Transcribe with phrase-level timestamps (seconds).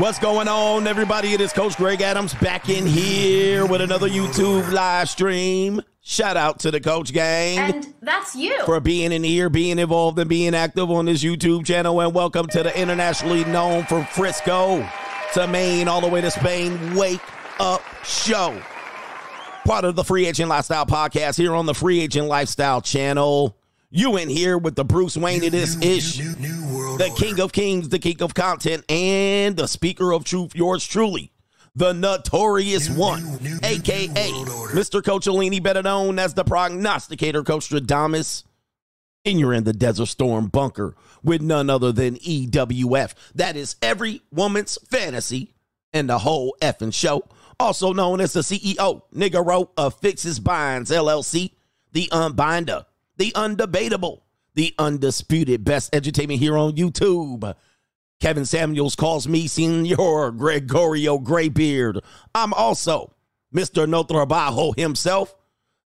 [0.00, 1.34] What's going on, everybody?
[1.34, 5.82] It is Coach Greg Adams back in here with another YouTube live stream.
[6.00, 7.58] Shout out to the Coach Gang.
[7.58, 8.64] And that's you.
[8.64, 12.00] For being in here, being involved, and being active on this YouTube channel.
[12.00, 14.88] And welcome to the internationally known from Frisco
[15.34, 16.94] to Maine, all the way to Spain.
[16.94, 17.20] Wake
[17.58, 18.58] Up Show.
[19.66, 23.54] Part of the Free Agent Lifestyle podcast here on the Free Agent Lifestyle channel.
[23.92, 27.98] You in here with the Bruce Wayne of this ish, the King of Kings, the
[27.98, 31.32] King of Content, and the Speaker of Truth, yours truly,
[31.74, 33.24] the Notorious One,
[33.64, 34.30] aka
[34.70, 35.02] Mr.
[35.02, 38.44] Coachellini, better known as the Prognosticator, Coach Stradamus.
[39.24, 40.94] And you're in the Desert Storm bunker
[41.24, 43.14] with none other than EWF.
[43.34, 45.52] That is every woman's fantasy
[45.92, 47.24] and the whole effing show.
[47.58, 51.50] Also known as the CEO, Nigga wrote of Fixes Binds LLC,
[51.90, 52.84] the Unbinder
[53.20, 54.22] the undebatable,
[54.54, 57.54] the undisputed best entertainment here on YouTube.
[58.18, 62.00] Kevin Samuels calls me Senor Gregorio Graybeard.
[62.34, 63.14] I'm also
[63.54, 63.86] Mr.
[63.86, 65.36] No Trabajo himself.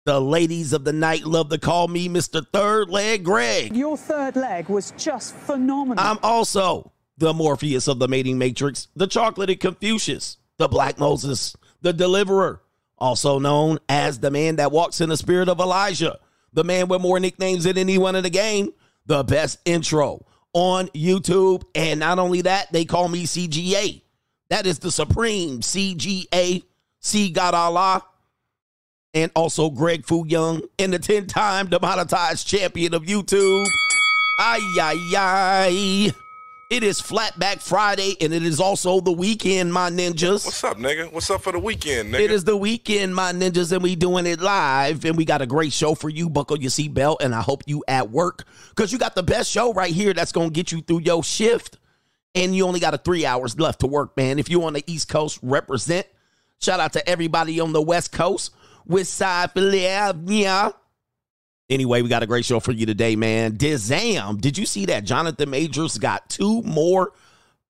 [0.05, 2.44] The ladies of the night love to call me Mr.
[2.52, 3.75] Third Leg Greg.
[3.75, 6.03] Your third leg was just phenomenal.
[6.03, 11.93] I'm also the Morpheus of the Mating Matrix, the Chocolated Confucius, the Black Moses, the
[11.93, 12.64] Deliverer,
[12.97, 16.17] also known as the man that walks in the spirit of Elijah
[16.53, 18.72] the man with more nicknames than anyone in the game,
[19.05, 21.64] the best intro on YouTube.
[21.75, 24.02] And not only that, they call me CGA.
[24.50, 26.64] That is the supreme CGA,
[27.00, 28.03] C God Allah,
[29.14, 33.67] and also Greg Fu Young, and the 10 time demonetized champion of YouTube.
[34.39, 36.14] Ay, ay, ay.
[36.70, 40.45] It is Flatback Friday, and it is also the weekend, my ninjas.
[40.45, 41.11] What's up, nigga?
[41.11, 42.20] What's up for the weekend, nigga?
[42.20, 45.03] It is the weekend, my ninjas, and we doing it live.
[45.03, 46.30] And we got a great show for you.
[46.30, 49.73] Buckle your seatbelt, and I hope you at work because you got the best show
[49.73, 51.80] right here that's gonna get you through your shift.
[52.36, 54.38] And you only got a three hours left to work, man.
[54.38, 56.06] If you on the East Coast, represent.
[56.61, 58.54] Shout out to everybody on the West Coast.
[58.86, 60.76] West Side Philadelphia.
[61.69, 63.57] Anyway, we got a great show for you today, man.
[63.57, 65.03] Dizam, did you see that?
[65.03, 67.13] Jonathan Majors got two more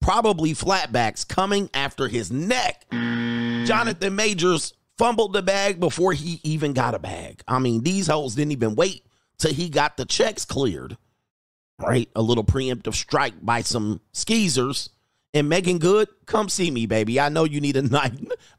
[0.02, 2.86] probably flatbacks coming after his neck.
[2.92, 7.42] Jonathan Majors fumbled the bag before he even got a bag.
[7.48, 9.06] I mean, these hoes didn't even wait
[9.38, 10.98] till he got the checks cleared.
[11.78, 12.10] Right?
[12.16, 14.90] A little preemptive strike by some skeezers
[15.34, 17.20] and Meagan Good, come see me, baby.
[17.20, 18.12] I know you need a nice,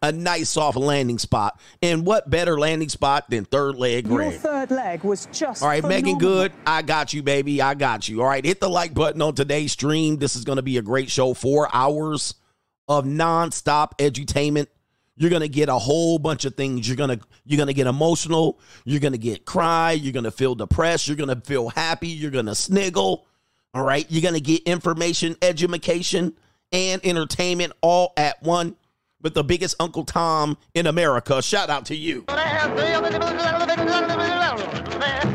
[0.03, 1.61] a nice soft landing spot.
[1.83, 5.83] And what better landing spot than third leg Your third leg was just All right,
[5.83, 6.15] phenomenal.
[6.15, 7.61] Meagan Good, I got you, baby.
[7.61, 8.23] I got you.
[8.23, 10.17] All right, hit the like button on today's stream.
[10.17, 11.35] This is going to be a great show.
[11.35, 12.35] Four hours
[12.89, 14.67] of nonstop edutainment.
[15.17, 16.89] You're gonna get a whole bunch of things.
[16.89, 18.59] You're gonna you're gonna get emotional.
[18.87, 19.93] You're gonna get cry.
[19.93, 21.07] You're gonna feel depressed.
[21.07, 22.09] You're gonna feel happy.
[22.09, 23.27] You're gonna sniggle.
[23.75, 24.07] All right.
[24.09, 26.35] You're gonna get information, education
[26.73, 28.77] and entertainment all at one
[29.23, 31.43] with the biggest Uncle Tom in America.
[31.43, 32.25] Shout out to you.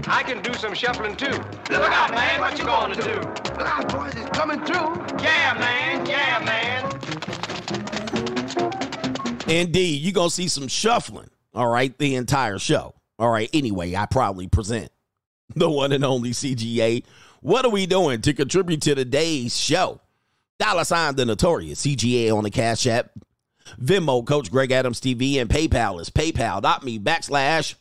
[0.08, 1.32] I can do some shuffling too.
[1.32, 3.14] Look out, man, what you gonna do?
[3.14, 4.96] Look out, boys, it's coming through.
[5.22, 6.92] Yeah, man, yeah, man.
[9.50, 12.96] Indeed, you're gonna see some shuffling, all right, the entire show.
[13.20, 14.92] All right, anyway, I probably present
[15.56, 17.04] the one and only CGA.
[17.42, 20.02] What are we doing to contribute to today's show?
[20.60, 23.12] Dollar sign the notorious CGA on the Cash App.
[23.82, 27.76] Venmo, Coach Greg Adams TV, and PayPal is PayPal.me backslash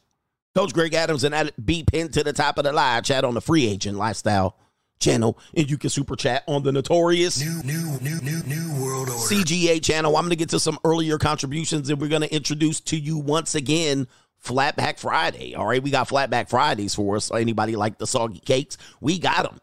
[0.55, 3.41] Coach Greg Adams, and be pinned to the top of the live chat on the
[3.41, 4.57] Free Agent Lifestyle
[5.01, 5.39] channel.
[5.55, 9.21] And you can super chat on the notorious new, new, new, new, new world order.
[9.21, 10.17] CGA channel.
[10.17, 13.19] I'm going to get to some earlier contributions, and we're going to introduce to you
[13.19, 14.07] once again
[14.43, 15.55] Flatback Friday.
[15.55, 17.31] All right, we got Flatback Fridays for us.
[17.33, 18.79] Anybody like the soggy cakes?
[19.01, 19.61] We got them.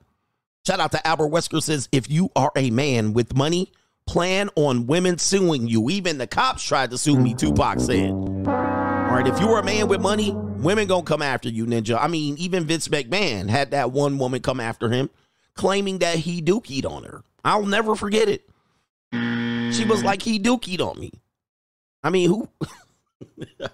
[0.66, 3.72] Shout out to Albert Wesker says, if you are a man with money,
[4.06, 5.90] plan on women suing you.
[5.90, 8.12] Even the cops tried to sue me, Tupac said.
[8.12, 11.98] All right, if you are a man with money, women gonna come after you, Ninja.
[12.00, 15.10] I mean, even Vince McMahon had that one woman come after him,
[15.56, 17.24] claiming that he dookied on her.
[17.44, 18.48] I'll never forget it.
[19.74, 21.12] She was like, he dookied on me.
[22.04, 22.50] I mean, who?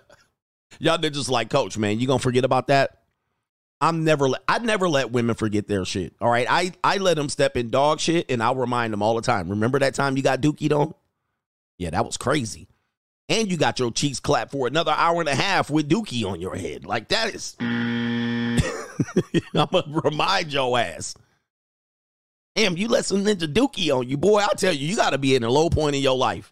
[0.80, 3.02] Y'all they're just like, Coach, man, you gonna forget about that?
[3.80, 6.16] I'm never I'd never let women forget their shit.
[6.20, 6.48] All right.
[6.50, 9.50] I, I let them step in dog shit and I'll remind them all the time.
[9.50, 10.94] Remember that time you got dookie on?
[11.78, 12.68] Yeah, that was crazy.
[13.30, 16.42] And you got your cheeks clapped for another hour and a half with dookie on
[16.42, 16.86] your head.
[16.86, 18.58] Like that is I'm
[19.54, 21.14] gonna remind your ass.
[22.56, 24.40] Damn, you let some ninja dookie on you, boy.
[24.40, 26.52] I'll tell you, you gotta be in a low point in your life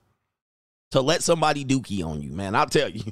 [0.91, 2.53] to let somebody dookie on you, man.
[2.53, 3.03] I'll tell you.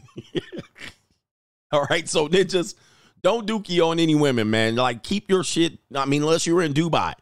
[1.71, 2.75] all right, so ninjas
[3.23, 4.75] don't dookie on any women, man.
[4.75, 5.79] Like, keep your shit.
[5.95, 7.13] I mean, unless you're in Dubai.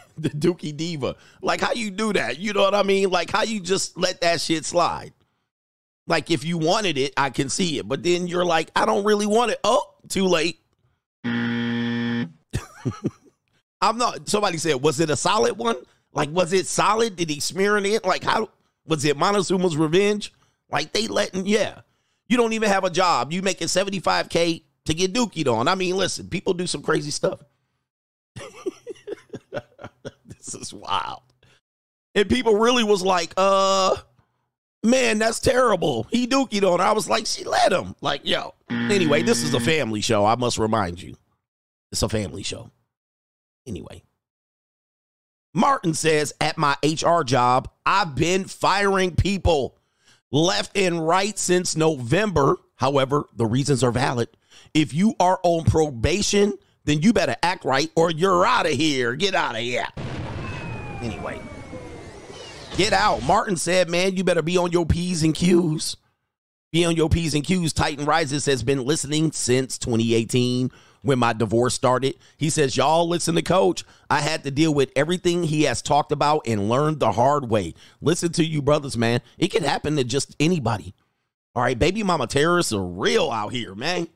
[0.18, 1.16] the Dookie Diva.
[1.40, 2.38] Like how you do that?
[2.38, 3.10] You know what I mean?
[3.10, 5.12] Like how you just let that shit slide.
[6.06, 9.04] Like if you wanted it, I can see it, but then you're like, I don't
[9.04, 9.60] really want it.
[9.64, 10.58] Oh, too late.
[11.24, 12.28] I'm
[13.80, 14.28] not.
[14.28, 15.76] Somebody said, was it a solid one?
[16.12, 17.16] Like, was it solid?
[17.16, 18.00] Did he smear it in?
[18.04, 18.50] Like, how
[18.86, 20.32] was it Montezuma's revenge?
[20.70, 21.80] Like they letting, yeah.
[22.28, 23.32] You don't even have a job.
[23.32, 25.68] You making 75K to get dookied on.
[25.68, 27.40] I mean, listen, people do some crazy stuff.
[30.26, 31.22] this is wild.
[32.14, 33.96] And people really was like, uh,
[34.82, 36.06] man, that's terrible.
[36.10, 36.80] He dookied on.
[36.80, 36.84] her.
[36.84, 37.94] I was like, she let him.
[38.00, 38.54] Like, yo.
[38.70, 40.24] Anyway, this is a family show.
[40.24, 41.16] I must remind you.
[41.90, 42.70] It's a family show.
[43.66, 44.02] Anyway.
[45.54, 49.76] Martin says, at my HR job, I've been firing people
[50.30, 52.56] left and right since November.
[52.76, 54.28] However, the reasons are valid.
[54.74, 56.54] If you are on probation,
[56.84, 59.14] then you better act right or you're out of here.
[59.14, 59.86] Get out of here.
[61.02, 61.40] Anyway,
[62.76, 63.22] get out.
[63.24, 65.96] Martin said, man, you better be on your P's and Q's.
[66.72, 67.74] Be on your P's and Q's.
[67.74, 70.70] Titan Rises has been listening since 2018
[71.02, 72.16] when my divorce started.
[72.38, 73.84] He says, Y'all listen to Coach.
[74.08, 77.74] I had to deal with everything he has talked about and learned the hard way.
[78.00, 79.20] Listen to you, brothers, man.
[79.36, 80.94] It can happen to just anybody.
[81.54, 84.08] All right, baby mama terrorists are real out here, man.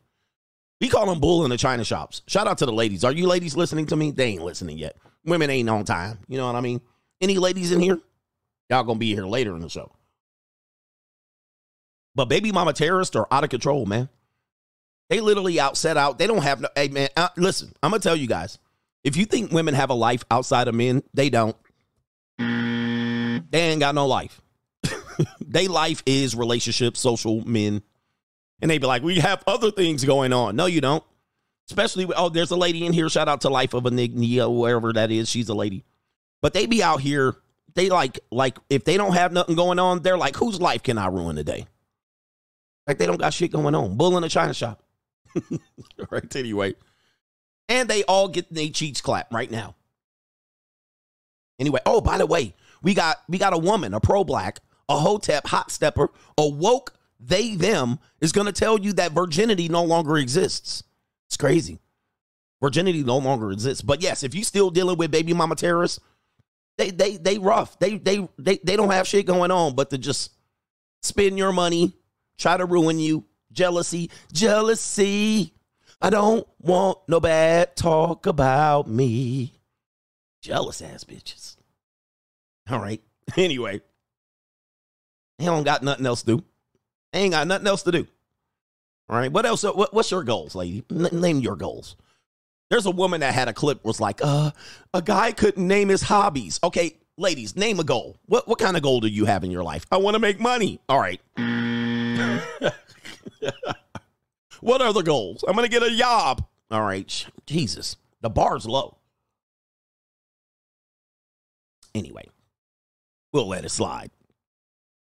[0.80, 2.22] We call them bull in the China shops.
[2.26, 3.04] Shout out to the ladies.
[3.04, 4.10] Are you ladies listening to me?
[4.10, 4.96] They ain't listening yet.
[5.24, 6.18] Women ain't on time.
[6.28, 6.80] You know what I mean?
[7.20, 7.98] Any ladies in here?
[8.68, 9.92] Y'all gonna be here later in the show.
[12.14, 14.08] But baby mama terrorists are out of control, man.
[15.08, 16.18] They literally out set out.
[16.18, 16.68] They don't have no.
[16.74, 17.72] Hey man, uh, listen.
[17.82, 18.58] I'm gonna tell you guys.
[19.04, 21.56] If you think women have a life outside of men, they don't.
[22.38, 24.40] They ain't got no life.
[25.40, 27.82] they life is relationships, social men,
[28.60, 30.56] and they be like, we have other things going on.
[30.56, 31.04] No, you don't.
[31.68, 33.08] Especially, oh, there's a lady in here.
[33.08, 35.28] Shout out to Life of Enignia, wherever that is.
[35.28, 35.84] She's a lady.
[36.40, 37.36] But they be out here.
[37.74, 40.96] They like, like, if they don't have nothing going on, they're like, whose life can
[40.96, 41.66] I ruin today?
[42.86, 43.96] Like they don't got shit going on.
[43.96, 44.82] Bull in a china shop.
[46.10, 46.36] right.
[46.36, 46.74] Anyway,
[47.68, 49.74] and they all get their cheeks clapped right now.
[51.58, 54.98] Anyway, oh by the way, we got we got a woman, a pro black, a
[54.98, 59.84] hotep hot stepper, a woke they them is going to tell you that virginity no
[59.84, 60.82] longer exists.
[61.28, 61.80] It's crazy.
[62.62, 63.82] Virginity no longer exists.
[63.82, 66.00] But yes, if you still dealing with baby mama terrorists,
[66.78, 67.78] they they they rough.
[67.78, 70.32] They they they they don't have shit going on but to just
[71.02, 71.94] spend your money,
[72.38, 75.52] try to ruin you, jealousy, jealousy.
[76.00, 79.54] I don't want no bad talk about me.
[80.42, 81.56] Jealous ass bitches.
[82.70, 83.02] All right.
[83.36, 83.80] Anyway,
[85.40, 86.44] they don't got nothing else to do.
[87.16, 88.06] They ain't got nothing else to do.
[89.08, 89.32] All right.
[89.32, 89.62] What else?
[89.62, 90.84] What, what's your goals, lady?
[90.90, 91.96] N- name your goals.
[92.68, 94.50] There's a woman that had a clip was like, uh,
[94.92, 96.60] a guy couldn't name his hobbies.
[96.62, 98.18] Okay, ladies, name a goal.
[98.26, 99.86] What what kind of goal do you have in your life?
[99.90, 100.78] I want to make money.
[100.90, 101.18] All right.
[104.60, 105.42] what are the goals?
[105.48, 106.44] I'm gonna get a job.
[106.70, 107.26] All right.
[107.46, 107.96] Jesus.
[108.20, 108.98] The bar's low.
[111.94, 112.28] Anyway,
[113.32, 114.10] we'll let it slide.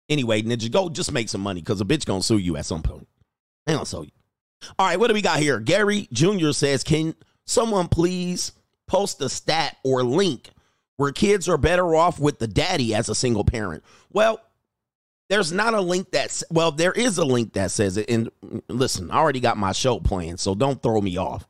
[0.08, 2.82] Anyway, Ninja, go just make some money because a bitch gonna sue you at some
[2.82, 3.06] point.
[3.66, 4.10] They gonna sue you.
[4.78, 5.60] All right, what do we got here?
[5.60, 6.50] Gary Jr.
[6.52, 7.14] says, Can
[7.46, 8.52] someone please
[8.86, 10.50] post a stat or link
[10.96, 13.84] where kids are better off with the daddy as a single parent?
[14.12, 14.40] Well,
[15.28, 18.08] there's not a link that's well, there is a link that says it.
[18.08, 18.30] And
[18.68, 21.46] listen, I already got my show planned, so don't throw me off.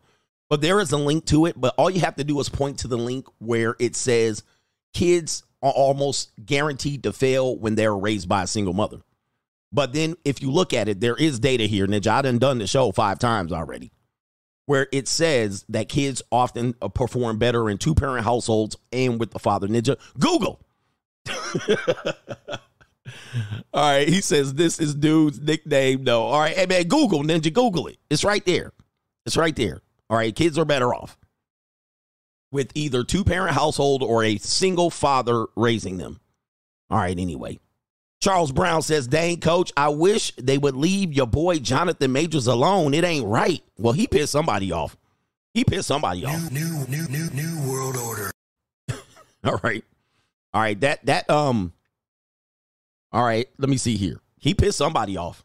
[0.50, 2.78] But there is a link to it, but all you have to do is point
[2.80, 4.42] to the link where it says
[4.94, 8.98] kids are almost guaranteed to fail when they're raised by a single mother.
[9.72, 12.08] But then if you look at it, there is data here, Ninja.
[12.08, 13.92] I done done the show five times already,
[14.66, 19.30] where it says that kids often uh, perform better in two parent households and with
[19.32, 19.68] the father.
[19.68, 20.60] Ninja, Google.
[23.72, 26.04] All right, he says this is dude's nickname.
[26.04, 27.96] No, all right, hey man, Google Ninja, Google it.
[28.10, 28.72] It's right there.
[29.24, 29.80] It's right there.
[30.10, 31.18] All right, kids are better off
[32.50, 36.20] with either two parent household or a single father raising them.
[36.90, 37.58] All right, anyway.
[38.20, 42.94] Charles Brown says, Dang, coach, I wish they would leave your boy Jonathan Majors alone.
[42.94, 43.62] It ain't right.
[43.78, 44.96] Well, he pissed somebody off.
[45.54, 46.50] He pissed somebody off.
[46.50, 48.30] New, new, new, new world order.
[49.44, 49.84] All right.
[50.52, 50.78] All right.
[50.80, 51.72] That, that, um,
[53.12, 53.48] all right.
[53.58, 54.20] Let me see here.
[54.38, 55.44] He pissed somebody off.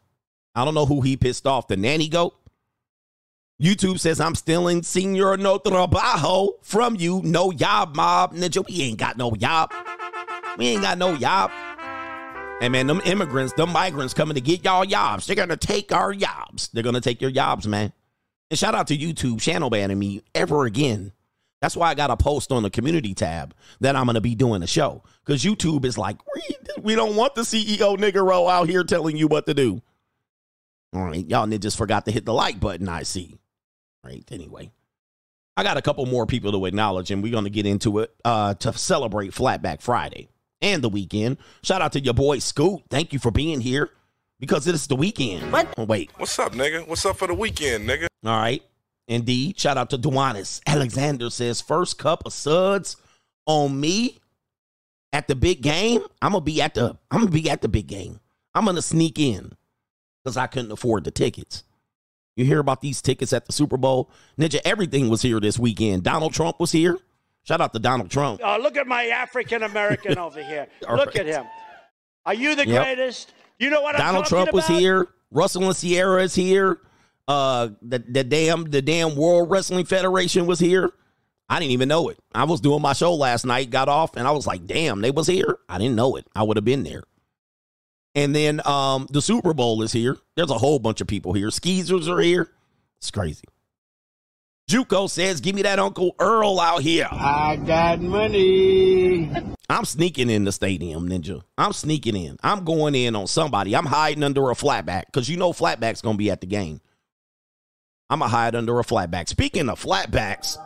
[0.54, 1.68] I don't know who he pissed off.
[1.68, 2.34] The nanny goat.
[3.62, 7.20] YouTube says I'm stealing Senor No Trabajo from you.
[7.22, 8.34] No yob, mob.
[8.34, 9.72] Ninja, we ain't got no yob.
[10.58, 11.52] We ain't got no yob.
[12.60, 15.26] And man, them immigrants, them migrants coming to get y'all jobs.
[15.26, 16.68] They're gonna take our jobs.
[16.72, 17.92] They're gonna take your jobs, man.
[18.50, 21.12] And shout out to YouTube channel banning me ever again.
[21.60, 24.62] That's why I got a post on the community tab that I'm to be doing
[24.62, 28.84] a show because YouTube is like, we, we don't want the CEO nigger out here
[28.84, 29.80] telling you what to do.
[30.92, 33.38] All right, y'all just forgot to hit the like button, I see.
[34.04, 34.70] All right, anyway.
[35.56, 38.14] I got a couple more people to acknowledge, and we're going to get into it
[38.24, 40.28] uh, to celebrate Flatback Friday
[40.60, 41.38] and the weekend.
[41.62, 42.82] Shout out to your boy Scoot.
[42.90, 43.90] Thank you for being here
[44.40, 45.52] because it's the weekend.
[45.52, 45.72] What?
[45.78, 46.10] Oh, wait.
[46.16, 46.86] What's up, nigga?
[46.86, 48.06] What's up for the weekend, nigga?
[48.24, 48.62] All right.
[49.06, 49.58] Indeed.
[49.60, 50.60] Shout out to Duanis.
[50.66, 52.96] Alexander says, first cup of suds
[53.46, 54.18] on me
[55.12, 56.02] at the big game.
[56.20, 58.18] I'm gonna be at the I'm gonna be at the big game.
[58.54, 59.52] I'm gonna sneak in
[60.22, 61.62] because I couldn't afford the tickets.
[62.36, 64.10] You hear about these tickets at the Super Bowl?
[64.38, 66.02] Ninja, everything was here this weekend.
[66.02, 66.98] Donald Trump was here.
[67.44, 68.40] Shout out to Donald Trump.
[68.42, 70.66] Uh, look at my African American over here.
[70.90, 71.44] Look at him.
[72.24, 72.82] Are you the Yep.
[72.82, 73.34] greatest?
[73.58, 75.08] You know what I'm Donald Trump was here.
[75.30, 76.80] Russell and Ciara is here.
[77.28, 80.90] Uh, the the damn the damn World Wrestling Federation was here.
[81.48, 82.18] I didn't even know it.
[82.34, 85.10] I was doing my show last night, got off, and I was like, "Damn, they
[85.10, 86.26] was here." I didn't know it.
[86.34, 87.04] I would have been there.
[88.14, 90.16] And then um, the Super Bowl is here.
[90.36, 91.48] There's a whole bunch of people here.
[91.48, 92.50] Skeezers are here.
[92.98, 93.44] It's crazy.
[94.70, 99.30] Juco says, "Give me that Uncle Earl out here." I got money.
[99.68, 101.42] I'm sneaking in the stadium, Ninja.
[101.58, 102.38] I'm sneaking in.
[102.42, 103.74] I'm going in on somebody.
[103.74, 106.80] I'm hiding under a flatback because you know flatback's going to be at the game.
[108.08, 109.28] I'm going to hide under a flatback.
[109.28, 110.56] Speaking of flatbacks,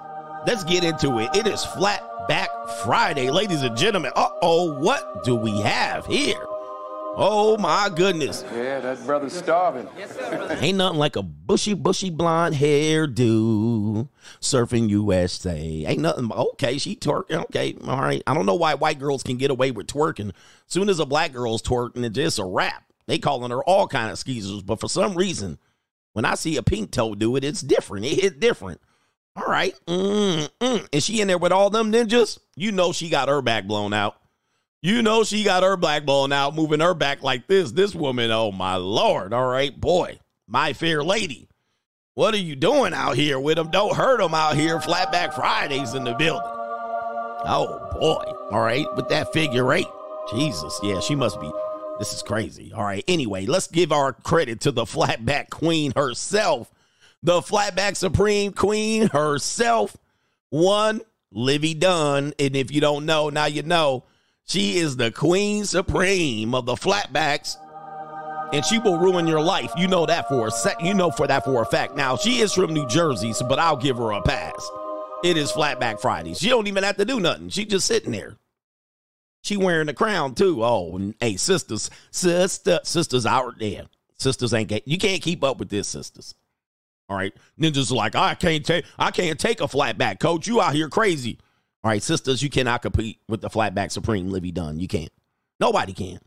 [0.47, 1.35] let's get into it.
[1.35, 2.49] It is Flatback
[2.85, 4.13] Friday, ladies and gentlemen.
[4.15, 6.45] Uh oh, what do we have here?
[7.21, 8.45] Oh my goodness.
[8.55, 9.89] Yeah, that brother's starving.
[10.61, 14.09] Ain't nothing like a bushy, bushy blonde hairdo
[14.41, 15.85] surfing USA.
[15.85, 16.31] Ain't nothing.
[16.31, 17.43] Okay, she twerking.
[17.47, 18.23] Okay, all right.
[18.25, 20.31] I don't know why white girls can get away with twerking.
[20.69, 22.85] Soon as a black girl's twerking, it's just a rap.
[23.09, 25.59] They calling her all kind of skeezers, but for some reason,
[26.13, 28.07] when I see a pink toe do it, it's different.
[28.07, 28.81] It hit different.
[29.35, 29.75] All right.
[29.89, 30.89] Mm, mm.
[30.93, 32.39] Is she in there with all them ninjas?
[32.55, 34.21] You know she got her back blown out.
[34.81, 37.73] You know she got her black blown out, moving her back like this.
[37.73, 39.33] This woman, oh my lord.
[39.33, 41.49] All right, boy, my fair lady.
[42.15, 43.71] What are you doing out here with them?
[43.71, 44.79] Don't hurt them out here.
[44.79, 46.43] Flatback Fridays in the building.
[46.45, 48.23] Oh boy.
[48.53, 49.89] All right, with that figure eight.
[50.31, 51.51] Jesus, yeah, she must be.
[51.99, 52.73] This is crazy.
[52.73, 53.03] All right.
[53.09, 56.71] Anyway, let's give our credit to the flatback queen herself,
[57.23, 59.97] the flatback supreme queen herself.
[60.51, 61.01] One,
[61.33, 62.33] Livvy Dunne.
[62.39, 64.05] And if you don't know, now you know.
[64.49, 67.57] She is the queen supreme of the flatbacks.
[68.53, 69.71] And she will ruin your life.
[69.77, 70.83] You know that for a sec.
[70.83, 71.97] You know for that for a fact.
[71.97, 74.71] Now she is from New Jersey, so, but I'll give her a pass.
[75.23, 76.33] It is Flatback Friday.
[76.33, 77.51] She don't even have to do nothing.
[77.51, 78.37] She just sitting there.
[79.43, 80.65] She wearing the crown too.
[80.65, 83.87] Oh, hey, sisters, sister, sisters out there.
[84.19, 84.89] Sisters ain't get.
[84.89, 86.35] You can't keep up with this, sisters.
[87.11, 88.87] All right, ninjas are like I can't take.
[88.99, 90.47] I can't take a flatback, coach.
[90.47, 91.39] You out here crazy.
[91.85, 94.81] All right, sisters, you cannot compete with the flatback supreme Livvy Dunne.
[94.81, 95.13] You can't.
[95.61, 96.19] Nobody can.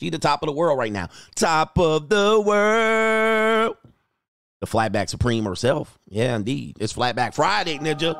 [0.00, 1.08] She the top of the world right now.
[1.34, 3.76] Top of the world.
[4.60, 5.98] The flatback supreme herself.
[6.08, 6.76] Yeah, indeed.
[6.80, 8.14] It's flatback Friday, ninja.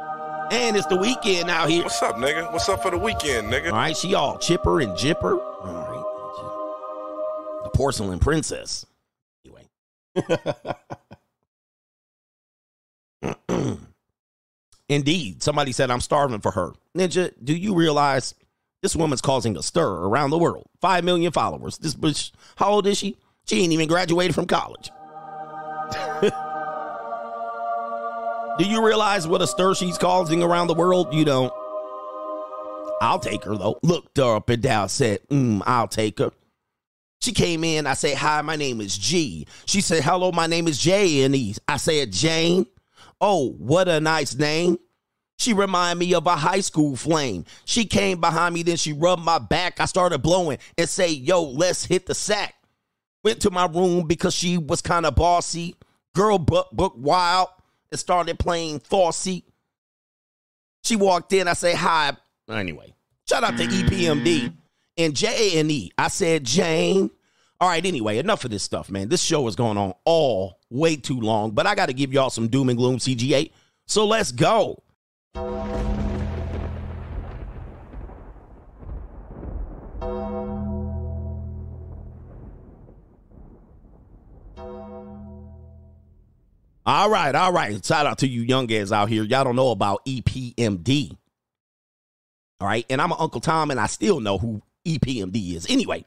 [0.52, 1.84] And it's the weekend out here.
[1.84, 2.52] What's up, nigga?
[2.52, 3.66] What's up for the weekend, nigga?
[3.66, 5.40] All right, she all chipper and jipper.
[5.40, 7.62] All right.
[7.64, 8.84] The porcelain princess.
[9.44, 9.68] Anyway.
[14.88, 15.42] Indeed.
[15.42, 16.72] Somebody said I'm starving for her.
[16.96, 18.34] Ninja, do you realize
[18.82, 20.66] this woman's causing a stir around the world?
[20.80, 21.78] Five million followers.
[21.78, 23.16] This bitch, how old is she?
[23.46, 24.90] She ain't even graduated from college.
[28.58, 31.12] do you realize what a stir she's causing around the world?
[31.12, 31.52] You don't.
[33.00, 33.78] I'll take her though.
[33.82, 36.30] Looked her up and down, said, mm, I'll take her.
[37.22, 37.86] She came in.
[37.86, 39.46] I say, Hi, my name is G.
[39.64, 41.34] She said, Hello, my name is J and
[41.68, 42.66] I said, Jane.
[43.24, 44.78] Oh, what a nice name.
[45.38, 47.44] She reminded me of a high school flame.
[47.64, 49.80] She came behind me, then she rubbed my back.
[49.80, 52.54] I started blowing and say, Yo, let's hit the sack.
[53.22, 55.76] Went to my room because she was kind of bossy.
[56.14, 57.48] Girl book, book wild
[57.92, 59.44] and started playing Fossey.
[60.82, 61.46] She walked in.
[61.46, 62.16] I say, Hi.
[62.50, 62.92] Anyway,
[63.28, 64.52] shout out to EPMD
[64.98, 65.92] and J and E.
[65.96, 67.08] I said, Jane.
[67.60, 69.08] All right, anyway, enough of this stuff, man.
[69.08, 72.30] This show is going on all way too long, but I got to give y'all
[72.30, 73.50] some doom and gloom CGA.
[73.86, 74.82] So let's go.
[86.84, 87.84] All right, all right.
[87.84, 89.22] Shout out to you young guys out here.
[89.22, 91.16] Y'all don't know about EPMD.
[92.60, 95.66] All right, and I'm an Uncle Tom, and I still know who EPMD is.
[95.68, 96.04] Anyway,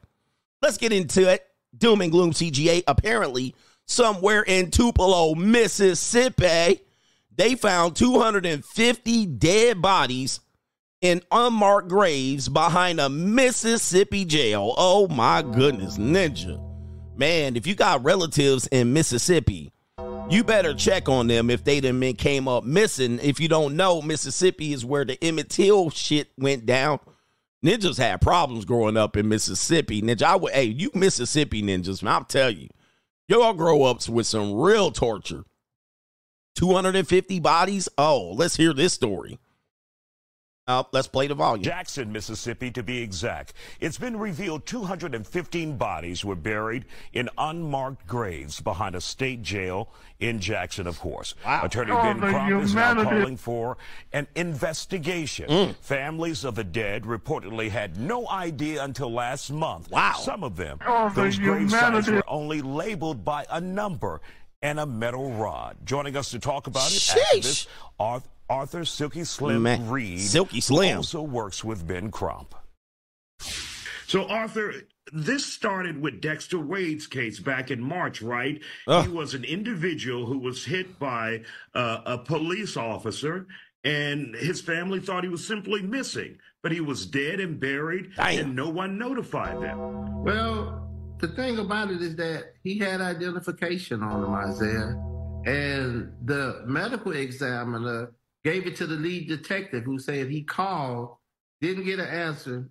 [0.60, 1.46] let's get into it.
[1.76, 2.82] Doom and Gloom CGA.
[2.86, 3.54] Apparently,
[3.86, 6.80] somewhere in Tupelo, Mississippi,
[7.34, 10.40] They found 250 dead bodies
[11.02, 14.74] in unmarked graves behind a Mississippi jail.
[14.76, 16.62] Oh my goodness, Ninja.
[17.16, 19.72] Man, if you got relatives in Mississippi,
[20.28, 23.20] you better check on them if they done been came up missing.
[23.22, 26.98] If you don't know, Mississippi is where the Emmett Till shit went down.
[27.64, 30.02] Ninjas had problems growing up in Mississippi.
[30.02, 32.68] Ninja, I would, hey, you Mississippi ninjas, man, I'll tell you,
[33.28, 35.44] y'all grow up with some real torture.
[36.56, 37.88] 250 bodies?
[37.98, 39.38] Oh, let's hear this story.
[40.68, 41.62] Uh, let's play the volume.
[41.62, 43.52] Jackson, Mississippi, to be exact.
[43.78, 50.40] It's been revealed 215 bodies were buried in unmarked graves behind a state jail in
[50.40, 51.36] Jackson, of course.
[51.44, 51.60] Wow.
[51.62, 53.76] Attorney Oh, Ben Crump is now calling for
[54.12, 55.74] an investigation.
[55.82, 59.88] Families of the dead reportedly had no idea until last month.
[59.92, 60.14] Wow.
[60.18, 64.20] Some of them, Oh, the those grave sites were only labeled by a number
[64.62, 65.76] and a metal rod.
[65.84, 67.38] Joining us to talk about it, Sheesh.
[67.38, 67.66] activist
[68.00, 70.20] Arth- Arthur Silky Slim Man, Reed.
[70.20, 70.98] Silky Slim.
[70.98, 72.54] also works with Ben Crump.
[74.06, 74.72] So, Arthur,
[75.12, 78.60] this started with Dexter Wade's case back in March, right?
[78.86, 79.06] Ugh.
[79.06, 81.42] He was an individual who was hit by
[81.74, 83.46] uh, a police officer,
[83.82, 88.38] and his family thought he was simply missing, but he was dead and buried, Damn.
[88.38, 90.22] and no one notified them.
[90.22, 90.88] Well,
[91.18, 95.02] the thing about it is that he had identification on him, Isaiah.
[95.46, 98.12] And the medical examiner
[98.46, 101.16] gave it to the lead detective who said he called,
[101.60, 102.70] didn't get an answer,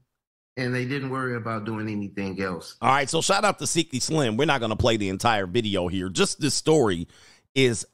[0.55, 2.77] and they didn't worry about doing anything else.
[2.81, 4.37] All right, so shout out to Silky Slim.
[4.37, 6.07] We're not going to play the entire video here.
[6.07, 7.09] Just this story
[7.55, 7.85] is,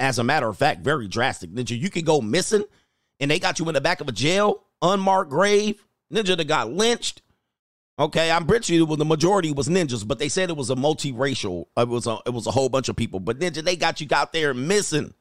[0.00, 1.52] as a matter of fact, very drastic.
[1.52, 2.64] Ninja, you could go missing,
[3.20, 5.86] and they got you in the back of a jail, unmarked grave.
[6.12, 7.22] Ninja that got lynched.
[8.00, 11.66] Okay, I'm pretty sure the majority was ninjas, but they said it was a multiracial.
[11.76, 13.20] It was a it was a whole bunch of people.
[13.20, 15.12] But ninja, they got you out there missing.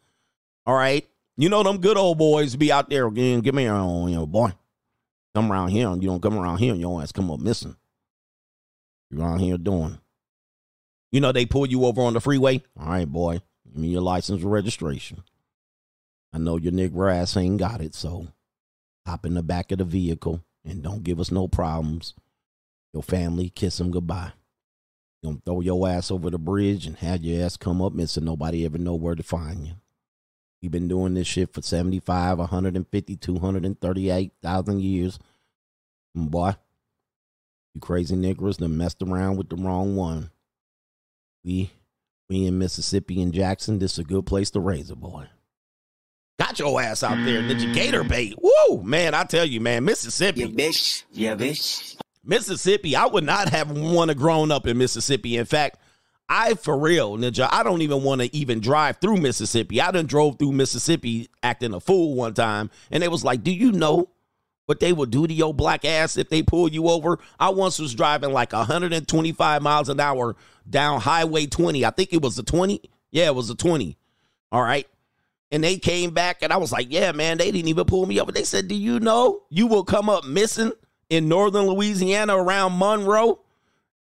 [0.65, 1.07] All right,
[1.39, 3.39] you know them good old boys be out there again.
[3.39, 4.51] Give me your own, you know, boy.
[5.33, 7.77] Come around here, and you don't come around here, and your ass come up missing.
[9.09, 9.99] You're around here doing.
[11.13, 12.61] You know they pull you over on the freeway.
[12.77, 15.23] All right, boy, give me your license and registration.
[16.33, 18.27] I know your nigger ass ain't got it, so
[19.05, 22.15] hop in the back of the vehicle and don't give us no problems.
[22.93, 24.33] Your family, kiss them goodbye.
[25.21, 28.25] You gonna throw your ass over the bridge and have your ass come up missing.
[28.25, 29.73] Nobody ever know where to find you.
[30.61, 35.19] We've been doing this shit for 75, 150, 238,000 years.
[36.15, 36.55] And boy,
[37.73, 40.31] you crazy niggers done messed around with the wrong one.
[41.45, 41.71] We,
[42.29, 45.27] we in Mississippi and Jackson, this is a good place to raise a boy.
[46.39, 48.35] Got your ass out there, Ninja Gator bait.
[48.41, 50.41] Woo, man, I tell you, man, Mississippi.
[50.41, 51.03] Yeah, bitch.
[51.11, 51.97] Yeah, bitch.
[52.23, 55.37] Mississippi, I would not have want to grown up in Mississippi.
[55.37, 55.79] In fact,
[56.29, 59.81] I for real, Ninja, I don't even want to even drive through Mississippi.
[59.81, 63.51] I done drove through Mississippi acting a fool one time, and they was like, do
[63.51, 64.09] you know
[64.67, 67.17] what they would do to your black ass if they pull you over?
[67.39, 70.35] I once was driving like 125 miles an hour
[70.69, 71.83] down Highway 20.
[71.83, 72.79] I think it was a 20.
[73.09, 73.97] Yeah, it was a 20.
[74.51, 74.87] All right.
[75.51, 78.21] And they came back, and I was like, yeah, man, they didn't even pull me
[78.21, 78.31] over.
[78.31, 80.73] They said, do you know you will come up missing
[81.09, 83.39] in northern Louisiana around Monroe?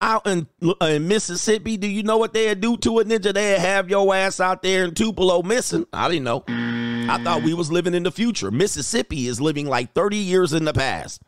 [0.06, 0.48] Out in,
[0.82, 3.34] in Mississippi, do you know what they'd do to a ninja?
[3.34, 5.88] They'd have your ass out there in Tupelo missing.
[5.91, 6.44] I didn't know.
[6.48, 8.52] I thought we was living in the future.
[8.52, 11.24] Mississippi is living like 30 years in the past.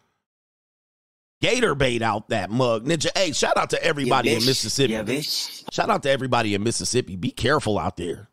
[1.42, 2.86] Gator bait out that mug.
[2.86, 4.94] Ninja, hey, shout out to everybody in Mississippi.
[4.94, 5.64] Yeah, bitch.
[5.74, 7.16] Shout out to everybody in Mississippi.
[7.16, 8.30] Be careful out there.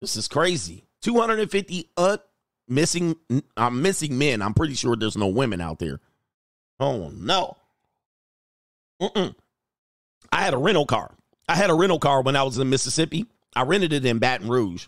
[0.00, 0.86] This is crazy.
[1.02, 2.18] 250 un-
[2.66, 3.16] missing
[3.58, 4.40] uh, missing men.
[4.40, 6.00] I'm pretty sure there's no women out there.
[6.80, 7.58] Oh no.
[9.02, 9.34] Mm-mm.
[10.32, 11.12] I had a rental car.
[11.48, 13.26] I had a rental car when I was in Mississippi.
[13.54, 14.86] I rented it in Baton Rouge.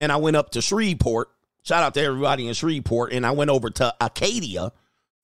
[0.00, 1.28] And I went up to Shreveport.
[1.62, 3.12] Shout out to everybody in Shreveport.
[3.12, 4.72] And I went over to Acadia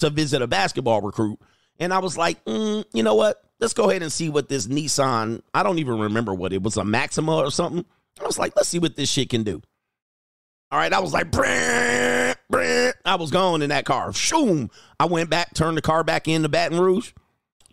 [0.00, 1.38] to visit a basketball recruit.
[1.78, 3.42] And I was like, mm, you know what?
[3.60, 6.76] Let's go ahead and see what this Nissan, I don't even remember what it was,
[6.76, 7.84] a Maxima or something.
[8.20, 9.62] I was like, let's see what this shit can do.
[10.70, 12.34] All right, I was like, brrr.
[13.04, 14.10] I was gone in that car.
[14.10, 14.70] Shoom.
[14.98, 17.12] I went back, turned the car back into Baton Rouge.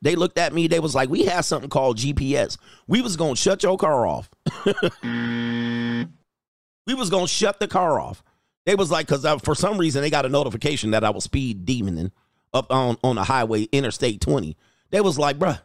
[0.01, 0.67] They looked at me.
[0.67, 2.57] They was like, we have something called GPS.
[2.87, 4.29] We was to shut your car off.
[5.05, 8.23] we was to shut the car off.
[8.65, 11.65] They was like, because for some reason, they got a notification that I was speed
[11.65, 12.11] demoning
[12.53, 14.55] up on, on the highway, Interstate 20.
[14.89, 15.59] They was like, bruh,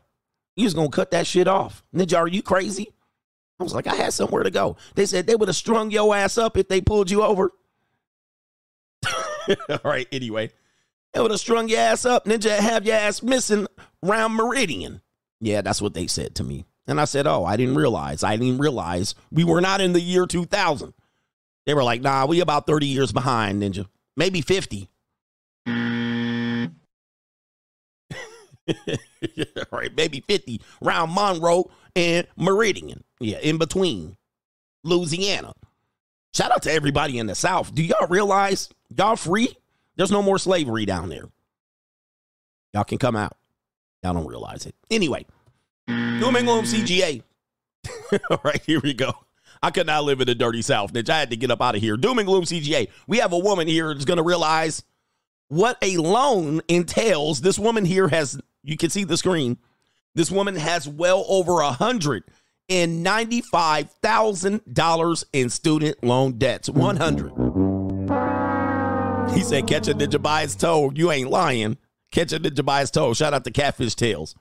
[0.54, 1.84] you was to cut that shit off.
[1.94, 2.92] Ninja, are you crazy?
[3.58, 4.76] I was like, I had somewhere to go.
[4.94, 7.52] They said they would have strung your ass up if they pulled you over.
[9.68, 10.50] All right, anyway.
[11.16, 13.66] They would have strung your ass up, ninja, have your ass missing
[14.02, 15.00] round Meridian.
[15.40, 16.66] Yeah, that's what they said to me.
[16.86, 18.22] And I said, Oh, I didn't realize.
[18.22, 20.92] I didn't realize we were not in the year 2000.
[21.64, 23.86] They were like, nah, we about 30 years behind, Ninja.
[24.14, 24.90] Maybe 50.
[29.72, 33.02] right, maybe 50 around Monroe and Meridian.
[33.20, 34.18] Yeah, in between
[34.84, 35.54] Louisiana.
[36.34, 37.74] Shout out to everybody in the South.
[37.74, 39.56] Do y'all realize y'all free?
[39.96, 41.24] There's no more slavery down there.
[42.74, 43.36] Y'all can come out.
[44.02, 44.74] Y'all don't realize it.
[44.90, 45.26] Anyway,
[45.86, 47.22] Doom and Gloom CGA.
[48.30, 49.14] All right, here we go.
[49.62, 51.08] I could not live in the dirty South, bitch.
[51.08, 51.96] I had to get up out of here.
[51.96, 52.88] Doom and Gloom CGA.
[53.06, 54.82] We have a woman here that's going to realize
[55.48, 57.40] what a loan entails.
[57.40, 59.58] This woman here has, you can see the screen.
[60.14, 62.24] This woman has well over a hundred
[62.68, 66.68] and ninety-five thousand dollars in student loan debts.
[66.68, 67.32] One hundred.
[69.36, 71.76] He said, "Catch a ninja by toe." You ain't lying.
[72.10, 73.12] Catch a ninja by toe.
[73.12, 74.34] Shout out to Catfish Tales.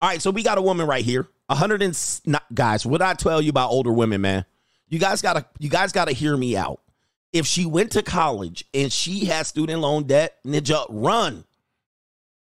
[0.00, 1.28] All right, so we got a woman right here.
[1.50, 2.86] A hundred and s- not, guys.
[2.86, 4.46] What I tell you about older women, man?
[4.88, 6.80] You guys gotta, you guys gotta hear me out.
[7.34, 11.44] If she went to college and she has student loan debt, ninja, run.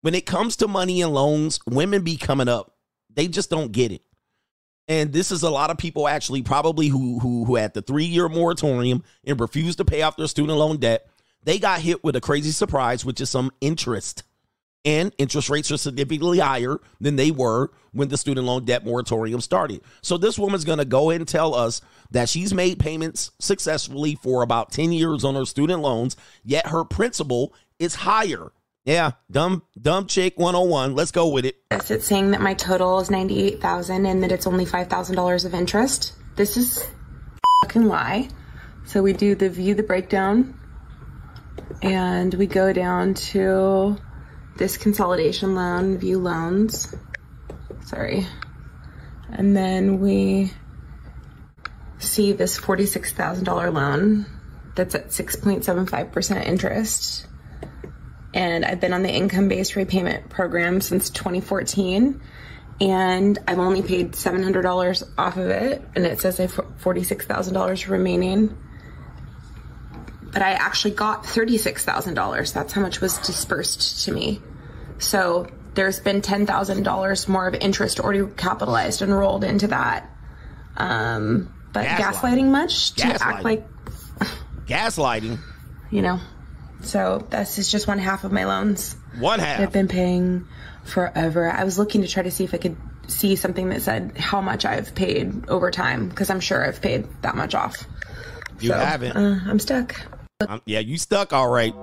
[0.03, 2.77] When it comes to money and loans, women be coming up.
[3.13, 4.03] They just don't get it.
[4.87, 8.05] And this is a lot of people actually probably who who who had the three
[8.05, 11.09] year moratorium and refused to pay off their student loan debt.
[11.45, 14.23] They got hit with a crazy surprise, which is some interest.
[14.85, 19.41] And interest rates are significantly higher than they were when the student loan debt moratorium
[19.41, 19.83] started.
[20.01, 24.73] So this woman's gonna go and tell us that she's made payments successfully for about
[24.73, 28.51] 10 years on her student loans, yet her principal is higher.
[28.85, 30.97] Yeah, dumb, dumb chick 101.
[30.97, 31.63] Let's go with it.
[31.71, 35.45] It's saying that my total is ninety-eight thousand and that it's only five thousand dollars
[35.45, 36.15] of interest.
[36.35, 36.85] This is
[37.63, 38.29] fucking lie.
[38.85, 40.59] So we do the view the breakdown,
[41.83, 43.97] and we go down to
[44.57, 46.95] this consolidation loan, view loans.
[47.85, 48.27] Sorry,
[49.31, 50.53] and then we
[51.99, 54.27] see this forty-six thousand dollar loan
[54.75, 57.27] that's at six point seven five percent interest
[58.35, 62.21] and I've been on the income based repayment program since 2014.
[62.81, 68.57] And I've only paid $700 off of it, and it says I have $46,000 remaining.
[70.33, 72.53] But I actually got $36,000.
[72.55, 74.41] That's how much was dispersed to me.
[74.99, 80.09] So there's been $10,000 more of interest already capitalized and rolled into that.
[80.77, 82.13] Um, but Gaslighting.
[82.15, 83.21] gaslighting, much to Gaslighting.
[83.21, 83.67] act like,
[84.67, 85.39] Gaslighting.
[85.91, 86.19] you know.
[86.83, 88.97] So this is just one half of my loans.
[89.19, 89.61] One half.
[89.61, 90.47] I've been paying
[90.85, 91.51] forever.
[91.51, 94.41] I was looking to try to see if I could see something that said how
[94.41, 97.87] much I've paid over time because I'm sure I've paid that much off.
[98.61, 99.17] You So, haven't.
[99.17, 99.95] Uh, I'm stuck.
[100.49, 101.75] Um, yeah, you stuck, all right.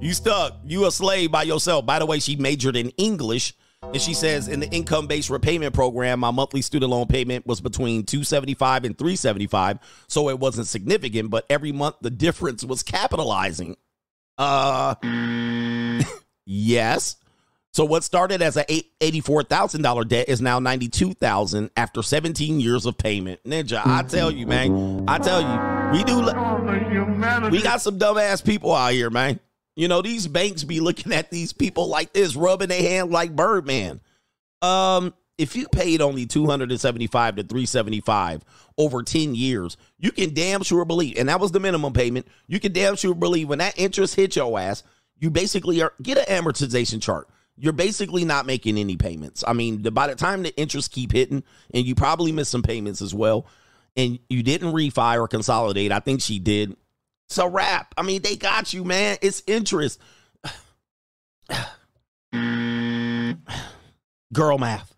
[0.00, 0.58] You stuck.
[0.64, 1.86] You a slave by yourself.
[1.86, 3.54] By the way, she majored in English.
[3.82, 8.04] And she says in the income-based repayment program, my monthly student loan payment was between
[8.04, 9.78] 275 and 375.
[10.08, 13.76] So it wasn't significant, but every month the difference was capitalizing.
[14.38, 14.96] Uh
[16.46, 17.16] yes.
[17.72, 22.96] So what started as a eight- $84,000 debt is now 92,000 after 17 years of
[22.96, 23.40] payment.
[23.44, 25.04] Ninja, I tell you, man.
[25.06, 26.22] I tell you, we do
[27.50, 29.40] we got some dumbass people out here, man.
[29.74, 33.36] You know, these banks be looking at these people like this, rubbing their hand like
[33.36, 34.00] Birdman.
[34.62, 38.42] Um, if you paid only 275 to 375
[38.78, 42.26] over 10 years, you can damn sure believe, and that was the minimum payment.
[42.46, 44.82] You can damn sure believe when that interest hits your ass,
[45.18, 47.28] you basically are get an amortization chart.
[47.58, 49.42] You're basically not making any payments.
[49.46, 53.00] I mean, by the time the interest keep hitting, and you probably miss some payments
[53.00, 53.46] as well,
[53.96, 55.92] and you didn't refi or consolidate.
[55.92, 56.76] I think she did.
[57.38, 57.92] A wrap.
[57.98, 59.18] I mean, they got you, man.
[59.20, 60.00] It's interest.
[64.32, 64.94] Girl math.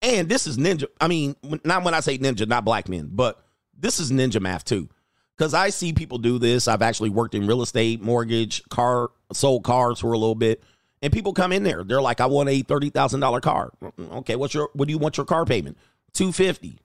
[0.00, 0.86] And this is ninja.
[1.00, 1.34] I mean,
[1.64, 3.44] not when I say ninja, not black men, but
[3.76, 4.88] this is ninja math too.
[5.36, 6.68] Because I see people do this.
[6.68, 10.62] I've actually worked in real estate, mortgage, car, sold cars for a little bit.
[11.00, 11.82] And people come in there.
[11.82, 13.72] They're like, I want a thirty thousand dollar car.
[13.82, 15.76] Mm, mm, okay, what's your what do you want your car payment?
[16.12, 16.78] Two fifty.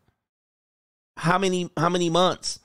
[1.17, 2.59] How many how many months?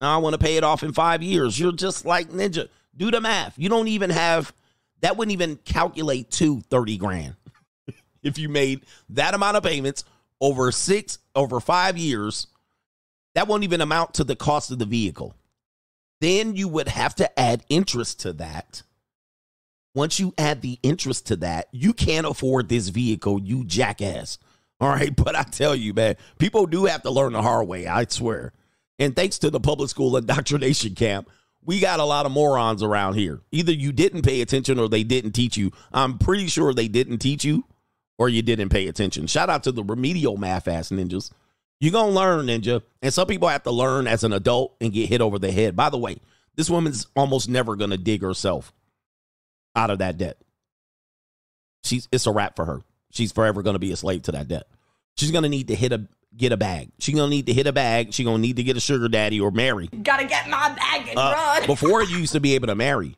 [0.00, 1.60] I want to pay it off in five years.
[1.60, 2.68] You're just like ninja.
[2.96, 3.58] Do the math.
[3.58, 4.52] You don't even have
[5.00, 7.36] that wouldn't even calculate to 30 grand.
[8.22, 10.04] if you made that amount of payments
[10.40, 12.46] over six, over five years,
[13.34, 15.34] that won't even amount to the cost of the vehicle.
[16.20, 18.82] Then you would have to add interest to that.
[19.94, 24.38] Once you add the interest to that, you can't afford this vehicle, you jackass.
[24.82, 25.14] All right.
[25.14, 28.52] But I tell you, man, people do have to learn the hard way, I swear.
[28.98, 31.28] And thanks to the public school indoctrination camp,
[31.62, 33.40] we got a lot of morons around here.
[33.52, 35.72] Either you didn't pay attention or they didn't teach you.
[35.92, 37.64] I'm pretty sure they didn't teach you
[38.18, 39.26] or you didn't pay attention.
[39.26, 41.30] Shout out to the remedial math ass ninjas.
[41.80, 42.82] You're going to learn, Ninja.
[43.00, 45.74] And some people have to learn as an adult and get hit over the head.
[45.74, 46.18] By the way,
[46.54, 48.72] this woman's almost never going to dig herself
[49.74, 50.36] out of that debt.
[51.82, 52.82] She's it's a wrap for her.
[53.10, 54.66] She's forever going to be a slave to that debt.
[55.16, 56.90] She's going to need to hit a get a bag.
[56.98, 58.12] She's going to need to hit a bag.
[58.14, 59.88] She's going to need to get a sugar daddy or marry.
[59.88, 61.66] Gotta get my bag and Uh, run.
[61.66, 63.16] before you used to be able to marry.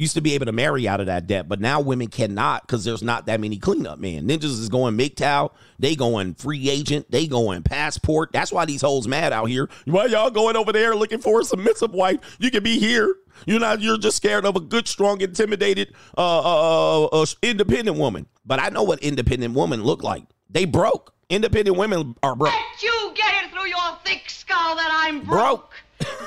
[0.00, 2.84] Used to be able to marry out of that debt, but now women cannot because
[2.84, 4.26] there's not that many cleanup men.
[4.26, 8.30] Ninjas is going MGTOW, they going free agent, they going passport.
[8.32, 9.68] That's why these hoes mad out here.
[9.84, 12.38] Why y'all going over there looking for a submissive wife?
[12.38, 13.14] You can be here.
[13.44, 13.82] You're not.
[13.82, 18.26] You're just scared of a good, strong, intimidated, uh, uh, uh, uh, independent woman.
[18.46, 20.24] But I know what independent women look like.
[20.48, 21.12] They broke.
[21.28, 22.54] Independent women are broke.
[22.54, 25.74] Let you get it through your thick skull that I'm Broke.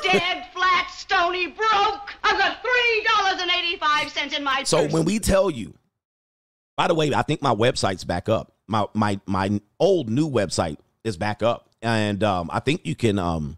[0.04, 2.14] Dead, flat, stony, broke.
[2.24, 4.92] I've got three dollars and eighty-five cents in my So purse.
[4.94, 5.74] when we tell you,
[6.78, 8.54] by the way, I think my website's back up.
[8.68, 13.20] My my my old new website is back up, and um, I think you can
[13.20, 13.58] um,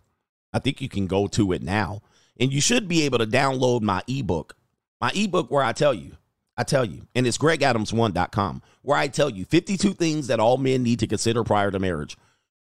[0.54, 2.02] I think you can go to it now,
[2.40, 4.56] and you should be able to download my ebook,
[5.02, 6.14] my ebook where I tell you,
[6.58, 10.84] I tell you, and it's GregAdams1.com, where I tell you 52 things that all men
[10.84, 12.18] need to consider prior to marriage.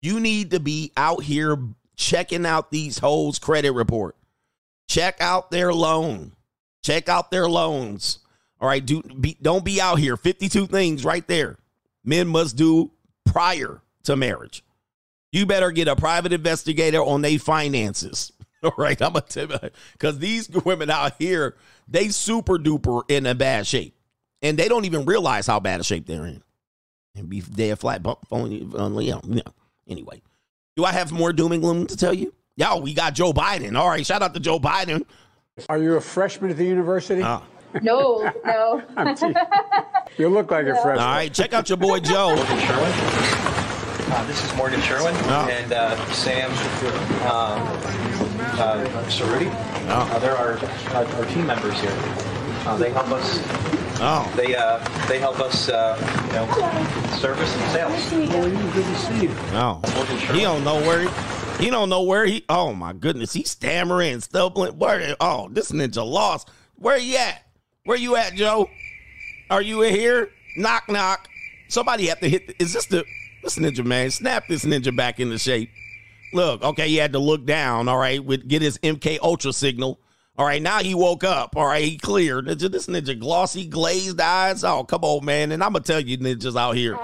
[0.02, 1.58] You need to be out here
[2.00, 4.16] checking out these hoes' credit report.
[4.88, 6.32] Check out their loan.
[6.82, 8.20] Check out their loans.
[8.60, 10.18] All right, do be, don't be out here.
[10.18, 11.58] 52 things right there.
[12.04, 12.92] Men must do
[13.26, 14.64] prior to marriage.
[15.32, 18.32] You better get a private investigator on their finances.
[18.64, 21.56] All right, I'm gonna tell you because these women out here,
[21.88, 23.96] they super duper in a bad shape,
[24.42, 26.42] and they don't even realize how bad a shape they're in.
[27.16, 28.74] And be dead flat bump phone.
[28.76, 29.44] uh, yeah, yeah.
[29.88, 30.22] Anyway,
[30.80, 32.34] do I have more doom and gloom to tell you?
[32.56, 33.78] Yo, we got Joe Biden.
[33.78, 35.04] All right, shout out to Joe Biden.
[35.68, 37.22] Are you a freshman at the university?
[37.22, 37.44] Ah.
[37.82, 38.82] No, no.
[38.98, 39.36] I'm teasing.
[40.18, 41.00] You look like a freshman.
[41.00, 42.34] All right, check out your boy Joe.
[42.38, 45.14] Uh, this is Morgan Sherwin
[45.52, 46.50] and uh, Sam
[47.24, 47.62] um,
[48.58, 49.54] uh, Cerruti.
[49.90, 50.58] Uh, they're our,
[50.96, 52.29] our, our team members here.
[52.70, 53.40] Uh, they help us.
[54.00, 54.32] Oh.
[54.36, 54.78] They uh,
[55.08, 58.10] they help us, uh, you know, service and sales.
[58.12, 59.30] good to see you.
[59.52, 59.82] No,
[60.32, 62.46] he don't know where he, he don't know where he.
[62.48, 64.78] Oh my goodness, he's stammering, stumbling.
[64.78, 65.16] Where?
[65.20, 66.52] Oh, this ninja lost.
[66.76, 67.44] Where you at?
[67.86, 68.70] Where you at, Joe?
[69.50, 70.30] Are you in here?
[70.56, 71.28] Knock knock.
[71.70, 72.50] Somebody have to hit.
[72.50, 73.04] The, is this the
[73.42, 74.12] this ninja man?
[74.12, 75.72] Snap this ninja back into shape.
[76.34, 77.88] Look, okay, he had to look down.
[77.88, 80.00] All right, with get his MK Ultra signal.
[80.40, 81.58] All right, now he woke up.
[81.58, 82.46] All right, he cleared.
[82.46, 84.64] Ninja, this ninja glossy, glazed eyes.
[84.64, 85.52] Oh, come on, man.
[85.52, 86.98] And I'm gonna tell you, ninjas out here.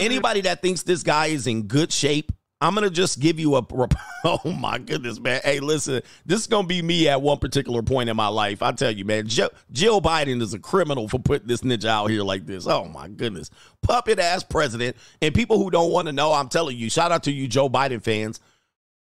[0.00, 3.64] Anybody that thinks this guy is in good shape, I'm gonna just give you a.
[4.26, 5.42] Oh my goodness, man.
[5.44, 8.62] Hey, listen, this is gonna be me at one particular point in my life.
[8.62, 9.28] I tell you, man.
[9.28, 12.66] Jill, Jill Biden is a criminal for putting this ninja out here like this.
[12.66, 13.50] Oh my goodness,
[13.82, 14.96] puppet ass president.
[15.20, 17.68] And people who don't want to know, I'm telling you, shout out to you, Joe
[17.68, 18.40] Biden fans.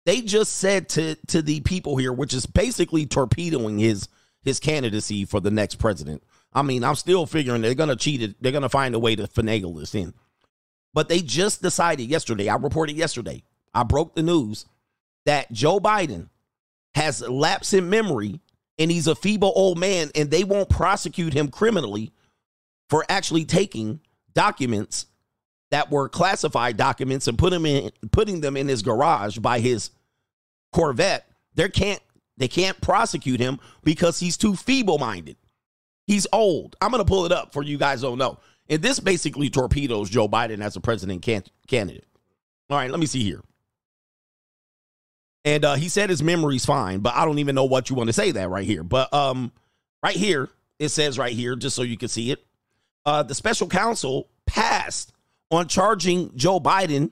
[0.05, 4.07] They just said to to the people here, which is basically torpedoing his
[4.41, 6.23] his candidacy for the next president.
[6.53, 8.41] I mean, I'm still figuring they're gonna cheat it.
[8.41, 10.13] They're gonna find a way to finagle this in.
[10.93, 14.65] But they just decided yesterday, I reported yesterday, I broke the news
[15.25, 16.29] that Joe Biden
[16.93, 18.39] has lapse in memory
[18.77, 22.13] and he's a feeble old man and they won't prosecute him criminally
[22.89, 23.99] for actually taking
[24.33, 25.07] documents
[25.71, 29.89] that were classified documents and put them in putting them in his garage by his
[30.71, 31.27] Corvette.
[31.55, 32.01] They can't
[32.37, 35.37] they can't prosecute him because he's too feeble-minded.
[36.05, 36.75] He's old.
[36.81, 38.39] I'm going to pull it up for you guys don't know.
[38.69, 42.05] And this basically torpedoes Joe Biden as a president can- candidate.
[42.69, 43.41] All right, let me see here.
[45.45, 48.07] And uh, he said his memory's fine, but I don't even know what you want
[48.07, 48.83] to say that right here.
[48.83, 49.51] But um,
[50.03, 50.49] right here,
[50.79, 52.43] it says right here, just so you can see it.
[53.05, 55.13] Uh, the special counsel passed
[55.51, 57.11] on charging Joe Biden.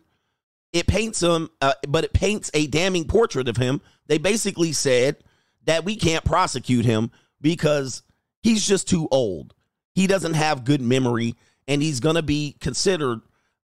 [0.71, 3.81] It paints him, uh, but it paints a damning portrait of him.
[4.07, 5.17] They basically said
[5.65, 8.01] that we can't prosecute him because
[8.41, 9.53] he's just too old.
[9.93, 11.35] He doesn't have good memory,
[11.67, 13.21] and he's going to be considered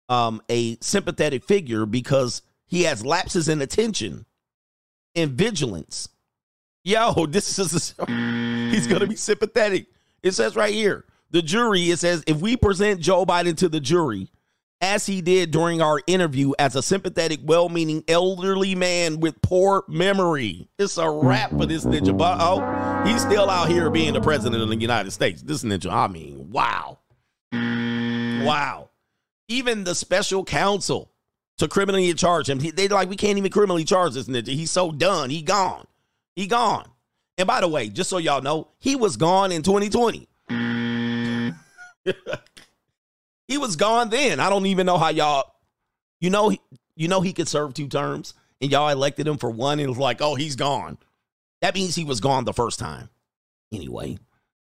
[0.09, 4.25] um, a sympathetic figure because he has lapses in attention
[5.15, 6.09] and vigilance.
[6.83, 9.87] Yo, this is he's going to be sympathetic.
[10.23, 11.91] It says right here, the jury.
[11.91, 14.29] It says if we present Joe Biden to the jury,
[14.81, 20.67] as he did during our interview, as a sympathetic, well-meaning elderly man with poor memory,
[20.77, 22.15] it's a wrap for this ninja.
[22.15, 25.41] But oh, he's still out here being the president of the United States.
[25.41, 26.99] This ninja, I mean, wow,
[27.51, 28.89] wow.
[29.47, 31.11] Even the special counsel
[31.57, 34.49] to criminally charge him, he- they like we can't even criminally charge this ninja.
[34.49, 35.29] He's so done.
[35.29, 35.85] He gone.
[36.35, 36.89] He gone.
[37.37, 40.27] And by the way, just so y'all know, he was gone in 2020.
[43.47, 44.39] he was gone then.
[44.39, 45.53] I don't even know how y'all,
[46.19, 46.55] you know,
[46.95, 49.89] You know he could serve two terms, and y'all elected him for one, and it
[49.89, 50.97] was like, oh, he's gone.
[51.61, 53.09] That means he was gone the first time.
[53.73, 54.17] Anyway,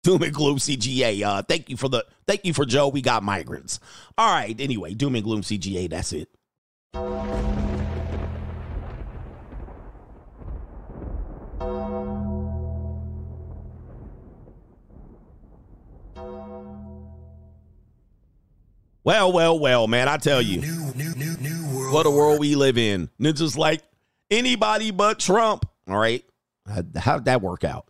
[0.03, 1.21] Doom and Gloom CGA.
[1.21, 2.88] Uh, thank you for the thank you for Joe.
[2.88, 3.80] We got migrants.
[4.17, 4.60] All right.
[4.60, 5.89] Anyway, Doom and Gloom CGA.
[5.89, 6.30] That's it.
[19.08, 20.10] Well, well, well, man.
[20.10, 21.93] I tell you, New, new, new, new world.
[21.93, 23.10] what a world we live in.
[23.17, 23.82] And it's just like
[24.30, 25.65] anybody but Trump.
[25.88, 26.26] All right.
[26.67, 27.89] How- How'd that work out?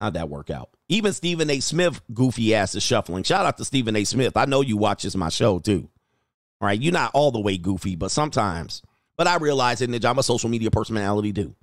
[0.00, 0.70] How'd that work out?
[0.88, 1.60] Even Stephen A.
[1.60, 3.22] Smith, goofy ass, is shuffling.
[3.22, 4.02] Shout out to Stephen A.
[4.02, 4.36] Smith.
[4.36, 5.88] I know you watches my show too.
[6.60, 6.80] All right.
[6.82, 8.82] You're not all the way goofy, but sometimes.
[9.16, 11.54] But I realize it, Ninja, I'm a social media personality too.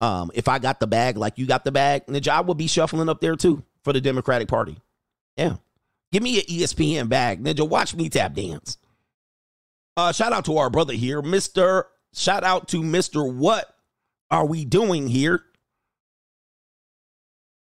[0.00, 2.68] Um, if I got the bag like you got the bag, Ninja, I would be
[2.68, 4.76] shuffling up there too for the Democratic Party.
[5.36, 5.56] Yeah.
[6.12, 7.42] Give me an ESPN bag.
[7.42, 8.76] Ninja, watch me tap dance.
[9.96, 11.84] Uh, shout out to our brother here, Mr.
[12.14, 13.30] Shout out to Mr.
[13.34, 13.74] What
[14.30, 15.42] are we doing here?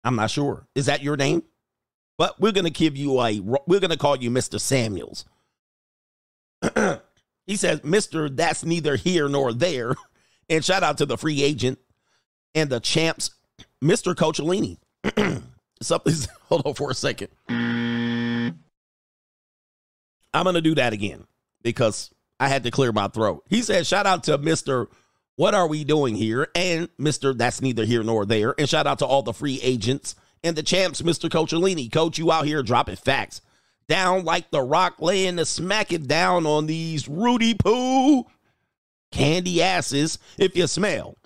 [0.02, 0.66] I'm not sure.
[0.74, 1.42] Is that your name?
[2.16, 4.58] But we're gonna give you a we're gonna call you Mr.
[4.58, 5.24] Samuels.
[7.46, 8.34] he says, Mr.
[8.34, 9.94] That's neither here nor there.
[10.48, 11.78] And shout out to the free agent
[12.56, 13.30] and the champs,
[13.80, 14.16] Mr.
[14.16, 14.78] Coachellini.
[15.80, 17.28] Something's hold on for a second.
[20.32, 21.26] I'm gonna do that again
[21.62, 23.44] because I had to clear my throat.
[23.48, 24.86] He said, shout out to Mr.
[25.36, 26.48] What are we doing here?
[26.54, 27.36] And Mr.
[27.36, 28.54] That's neither here nor there.
[28.58, 31.28] And shout out to all the free agents and the champs, Mr.
[31.28, 31.90] Coachellini.
[31.90, 33.40] Coach, you out here dropping facts.
[33.88, 38.24] Down like the rock, laying the smack it down on these Rudy Poo
[39.10, 41.16] candy asses if you smell.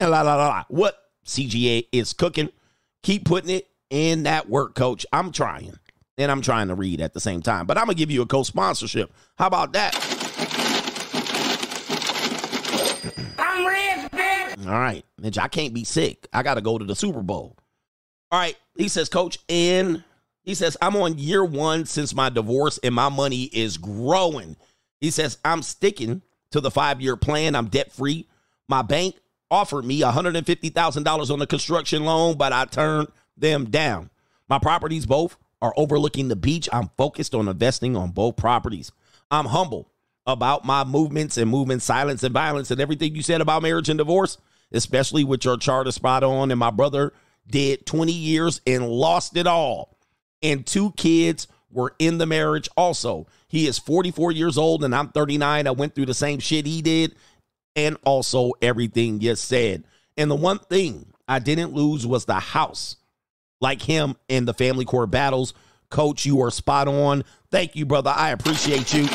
[0.00, 0.64] And la la la la.
[0.68, 0.96] What
[1.26, 2.50] CGA is cooking.
[3.02, 5.04] Keep putting it in that work, coach.
[5.12, 5.78] I'm trying.
[6.18, 7.66] And I'm trying to read at the same time.
[7.66, 9.12] But I'm gonna give you a co-sponsorship.
[9.38, 9.94] How about that?
[13.38, 14.66] I'm rich, bitch.
[14.66, 16.26] All right, Mitch, I can't be sick.
[16.32, 17.56] I got to go to the Super Bowl.
[18.30, 20.04] All right, he says, Coach, and
[20.42, 24.56] he says, I'm on year one since my divorce and my money is growing.
[25.00, 27.54] He says, I'm sticking to the five year plan.
[27.54, 28.26] I'm debt free.
[28.66, 29.16] My bank
[29.50, 34.10] offered me $150,000 on a construction loan, but I turned them down.
[34.48, 36.68] My properties both are overlooking the beach.
[36.72, 38.92] I'm focused on investing on both properties.
[39.30, 39.90] I'm humble
[40.26, 43.98] about my movements and movement silence and violence and everything you said about marriage and
[43.98, 44.38] divorce,
[44.72, 46.50] especially with your charter spot on.
[46.50, 47.12] And my brother
[47.46, 49.96] did 20 years and lost it all.
[50.42, 53.26] And two kids were in the marriage also.
[53.48, 55.66] He is 44 years old and I'm 39.
[55.66, 57.14] I went through the same shit he did
[57.74, 59.84] and also everything you said.
[60.16, 62.96] And the one thing I didn't lose was the house.
[63.60, 65.54] Like him in the family court battles.
[65.90, 67.24] Coach, you are spot on.
[67.50, 68.12] Thank you, brother.
[68.14, 69.06] I appreciate you.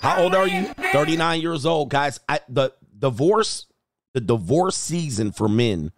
[0.00, 0.64] How old are you?
[0.92, 2.18] 39 years old, guys.
[2.28, 3.66] I, the divorce,
[4.14, 5.92] the divorce season for men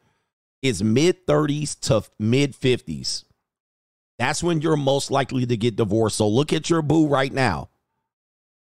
[0.60, 3.24] is mid 30s to mid 50s.
[4.18, 6.16] That's when you're most likely to get divorced.
[6.16, 7.70] So look at your boo right now.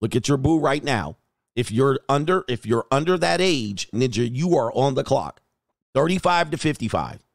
[0.02, 1.18] Look at your boo right now.
[1.56, 5.42] If you're under if you're under that age, ninja, you are on the clock.
[5.98, 7.26] 35 to 55.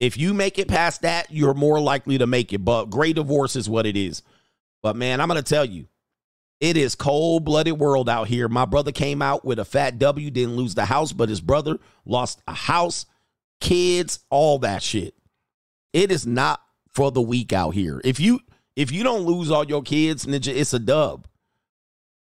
[0.00, 2.64] If you make it past that, you're more likely to make it.
[2.64, 4.24] But gray divorce is what it is.
[4.82, 5.86] But man, I'm going to tell you,
[6.60, 8.48] it is cold blooded world out here.
[8.48, 11.78] My brother came out with a fat W, didn't lose the house, but his brother
[12.04, 13.06] lost a house,
[13.60, 15.14] kids, all that shit.
[15.92, 18.00] It is not for the weak out here.
[18.02, 18.40] If you
[18.74, 21.28] if you don't lose all your kids, ninja, it's a dub.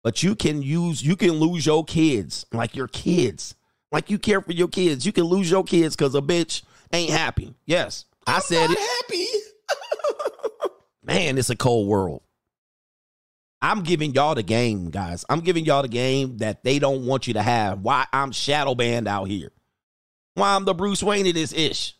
[0.06, 3.56] But you can use you can lose your kids like your kids.
[3.94, 5.06] Like you care for your kids.
[5.06, 7.54] You can lose your kids because a bitch ain't happy.
[7.68, 8.06] Yes.
[8.26, 8.80] I said it.
[8.80, 9.28] Happy.
[11.04, 12.24] Man, it's a cold world.
[13.62, 15.24] I'm giving y'all the game, guys.
[15.30, 17.82] I'm giving y'all the game that they don't want you to have.
[17.82, 19.52] Why I'm shadow banned out here.
[20.34, 21.96] Why I'm the Bruce Wayne of this ish.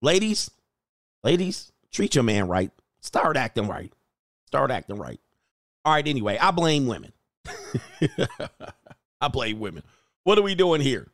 [0.00, 0.50] Ladies,
[1.22, 2.70] ladies, treat your man right.
[3.02, 3.92] Start acting right.
[4.46, 5.20] Start acting right.
[5.84, 7.12] All right, anyway, I blame women.
[9.20, 9.82] I blame women.
[10.24, 11.06] What are we doing here?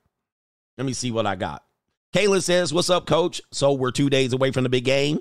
[0.79, 1.65] Let me see what I got.
[2.15, 3.43] Kayla says, What's up, coach?
[3.53, 5.21] So we're two days away from the big game.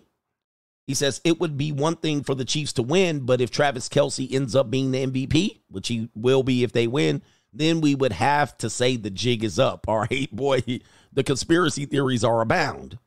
[0.86, 3.90] He says it would be one thing for the Chiefs to win, but if Travis
[3.90, 7.22] Kelce ends up being the MVP, which he will be if they win,
[7.52, 9.86] then we would have to say the jig is up.
[9.88, 10.62] All right, boy,
[11.12, 13.00] the conspiracy theories are abound.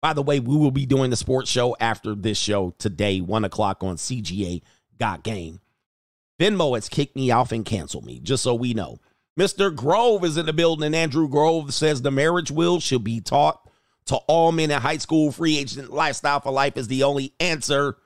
[0.00, 3.44] By the way, we will be doing the sports show after this show today, one
[3.44, 4.62] o'clock on CGA
[4.98, 5.60] Got Game.
[6.40, 8.98] Venmo has kicked me off and canceled me, just so we know.
[9.38, 9.74] Mr.
[9.74, 13.60] Grove is in the building, and Andrew Grove says the marriage wheel should be taught
[14.06, 15.32] to all men in high school.
[15.32, 17.96] Free agent lifestyle for life is the only answer.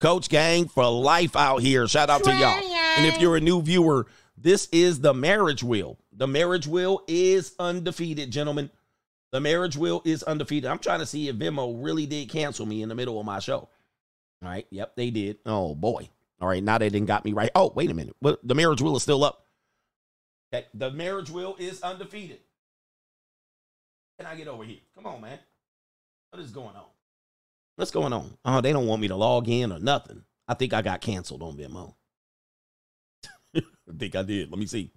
[0.00, 1.88] Coach Gang for life out here.
[1.88, 2.62] Shout out to y'all.
[2.96, 4.06] And if you're a new viewer,
[4.36, 5.98] this is the marriage wheel.
[6.12, 8.70] The marriage wheel is undefeated, gentlemen.
[9.32, 10.70] The marriage wheel is undefeated.
[10.70, 13.40] I'm trying to see if Venmo really did cancel me in the middle of my
[13.40, 13.68] show.
[14.42, 14.66] All right.
[14.70, 15.38] Yep, they did.
[15.44, 16.08] Oh boy.
[16.40, 16.62] All right.
[16.62, 17.50] Now they didn't got me right.
[17.54, 18.14] Oh, wait a minute.
[18.22, 19.44] But the marriage wheel is still up.
[20.52, 20.66] Okay.
[20.74, 22.40] The marriage wheel is undefeated.
[24.18, 24.78] Can I get over here?
[24.94, 25.38] Come on, man.
[26.30, 26.86] What is going on?
[27.76, 28.36] What's going on?
[28.44, 30.24] Oh, they don't want me to log in or nothing.
[30.48, 31.94] I think I got canceled on Venmo.
[33.56, 33.62] I
[33.96, 34.50] think I did.
[34.50, 34.90] Let me see.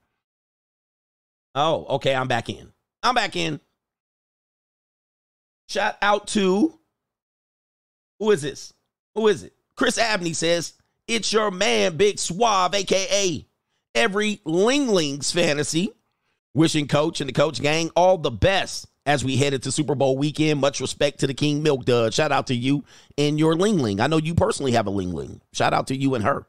[1.54, 2.16] Oh, okay.
[2.16, 2.72] I'm back in.
[3.04, 3.60] I'm back in.
[5.70, 6.78] Shout out to
[8.20, 8.74] who is this?
[9.16, 9.54] Who is it?
[9.76, 10.74] Chris Abney says,
[11.08, 13.46] It's your man, Big Suave, aka
[13.96, 15.94] every Lingling's fantasy.
[16.54, 20.18] Wishing coach and the coach gang all the best as we head into Super Bowl
[20.18, 20.60] weekend.
[20.60, 22.14] Much respect to the King Milk Dud.
[22.14, 22.84] Shout out to you
[23.18, 24.02] and your Lingling.
[24.02, 25.40] I know you personally have a Lingling.
[25.54, 26.46] Shout out to you and her.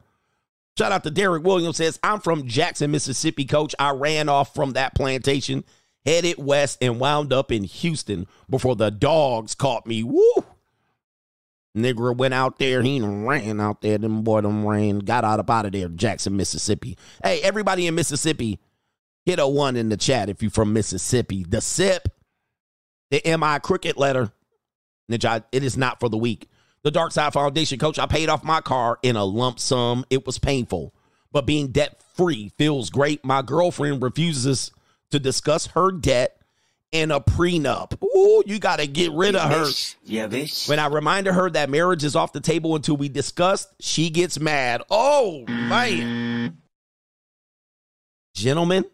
[0.77, 3.75] Shout out to Derek Williams says, I'm from Jackson, Mississippi, coach.
[3.77, 5.63] I ran off from that plantation,
[6.03, 10.01] headed west, and wound up in Houston before the dogs caught me.
[10.01, 10.43] Woo!
[11.75, 12.81] Nigger went out there.
[12.83, 13.97] He ran out there.
[13.97, 14.99] Them boy them ran.
[14.99, 15.87] Got out up out of there.
[15.87, 16.97] Jackson, Mississippi.
[17.23, 18.59] Hey, everybody in Mississippi,
[19.25, 21.43] hit a one in the chat if you from Mississippi.
[21.43, 22.09] The SIP,
[23.09, 24.31] the MI cricket letter.
[25.09, 26.47] It is not for the weak.
[26.83, 30.05] The Dark Side Foundation, coach, I paid off my car in a lump sum.
[30.09, 30.93] It was painful,
[31.31, 33.23] but being debt free feels great.
[33.23, 34.71] My girlfriend refuses
[35.11, 36.37] to discuss her debt
[36.93, 38.01] in a prenup.
[38.01, 39.65] Ooh, you got to get rid of her.
[40.05, 40.69] Yeah, bitch.
[40.69, 44.39] When I reminded her that marriage is off the table until we discuss, she gets
[44.39, 44.83] mad.
[44.89, 46.59] Oh, man.
[48.35, 48.85] Gentlemen,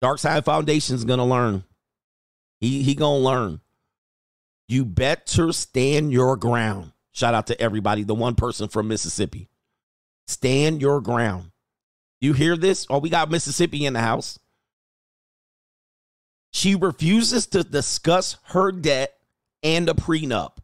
[0.00, 1.64] Dark Side Foundation's going to learn.
[2.60, 3.60] He he going to learn.
[4.68, 6.92] You better stand your ground.
[7.12, 9.48] Shout out to everybody, the one person from Mississippi.
[10.26, 11.50] Stand your ground.
[12.20, 12.86] You hear this?
[12.88, 14.38] Oh, we got Mississippi in the house.
[16.54, 19.12] She refuses to discuss her debt
[19.64, 20.58] and a prenup.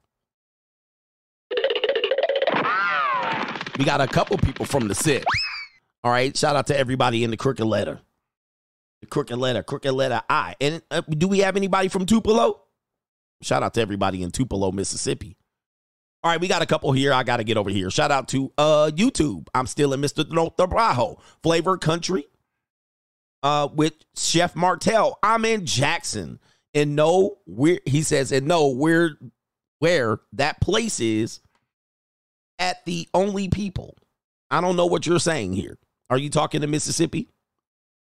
[3.76, 5.24] We got a couple people from the SIP.
[6.04, 6.34] All right.
[6.36, 8.00] Shout out to everybody in the crooked letter.
[9.00, 10.54] The crooked letter, crooked letter I.
[10.60, 12.62] And uh, do we have anybody from Tupelo?
[13.42, 15.36] Shout out to everybody in Tupelo, Mississippi.
[16.22, 17.12] All right, we got a couple here.
[17.12, 17.90] I got to get over here.
[17.90, 19.48] Shout out to uh YouTube.
[19.56, 20.30] I'm still in Mr.
[20.30, 21.20] North Brajo.
[21.42, 22.29] Flavor Country
[23.42, 25.18] uh with Chef Martel.
[25.22, 26.38] I'm in Jackson.
[26.72, 29.18] And know where he says, and know where
[29.80, 31.40] where that place is
[32.60, 33.96] at the only people.
[34.52, 35.78] I don't know what you're saying here.
[36.10, 37.28] Are you talking to Mississippi?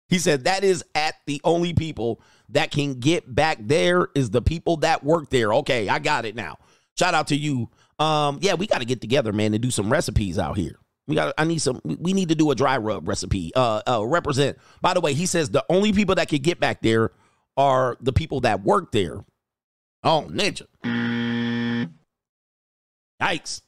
[0.09, 4.41] He said that is at the only people that can get back there is the
[4.41, 5.53] people that work there.
[5.53, 6.57] Okay, I got it now.
[6.99, 7.69] Shout out to you.
[7.99, 10.75] Um, yeah, we got to get together, man, and do some recipes out here.
[11.07, 11.33] We got.
[11.37, 11.81] I need some.
[11.83, 13.51] We need to do a dry rub recipe.
[13.55, 14.57] Uh, uh, represent.
[14.81, 17.11] By the way, he says the only people that can get back there
[17.57, 19.23] are the people that work there.
[20.03, 20.65] Oh, ninja.
[23.21, 23.61] Yikes.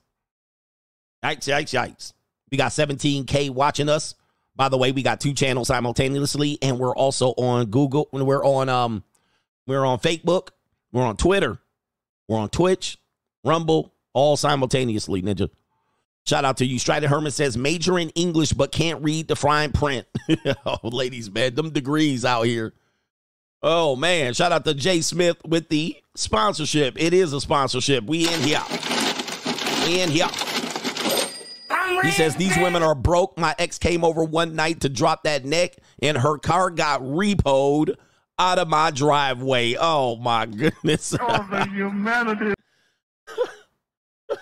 [1.24, 2.14] Yikes, yikes, yikes.
[2.52, 4.16] We got 17K watching us.
[4.56, 8.08] By the way, we got two channels simultaneously, and we're also on Google.
[8.12, 9.04] When We're on um,
[9.66, 10.50] we're on Facebook,
[10.92, 11.58] we're on Twitter,
[12.28, 12.98] we're on Twitch,
[13.44, 15.50] Rumble, all simultaneously, Ninja.
[16.26, 16.80] Shout out to you.
[16.80, 20.08] Strider Herman says major in English but can't read the fine print.
[20.66, 22.74] oh, ladies, man, them degrees out here.
[23.62, 26.96] Oh man, shout out to Jay Smith with the sponsorship.
[27.02, 28.06] It is a sponsorship.
[28.06, 28.62] We in here.
[29.86, 30.28] We in here.
[32.04, 33.38] He says these women are broke.
[33.38, 37.96] My ex came over one night to drop that neck, and her car got repoed
[38.38, 39.76] out of my driveway.
[39.80, 41.16] Oh my goodness!
[41.20, 42.54] Oh, the humanity.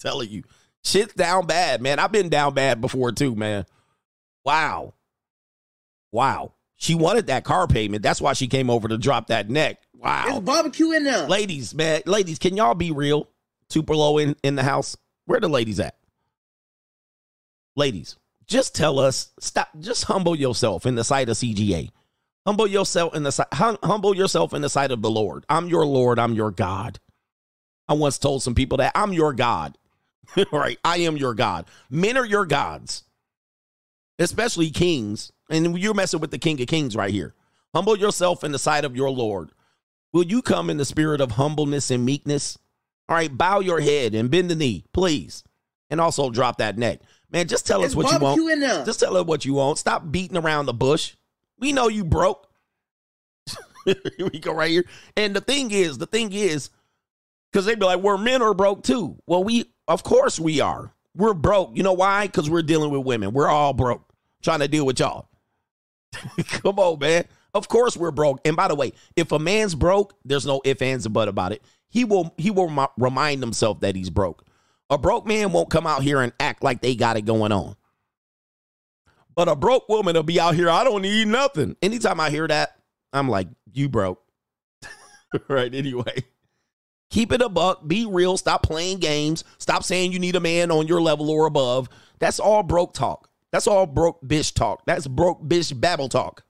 [0.00, 0.42] Telling you,
[0.84, 1.98] shit's down bad, man.
[1.98, 3.66] I've been down bad before too, man.
[4.44, 4.94] Wow,
[6.10, 6.52] wow.
[6.76, 8.02] She wanted that car payment.
[8.02, 9.80] That's why she came over to drop that neck.
[9.94, 10.24] Wow.
[10.26, 11.28] There's barbecue in there.
[11.28, 13.28] Ladies, man, ladies, can y'all be real?
[13.68, 14.96] Tupelo in in the house.
[15.26, 15.94] Where the ladies at?
[17.76, 18.16] ladies,
[18.46, 21.90] just tell us, stop, just humble yourself in the sight of CGA.
[22.46, 25.44] Humble yourself in the sight, hum, humble yourself in the sight of the Lord.
[25.48, 26.18] I'm your Lord.
[26.18, 26.98] I'm your God.
[27.88, 29.78] I once told some people that I'm your God.
[30.52, 30.78] right?
[30.84, 31.66] I am your God.
[31.90, 33.04] Men are your gods,
[34.18, 35.32] especially kings.
[35.50, 37.34] And you're messing with the King of Kings right here.
[37.74, 39.50] Humble yourself in the sight of your Lord.
[40.12, 42.58] Will you come in the spirit of humbleness and meekness?
[43.08, 45.44] All right, bow your head and bend the knee, please.
[45.90, 47.00] And also drop that neck.
[47.30, 48.38] Man, just tell us what you want.
[48.84, 49.78] Just tell us what you want.
[49.78, 51.14] Stop beating around the bush.
[51.58, 52.48] We know you broke.
[53.84, 53.96] here
[54.32, 54.84] we go right here.
[55.16, 56.70] And the thing is, the thing is,
[57.52, 59.18] Because they'd be like, we're men are broke too.
[59.26, 60.94] Well, we, of course we are.
[61.14, 61.76] We're broke.
[61.76, 62.26] You know why?
[62.26, 63.32] Because we're dealing with women.
[63.32, 65.28] We're all broke trying to deal with y'all.
[66.46, 67.24] Come on, man.
[67.54, 68.40] Of course we're broke.
[68.44, 71.52] And by the way, if a man's broke, there's no ifs, ands, or but about
[71.52, 71.62] it.
[71.88, 74.44] He will he will remind himself that he's broke.
[74.88, 77.76] A broke man won't come out here and act like they got it going on.
[79.34, 81.76] But a broke woman will be out here, I don't need nothing.
[81.82, 82.76] Anytime I hear that,
[83.12, 84.22] I'm like, you broke.
[85.48, 86.24] right, anyway.
[87.12, 87.86] Keep it a buck.
[87.86, 88.38] Be real.
[88.38, 89.44] Stop playing games.
[89.58, 91.90] Stop saying you need a man on your level or above.
[92.18, 93.28] That's all broke talk.
[93.52, 94.82] That's all broke bitch talk.
[94.86, 96.42] That's broke bitch babble talk.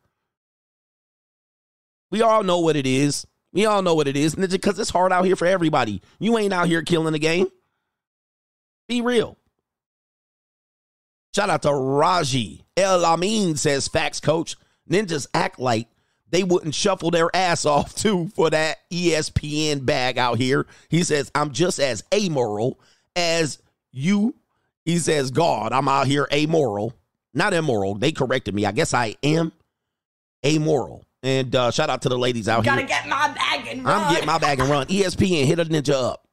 [2.12, 3.26] We all know what it is.
[3.52, 4.36] We all know what it is.
[4.36, 6.00] Because it's hard out here for everybody.
[6.20, 7.48] You ain't out here killing the game.
[8.88, 9.36] Be real.
[11.34, 12.64] Shout out to Raji.
[12.76, 14.54] El Amin says, facts, coach.
[14.88, 15.88] Ninjas act like
[16.32, 20.66] they wouldn't shuffle their ass off too for that ESPN bag out here.
[20.88, 22.80] He says, I'm just as amoral
[23.14, 23.62] as
[23.92, 24.34] you.
[24.84, 26.94] He says, God, I'm out here amoral.
[27.34, 27.94] Not immoral.
[27.94, 28.66] They corrected me.
[28.66, 29.52] I guess I am
[30.44, 31.04] amoral.
[31.22, 32.72] And uh, shout out to the ladies out here.
[32.72, 34.00] You Gotta get my bag and run.
[34.00, 34.86] I'm getting my bag and run.
[34.88, 36.26] ESPN, hit a ninja up.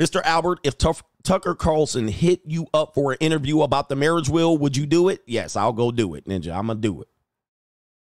[0.00, 0.22] Mr.
[0.22, 4.56] Albert, if Tuff- Tucker Carlson hit you up for an interview about the marriage wheel,
[4.56, 5.20] would you do it?
[5.26, 6.56] Yes, I'll go do it, Ninja.
[6.56, 7.08] I'm gonna do it.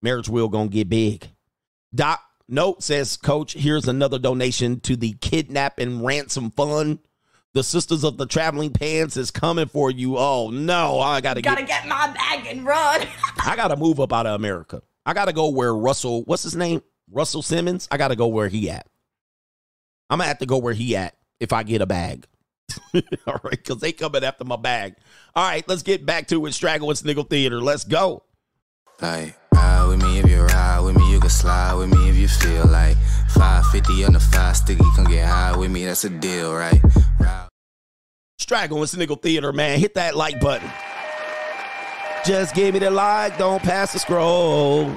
[0.01, 1.27] Marriage wheel gonna get big.
[1.93, 6.99] Doc Note says, Coach, here's another donation to the kidnap and ransom fund.
[7.53, 10.17] The Sisters of the Traveling Pants is coming for you.
[10.17, 13.07] Oh no, I gotta Gotta get get my bag and run.
[13.45, 14.81] I gotta move up out of America.
[15.05, 16.81] I gotta go where Russell, what's his name?
[17.11, 17.87] Russell Simmons.
[17.91, 18.87] I gotta go where he at.
[20.09, 22.27] I'm gonna have to go where he at if I get a bag.
[23.27, 24.95] All right, because they coming after my bag.
[25.35, 26.53] All right, let's get back to it.
[26.53, 27.61] Straggle and Sniggle Theater.
[27.61, 28.23] Let's go.
[29.01, 29.35] Like, ride
[29.89, 32.67] with me if you ride with me, you can slide with me if you feel
[32.67, 32.95] like
[33.29, 36.79] 550 on the five sticky, come get high with me, that's a deal, right?
[38.37, 39.79] Straggle and Sniggle Theater, man.
[39.79, 40.69] Hit that like button.
[42.23, 44.95] Just give me the like, don't pass the scroll.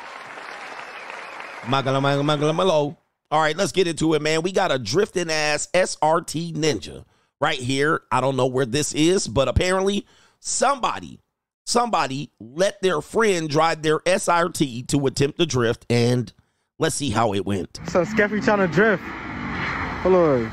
[1.69, 2.99] Magala, magala, magala, malo.
[3.31, 4.43] All right, let's get into it, man.
[4.43, 7.05] We got a drifting ass SRT Ninja
[7.41, 8.03] right here.
[8.13, 10.07] I don't know where this is, but apparently
[10.39, 11.19] somebody,
[11.65, 16.33] somebody let their friend drive their SRT to attempt to drift, and
[16.79, 17.81] let's see how it went.
[17.89, 19.03] So Skeppy trying to drift.
[19.03, 20.51] Hold on.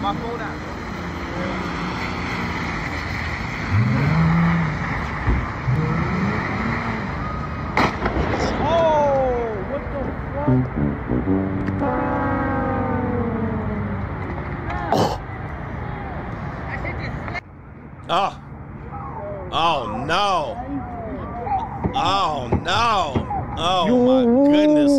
[0.00, 0.58] My phone out.
[8.66, 10.00] Oh, what the
[10.34, 12.00] fuck?
[18.06, 18.40] Oh.
[19.56, 20.58] Oh no.
[21.94, 23.14] Oh no.
[23.56, 24.92] Oh my goodness.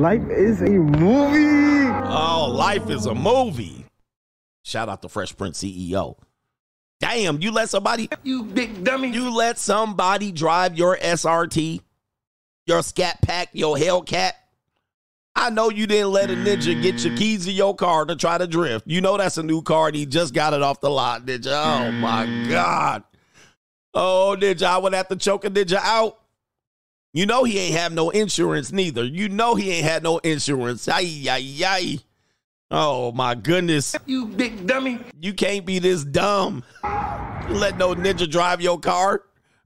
[0.00, 1.90] Life is a movie.
[2.08, 3.84] Oh, life is a movie.
[4.64, 6.16] Shout out to Fresh Prince CEO.
[7.00, 9.10] Damn, you let somebody you big dummy.
[9.10, 11.82] You let somebody drive your SRT,
[12.64, 14.32] your Scat Pack, your Hellcat.
[15.36, 18.38] I know you didn't let a ninja get your keys to your car to try
[18.38, 18.86] to drift.
[18.86, 21.52] You know that's a new car and he just got it off the lot, ninja.
[21.52, 23.04] Oh my God.
[23.92, 26.19] Oh, ninja, I would have to choke a ninja out.
[27.12, 29.04] You know he ain't have no insurance neither.
[29.04, 30.88] You know he ain't had no insurance.
[30.88, 31.98] Ay, ay, ay.
[32.70, 33.96] Oh my goodness.
[34.06, 35.00] You big dummy.
[35.20, 36.62] You can't be this dumb.
[36.84, 39.22] You let no ninja drive your car.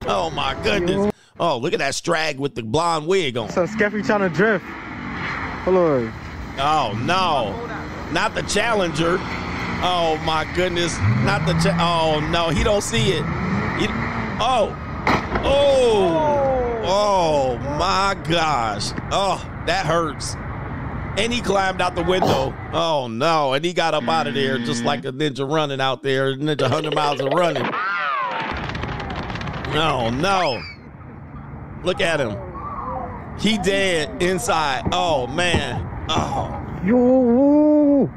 [0.06, 1.12] Oh my goodness.
[1.38, 3.50] Oh, look at that strag with the blonde wig on.
[3.50, 4.64] So Skeppy trying to drift.
[5.64, 6.12] Hold on.
[6.58, 7.52] Oh no.
[8.12, 9.18] Not the challenger.
[9.86, 10.98] Oh my goodness.
[11.24, 13.24] Not the cha- Oh no, he don't see it.
[13.78, 13.88] He-
[14.40, 14.74] oh.
[15.44, 16.40] Oh.
[16.56, 18.90] Oh Oh, my gosh.
[19.10, 20.36] Oh, that hurts.
[21.16, 22.52] And he climbed out the window.
[22.72, 23.52] Oh no.
[23.52, 26.34] And he got up out of there just like a ninja running out there.
[26.36, 27.62] Ninja 100 miles of running.
[29.72, 30.60] No, no.
[31.84, 32.36] Look at him.
[33.38, 34.88] He dead inside.
[34.92, 36.06] Oh man.
[36.08, 36.60] Oh.
[36.84, 38.10] Yo.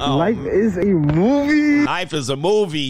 [0.00, 1.84] Oh, Life is a movie.
[1.84, 2.88] Life is a movie.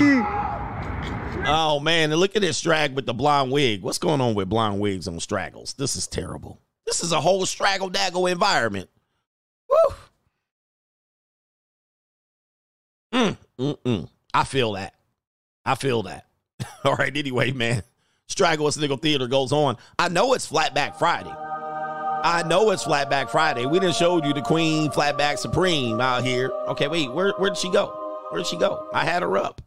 [1.47, 3.83] Oh man, and look at this strag with the blonde wig.
[3.83, 5.75] What's going on with blonde wigs on straggles?
[5.75, 6.61] This is terrible.
[6.87, 8.89] This is a whole straggle daggle environment.
[9.69, 9.95] Woo.
[13.13, 14.09] Mm, mm, mm.
[14.33, 14.95] I feel that.
[15.65, 16.27] I feel that.
[16.85, 17.83] All right, anyway, man.
[18.27, 19.77] Straggle and Sniggle Theater goes on.
[19.99, 21.33] I know it's Flatback Friday.
[21.33, 23.67] I know it's Flatback Friday.
[23.67, 26.51] We didn't show you the Queen Flatback Supreme out here.
[26.69, 27.89] Okay, wait, where where'd she go?
[28.31, 28.89] Where'd she go?
[28.95, 29.61] I had her up.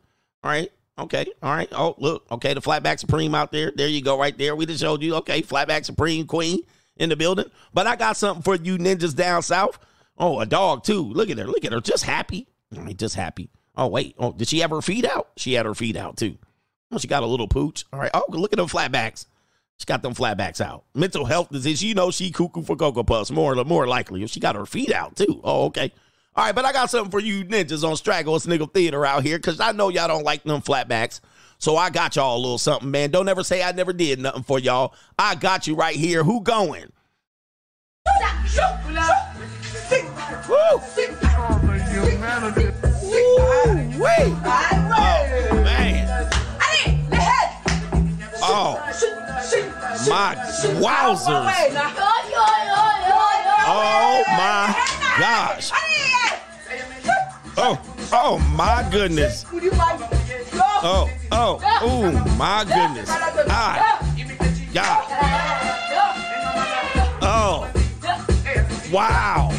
[0.43, 0.71] All right.
[0.99, 1.25] Okay.
[1.43, 1.69] All right.
[1.71, 2.25] Oh, look.
[2.31, 3.71] Okay, the Flatback Supreme out there.
[3.75, 4.55] There you go, right there.
[4.55, 5.15] We just showed you.
[5.15, 6.61] Okay, Flatback Supreme Queen
[6.97, 7.49] in the building.
[7.73, 9.77] But I got something for you ninjas down south.
[10.17, 11.03] Oh, a dog too.
[11.03, 11.45] Look at her.
[11.45, 11.81] Look at her.
[11.81, 12.47] Just happy.
[12.71, 13.49] Mean, just happy.
[13.75, 14.15] Oh, wait.
[14.17, 15.29] Oh, did she have her feet out?
[15.37, 16.37] She had her feet out too.
[16.91, 17.85] Oh, she got a little pooch.
[17.93, 18.11] All right.
[18.13, 19.27] Oh, look at them flatbacks.
[19.77, 20.85] She got them flatbacks out.
[20.95, 21.83] Mental health disease.
[21.83, 23.29] You know she cuckoo for Cocoa Puffs.
[23.29, 24.25] More, more likely.
[24.25, 25.39] She got her feet out too.
[25.43, 25.93] Oh, okay.
[26.37, 29.39] All right, but I got something for you ninjas on Straggle Sniggle Theater out here
[29.39, 31.19] because I know y'all don't like them flatbacks.
[31.57, 33.09] So I got y'all a little something, man.
[33.09, 34.93] Don't ever say I never did nothing for y'all.
[35.17, 36.23] I got you right here.
[36.23, 36.91] Who going?
[48.49, 48.79] Oh.
[48.79, 48.79] Oh,
[50.07, 50.35] my
[50.77, 51.51] wowzers.
[53.69, 54.75] Oh, my
[55.19, 55.71] gosh.
[57.59, 57.81] Oh,
[58.13, 59.43] oh, my goodness.
[59.49, 63.09] Oh, oh, oh, my goodness.
[63.09, 63.99] Ah,
[64.71, 65.03] God.
[67.23, 67.67] Oh,
[68.93, 69.49] wow.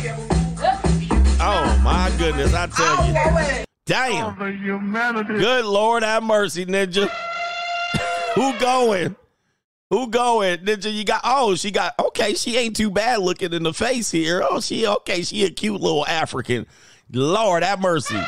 [1.41, 2.55] Oh, my goodness.
[2.55, 3.65] I tell you.
[3.85, 4.37] Damn.
[5.27, 7.09] Good Lord have mercy, Ninja.
[8.37, 9.17] Who going?
[9.91, 10.59] Who going?
[10.59, 14.11] Ninja, you got, oh, she got, okay, she ain't too bad looking in the face
[14.11, 14.47] here.
[14.49, 16.67] Oh, she, okay, she a cute little African.
[17.13, 18.21] Lord have mercy.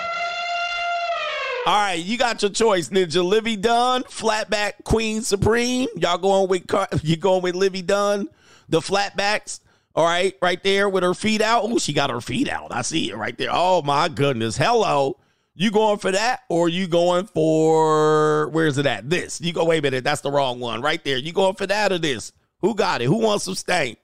[1.66, 3.22] All right, you got your choice, Ninja.
[3.22, 5.88] Livvy Dunne, flatback Queen Supreme.
[5.96, 6.64] Y'all going with
[7.04, 8.28] you going with Livvy Dunne,
[8.68, 9.60] the flatbacks.
[9.94, 11.64] All right, right there with her feet out.
[11.64, 12.74] Oh, she got her feet out.
[12.74, 13.50] I see it right there.
[13.52, 14.56] Oh my goodness.
[14.56, 15.18] Hello.
[15.54, 19.10] You going for that or you going for where is it at?
[19.10, 19.40] This.
[19.40, 20.80] You go, wait a minute, that's the wrong one.
[20.80, 21.18] Right there.
[21.18, 22.32] You going for that or this?
[22.60, 23.06] Who got it?
[23.06, 23.98] Who wants some stank?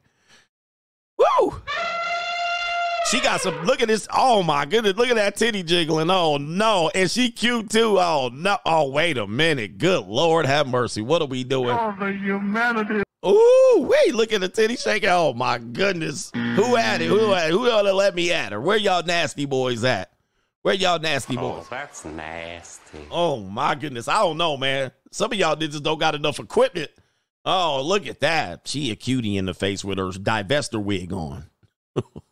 [1.16, 1.62] Woo!
[3.10, 3.64] She got some.
[3.64, 4.08] Look at this.
[4.12, 4.96] Oh my goodness.
[4.96, 6.10] Look at that titty jiggling.
[6.10, 6.90] Oh no.
[6.92, 7.98] And she cute too.
[8.00, 8.58] Oh no.
[8.66, 9.78] Oh, wait a minute.
[9.78, 11.02] Good Lord have mercy.
[11.02, 11.70] What are we doing?
[11.70, 13.04] Oh, the humanity.
[13.24, 15.08] Ooh, wait, look at the titty shaking.
[15.08, 16.32] Oh my goodness.
[16.34, 17.06] Who had it?
[17.06, 17.52] Who had it?
[17.52, 18.60] Who ought to let me at her?
[18.60, 20.12] Where y'all nasty boys at?
[20.62, 21.64] Where y'all nasty oh, boys?
[21.64, 23.06] Oh, that's nasty.
[23.10, 24.08] Oh my goodness.
[24.08, 24.90] I don't know, man.
[25.12, 26.90] Some of y'all just don't got enough equipment.
[27.44, 28.62] Oh, look at that.
[28.66, 31.46] She a cutie in the face with her divester wig on.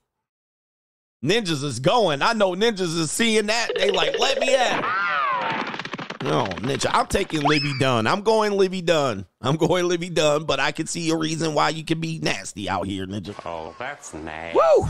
[1.24, 2.22] ninjas is going.
[2.22, 3.70] I know ninjas is seeing that.
[3.76, 6.24] They like, let me at it.
[6.24, 6.90] No, ninja.
[6.92, 8.06] I'm taking Livvy Dunne.
[8.06, 9.26] I'm going Livvy Dunne.
[9.40, 12.68] I'm going Livvy Dunne, but I can see a reason why you can be nasty
[12.68, 13.34] out here, ninja.
[13.44, 14.58] Oh, that's nasty.
[14.58, 14.88] Woo!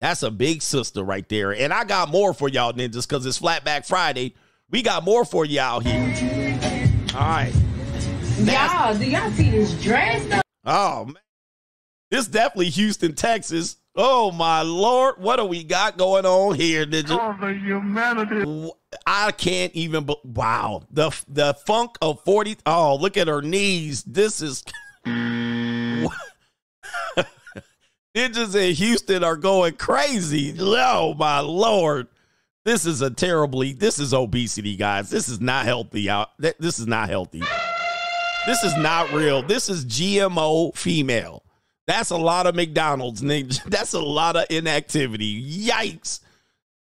[0.00, 1.52] That's a big sister right there.
[1.52, 4.34] And I got more for y'all ninjas because it's Flatback Friday.
[4.70, 6.00] We got more for you out here.
[7.14, 7.52] All right.
[8.38, 10.40] Y'all, do y'all see this dress though?
[10.64, 11.16] Oh man.
[12.10, 13.76] This definitely Houston, Texas.
[13.94, 17.18] Oh my lord, what do we got going on here, ninja?
[17.20, 18.70] Oh, the humanity.
[19.06, 20.04] I can't even.
[20.04, 22.56] Be- wow, the the funk of forty.
[22.64, 24.02] Oh, look at her knees.
[24.04, 24.64] This is.
[28.14, 30.54] Ninjas in Houston are going crazy.
[30.58, 32.08] Oh my lord,
[32.64, 33.72] this is a terribly.
[33.72, 35.10] This is obesity, guys.
[35.10, 36.08] This is not healthy.
[36.08, 36.30] Out.
[36.38, 37.42] This is not healthy.
[38.46, 39.42] This is not real.
[39.42, 41.42] This is GMO female.
[41.92, 43.62] That's a lot of McDonald's, ninja.
[43.66, 45.66] That's a lot of inactivity.
[45.66, 46.20] Yikes.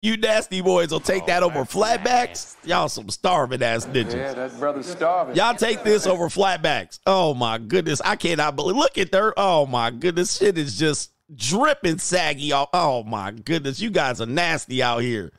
[0.02, 2.56] You nasty boys will take oh, that over flatbacks.
[2.62, 4.12] Y'all some starving ass ninjas.
[4.12, 5.34] Yeah, that brother's starving.
[5.34, 7.00] Y'all take this over flatbacks.
[7.06, 8.02] Oh my goodness.
[8.04, 9.32] I cannot believe look at her.
[9.38, 10.36] Oh my goodness.
[10.36, 12.52] Shit is just dripping saggy.
[12.52, 13.80] Oh my goodness.
[13.80, 15.32] You guys are nasty out here.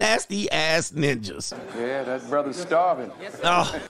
[0.00, 1.56] Nasty ass ninjas.
[1.78, 3.12] Yeah, that brother's starving.
[3.44, 3.80] Oh.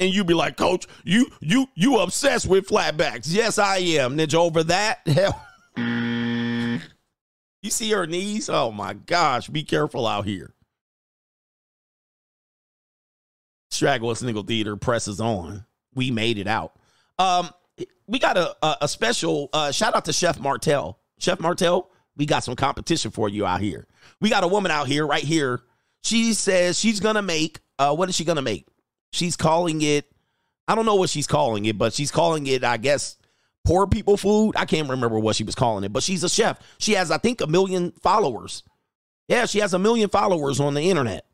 [0.00, 3.26] And you'd be like, Coach, you you you obsessed with flatbacks.
[3.26, 4.16] Yes, I am.
[4.16, 5.00] Ninja over that.
[5.06, 5.40] Hell.
[5.76, 8.50] You see her knees?
[8.50, 9.48] Oh my gosh.
[9.48, 10.52] Be careful out here.
[13.70, 15.64] Straggle Sniggle Theater presses on.
[15.94, 16.76] We made it out.
[17.18, 17.50] Um,
[18.06, 20.98] we got a a, a special uh, shout out to Chef Martel.
[21.18, 23.86] Chef Martel, we got some competition for you out here.
[24.20, 25.62] We got a woman out here, right here.
[26.02, 28.66] She says she's gonna make uh what is she gonna make?
[29.14, 30.10] She's calling it,
[30.66, 33.16] I don't know what she's calling it, but she's calling it, I guess,
[33.64, 34.54] poor people food.
[34.56, 36.58] I can't remember what she was calling it, but she's a chef.
[36.78, 38.64] She has, I think, a million followers.
[39.28, 41.26] Yeah, she has a million followers on the internet.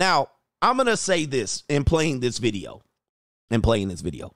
[0.00, 0.30] Now,
[0.60, 2.82] I'm going to say this in playing this video.
[3.52, 4.32] And playing this video.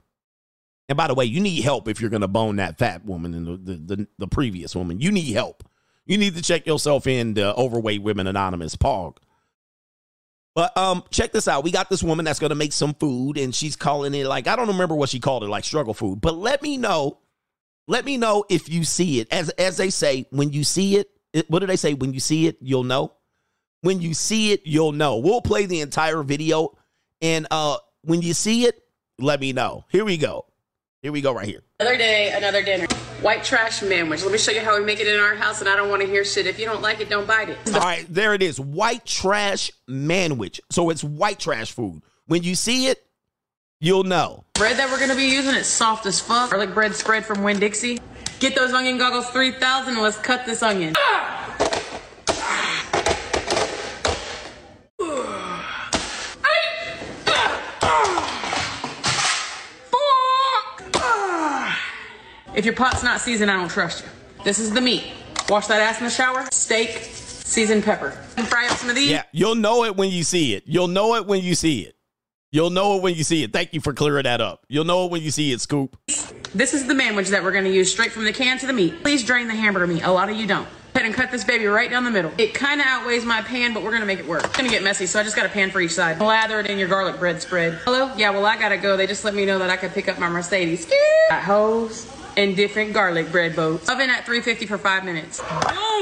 [0.88, 3.34] And by the way, you need help if you're going to bone that fat woman
[3.34, 5.00] and the, the, the, the previous woman.
[5.00, 5.68] You need help.
[6.06, 9.18] You need to check yourself in the uh, Overweight Women Anonymous, POG.
[10.54, 11.64] But um, check this out.
[11.64, 14.54] We got this woman that's gonna make some food, and she's calling it like I
[14.54, 16.20] don't remember what she called it, like struggle food.
[16.20, 17.18] But let me know,
[17.88, 19.32] let me know if you see it.
[19.32, 21.94] As as they say, when you see it, it what do they say?
[21.94, 23.14] When you see it, you'll know.
[23.80, 25.18] When you see it, you'll know.
[25.18, 26.78] We'll play the entire video,
[27.20, 28.80] and uh, when you see it,
[29.18, 29.84] let me know.
[29.90, 30.46] Here we go.
[31.04, 31.34] Here we go.
[31.34, 31.62] Right here.
[31.80, 32.86] Another day, another dinner.
[33.20, 34.22] White trash manwich.
[34.22, 36.00] Let me show you how we make it in our house, and I don't want
[36.00, 36.46] to hear shit.
[36.46, 37.58] If you don't like it, don't bite it.
[37.74, 38.58] All right, there it is.
[38.58, 40.60] White trash manwich.
[40.70, 42.00] So it's white trash food.
[42.24, 43.04] When you see it,
[43.82, 44.44] you'll know.
[44.54, 46.48] Bread that we're gonna be using is soft as fuck.
[46.50, 48.00] Garlic bread spread from Winn Dixie.
[48.40, 50.94] Get those onion goggles 3000 and let's cut this onion.
[62.54, 64.10] If your pot's not seasoned, I don't trust you.
[64.44, 65.04] This is the meat.
[65.48, 66.46] Wash that ass in the shower.
[66.52, 68.16] Steak, seasoned pepper.
[68.36, 69.10] And fry up some of these.
[69.10, 70.62] Yeah, you'll know it when you see it.
[70.64, 71.96] You'll know it when you see it.
[72.52, 73.52] You'll know it when you see it.
[73.52, 74.64] Thank you for clearing that up.
[74.68, 75.96] You'll know it when you see it, Scoop.
[76.54, 79.02] This is the manwich that we're gonna use straight from the can to the meat.
[79.02, 80.04] Please drain the hamburger meat.
[80.04, 80.64] A lot of you don't.
[80.64, 82.30] Go ahead and cut this baby right down the middle.
[82.38, 84.44] It kind of outweighs my pan, but we're gonna make it work.
[84.44, 86.20] It's gonna get messy, so I just got a pan for each side.
[86.20, 87.80] Lather it in your garlic bread spread.
[87.84, 88.12] Hello?
[88.16, 88.96] Yeah, well, I gotta go.
[88.96, 90.86] They just let me know that I could pick up my Mercedes.
[91.30, 93.88] Got hose and different garlic bread boats.
[93.88, 95.42] Oven at 350 for five minutes.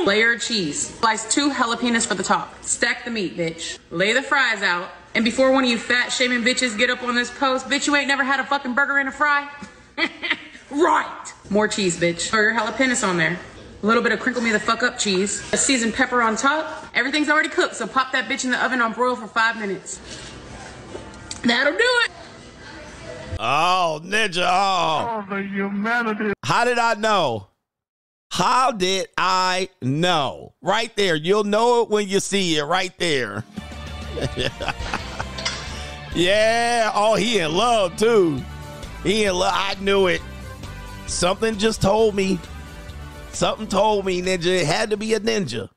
[0.05, 0.89] Layered cheese.
[0.89, 2.63] Slice two jalapenos for the top.
[2.63, 3.79] Stack the meat, bitch.
[3.91, 4.91] Lay the fries out.
[5.15, 7.95] And before one of you fat shaming bitches get up on this post, bitch, you
[7.95, 9.49] ain't never had a fucking burger and a fry?
[10.71, 11.33] right.
[11.51, 12.31] More cheese, bitch.
[12.31, 13.39] Throw your jalapenos on there.
[13.83, 15.43] A little bit of crinkle me the fuck up cheese.
[15.53, 16.87] A seasoned pepper on top.
[16.95, 20.01] Everything's already cooked, so pop that bitch in the oven on broil for five minutes.
[21.45, 22.11] That'll do it.
[23.45, 24.47] Oh, Ninja.
[24.49, 25.25] Oh.
[25.29, 26.33] Oh, the humanity.
[26.45, 27.49] How did I know?
[28.31, 30.55] How did I know?
[30.63, 31.17] Right there.
[31.17, 33.43] You'll know it when you see it right there.
[36.15, 36.93] yeah.
[36.95, 38.41] Oh, he in love too.
[39.03, 39.53] He in love.
[39.53, 40.23] I knew it.
[41.09, 42.39] Something just told me.
[43.33, 44.61] Something told me, Ninja.
[44.61, 45.69] It had to be a ninja.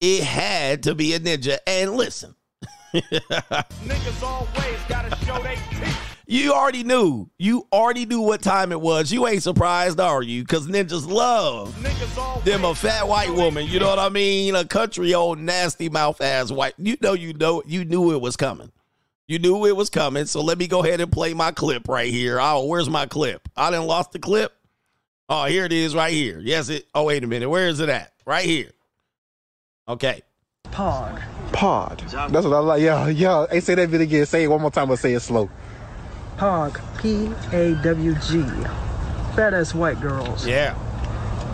[0.00, 1.58] It had to be a ninja.
[1.66, 2.36] And listen.
[2.94, 6.01] Niggas always gotta show they teeth.
[6.32, 7.28] You already knew.
[7.36, 9.12] You already knew what time it was.
[9.12, 10.40] You ain't surprised, are you?
[10.40, 11.76] Because ninjas love
[12.46, 13.66] them a fat white woman.
[13.66, 14.54] You know what I mean?
[14.54, 16.72] A country old nasty mouth ass white.
[16.78, 18.72] You know, you know, you knew it was coming.
[19.28, 20.24] You knew it was coming.
[20.24, 22.40] So let me go ahead and play my clip right here.
[22.40, 23.46] Oh, where's my clip?
[23.54, 24.54] I didn't lost the clip.
[25.28, 26.40] Oh, here it is right here.
[26.40, 26.86] Yes, it.
[26.94, 27.50] Oh, wait a minute.
[27.50, 28.10] Where is it at?
[28.24, 28.70] Right here.
[29.86, 30.22] Okay.
[30.70, 31.22] Pod.
[31.52, 32.02] Pod.
[32.10, 32.80] That's what I like.
[32.80, 33.44] Yeah, yeah.
[33.50, 34.24] Hey, say that bit again.
[34.24, 35.50] Say it one more time, but say it slow.
[36.36, 36.80] Pog.
[37.00, 38.42] P A W G.
[39.34, 40.46] Fat ass white girls.
[40.46, 40.76] Yeah.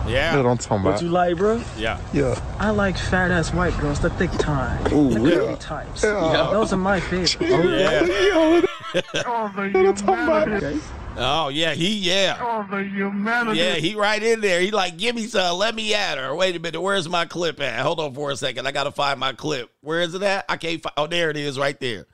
[0.07, 0.33] Yeah.
[0.33, 1.61] That's what I'm talking What you like, bro?
[1.77, 1.99] Yeah.
[2.13, 2.39] Yeah.
[2.59, 4.81] I like fat ass white girls, the thick time.
[4.93, 5.55] Ooh, the curvy yeah.
[5.57, 6.03] types.
[6.03, 6.49] Yeah.
[6.51, 8.65] Those are my favorite.
[8.91, 9.21] Yeah.
[9.27, 10.81] Oh, the humanity.
[11.15, 11.73] Oh, yeah.
[11.73, 12.37] He, yeah.
[12.41, 13.59] Oh, the humanity.
[13.59, 14.61] Yeah, he right in there.
[14.61, 16.33] He like, give me some, let me at her.
[16.33, 17.81] Wait a minute, where's my clip at?
[17.81, 18.67] Hold on for a second.
[18.67, 19.69] I gotta find my clip.
[19.81, 20.45] Where is it at?
[20.49, 20.93] I can't find.
[20.97, 22.07] Oh, there it is, right there.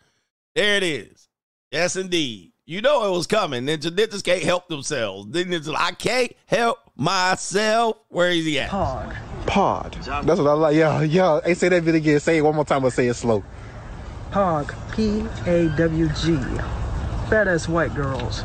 [0.53, 1.29] There it is.
[1.71, 2.51] Yes, indeed.
[2.67, 3.67] You know it was coming.
[3.67, 5.27] Ninja ninjas can't help themselves.
[5.27, 7.97] Ninjas, I can't help myself.
[8.09, 8.71] Where is he at?
[8.71, 9.15] Pod.
[9.45, 9.95] Pod.
[10.03, 10.75] That's what I like.
[10.75, 11.41] Yeah, yeah.
[11.45, 12.19] Hey, say that bit again.
[12.19, 13.43] Say it one more time, but say it slow.
[14.31, 14.73] Pog.
[14.95, 16.37] P A W G.
[17.29, 18.43] Fat ass white girls.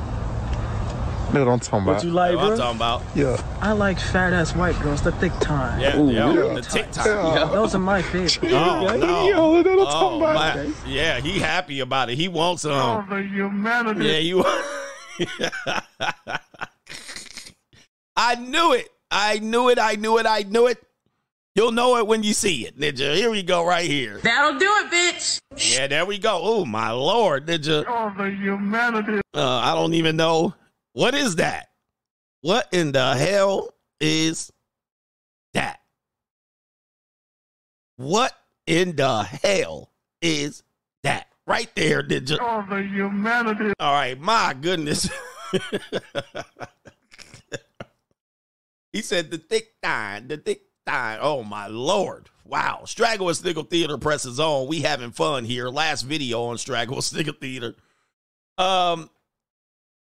[1.32, 1.94] That's what I'm talking about.
[1.96, 2.56] What you like, What I'm bro?
[2.56, 3.02] talking about.
[3.14, 3.42] Yeah.
[3.60, 5.78] I like fat ass white girls, the thick time.
[5.80, 6.54] Yeah, Ooh, yeah, yeah.
[6.54, 7.06] the TikTok.
[7.06, 7.44] Yeah.
[7.52, 8.38] Those are my favorite.
[8.52, 9.56] Oh, Yeah, no.
[9.56, 10.34] yeah, that's what Oh, talking about.
[10.56, 12.16] my- Yeah, he happy about it.
[12.16, 13.08] He wants Oh, some.
[13.08, 14.06] the humanity.
[14.06, 14.44] Yeah, you.
[18.16, 18.88] I knew it.
[19.10, 19.78] I knew it.
[19.78, 20.26] I knew it.
[20.26, 20.82] I knew it.
[21.56, 23.14] You'll know it when you see it, Ninja.
[23.16, 24.18] Here we go, right here.
[24.22, 25.40] That'll do it, bitch.
[25.76, 26.38] Yeah, there we go.
[26.40, 27.84] Oh my lord, Ninja.
[27.88, 29.20] Oh, the humanity.
[29.34, 30.54] Uh, I don't even know
[30.92, 31.68] what is that.
[32.42, 34.52] What in the hell is
[35.52, 35.80] that?
[37.96, 38.32] What
[38.66, 39.90] in the hell
[40.22, 40.62] is
[41.02, 41.28] that?
[41.46, 42.38] Right there, Ninja.
[42.40, 43.72] Oh, the humanity.
[43.78, 45.10] All right, my goodness.
[48.92, 51.18] he said the thick thigh, the thick thigh.
[51.20, 52.30] Oh my lord.
[52.44, 52.82] Wow.
[52.84, 54.66] Straggle and Sniggle Theater presses on.
[54.66, 55.68] We having fun here.
[55.68, 57.76] Last video on Straggle Sniggle Theater.
[58.58, 59.08] Um,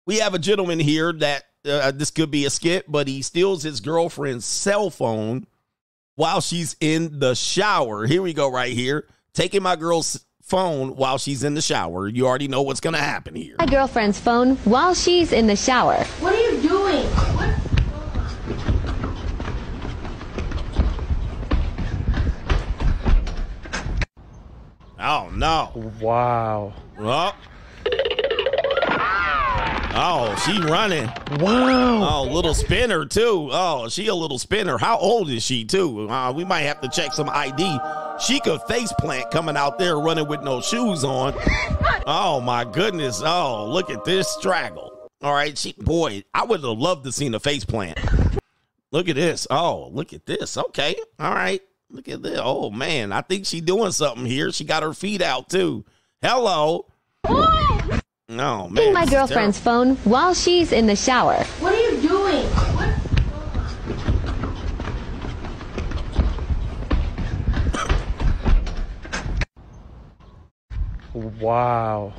[0.08, 3.62] we have a gentleman here that uh, this could be a skit, but he steals
[3.62, 5.46] his girlfriend's cell phone
[6.16, 8.08] while she's in the shower.
[8.08, 9.06] Here we go, right here.
[9.34, 12.08] Taking my girl's phone while she's in the shower.
[12.08, 13.58] You already know what's going to happen here.
[13.60, 16.06] My girlfriend's phone while she's in the shower.
[16.22, 17.06] What are you doing?
[25.00, 25.92] Oh, no.
[26.00, 26.74] Wow.
[26.98, 27.36] Oh.
[30.00, 31.08] Oh, she running.
[31.40, 32.08] Wow.
[32.08, 33.50] Oh, little spinner too.
[33.52, 34.78] Oh, she a little spinner.
[34.78, 36.08] How old is she too?
[36.08, 37.80] Uh, we might have to check some ID.
[38.20, 41.34] She could face plant coming out there running with no shoes on.
[42.06, 43.24] Oh my goodness.
[43.26, 45.10] Oh, look at this straggle.
[45.24, 48.00] All right, she boy, I would have loved to seen a face plant.
[48.92, 49.48] Look at this.
[49.50, 50.58] Oh, look at this.
[50.58, 50.96] Okay.
[51.20, 51.62] All right.
[51.90, 52.40] Look at this.
[52.42, 54.52] Oh man, I think she doing something here.
[54.52, 55.86] She got her feet out too.
[56.22, 56.86] Hello.
[58.30, 58.92] No, man.
[58.92, 61.46] my this is girlfriend's phone while she's in the shower.
[61.62, 62.46] What are you doing?
[71.40, 72.14] Wow.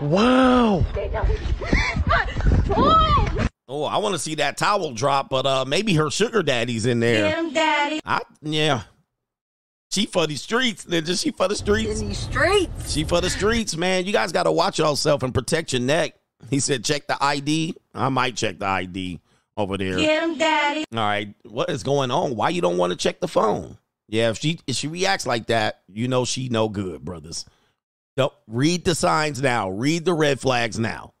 [0.00, 0.86] Wow.
[3.70, 7.00] Oh, I want to see that towel drop, but uh maybe her sugar daddy's in
[7.00, 7.30] there.
[7.30, 8.00] Get him, daddy.
[8.06, 8.82] I yeah.
[9.90, 11.20] She for the streets, ninja.
[11.20, 12.00] She for the streets.
[12.00, 12.92] In these streets.
[12.92, 14.04] She for the streets, man.
[14.06, 16.14] You guys got to watch yourself and protect your neck.
[16.50, 17.74] He said, check the ID.
[17.94, 19.20] I might check the ID
[19.56, 19.96] over there.
[19.96, 20.84] Get him, daddy.
[20.92, 22.36] All right, what is going on?
[22.36, 23.78] Why you don't want to check the phone?
[24.08, 27.44] Yeah, if she if she reacts like that, you know she no good, brothers.
[28.16, 28.34] Nope.
[28.46, 29.70] Read the signs now.
[29.70, 31.12] Read the red flags now.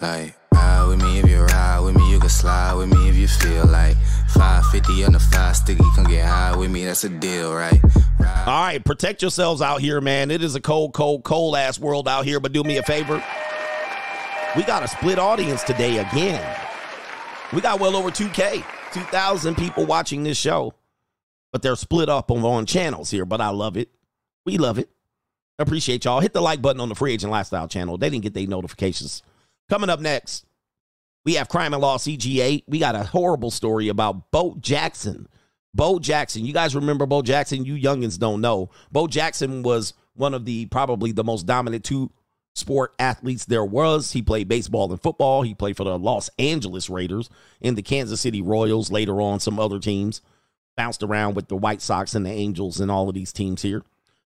[0.00, 1.81] Like, ride with me if you ride with me, you
[2.22, 3.96] can slide with me if you feel like
[4.28, 7.80] 550 on the five sticky, come get high with me, that's a deal, right?
[8.46, 10.30] All right, protect yourselves out here, man.
[10.30, 13.14] It is a cold, cold, cold ass world out here, but do me a favor.
[14.54, 16.56] We got a split audience today again.
[17.52, 20.74] We got well over 2K, 2,000 people watching this show,
[21.50, 23.88] but they're split up on, on channels here, but I love it.
[24.46, 24.88] We love it.
[25.58, 26.20] Appreciate y'all.
[26.20, 27.98] Hit the like button on the Free Agent Lifestyle channel.
[27.98, 29.24] They didn't get their notifications.
[29.68, 30.46] Coming up next,
[31.24, 32.62] we have Crime and Law CGA.
[32.66, 35.28] We got a horrible story about Bo Jackson.
[35.74, 36.44] Bo Jackson.
[36.44, 37.64] You guys remember Bo Jackson?
[37.64, 38.70] You youngins don't know.
[38.90, 42.10] Bo Jackson was one of the probably the most dominant two
[42.54, 44.12] sport athletes there was.
[44.12, 45.42] He played baseball and football.
[45.42, 47.30] He played for the Los Angeles Raiders
[47.62, 50.20] and the Kansas City Royals, later on some other teams.
[50.76, 53.82] Bounced around with the White Sox and the Angels and all of these teams here.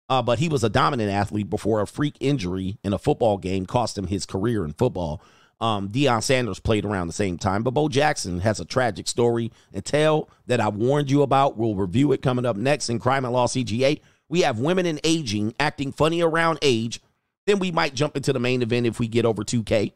[0.08, 3.66] Uh, but he was a dominant athlete before a freak injury in a football game
[3.66, 5.22] cost him his career in football.
[5.62, 9.52] Um, Deion Sanders played around the same time, but Bo Jackson has a tragic story
[9.74, 11.58] and tell that I warned you about.
[11.58, 14.02] We'll review it coming up next in Crime and Law CGA.
[14.28, 17.02] We have women in aging acting funny around age.
[17.48, 19.94] Then we might jump into the main event if we get over 2K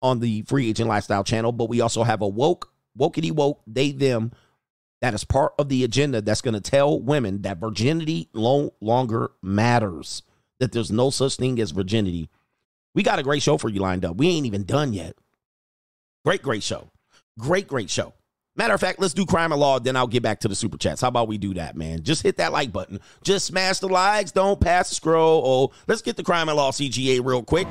[0.00, 1.52] on the Free Agent Lifestyle channel.
[1.52, 4.32] But we also have a woke, wokety woke, they, them
[5.04, 9.32] that is part of the agenda that's going to tell women that virginity no longer
[9.42, 10.22] matters,
[10.60, 12.30] that there's no such thing as virginity.
[12.94, 14.16] We got a great show for you lined up.
[14.16, 15.16] We ain't even done yet.
[16.24, 16.90] Great, great show.
[17.38, 18.14] Great, great show.
[18.56, 20.78] Matter of fact, let's do crime and law, then I'll get back to the super
[20.78, 21.00] chats.
[21.00, 22.04] How about we do that, man?
[22.04, 23.00] Just hit that like button.
[23.24, 24.30] Just smash the likes.
[24.30, 25.42] Don't pass the scroll.
[25.44, 27.66] Oh, let's get the crime and law CGA real quick.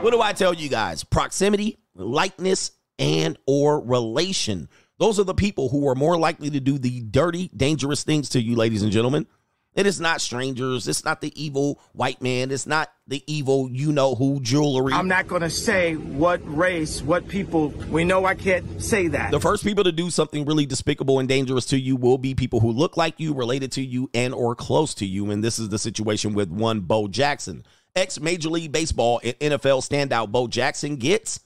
[0.00, 1.02] What do I tell you guys?
[1.02, 4.68] Proximity, likeness, and or relation.
[4.98, 8.40] Those are the people who are more likely to do the dirty, dangerous things to
[8.40, 9.26] you, ladies and gentlemen.
[9.74, 10.86] It is not strangers.
[10.86, 12.50] It's not the evil white man.
[12.50, 14.92] It's not the evil, you know who jewelry.
[14.92, 17.68] I'm not going to say what race, what people.
[17.90, 19.30] We know I can't say that.
[19.30, 22.60] The first people to do something really despicable and dangerous to you will be people
[22.60, 25.30] who look like you, related to you, and or close to you.
[25.30, 27.64] And this is the situation with one Bo Jackson.
[27.96, 31.40] Ex Major League Baseball and NFL standout Bo Jackson gets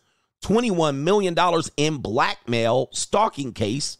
[0.44, 1.34] $21 million
[1.76, 3.96] in blackmail stalking case.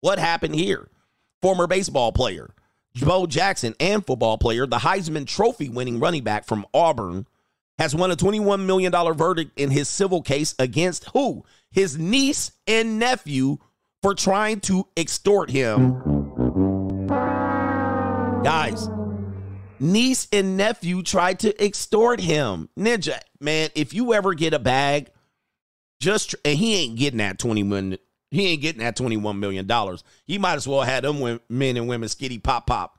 [0.00, 0.88] What happened here?
[1.42, 2.54] Former baseball player,
[2.96, 7.26] Bo Jackson, and football player, the Heisman Trophy winning running back from Auburn,
[7.78, 11.44] has won a $21 million verdict in his civil case against who?
[11.70, 13.58] His niece and nephew
[14.02, 17.06] for trying to extort him.
[18.42, 18.88] Guys,
[19.78, 22.68] niece and nephew tried to extort him.
[22.78, 25.10] Ninja, man, if you ever get a bag,
[26.00, 27.98] just and he ain't getting that 21
[28.30, 30.04] he ain't getting that 21 million dollars.
[30.24, 32.98] He might as well have them men and women skitty pop pop.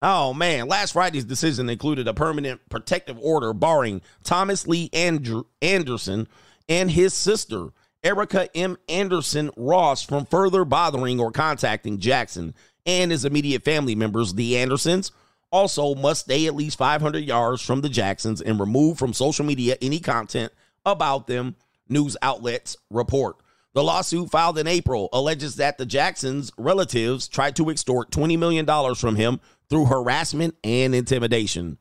[0.00, 6.26] Oh man, last Friday's decision included a permanent protective order barring Thomas Lee Andrew Anderson
[6.68, 7.68] and his sister
[8.02, 8.76] Erica M.
[8.88, 12.54] Anderson Ross from further bothering or contacting Jackson
[12.84, 15.12] and his immediate family members, the Andersons,
[15.52, 19.76] also must stay at least 500 yards from the Jacksons and remove from social media
[19.80, 20.52] any content
[20.84, 21.54] about them,
[21.88, 23.36] news outlets report.
[23.74, 28.66] The lawsuit filed in April alleges that the Jacksons' relatives tried to extort $20 million
[28.94, 31.78] from him through harassment and intimidation.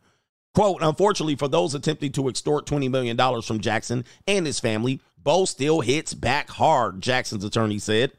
[0.53, 5.45] Quote, unfortunately, for those attempting to extort $20 million from Jackson and his family, Bo
[5.45, 8.13] still hits back hard, Jackson's attorney said.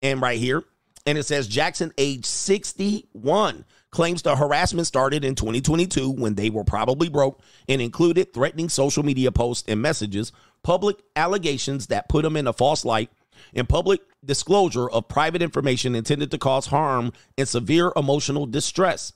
[0.00, 0.62] And right here,
[1.06, 6.64] and it says Jackson, age 61, claims the harassment started in 2022 when they were
[6.64, 10.32] probably broke and included threatening social media posts and messages,
[10.62, 13.10] public allegations that put him in a false light,
[13.54, 19.12] and public disclosure of private information intended to cause harm and severe emotional distress.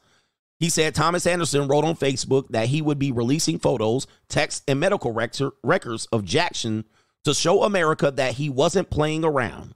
[0.58, 4.78] He said Thomas Anderson wrote on Facebook that he would be releasing photos, texts, and
[4.78, 6.84] medical records of Jackson
[7.24, 9.74] To show America that he wasn't playing around,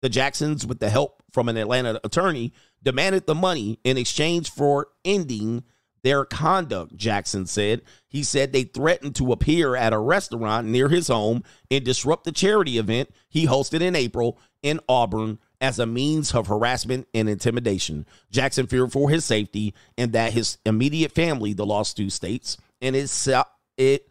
[0.00, 4.88] the Jacksons, with the help from an Atlanta attorney, demanded the money in exchange for
[5.04, 5.64] ending
[6.02, 7.82] their conduct, Jackson said.
[8.08, 12.32] He said they threatened to appear at a restaurant near his home and disrupt the
[12.32, 18.04] charity event he hosted in April in Auburn as a means of harassment and intimidation.
[18.30, 23.08] Jackson feared for his safety and that his immediate family, the lawsuit states, and it,
[23.08, 23.44] saw,
[23.76, 24.08] it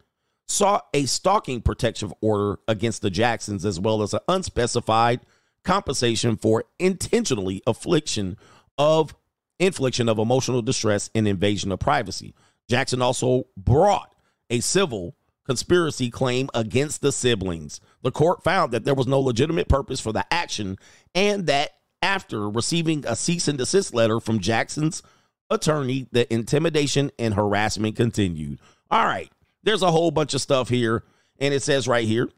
[0.48, 5.20] sought a stalking protection order against the Jacksons as well as an unspecified
[5.62, 8.36] compensation for intentionally affliction
[8.78, 9.14] of
[9.62, 12.34] infliction of emotional distress and invasion of privacy.
[12.68, 14.14] Jackson also brought
[14.50, 17.80] a civil conspiracy claim against the siblings.
[18.02, 20.78] The court found that there was no legitimate purpose for the action
[21.14, 25.02] and that after receiving a cease and desist letter from Jackson's
[25.50, 28.58] attorney, the intimidation and harassment continued.
[28.90, 29.30] All right,
[29.62, 31.04] there's a whole bunch of stuff here
[31.38, 32.28] and it says right here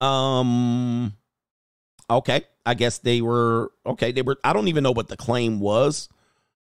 [0.00, 1.14] um
[2.10, 5.60] okay, I guess they were okay, they were I don't even know what the claim
[5.60, 6.08] was,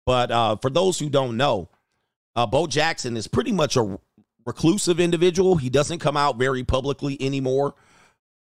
[0.05, 1.69] but uh for those who don't know,
[2.35, 3.99] uh Bo Jackson is pretty much a
[4.45, 5.57] reclusive individual.
[5.57, 7.75] He doesn't come out very publicly anymore.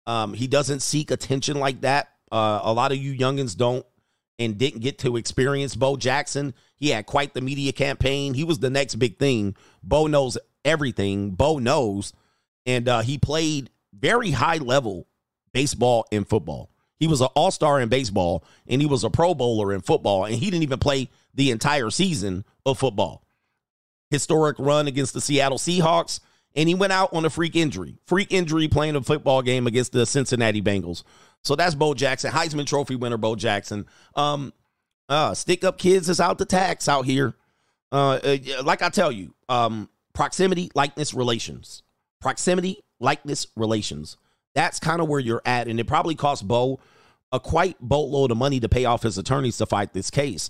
[0.08, 2.10] Um, he doesn't seek attention like that.
[2.32, 3.86] Uh, a lot of you youngins don't
[4.40, 6.54] and didn't get to experience Bo Jackson.
[6.78, 8.34] He had quite the media campaign.
[8.34, 9.56] He was the next big thing.
[9.84, 11.32] Bo knows everything.
[11.32, 12.14] Bo knows,
[12.66, 15.08] and uh, he played very high level
[15.54, 16.70] baseball and football.
[17.00, 20.26] He was an all star in baseball, and he was a Pro Bowler in football,
[20.26, 23.24] and he didn't even play the entire season of football
[24.12, 26.20] historic run against the Seattle Seahawks,
[26.54, 27.98] and he went out on a freak injury.
[28.06, 31.04] Freak injury playing a football game against the Cincinnati Bengals.
[31.44, 33.88] So that's Bo Jackson, Heisman Trophy winner Bo Jackson.
[34.14, 34.54] Um,
[35.10, 37.34] uh, stick up kids is out the tax out here.
[37.92, 41.82] Uh, uh, like I tell you, um, proximity, likeness, relations.
[42.20, 44.18] Proximity, likeness, relations.
[44.54, 46.80] That's kind of where you're at, and it probably cost Bo
[47.32, 50.50] a quite boatload of money to pay off his attorneys to fight this case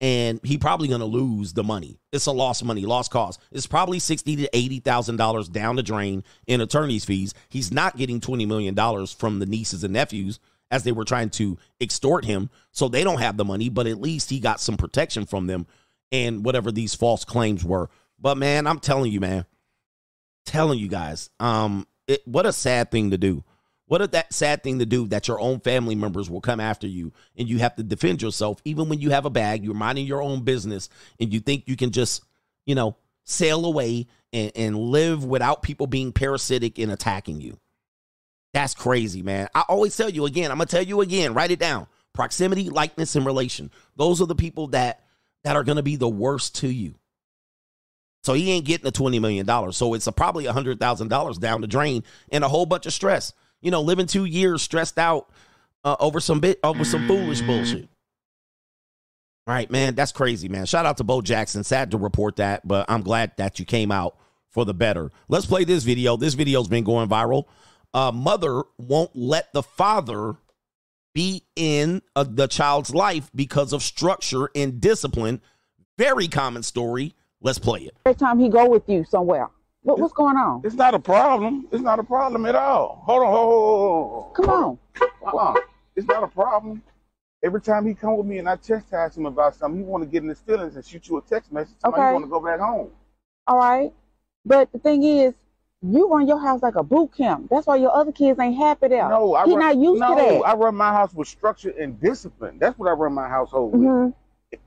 [0.00, 1.98] and he probably going to lose the money.
[2.12, 3.38] It's a lost money, lost cause.
[3.52, 7.34] It's probably sixty to eighty thousand dollars down the drain in attorney's fees.
[7.48, 10.40] He's not getting twenty million dollars from the nieces and nephews
[10.70, 13.68] as they were trying to extort him, so they don't have the money.
[13.68, 15.66] But at least he got some protection from them
[16.12, 17.90] and whatever these false claims were.
[18.18, 19.44] But man, I'm telling you, man,
[20.46, 23.44] telling you guys, um, it, what a sad thing to do.
[23.86, 26.86] What a that sad thing to do that your own family members will come after
[26.86, 30.06] you and you have to defend yourself even when you have a bag, you're minding
[30.06, 30.88] your own business
[31.18, 32.22] and you think you can just,
[32.66, 37.58] you know, sail away and, and live without people being parasitic and attacking you.
[38.52, 39.48] That's crazy, man.
[39.54, 41.88] I always tell you again, I'm gonna tell you again, write it down.
[42.12, 43.70] Proximity, likeness, and relation.
[43.96, 45.04] Those are the people that
[45.42, 46.94] that are gonna be the worst to you.
[48.22, 49.72] So he ain't getting the $20 million.
[49.72, 53.70] So it's a, probably $100,000 down the drain and a whole bunch of stress you
[53.70, 55.30] know, living two years stressed out
[55.84, 57.88] uh, over some bit over some foolish bullshit.
[59.46, 60.66] Right, man, that's crazy, man.
[60.66, 61.64] Shout out to Bo Jackson.
[61.64, 64.16] Sad to report that, but I'm glad that you came out
[64.50, 65.10] for the better.
[65.28, 66.16] Let's play this video.
[66.16, 67.44] This video's been going viral.
[67.92, 70.36] Uh, mother won't let the father
[71.14, 75.40] be in uh, the child's life because of structure and discipline.
[75.98, 77.14] Very common story.
[77.42, 77.94] Let's play it.
[78.04, 79.48] Every time he go with you somewhere.
[79.82, 80.60] What, what's going on?
[80.62, 81.66] It's not a problem.
[81.72, 83.02] It's not a problem at all.
[83.06, 84.32] Hold on, hold on, hold on.
[84.34, 84.78] Come on.
[85.22, 85.62] Hold on.
[85.96, 86.82] It's not a problem.
[87.42, 90.10] Every time he come with me and I chastise him about something, he want to
[90.10, 91.76] get in his feelings and shoot you a text message.
[91.78, 92.12] Somebody Okay.
[92.12, 92.90] want to go back home.
[93.46, 93.90] All right.
[94.44, 95.32] But the thing is,
[95.80, 97.48] you run your house like a boot camp.
[97.48, 99.08] That's why your other kids ain't happy there.
[99.08, 100.46] No, I he run, not used no, to that.
[100.46, 102.58] I run my house with structure and discipline.
[102.58, 103.80] That's what I run my household with.
[103.80, 104.14] Mhm.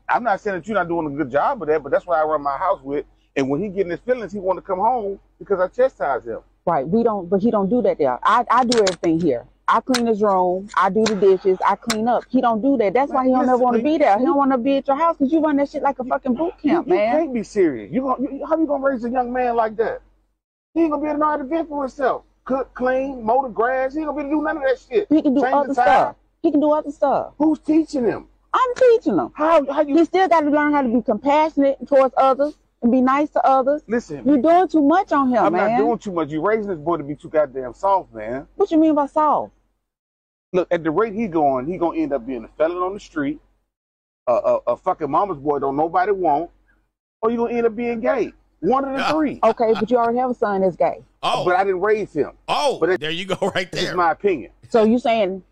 [0.08, 2.18] I'm not saying that you're not doing a good job of that, but that's what
[2.18, 3.06] I run my house with.
[3.36, 6.26] And when he get in his feelings, he want to come home because I chastise
[6.26, 6.40] him.
[6.66, 6.88] Right.
[6.88, 8.20] We don't, but he don't do that there.
[8.24, 9.46] I, I do everything here.
[9.68, 10.70] I clean his room.
[10.76, 11.58] I do the dishes.
[11.66, 12.26] I clean up.
[12.30, 12.94] He don't do that.
[12.94, 14.20] That's why he don't ever want to be there.
[14.20, 16.04] He don't want to be at your house because you run that shit like a
[16.04, 17.18] fucking boot camp, you, you man.
[17.18, 17.92] can't be serious.
[17.92, 20.02] You gonna, you, how you gonna raise a young man like that?
[20.74, 22.24] He ain't gonna be able to know how to fend for himself.
[22.46, 23.94] Cook, clean, mow the grass.
[23.94, 25.08] He ain't gonna be able to do none of that shit.
[25.10, 26.16] He can do Change other the stuff.
[26.42, 27.34] He can do other stuff.
[27.38, 28.28] Who's teaching him?
[28.54, 29.32] I'm teaching him.
[29.34, 29.98] How, how you?
[29.98, 33.46] He still got to learn how to be compassionate towards others and be nice to
[33.46, 33.82] others.
[33.88, 35.72] Listen, You're doing too much on him, I'm man.
[35.72, 36.30] not doing too much.
[36.30, 38.48] You're raising this boy to be too goddamn soft, man.
[38.56, 39.54] What you mean by soft?
[40.52, 43.00] Look, at the rate he going, he gonna end up being a felon on the
[43.00, 43.40] street,
[44.28, 46.52] a, a, a fucking mama's boy don't nobody want,
[47.22, 48.34] or you gonna end up being gay.
[48.60, 49.12] One of the ah.
[49.12, 49.40] three.
[49.44, 51.04] Okay, but you already have a son that's gay.
[51.24, 52.32] Oh, but I didn't raise him.
[52.48, 53.92] Oh, but it, there you go, right This there.
[53.92, 54.52] is my opinion.
[54.70, 55.44] So you saying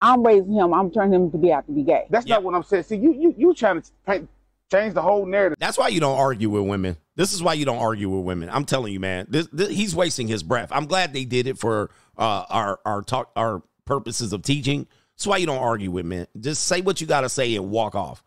[0.00, 2.06] I'm raising him, I'm turning him to be out to be gay.
[2.10, 2.84] That's not what I'm saying.
[2.84, 4.28] See, you you you trying to paint
[4.70, 5.56] Change the whole narrative.
[5.58, 6.98] That's why you don't argue with women.
[7.16, 8.50] This is why you don't argue with women.
[8.50, 9.26] I'm telling you, man.
[9.30, 10.68] This, this, he's wasting his breath.
[10.72, 14.86] I'm glad they did it for uh, our our talk our purposes of teaching.
[15.16, 16.26] That's why you don't argue with men.
[16.38, 18.22] Just say what you got to say and walk off.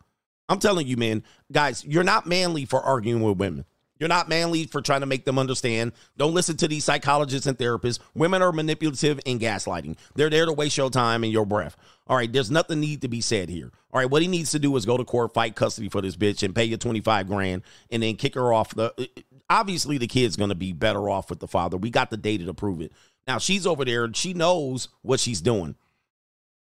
[0.48, 3.64] I'm telling you, man, guys, you're not manly for arguing with women.
[4.02, 5.92] You're not manly for trying to make them understand.
[6.16, 8.00] Don't listen to these psychologists and therapists.
[8.16, 9.96] Women are manipulative and gaslighting.
[10.16, 11.76] They're there to waste your time and your breath.
[12.08, 13.70] All right, there's nothing need to be said here.
[13.92, 16.16] All right, what he needs to do is go to court, fight custody for this
[16.16, 18.74] bitch, and pay you 25 grand, and then kick her off.
[18.74, 21.76] The uh, obviously the kid's gonna be better off with the father.
[21.76, 22.90] We got the data to prove it.
[23.28, 25.76] Now she's over there and she knows what she's doing.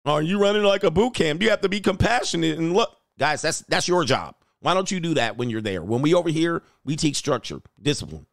[0.04, 1.42] Are you running like a boot camp?
[1.42, 3.42] You have to be compassionate and look, guys.
[3.42, 4.36] That's that's your job.
[4.66, 5.80] Why don't you do that when you're there?
[5.80, 8.26] When we over here, we teach structure, discipline.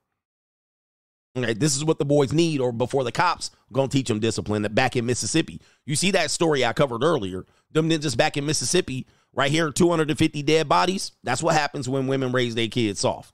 [1.38, 4.64] Okay, this is what the boys need, or before the cops gonna teach them discipline.
[4.64, 7.46] That back in Mississippi, you see that story I covered earlier.
[7.72, 11.12] Them ninjas back in Mississippi, right here, 250 dead bodies.
[11.24, 13.32] That's what happens when women raise their kids soft.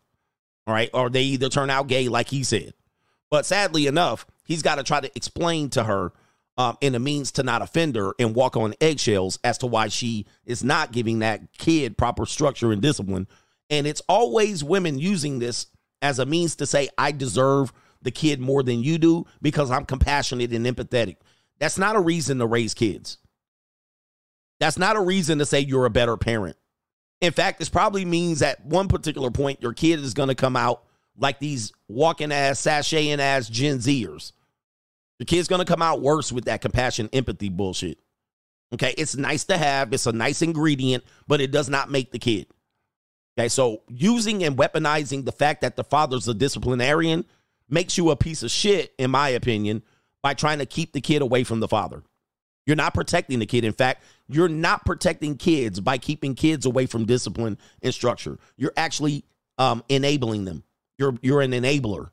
[0.67, 2.73] All right, or they either turn out gay, like he said.
[3.31, 6.11] But sadly enough, he's got to try to explain to her
[6.59, 9.87] um, in a means to not offend her and walk on eggshells as to why
[9.87, 13.27] she is not giving that kid proper structure and discipline.
[13.69, 15.67] And it's always women using this
[16.01, 19.85] as a means to say, I deserve the kid more than you do because I'm
[19.85, 21.15] compassionate and empathetic.
[21.59, 23.19] That's not a reason to raise kids.
[24.59, 26.57] That's not a reason to say you're a better parent.
[27.21, 30.57] In fact, this probably means at one particular point, your kid is going to come
[30.57, 30.83] out
[31.17, 34.33] like these walking ass, sashaying ass Gen Zers.
[35.19, 37.99] The kid's to come out worse with that compassion, empathy bullshit.
[38.73, 42.19] Okay, it's nice to have, it's a nice ingredient, but it does not make the
[42.19, 42.47] kid.
[43.37, 47.25] Okay, so using and weaponizing the fact that the father's a disciplinarian
[47.69, 49.83] makes you a piece of shit, in my opinion,
[50.21, 52.03] by trying to keep the kid away from the father.
[52.65, 53.63] You're not protecting the kid.
[53.63, 58.37] In fact, you're not protecting kids by keeping kids away from discipline and structure.
[58.57, 59.25] You're actually
[59.57, 60.63] um, enabling them.
[60.97, 62.11] You're you're an enabler.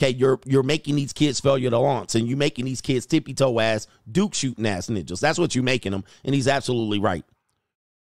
[0.00, 3.32] Okay, you're you're making these kids failure to launch, and you're making these kids tippy
[3.32, 5.20] toe ass, Duke shooting ass ninjas.
[5.20, 7.24] That's what you're making them, and he's absolutely right.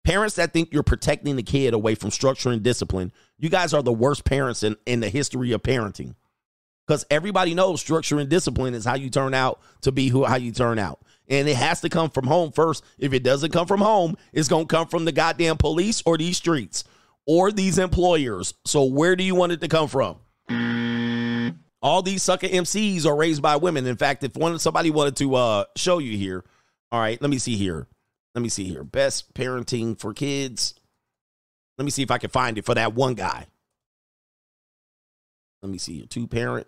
[0.04, 3.84] Parents that think you're protecting the kid away from structure and discipline, you guys are
[3.84, 6.16] the worst parents in, in the history of parenting.
[6.88, 10.38] Because everybody knows structure and discipline is how you turn out to be who how
[10.38, 11.00] you turn out.
[11.28, 12.84] And it has to come from home first.
[12.98, 16.38] If it doesn't come from home, it's gonna come from the goddamn police or these
[16.38, 16.84] streets
[17.28, 18.56] or these employers.
[18.66, 20.18] So where do you want it to come from?
[21.82, 23.86] All these sucker MCs are raised by women.
[23.86, 26.44] In fact, if one somebody wanted to uh show you here,
[26.92, 27.88] all right, let me see here.
[28.36, 28.84] Let me see here.
[28.84, 30.76] Best parenting for kids.
[31.78, 33.48] Let me see if I can find it for that one guy.
[35.62, 36.06] Let me see.
[36.08, 36.68] Two parent.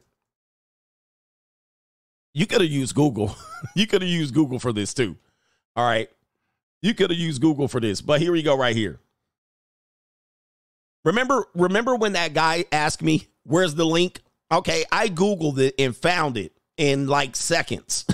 [2.34, 3.36] You could have used Google.
[3.76, 5.18] you could have used Google for this too.
[5.76, 6.10] All right.
[6.82, 9.00] You could have used Google for this, but here we go right here.
[11.04, 14.22] Remember, remember when that guy asked me, where's the link?
[14.52, 18.06] Okay, I Googled it and found it in like seconds.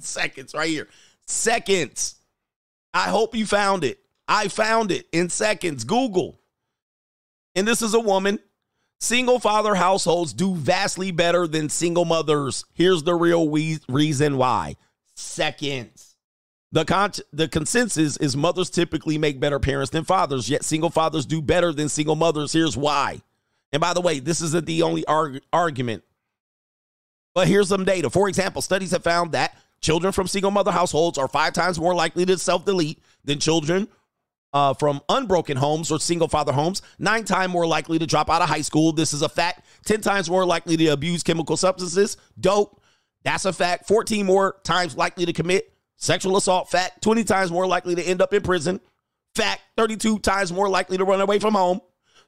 [0.04, 0.88] seconds right here.
[1.26, 2.16] Seconds.
[2.92, 4.00] I hope you found it.
[4.28, 5.84] I found it in seconds.
[5.84, 6.40] Google.
[7.54, 8.38] And this is a woman.
[9.00, 12.64] Single father households do vastly better than single mothers.
[12.74, 14.76] Here's the real we- reason why.
[15.16, 16.16] Seconds.
[16.70, 21.26] The con- the consensus is mothers typically make better parents than fathers, yet single fathers
[21.26, 22.52] do better than single mothers.
[22.52, 23.22] Here's why.
[23.72, 26.04] And by the way, this isn't the only arg- argument.
[27.34, 28.10] But here's some data.
[28.10, 31.94] For example, studies have found that children from single mother households are five times more
[31.94, 33.88] likely to self delete than children
[34.52, 38.42] uh, from unbroken homes or single father homes, nine times more likely to drop out
[38.42, 38.92] of high school.
[38.92, 39.64] This is a fact.
[39.86, 42.16] 10 times more likely to abuse chemical substances.
[42.38, 42.80] Dope.
[43.24, 43.86] That's a fact.
[43.86, 46.70] 14 more times likely to commit sexual assault.
[46.70, 47.02] Fact.
[47.02, 48.80] 20 times more likely to end up in prison.
[49.34, 49.62] Fact.
[49.76, 51.80] 32 times more likely to run away from home.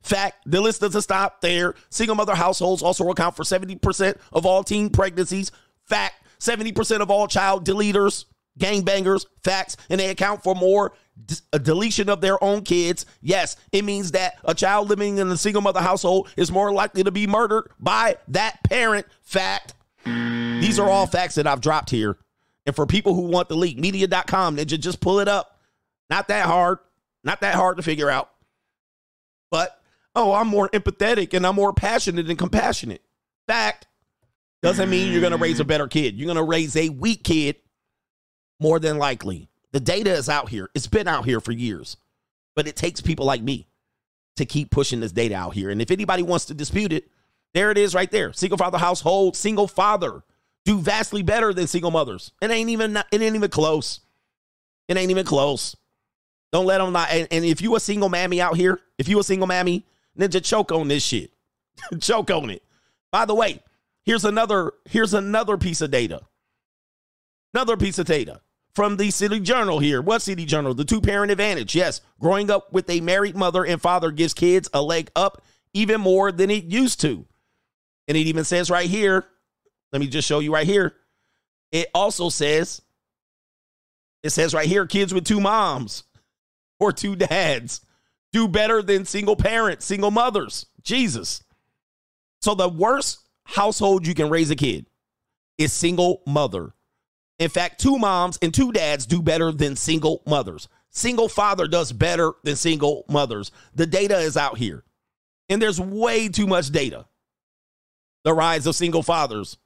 [0.05, 1.75] Fact, the list doesn't stop there.
[1.89, 5.51] Single mother households also account for 70% of all teen pregnancies.
[5.87, 8.27] Fact, 70% of all child deleters,
[8.59, 9.25] gangbangers.
[9.43, 10.93] Facts, and they account for more
[11.25, 13.07] d- deletion of their own kids.
[13.23, 17.03] Yes, it means that a child living in a single mother household is more likely
[17.05, 19.07] to be murdered by that parent.
[19.23, 19.75] Fact.
[20.05, 22.19] These are all facts that I've dropped here.
[22.67, 25.59] And for people who want the leak, medium.com, ninja, just pull it up.
[26.11, 26.79] Not that hard.
[27.23, 28.31] Not that hard to figure out.
[29.51, 29.79] But
[30.15, 33.03] oh, I'm more empathetic and I'm more passionate and compassionate.
[33.47, 33.87] Fact
[34.63, 36.17] doesn't mean you're going to raise a better kid.
[36.17, 37.57] You're going to raise a weak kid
[38.61, 39.49] more than likely.
[39.73, 40.71] The data is out here.
[40.75, 41.97] It's been out here for years.
[42.57, 43.67] But it takes people like me
[44.37, 45.71] to keep pushing this data out here.
[45.71, 47.09] And if anybody wants to dispute it,
[47.53, 48.33] there it is right there.
[48.33, 50.23] Single father household, single father
[50.65, 52.33] do vastly better than single mothers.
[52.41, 54.01] It ain't even it ain't even close.
[54.89, 55.77] It ain't even close.
[56.53, 57.11] Don't let them not.
[57.11, 59.85] And, and if you a single mammy out here, if you a single mammy,
[60.19, 61.33] ninja choke on this shit.
[62.01, 62.63] choke on it.
[63.11, 63.63] By the way,
[64.05, 66.23] here's another here's another piece of data.
[67.53, 68.41] Another piece of data
[68.75, 70.03] from the City Journal here.
[70.03, 70.75] What City Journal?
[70.75, 71.75] The two parent advantage.
[71.75, 75.43] Yes, growing up with a married mother and father gives kids a leg up
[75.73, 77.25] even more than it used to.
[78.09, 79.25] And it even says right here,
[79.93, 80.95] let me just show you right here.
[81.73, 82.83] It also says,
[84.23, 86.05] it says right here, kids with two moms
[86.79, 87.81] or two dads
[88.35, 90.67] do better than single parents, single mothers.
[90.83, 91.45] Jesus.
[92.43, 94.87] So the worst household you can raise a kid
[95.57, 96.75] is single mother.
[97.39, 100.69] In fact, two moms and two dads do better than single mothers.
[100.91, 103.53] Single father does better than single mothers.
[103.77, 104.83] The data is out here.
[105.49, 107.07] And there's way too much data.
[108.25, 109.59] The rise of single fathers.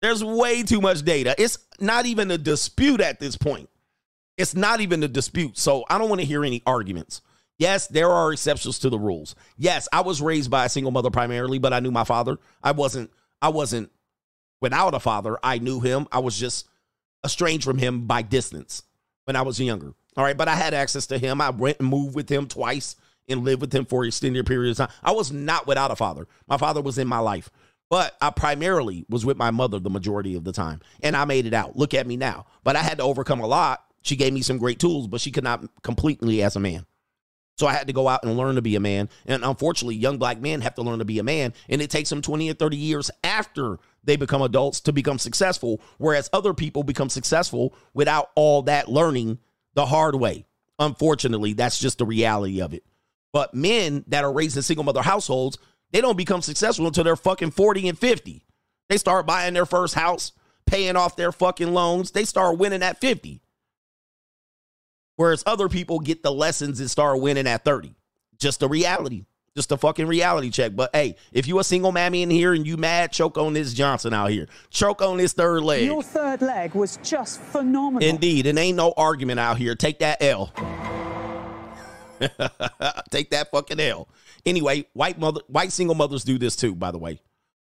[0.00, 1.34] There's way too much data.
[1.38, 3.68] It's not even a dispute at this point.
[4.38, 5.58] It's not even a dispute.
[5.58, 7.20] So I don't want to hear any arguments.
[7.60, 9.34] Yes, there are exceptions to the rules.
[9.58, 12.38] Yes, I was raised by a single mother primarily, but I knew my father.
[12.62, 13.10] I wasn't
[13.42, 13.92] I wasn't
[14.62, 15.38] without a father.
[15.42, 16.08] I knew him.
[16.10, 16.66] I was just
[17.22, 18.82] estranged from him by distance
[19.26, 19.92] when I was younger.
[20.16, 21.42] All right, but I had access to him.
[21.42, 22.96] I went and moved with him twice
[23.28, 24.96] and lived with him for extended periods of time.
[25.02, 26.26] I was not without a father.
[26.48, 27.50] My father was in my life,
[27.90, 31.44] but I primarily was with my mother the majority of the time, and I made
[31.44, 31.76] it out.
[31.76, 32.46] Look at me now.
[32.64, 33.84] But I had to overcome a lot.
[34.00, 36.86] She gave me some great tools, but she could not completely as a man.
[37.60, 39.10] So I had to go out and learn to be a man.
[39.26, 41.52] And unfortunately, young black men have to learn to be a man.
[41.68, 45.82] And it takes them 20 or 30 years after they become adults to become successful,
[45.98, 49.40] whereas other people become successful without all that learning
[49.74, 50.46] the hard way.
[50.78, 52.82] Unfortunately, that's just the reality of it.
[53.30, 55.58] But men that are raised in single mother households,
[55.92, 58.42] they don't become successful until they're fucking 40 and 50.
[58.88, 60.32] They start buying their first house,
[60.64, 62.12] paying off their fucking loans.
[62.12, 63.42] They start winning at 50.
[65.20, 67.94] Whereas other people get the lessons and start winning at 30.
[68.38, 69.26] Just a reality.
[69.54, 70.74] Just a fucking reality check.
[70.74, 73.74] But hey, if you a single mammy in here and you mad, choke on this
[73.74, 74.48] Johnson out here.
[74.70, 75.84] Choke on this third leg.
[75.84, 78.08] Your third leg was just phenomenal.
[78.08, 78.46] Indeed.
[78.46, 79.74] And ain't no argument out here.
[79.74, 80.54] Take that L.
[83.10, 84.08] Take that fucking L.
[84.46, 87.20] Anyway, white mother, white single mothers do this too, by the way.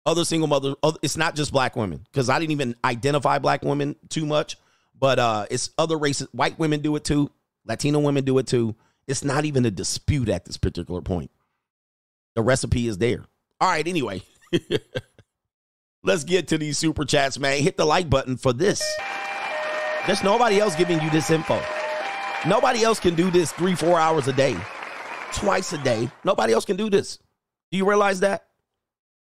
[0.04, 3.62] Other single mothers, other, it's not just black women, because I didn't even identify black
[3.62, 4.58] women too much,
[5.00, 6.28] but uh it's other races.
[6.32, 7.30] White women do it too.
[7.68, 8.74] Latino women do it too.
[9.06, 11.30] It's not even a dispute at this particular point.
[12.34, 13.24] The recipe is there.
[13.60, 14.22] All right, anyway.
[16.02, 17.60] Let's get to these super chats, man.
[17.62, 18.82] Hit the like button for this.
[20.06, 21.60] There's nobody else giving you this info.
[22.46, 24.56] Nobody else can do this three, four hours a day,
[25.32, 26.08] twice a day.
[26.24, 27.18] Nobody else can do this.
[27.70, 28.44] Do you realize that?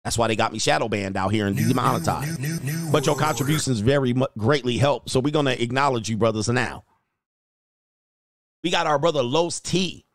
[0.03, 2.91] That's why they got me shadow banned out here and demonetized.
[2.91, 5.09] But your contributions very greatly help.
[5.09, 6.85] So we're going to acknowledge you, brothers, now.
[8.63, 10.05] We got our brother Los T.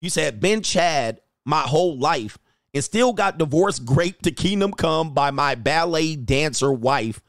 [0.00, 2.38] You said, been Chad my whole life
[2.74, 7.22] and still got divorced great to kingdom come by my ballet dancer wife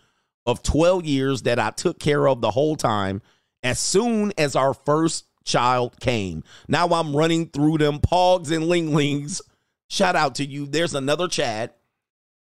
[0.45, 3.21] of 12 years that I took care of the whole time
[3.63, 6.43] as soon as our first child came.
[6.67, 9.41] Now I'm running through them pogs and linglings.
[9.89, 10.65] Shout out to you.
[10.65, 11.73] There's another Chad.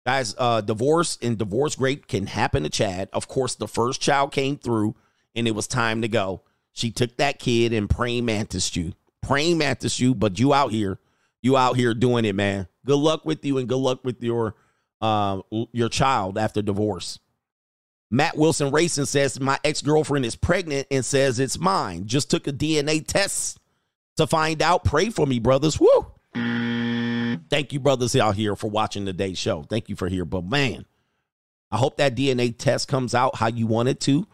[0.06, 3.08] Guys, uh, divorce and divorce great can happen to Chad.
[3.12, 4.94] Of course, the first child came through
[5.34, 6.42] and it was time to go.
[6.74, 8.92] She took that kid and praying mantis you.
[9.22, 10.98] Praying mantis you, but you out here.
[11.40, 12.68] You out here doing it, man.
[12.84, 14.56] Good luck with you and good luck with your
[15.00, 15.40] uh,
[15.72, 17.18] your child after divorce.
[18.10, 22.06] Matt Wilson Racing says my ex girlfriend is pregnant and says it's mine.
[22.06, 23.58] Just took a DNA test
[24.16, 24.84] to find out.
[24.84, 25.78] Pray for me, brothers.
[25.80, 26.06] Woo!
[27.50, 29.62] Thank you, brothers out here, for watching today's show.
[29.62, 30.24] Thank you for here.
[30.24, 30.86] But man,
[31.70, 34.26] I hope that DNA test comes out how you want it to.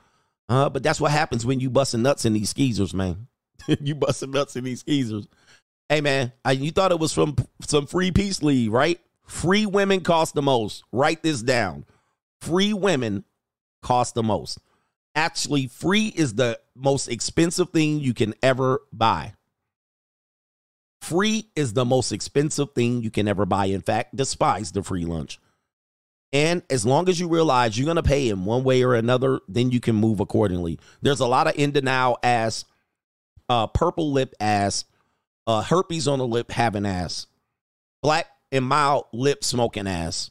[0.51, 3.29] Uh, but that's what happens when you busting nuts in these skeezers, man.
[3.81, 5.29] you busting nuts in these skeezers.
[5.89, 9.01] Hey, man, I, you thought it was from some free peace league, right?
[9.27, 10.83] Free women cost the most.
[10.91, 11.85] Write this down.
[12.41, 13.25] Free women
[13.81, 14.59] cost the most.
[15.15, 19.35] Actually, free is the most expensive thing you can ever buy.
[21.01, 23.67] Free is the most expensive thing you can ever buy.
[23.67, 25.39] In fact, despise the free lunch.
[26.33, 29.41] And as long as you realize you're going to pay in one way or another,
[29.49, 30.79] then you can move accordingly.
[31.03, 32.65] There's a lot of in denial ass,
[33.49, 34.85] uh, purple lip ass,
[35.47, 37.27] uh, herpes on the lip having ass,
[38.03, 40.31] black and mild lip smoking ass,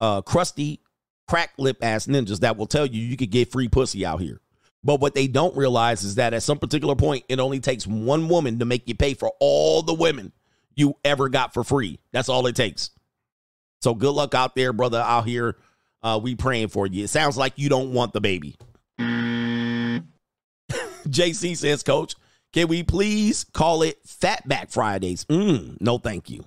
[0.00, 0.80] uh, crusty
[1.28, 4.40] crack lip ass ninjas that will tell you you could get free pussy out here.
[4.82, 8.28] But what they don't realize is that at some particular point, it only takes one
[8.28, 10.32] woman to make you pay for all the women
[10.74, 11.98] you ever got for free.
[12.12, 12.90] That's all it takes.
[13.80, 15.56] So good luck out there, brother, out here.
[16.02, 17.04] Uh, we praying for you.
[17.04, 18.56] It sounds like you don't want the baby.
[21.08, 22.14] JC says, Coach,
[22.52, 25.24] can we please call it Fatback Fridays?
[25.26, 26.44] Mm, no, thank you.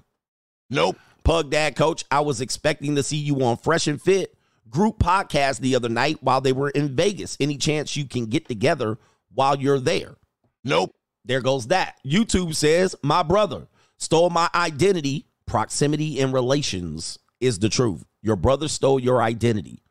[0.69, 0.97] Nope.
[1.23, 4.35] Pug Dad, Coach, I was expecting to see you on Fresh and Fit
[4.71, 7.37] group podcast the other night while they were in Vegas.
[7.39, 8.97] Any chance you can get together
[9.33, 10.15] while you're there?
[10.63, 10.95] Nope.
[11.25, 11.97] There goes that.
[12.05, 13.67] YouTube says, My brother
[13.97, 15.27] stole my identity.
[15.45, 18.05] Proximity and relations is the truth.
[18.21, 19.83] Your brother stole your identity.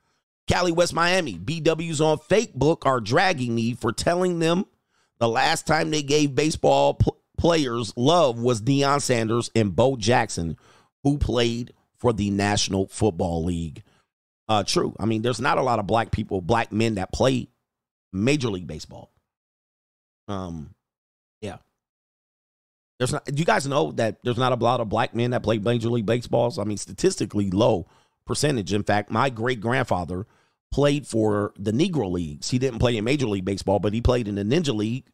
[0.49, 4.65] Cali, West Miami, BWs on fake book are dragging me for telling them
[5.19, 10.57] the last time they gave baseball pl- players love was Deion Sanders and Bo Jackson,
[11.05, 13.83] who played for the National Football League.
[14.49, 14.97] Uh, true.
[14.99, 17.49] I mean, there's not a lot of black people, black men that play
[18.13, 19.13] Major League Baseball.
[20.27, 20.75] Um.
[23.01, 23.25] There's not.
[23.25, 25.89] Do you guys know that there's not a lot of black men that play Major
[25.89, 26.59] League Baseballs?
[26.59, 27.87] I mean, statistically low
[28.27, 28.75] percentage.
[28.75, 30.27] In fact, my great grandfather
[30.71, 32.51] played for the Negro Leagues.
[32.51, 35.07] He didn't play in Major League Baseball, but he played in the Ninja League.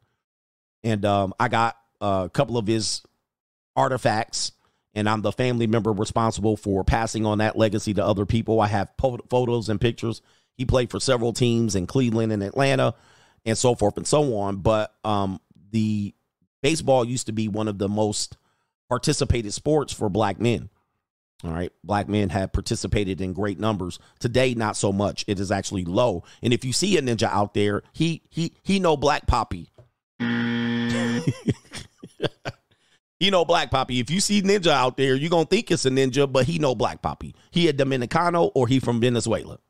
[0.83, 3.03] And um, I got a couple of his
[3.77, 4.51] artifacts,
[4.93, 8.61] and I'm the family member responsible for passing on that legacy to other people.
[8.61, 10.23] I have po- photos and pictures.
[10.57, 12.97] He played for several teams in Cleveland and Atlanta,
[13.45, 14.57] and so forth and so on.
[14.57, 15.41] But um,
[15.71, 16.16] the
[16.67, 18.37] baseball used to be one of the most
[18.89, 20.69] participated sports for black men.
[21.45, 21.71] All right.
[21.85, 24.01] Black men have participated in great numbers.
[24.19, 25.25] Today, not so much.
[25.29, 26.25] It is actually low.
[26.43, 29.71] And if you see a ninja out there, he he he know black poppy.
[30.19, 30.25] he
[33.31, 34.01] know black poppy.
[34.01, 36.75] If you see ninja out there, you're gonna think it's a ninja, but he know
[36.75, 37.37] black poppy.
[37.53, 39.61] He a Dominicano or he from Venezuela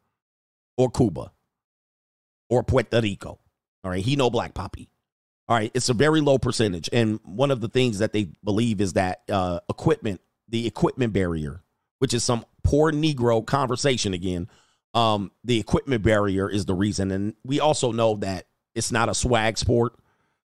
[0.79, 1.31] or Cuba
[2.49, 3.39] or Puerto Rico.
[3.85, 4.03] All right.
[4.03, 4.89] He know black poppy.
[5.49, 5.71] All right.
[5.75, 6.89] It's a very low percentage.
[6.93, 11.63] And one of the things that they believe is that uh, equipment the equipment barrier,
[11.99, 14.49] which is some poor Negro conversation again.
[14.95, 17.11] Um, the equipment barrier is the reason.
[17.11, 19.95] And we also know that it's not a swag sport.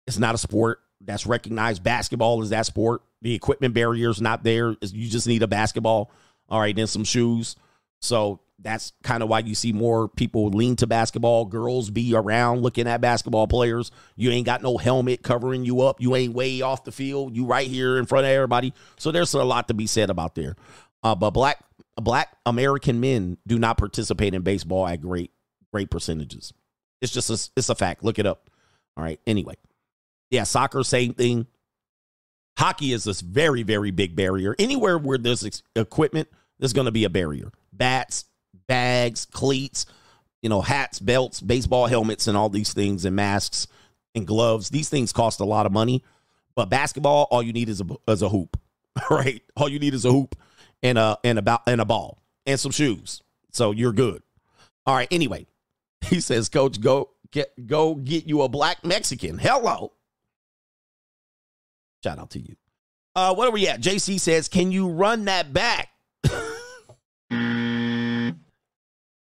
[0.08, 1.84] It's not a sport that's recognized.
[1.84, 3.02] Basketball is that sport.
[3.22, 4.76] The equipment barrier is not there.
[4.82, 6.12] You just need a basketball.
[6.50, 7.56] All right, then some shoes.
[8.00, 11.46] So that's kind of why you see more people lean to basketball.
[11.46, 13.92] Girls be around looking at basketball players.
[14.16, 16.02] You ain't got no helmet covering you up.
[16.02, 17.36] You ain't way off the field.
[17.36, 18.74] You right here in front of everybody.
[18.98, 20.56] So there's a lot to be said about there.
[21.04, 21.64] Uh, but black
[21.96, 25.32] black American men do not participate in baseball at great
[25.72, 26.54] great percentages.
[27.02, 28.04] It's just a, it's a fact.
[28.04, 28.50] Look it up.
[28.96, 29.20] All right.
[29.26, 29.56] Anyway,
[30.30, 31.48] yeah, soccer same thing.
[32.58, 34.56] Hockey is this very very big barrier.
[34.60, 36.28] Anywhere where there's equipment,
[36.60, 37.52] there's going to be a barrier.
[37.74, 38.26] Bats,
[38.72, 39.85] bags, cleats,
[40.41, 43.68] you know, hats, belts, baseball helmets, and all these things, and masks
[44.15, 44.69] and gloves.
[44.69, 46.06] These things cost a lot of money.
[46.56, 48.57] But basketball, all you need is a is a hoop,
[49.10, 49.41] right?
[49.57, 50.38] All you need is a hoop
[50.81, 53.22] and a and about and a ball and some shoes.
[53.52, 54.23] So you're good.
[54.85, 55.10] All right.
[55.11, 55.48] Anyway,
[56.06, 59.38] he says, Coach, go get go get you a black Mexican.
[59.38, 59.91] Hello.
[62.06, 62.56] Shout out to you.
[63.15, 63.81] Uh, what are we at?
[63.81, 65.89] JC says, Can you run that back?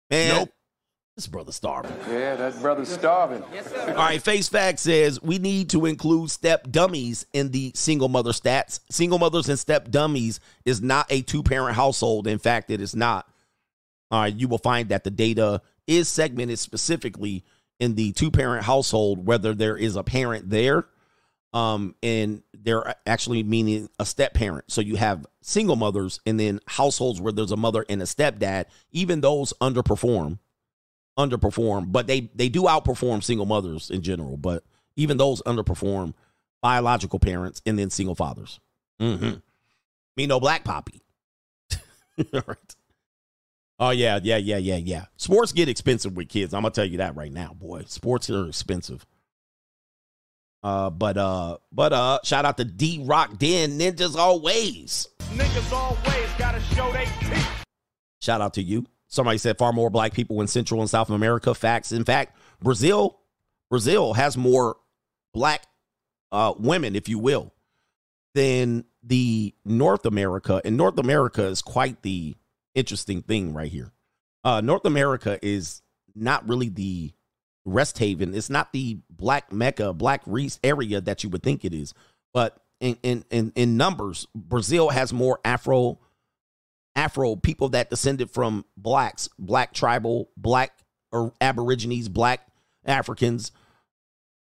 [0.09, 0.49] Man, Nope.
[1.15, 1.95] this brother starving.
[2.09, 3.43] Yeah, that brother's starving.
[3.43, 8.31] All right, Face Fact says we need to include step dummies in the single mother
[8.31, 8.79] stats.
[8.89, 12.27] Single mothers and step dummies is not a two parent household.
[12.27, 13.27] In fact, it is not.
[14.11, 17.43] All right, you will find that the data is segmented specifically
[17.79, 20.85] in the two parent household, whether there is a parent there,
[21.57, 24.65] um, and they're actually meaning a step parent.
[24.67, 28.65] So you have single mothers and then households where there's a mother and a stepdad.
[28.91, 30.37] Even those underperform,
[31.17, 34.37] underperform, but they they do outperform single mothers in general.
[34.37, 34.63] But
[34.95, 36.13] even those underperform
[36.61, 38.59] biological parents and then single fathers.
[39.01, 39.37] Mm-hmm.
[40.15, 41.01] Me no black poppy.
[42.33, 42.75] All right.
[43.79, 45.05] Oh yeah, yeah, yeah, yeah, yeah.
[45.17, 46.53] Sports get expensive with kids.
[46.53, 47.85] I'm gonna tell you that right now, boy.
[47.87, 49.07] Sports are expensive.
[50.63, 55.07] Uh, but uh, but uh, shout out to D Rock Den Ninjas always.
[55.33, 57.47] Niggas always gotta show they teeth.
[58.21, 58.85] Shout out to you.
[59.07, 61.53] Somebody said far more black people in Central and South America.
[61.53, 61.91] Facts.
[61.91, 63.19] In fact, Brazil,
[63.69, 64.77] Brazil has more
[65.33, 65.65] black
[66.31, 67.53] uh, women, if you will,
[68.33, 70.61] than the North America.
[70.65, 72.35] And North America is quite the
[72.75, 73.93] interesting thing right here.
[74.43, 75.81] Uh, North America is
[76.15, 77.13] not really the
[77.67, 78.33] rest haven.
[78.33, 80.23] It's not the black mecca, black
[80.63, 81.93] area that you would think it is.
[82.33, 85.99] But in in in, in numbers, Brazil has more Afro
[86.95, 90.71] Afro people that descended from blacks, black tribal, black
[91.11, 92.47] or Aborigines, black
[92.85, 93.51] Africans.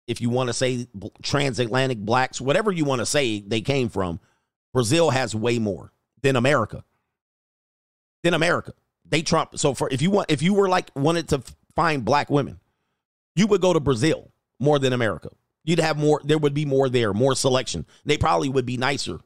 [0.08, 0.88] If you want to say
[1.22, 4.20] transatlantic blacks, whatever you want to say, they came from.
[4.74, 6.84] Brazil has way more than America.
[8.24, 8.74] Than America.
[9.06, 9.58] They trump.
[9.58, 11.42] So for if you want, if you were like wanted to
[11.76, 12.60] find black women,
[13.36, 15.30] you would go to Brazil more than America.
[15.64, 17.86] You'd have more, there would be more there, more selection.
[18.06, 19.20] They probably would be nicer.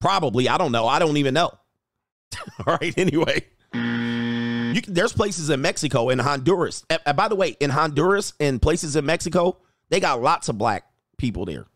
[0.00, 0.48] Probably.
[0.48, 0.86] I don't know.
[0.86, 1.50] I don't even know.
[2.66, 2.96] All right.
[2.98, 6.84] Anyway, can, there's places in Mexico and Honduras.
[6.90, 9.58] Uh, uh, by the way, in Honduras and places in Mexico,
[9.88, 10.84] they got lots of black
[11.16, 11.66] people there.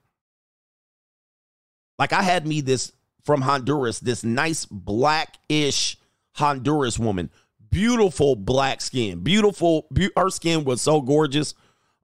[1.98, 2.92] Like I had me this
[3.24, 5.98] from Honduras, this nice black-ish
[6.32, 7.30] Honduras woman,
[7.70, 9.86] beautiful black skin, beautiful.
[9.92, 11.54] Be- her skin was so gorgeous.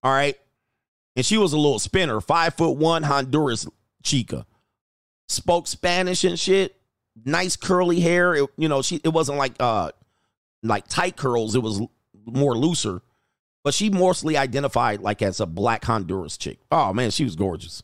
[0.02, 0.36] All right,
[1.16, 3.66] and she was a little spinner, five foot one Honduras
[4.02, 4.46] chica,
[5.28, 6.76] spoke Spanish and shit.
[7.24, 8.34] Nice curly hair.
[8.34, 9.90] It, you know, she it wasn't like uh
[10.62, 11.54] like tight curls.
[11.54, 11.80] It was
[12.26, 13.02] more looser,
[13.64, 16.58] but she mostly identified like as a black Honduras chick.
[16.70, 17.82] Oh man, she was gorgeous.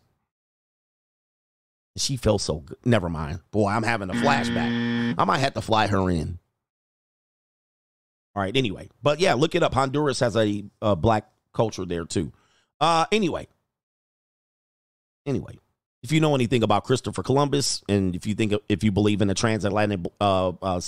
[1.97, 2.79] She felt so good.
[2.85, 3.41] Never mind.
[3.51, 5.15] Boy, I'm having a flashback.
[5.19, 6.39] I might have to fly her in.
[8.35, 8.57] All right.
[8.57, 9.75] Anyway, but yeah, look it up.
[9.75, 12.33] Honduras has a, a black culture there too.
[12.81, 13.47] Uh, anyway,
[15.27, 15.59] anyway,
[16.03, 19.29] if you know anything about Christopher Columbus, and if you think if you believe in
[19.29, 20.81] the transatlantic uh, uh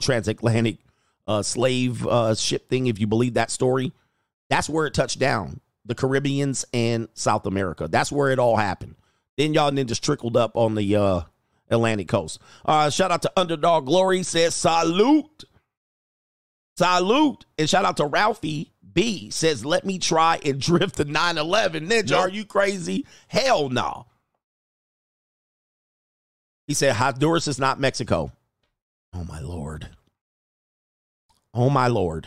[0.00, 0.78] transatlantic
[1.26, 3.92] uh, slave uh, ship thing, if you believe that story,
[4.50, 5.60] that's where it touched down.
[5.86, 7.88] The Caribbeans and South America.
[7.88, 8.94] That's where it all happened.
[9.36, 11.20] Then y'all ninjas trickled up on the uh,
[11.68, 12.40] Atlantic coast.
[12.64, 15.44] Uh, shout out to Underdog Glory says salute.
[16.76, 17.44] Salute.
[17.58, 21.88] And shout out to Ralphie B says, let me try and drift the 911.
[21.88, 22.20] Ninja, Nope.
[22.20, 23.06] are you crazy?
[23.28, 24.06] Hell no.
[26.66, 28.32] He said, Honduras is not Mexico.
[29.12, 29.88] Oh my lord.
[31.52, 32.26] Oh my lord.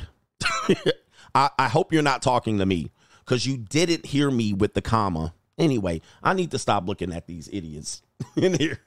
[1.36, 2.92] I, I hope you're not talking to me
[3.26, 5.34] because you didn't hear me with the comma.
[5.58, 8.02] Anyway, I need to stop looking at these idiots
[8.36, 8.80] in here.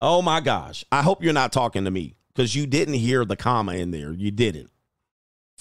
[0.00, 0.84] Oh my gosh.
[0.90, 4.12] I hope you're not talking to me because you didn't hear the comma in there.
[4.12, 4.70] You didn't.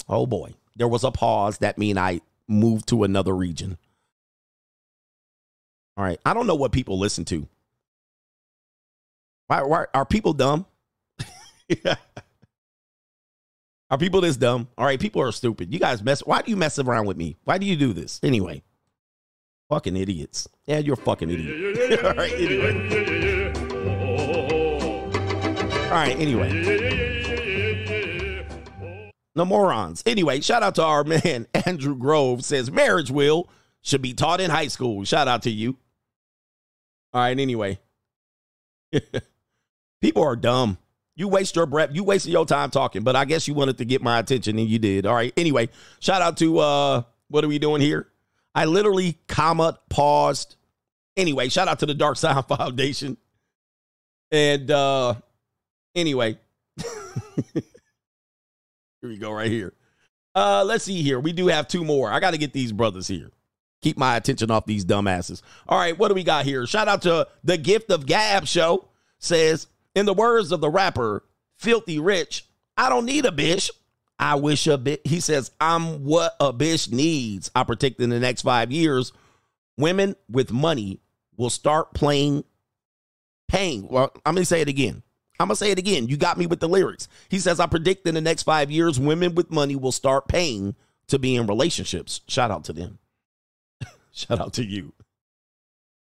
[0.07, 0.53] Oh boy.
[0.75, 1.59] There was a pause.
[1.59, 3.77] That mean I moved to another region.
[5.95, 6.19] All right.
[6.25, 7.47] I don't know what people listen to.
[9.47, 10.65] Why, why are people dumb?
[13.93, 14.67] Are people this dumb?
[14.75, 15.71] All right, people are stupid.
[15.71, 16.21] You guys mess.
[16.21, 17.37] Why do you mess around with me?
[17.43, 18.63] Why do you do this anyway?
[19.69, 20.47] Fucking idiots.
[20.65, 22.03] Yeah, you're fucking idiot.
[22.03, 23.62] All right, anyway.
[25.93, 26.49] All right, anyway.
[29.35, 30.01] No morons.
[30.07, 33.47] Anyway, shout out to our man Andrew Grove says marriage wheel
[33.81, 35.03] should be taught in high school.
[35.03, 35.77] Shout out to you.
[37.13, 37.79] All right, anyway.
[40.01, 40.79] People are dumb.
[41.15, 41.91] You waste your breath.
[41.93, 44.67] You wasted your time talking, but I guess you wanted to get my attention and
[44.67, 45.05] you did.
[45.05, 45.31] All right.
[45.37, 48.07] Anyway, shout out to uh what are we doing here?
[48.55, 50.55] I literally comma paused.
[51.15, 53.15] Anyway, shout out to the Dark Side Foundation.
[54.31, 55.13] And uh
[55.95, 56.37] anyway.
[57.53, 57.63] here
[59.01, 59.73] we go right here.
[60.35, 61.19] Uh let's see here.
[61.19, 62.11] We do have two more.
[62.11, 63.31] I got to get these brothers here.
[63.81, 65.41] Keep my attention off these dumbasses.
[65.67, 66.65] All right, what do we got here?
[66.65, 68.87] Shout out to the Gift of Gab show
[69.19, 71.23] says in the words of the rapper
[71.57, 72.45] Filthy Rich,
[72.77, 73.69] I don't need a bitch.
[74.19, 75.05] I wish a bit.
[75.05, 77.51] He says, I'm what a bitch needs.
[77.55, 79.11] I predict in the next five years,
[79.77, 80.99] women with money
[81.35, 82.43] will start playing,
[83.47, 83.87] paying.
[83.87, 85.03] Well, I'm going to say it again.
[85.43, 86.07] I'm going to say it again.
[86.07, 87.07] You got me with the lyrics.
[87.29, 90.73] He says, I predict in the next five years, women with money will start paying
[91.07, 92.21] to be in relationships.
[92.27, 92.97] Shout out to them.
[94.11, 94.93] Shout out to you.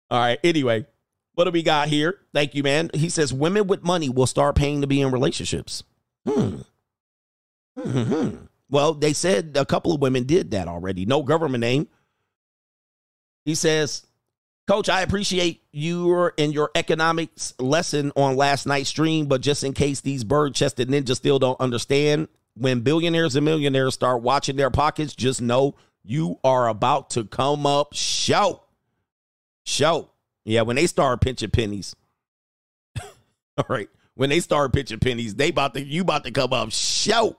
[0.10, 0.39] All right.
[0.43, 0.88] Anyway,
[1.35, 2.19] what do we got here?
[2.34, 2.89] Thank you, man.
[2.93, 5.84] He says women with money will start paying to be in relationships.
[6.27, 6.57] Hmm.
[7.80, 8.30] Hmm.
[8.69, 11.06] Well, they said a couple of women did that already.
[11.06, 11.88] No government name.
[13.45, 14.06] He says,
[14.69, 19.73] Coach, I appreciate your and your economics lesson on last night's stream, but just in
[19.73, 24.69] case these bird chested ninjas still don't understand, when billionaires and millionaires start watching their
[24.69, 25.73] pockets, just know
[26.03, 28.61] you are about to come up show.
[29.65, 30.11] Show.
[30.45, 31.95] Yeah, when they start pinching pennies.
[33.57, 33.89] All right.
[34.13, 37.37] When they start pinching pennies, they about to you about to come up show.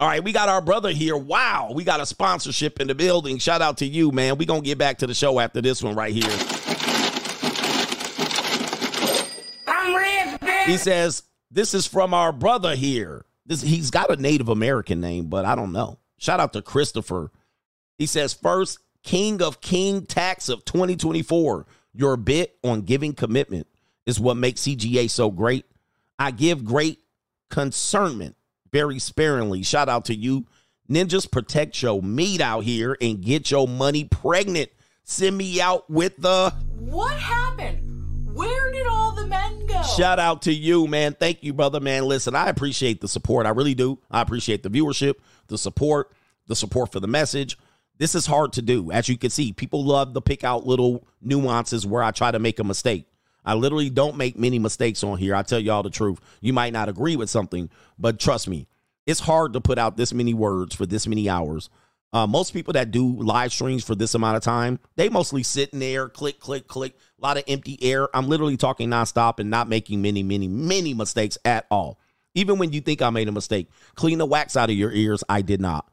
[0.00, 1.16] All right, we got our brother here.
[1.16, 3.38] Wow, we got a sponsorship in the building.
[3.38, 4.36] Shout out to you, man.
[4.38, 6.24] we going to get back to the show after this one right here.
[9.68, 10.64] I'm rich, bitch.
[10.64, 11.22] He says,
[11.52, 13.24] This is from our brother here.
[13.46, 16.00] This he's got a Native American name, but I don't know.
[16.16, 17.30] Shout out to Christopher.
[17.96, 21.66] He says, first, King of King Tax of 2024.
[21.92, 23.68] Your bit on giving commitment
[24.06, 25.66] is what makes CGA so great.
[26.18, 26.98] I give great
[27.48, 28.34] concernment
[28.74, 29.62] very sparingly.
[29.62, 30.46] Shout out to you.
[30.90, 34.68] Ninjas protect your meat out here and get your money pregnant.
[35.04, 38.34] Send me out with the What happened?
[38.34, 39.80] Where did all the men go?
[39.96, 41.14] Shout out to you, man.
[41.14, 42.06] Thank you, brother, man.
[42.06, 43.46] Listen, I appreciate the support.
[43.46, 44.00] I really do.
[44.10, 45.14] I appreciate the viewership,
[45.46, 46.10] the support,
[46.48, 47.56] the support for the message.
[47.98, 48.90] This is hard to do.
[48.90, 52.40] As you can see, people love to pick out little nuances where I try to
[52.40, 53.06] make a mistake.
[53.44, 55.34] I literally don't make many mistakes on here.
[55.34, 56.20] I tell y'all the truth.
[56.40, 58.66] You might not agree with something, but trust me,
[59.06, 61.68] it's hard to put out this many words for this many hours.
[62.12, 65.70] Uh, most people that do live streams for this amount of time, they mostly sit
[65.70, 68.08] in there, click, click, click, a lot of empty air.
[68.16, 71.98] I'm literally talking nonstop and not making many, many, many mistakes at all.
[72.34, 75.24] Even when you think I made a mistake, clean the wax out of your ears.
[75.28, 75.90] I did not.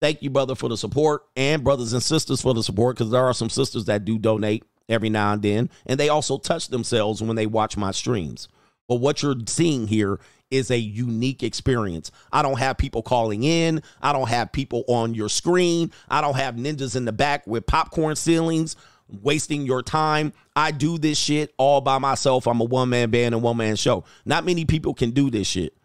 [0.00, 3.24] Thank you, brother, for the support, and brothers and sisters for the support, because there
[3.24, 7.22] are some sisters that do donate every now and then, and they also touch themselves
[7.22, 8.48] when they watch my streams.
[8.88, 10.18] But what you're seeing here
[10.50, 12.10] is a unique experience.
[12.32, 13.82] I don't have people calling in.
[14.02, 15.92] I don't have people on your screen.
[16.08, 18.76] I don't have ninjas in the back with popcorn ceilings
[19.22, 20.32] wasting your time.
[20.54, 22.46] I do this shit all by myself.
[22.46, 24.04] I'm a one man band and one man show.
[24.24, 25.76] Not many people can do this shit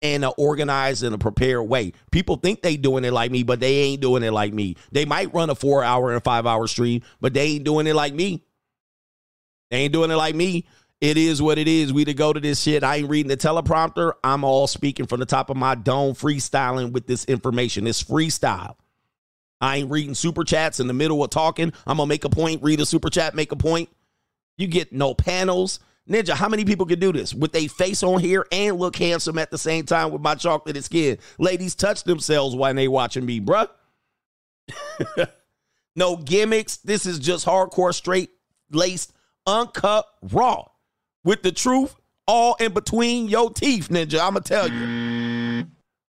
[0.00, 1.92] in an organized and a prepared way.
[2.12, 4.76] People think they doing it like me, but they ain't doing it like me.
[4.92, 7.94] They might run a four hour and five hour stream, but they ain't doing it
[7.94, 8.44] like me.
[9.70, 10.66] They ain't doing it like me.
[11.00, 11.92] It is what it is.
[11.92, 12.82] We to go to this shit.
[12.82, 14.14] I ain't reading the teleprompter.
[14.24, 17.86] I'm all speaking from the top of my dome, freestyling with this information.
[17.86, 18.74] It's freestyle.
[19.60, 21.72] I ain't reading super chats in the middle of talking.
[21.86, 23.88] I'm gonna make a point, read a super chat, make a point.
[24.56, 25.80] You get no panels.
[26.08, 29.38] Ninja, how many people can do this with a face on here and look handsome
[29.38, 31.18] at the same time with my chocolatey skin?
[31.38, 33.68] Ladies touch themselves while they watching me, bruh.
[35.96, 36.78] no gimmicks.
[36.78, 38.30] This is just hardcore, straight
[38.70, 39.12] laced,
[39.48, 40.64] uncut, raw
[41.24, 41.96] with the truth
[42.28, 44.20] all in between your teeth, Ninja.
[44.20, 45.66] I'ma tell you.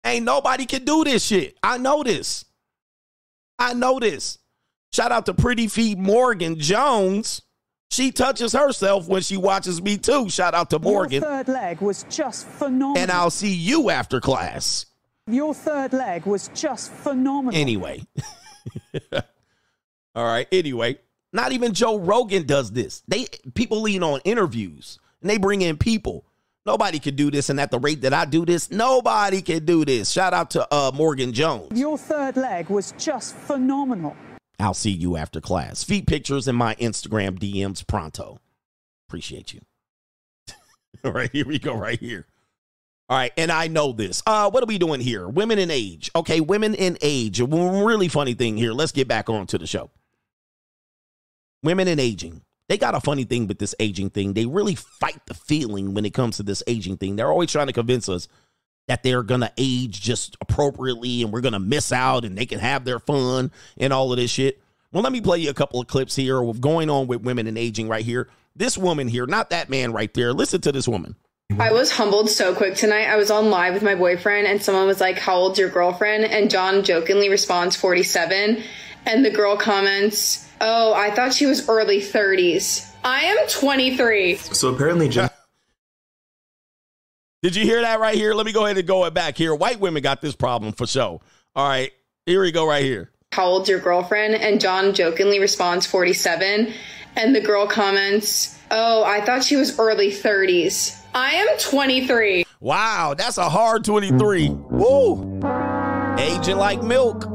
[0.06, 1.58] Ain't nobody can do this shit.
[1.62, 2.44] I know this.
[3.58, 4.38] I know this.
[4.92, 7.42] Shout out to Pretty Feet Morgan Jones.
[7.90, 10.30] She touches herself when she watches me too.
[10.30, 11.22] Shout out to Morgan.
[11.22, 12.98] Your third leg was just phenomenal.
[12.98, 14.86] And I'll see you after class.
[15.26, 17.58] Your third leg was just phenomenal.
[17.58, 18.02] Anyway.
[20.14, 20.46] All right.
[20.52, 20.98] Anyway,
[21.34, 23.02] not even Joe Rogan does this.
[23.08, 26.24] They people lean on interviews and they bring in people.
[26.64, 29.84] Nobody can do this, and at the rate that I do this, nobody can do
[29.84, 30.10] this.
[30.10, 31.78] Shout out to uh, Morgan Jones.
[31.78, 34.16] Your third leg was just phenomenal.
[34.58, 35.84] I'll see you after class.
[35.84, 38.38] Feet pictures in my Instagram DMs pronto.
[39.08, 39.60] Appreciate you.
[41.04, 42.26] All right, here we go, right here.
[43.10, 44.22] All right, and I know this.
[44.26, 45.28] Uh, what are we doing here?
[45.28, 46.10] Women in age.
[46.16, 47.40] Okay, women in age.
[47.40, 48.72] A really funny thing here.
[48.72, 49.90] Let's get back on to the show.
[51.64, 52.42] Women and aging.
[52.68, 54.34] They got a funny thing with this aging thing.
[54.34, 57.16] They really fight the feeling when it comes to this aging thing.
[57.16, 58.28] They're always trying to convince us
[58.86, 62.46] that they're going to age just appropriately and we're going to miss out and they
[62.46, 64.60] can have their fun and all of this shit.
[64.92, 67.46] Well, let me play you a couple of clips here of going on with women
[67.46, 68.28] and aging right here.
[68.54, 70.32] This woman here, not that man right there.
[70.32, 71.16] Listen to this woman.
[71.58, 73.06] I was humbled so quick tonight.
[73.06, 76.24] I was on live with my boyfriend, and someone was like, How old's your girlfriend?
[76.24, 78.62] And John jokingly responds, 47.
[79.04, 82.90] And the girl comments, Oh, I thought she was early 30s.
[83.04, 84.36] I am 23.
[84.36, 85.28] So apparently, Jen-
[87.42, 88.32] Did you hear that right here?
[88.34, 89.54] Let me go ahead and go it back here.
[89.54, 91.20] White women got this problem for sure.
[91.54, 91.92] All right,
[92.26, 93.10] here we go right here.
[93.32, 94.34] How old's your girlfriend?
[94.36, 96.72] And John jokingly responds, 47.
[97.16, 100.98] And the girl comments, Oh, I thought she was early 30s.
[101.14, 102.44] I am 23.
[102.60, 104.48] Wow, that's a hard 23.
[104.48, 105.40] Woo!
[106.18, 107.26] Aging like milk.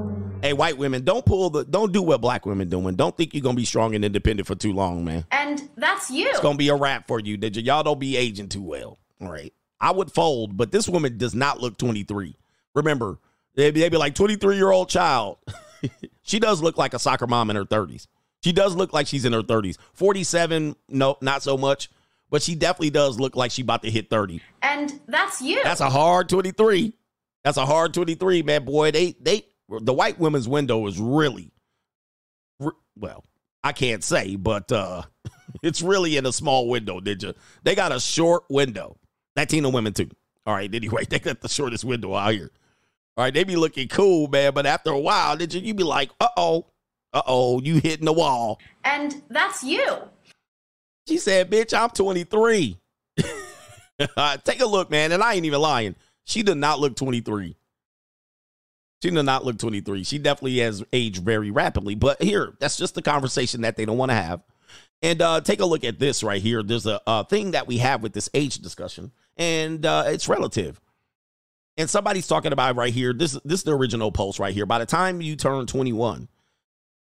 [0.41, 2.95] Hey, white women, don't pull the don't do what black women doing.
[2.95, 5.25] Don't think you're gonna be strong and independent for too long, man.
[5.31, 6.27] And that's you.
[6.29, 7.35] It's gonna be a wrap for you.
[7.35, 8.99] Did you y'all don't be aging too well.
[9.21, 9.53] All right.
[9.81, 12.37] I would fold, but this woman does not look 23.
[12.73, 13.19] Remember,
[13.55, 15.37] they'd be, they'd be like 23 year old child.
[16.21, 18.07] she does look like a soccer mom in her 30s.
[18.41, 19.77] She does look like she's in her 30s.
[19.93, 21.89] 47, no, not so much.
[22.29, 24.41] But she definitely does look like she about to hit 30.
[24.61, 25.61] And that's you.
[25.63, 26.93] That's a hard 23.
[27.43, 28.65] That's a hard 23, man.
[28.65, 29.45] Boy, they they
[29.81, 31.51] the white women's window is really
[32.97, 33.23] well,
[33.63, 35.03] I can't say, but uh
[35.63, 37.33] it's really in a small window, did you?
[37.63, 38.97] They got a short window.
[39.35, 40.09] Latino women too.
[40.45, 42.51] All right, anyway, they got the shortest window out here.
[43.17, 45.83] All right, they be looking cool, man, but after a while, did you you be
[45.83, 46.65] like, uh-oh,
[47.13, 48.59] uh-oh, you hitting the wall.
[48.83, 49.97] And that's you.
[51.07, 52.77] She said, bitch, I'm 23.
[53.17, 55.11] Take a look, man.
[55.11, 55.95] And I ain't even lying.
[56.25, 57.55] She did not look 23.
[59.01, 60.03] She did not look 23.
[60.03, 61.95] She definitely has aged very rapidly.
[61.95, 64.41] But here, that's just the conversation that they don't want to have.
[65.01, 66.61] And uh, take a look at this right here.
[66.61, 70.81] There's a, a thing that we have with this age discussion, and uh, it's relative.
[71.77, 73.13] And somebody's talking about right here.
[73.13, 74.65] This, this is the original post right here.
[74.65, 76.27] By the time you turn 21,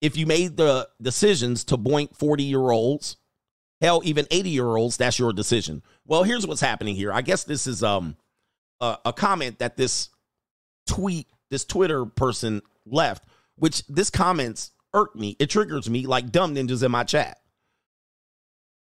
[0.01, 3.17] if you made the decisions to boink 40 year olds,
[3.81, 5.81] hell, even 80 year olds, that's your decision.
[6.05, 7.11] Well, here's what's happening here.
[7.11, 8.15] I guess this is um
[8.79, 10.09] a, a comment that this
[10.85, 13.25] tweet, this Twitter person left
[13.59, 15.35] which this comments irk me.
[15.39, 17.39] It triggers me like dumb ninjas in my chat.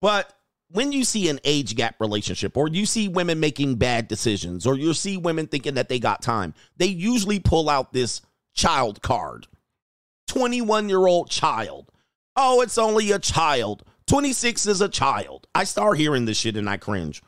[0.02, 0.32] But
[0.70, 4.78] when you see an age gap relationship, or you see women making bad decisions, or
[4.78, 8.22] you see women thinking that they got time, they usually pull out this
[8.54, 9.48] child card
[10.28, 11.92] 21 year old child.
[12.36, 13.84] Oh, it's only a child.
[14.08, 15.48] 26 is a child.
[15.56, 17.22] I start hearing this shit and I cringe.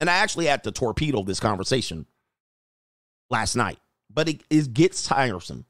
[0.00, 2.06] And I actually had to torpedo this conversation
[3.30, 3.78] last night,
[4.14, 5.64] but it, it gets tiresome.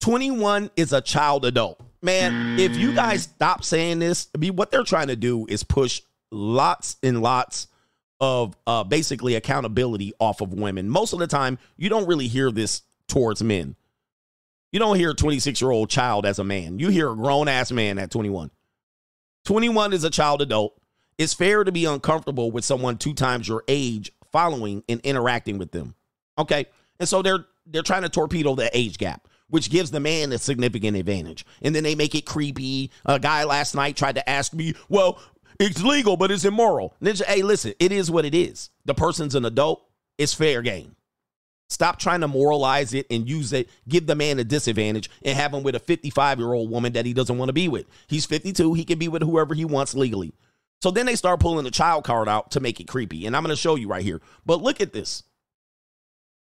[0.00, 1.80] 21 is a child adult.
[2.00, 5.64] Man, if you guys stop saying this, I mean, what they're trying to do is
[5.64, 7.66] push lots and lots
[8.20, 10.88] of uh, basically accountability off of women.
[10.88, 13.74] Most of the time, you don't really hear this towards men.
[14.70, 16.78] You don't hear a 26 year old child as a man.
[16.78, 18.50] You hear a grown ass man at 21.
[19.44, 20.78] 21 is a child adult.
[21.16, 25.72] It's fair to be uncomfortable with someone two times your age following and interacting with
[25.72, 25.94] them.
[26.38, 26.66] Okay.
[27.00, 30.38] And so they're they're trying to torpedo the age gap, which gives the man a
[30.38, 31.44] significant advantage.
[31.62, 32.90] And then they make it creepy.
[33.04, 35.20] A guy last night tried to ask me, well,
[35.60, 36.94] it's legal, but it's immoral.
[37.02, 38.70] Ninja, hey, listen, it is what it is.
[38.84, 39.84] The person's an adult.
[40.16, 40.96] It's fair game.
[41.68, 45.52] Stop trying to moralize it and use it, give the man a disadvantage and have
[45.52, 47.86] him with a 55 year old woman that he doesn't want to be with.
[48.06, 48.72] He's 52.
[48.74, 50.32] He can be with whoever he wants legally.
[50.80, 53.26] So then they start pulling the child card out to make it creepy.
[53.26, 54.22] And I'm going to show you right here.
[54.46, 55.24] But look at this.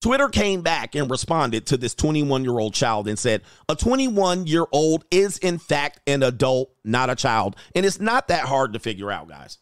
[0.03, 4.47] Twitter came back and responded to this 21 year old child and said, A 21
[4.47, 7.57] year old is in fact an adult, not a child.
[7.75, 9.59] And it's not that hard to figure out, guys.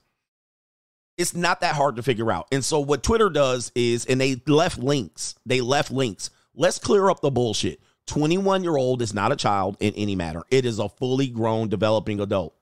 [1.17, 2.49] It's not that hard to figure out.
[2.51, 6.31] And so what Twitter does is, and they left links, they left links.
[6.55, 7.81] Let's clear up the bullshit.
[8.07, 11.69] 21 year old is not a child in any matter, it is a fully grown,
[11.69, 12.55] developing adult.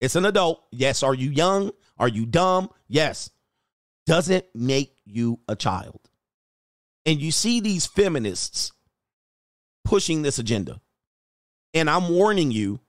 [0.00, 0.62] It's an adult.
[0.70, 1.02] Yes.
[1.02, 1.70] Are you young?
[1.98, 2.70] Are you dumb?
[2.88, 3.30] Yes.
[4.06, 6.00] Doesn't make you a child.
[7.06, 8.72] And you see these feminists
[9.84, 10.80] pushing this agenda.
[11.72, 12.80] And I'm warning you,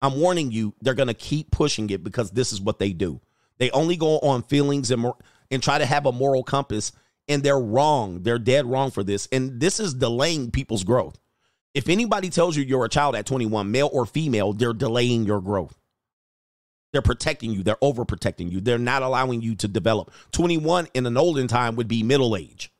[0.00, 3.20] I'm warning you, they're going to keep pushing it because this is what they do.
[3.58, 5.12] They only go on feelings and,
[5.50, 6.92] and try to have a moral compass,
[7.28, 8.22] and they're wrong.
[8.22, 9.28] They're dead wrong for this.
[9.30, 11.18] And this is delaying people's growth.
[11.74, 15.42] If anybody tells you you're a child at 21, male or female, they're delaying your
[15.42, 15.76] growth.
[16.92, 17.62] They're protecting you.
[17.62, 18.60] They're overprotecting you.
[18.60, 20.12] They're not allowing you to develop.
[20.32, 22.72] 21 in an olden time would be middle age.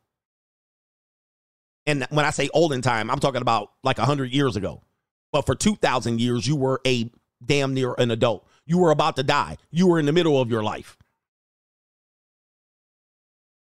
[1.87, 4.83] And when I say olden time, I'm talking about like 100 years ago.
[5.33, 7.11] But for 2,000 years, you were a
[7.45, 8.47] damn near an adult.
[8.65, 9.59] You were about to die.
[9.71, 10.97] You were in the middle of your life.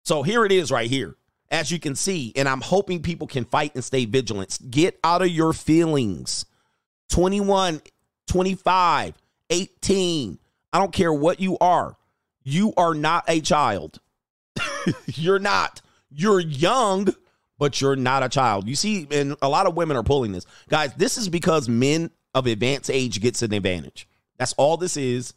[0.05, 1.17] So here it is right here.
[1.51, 4.59] As you can see, and I'm hoping people can fight and stay vigilant.
[4.71, 6.47] Get out of your feelings.
[7.11, 7.83] 21,
[8.27, 9.15] 25,
[9.51, 10.39] 18.
[10.73, 11.97] I don't care what you are.
[12.43, 14.01] You are not a child.
[15.07, 15.83] you're not.
[16.11, 17.09] You're young,
[17.63, 18.67] but you're not a child.
[18.67, 20.47] You see, and a lot of women are pulling this.
[20.69, 24.09] Guys, this is because men of advanced age gets an advantage.
[24.37, 25.33] That's all this is.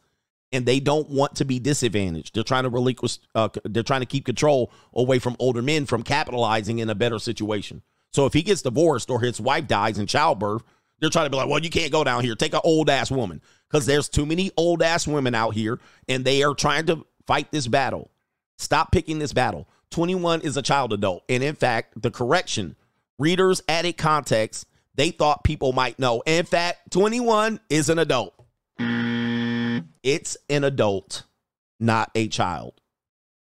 [0.51, 2.33] And they don't want to be disadvantaged.
[2.33, 6.01] They're trying to relinquish, uh, they're trying to keep control away from older men from
[6.01, 7.83] capitalizing in a better situation.
[8.11, 10.63] So if he gets divorced or his wife dies in childbirth,
[10.99, 12.33] they're trying to be like, well, you can't go down here.
[12.33, 13.39] Take an old ass woman.
[13.69, 17.51] Because there's too many old ass women out here and they are trying to fight
[17.51, 18.09] this battle.
[18.57, 19.67] Stop picking this battle.
[19.91, 21.23] 21 is a child adult.
[21.29, 22.75] And in fact, the correction,
[23.17, 24.67] readers added context.
[24.95, 26.21] They thought people might know.
[26.25, 28.33] In fact, 21 is an adult.
[30.03, 31.23] It's an adult,
[31.79, 32.79] not a child.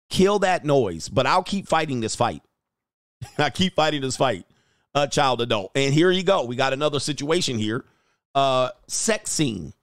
[0.09, 2.41] Kill that noise, but I'll keep fighting this fight.
[3.38, 4.45] I keep fighting this fight.
[4.95, 5.72] A child adult.
[5.76, 6.45] And here you go.
[6.45, 7.85] We got another situation here.
[8.34, 9.73] Uh sex scene.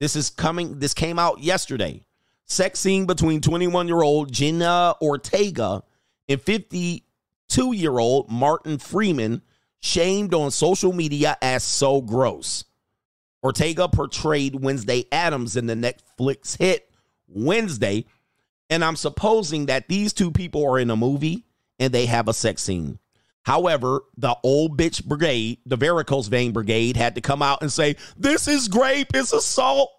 [0.00, 2.02] This is coming this came out yesterday.
[2.52, 5.82] Sex scene between 21-year-old Jenna Ortega
[6.28, 9.40] and 52-year-old Martin Freeman
[9.80, 12.66] shamed on social media as so gross.
[13.42, 16.90] Ortega portrayed Wednesday Addams in the Netflix hit
[17.26, 18.04] Wednesday,
[18.68, 21.46] and I'm supposing that these two people are in a movie
[21.78, 22.98] and they have a sex scene.
[23.44, 27.96] However, the old bitch brigade, the varicose vein brigade, had to come out and say,
[28.18, 29.90] This is grape, it's assault.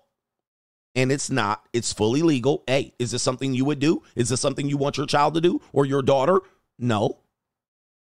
[0.95, 2.63] And it's not, it's fully legal.
[2.67, 4.03] Hey, is this something you would do?
[4.15, 6.41] Is this something you want your child to do or your daughter?
[6.77, 7.19] No.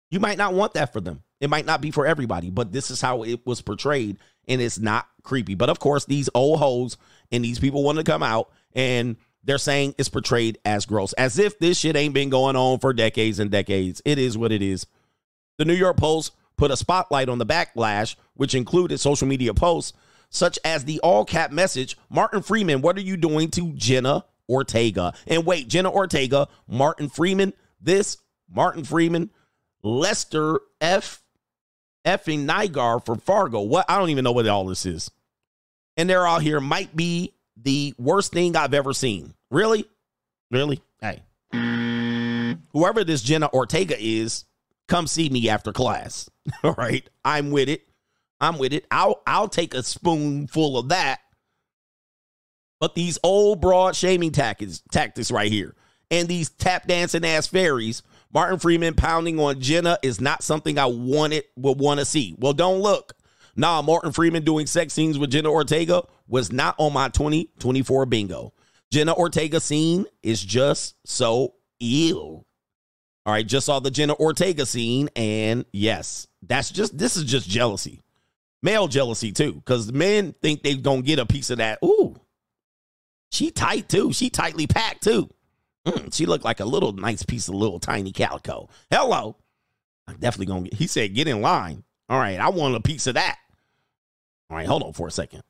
[0.10, 1.24] You might not want that for them.
[1.40, 4.78] It might not be for everybody, but this is how it was portrayed, and it's
[4.78, 5.56] not creepy.
[5.56, 6.98] But of course, these old hoes
[7.32, 11.40] and these people want to come out and they're saying it's portrayed as gross, as
[11.40, 14.02] if this shit ain't been going on for decades and decades.
[14.06, 14.86] It is what it is.
[15.58, 19.94] The New York Post put a spotlight on the backlash, which included social media posts
[20.32, 25.14] such as the all cap message Martin Freeman, what are you doing to Jenna Ortega?
[25.28, 28.18] And wait, Jenna Ortega, Martin Freeman, this
[28.50, 29.30] Martin Freeman,
[29.84, 31.22] Lester F.
[32.06, 33.62] effing Nygaard from Fargo.
[33.62, 33.86] What?
[33.88, 35.12] I don't even know what all this is.
[35.98, 39.34] And they're all here might be the worst thing I've ever seen.
[39.50, 39.86] Really?
[40.50, 40.82] Really?
[41.00, 41.22] Hey.
[42.74, 44.46] Whoever this Jenna Ortega is,
[44.88, 46.30] come see me after class.
[46.64, 47.08] All right.
[47.24, 47.84] I'm with it.
[48.42, 48.86] I'm with it.
[48.92, 51.20] I'll I'll take a spoonful of that.
[52.80, 55.76] But these old broad shaming tactics, tactics right here,
[56.10, 58.02] and these tap dancing ass fairies,
[58.34, 62.36] Martin Freeman pounding on Jenna is not something I wanted would want to see.
[62.40, 63.14] Well, don't look.
[63.56, 68.54] Nah, Martin Freeman doing sex scenes with Jenna Ortega was not on my 2024 bingo.
[68.92, 72.46] Jenna Ortega scene is just so ill.
[73.26, 77.48] All right, just saw the Jenna Ortega scene, and yes, that's just this is just
[77.48, 78.02] jealousy,
[78.62, 81.80] male jealousy too, because men think they gonna get a piece of that.
[81.84, 82.16] Ooh,
[83.32, 84.14] she tight too.
[84.14, 85.30] She tightly packed too.
[85.86, 88.70] Mm, she looked like a little nice piece of little tiny calico.
[88.90, 89.38] Hello,
[90.08, 90.64] I'm definitely gonna.
[90.64, 93.38] Get, he said, "Get in line." All right, I want a piece of that.
[94.50, 95.44] All right, hold on for a second.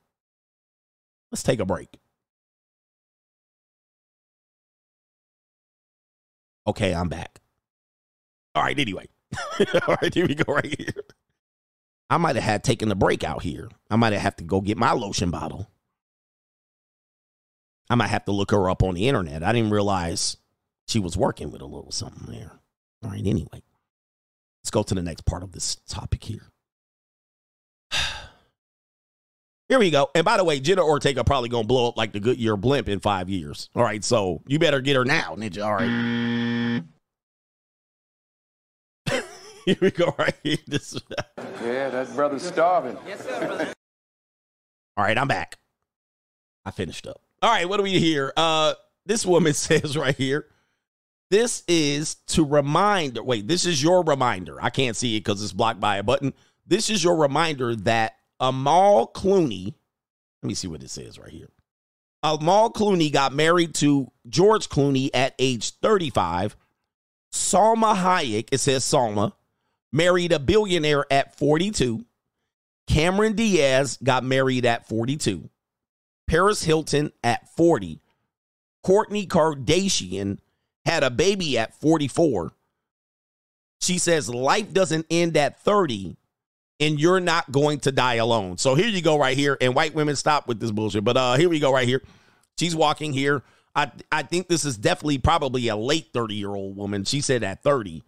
[1.31, 1.89] Let's take a break.
[6.67, 7.39] Okay, I'm back.
[8.53, 9.07] All right, anyway.
[9.87, 10.93] All right, here we go right here.
[12.11, 13.69] I might have had taken the break out here.
[13.89, 15.71] I might have to go get my lotion bottle.
[17.89, 19.43] I might have to look her up on the internet.
[19.43, 20.35] I didn't realize
[20.89, 22.51] she was working with a little something there.
[23.01, 23.63] All right, anyway.
[24.61, 26.51] Let's go to the next part of this topic here.
[29.69, 30.09] Here we go.
[30.13, 32.99] And by the way, Jenna Ortega probably gonna blow up like the Goodyear blimp in
[32.99, 33.69] five years.
[33.73, 35.65] All right, so you better get her now, Ninja.
[35.65, 36.83] All right.
[39.65, 40.13] here we go.
[40.17, 40.57] Right here.
[40.67, 40.99] This.
[41.37, 42.97] Yeah, that brother's starving.
[43.07, 43.73] Yes, sir, brother.
[44.97, 45.57] All right, I'm back.
[46.65, 47.21] I finished up.
[47.41, 48.33] All right, what do we hear?
[48.37, 48.73] Uh,
[49.05, 50.47] this woman says right here.
[51.29, 53.17] This is to remind.
[53.17, 54.57] Wait, this is your reminder.
[54.61, 56.33] I can't see it because it's blocked by a button.
[56.67, 59.73] This is your reminder that Amal Clooney.
[60.43, 61.49] Let me see what it says right here.
[62.23, 66.55] Amal Clooney got married to George Clooney at age 35.
[67.31, 69.31] Salma Hayek, it says Salma,
[69.91, 72.05] married a billionaire at 42.
[72.87, 75.49] Cameron Diaz got married at 42.
[76.27, 77.99] Paris Hilton at 40.
[78.85, 80.39] Kourtney Kardashian
[80.85, 82.51] had a baby at 44.
[83.79, 86.15] She says life doesn't end at 30
[86.79, 88.57] and you're not going to die alone.
[88.57, 91.03] So here you go right here and white women stop with this bullshit.
[91.03, 92.01] But uh here we go right here.
[92.59, 93.43] She's walking here.
[93.75, 97.03] I I think this is definitely probably a late 30-year-old woman.
[97.05, 98.03] She said at 30.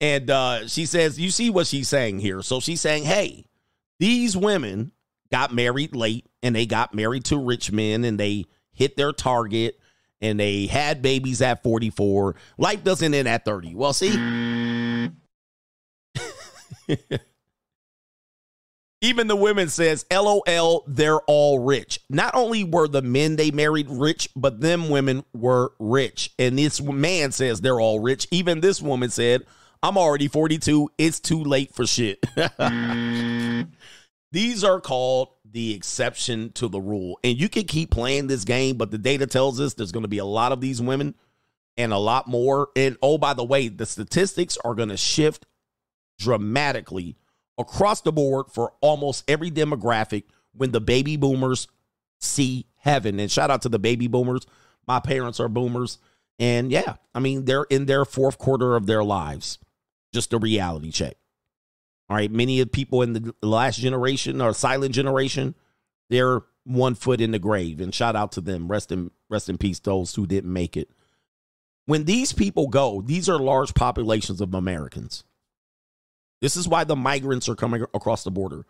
[0.00, 2.42] And uh she says you see what she's saying here.
[2.42, 3.46] So she's saying, "Hey,
[3.98, 4.92] these women
[5.30, 9.78] got married late and they got married to rich men and they hit their target
[10.20, 12.34] and they had babies at 44.
[12.56, 13.74] Life doesn't end at 30.
[13.74, 14.08] Well, see.
[19.00, 22.00] Even the women says, LOL, they're all rich.
[22.10, 26.32] Not only were the men they married rich, but them women were rich.
[26.36, 28.26] And this man says they're all rich.
[28.32, 29.46] Even this woman said,
[29.82, 30.90] I'm already 42.
[30.98, 32.24] It's too late for shit.
[34.32, 37.18] These are called the exception to the rule.
[37.24, 40.08] And you can keep playing this game, but the data tells us there's going to
[40.08, 41.14] be a lot of these women
[41.76, 42.68] and a lot more.
[42.76, 45.46] And oh, by the way, the statistics are going to shift
[46.18, 47.16] dramatically
[47.56, 51.68] across the board for almost every demographic when the baby boomers
[52.18, 53.18] see heaven.
[53.20, 54.46] And shout out to the baby boomers.
[54.86, 55.98] My parents are boomers.
[56.38, 59.58] And yeah, I mean, they're in their fourth quarter of their lives.
[60.12, 61.16] Just a reality check.
[62.08, 62.30] All right.
[62.30, 65.54] Many of people in the last generation or silent generation,
[66.08, 67.80] they're one foot in the grave.
[67.80, 68.68] And shout out to them.
[68.68, 70.90] Rest in rest in peace, those who didn't make it.
[71.86, 75.24] When these people go, these are large populations of Americans.
[76.40, 78.64] This is why the migrants are coming across the border.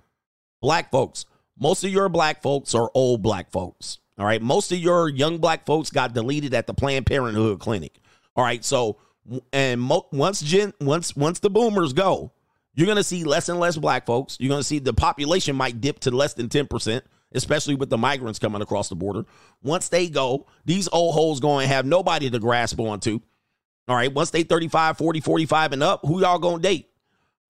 [0.61, 1.27] Black folks,
[1.59, 3.99] most of your black folks are old black folks.
[4.19, 4.43] All right.
[4.43, 8.01] Most of your young black folks got deleted at the Planned Parenthood clinic.
[8.35, 8.65] All right.
[8.65, 8.99] So,
[9.53, 12.33] and mo- once gen- once once the boomers go,
[12.75, 14.37] you're to see less and less black folks.
[14.39, 17.03] You're to see the population might dip to less than 10%,
[17.33, 19.25] especially with the migrants coming across the border.
[19.63, 23.21] Once they go, these old holes going to have nobody to grasp onto.
[23.89, 24.13] All right.
[24.13, 26.89] Once they 35, 40, 45 and up, who y'all to date?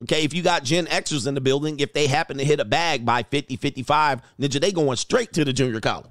[0.05, 2.65] Okay, if you got Gen Xers in the building, if they happen to hit a
[2.65, 6.11] bag by 50, 55, ninja, they going straight to the junior college.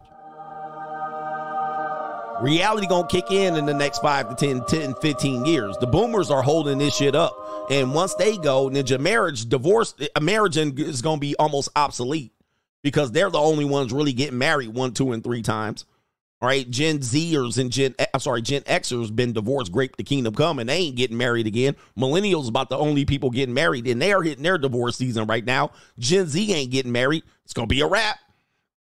[2.42, 5.76] Reality gonna kick in in the next 5 to 10, 10, 15 years.
[5.78, 7.36] The boomers are holding this shit up.
[7.72, 12.32] And once they go, ninja, marriage, divorce, marriage is gonna be almost obsolete
[12.84, 15.86] because they're the only ones really getting married one, two, and three times.
[16.40, 20.04] All right, Gen Zers and Gen eh, I'm sorry, Gen Xers been divorced, grape the
[20.04, 21.76] kingdom come, and they ain't getting married again.
[21.98, 25.72] Millennials about the only people getting married, and they're hitting their divorce season right now.
[25.98, 27.24] Gen Z ain't getting married.
[27.44, 28.20] It's gonna be a wrap.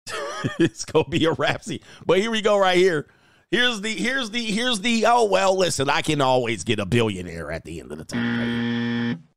[0.59, 1.61] it's gonna be a wrap.
[1.65, 3.07] See, but here we go, right here.
[3.51, 7.51] Here's the here's the here's the oh well, listen, I can always get a billionaire
[7.51, 9.27] at the end of the time.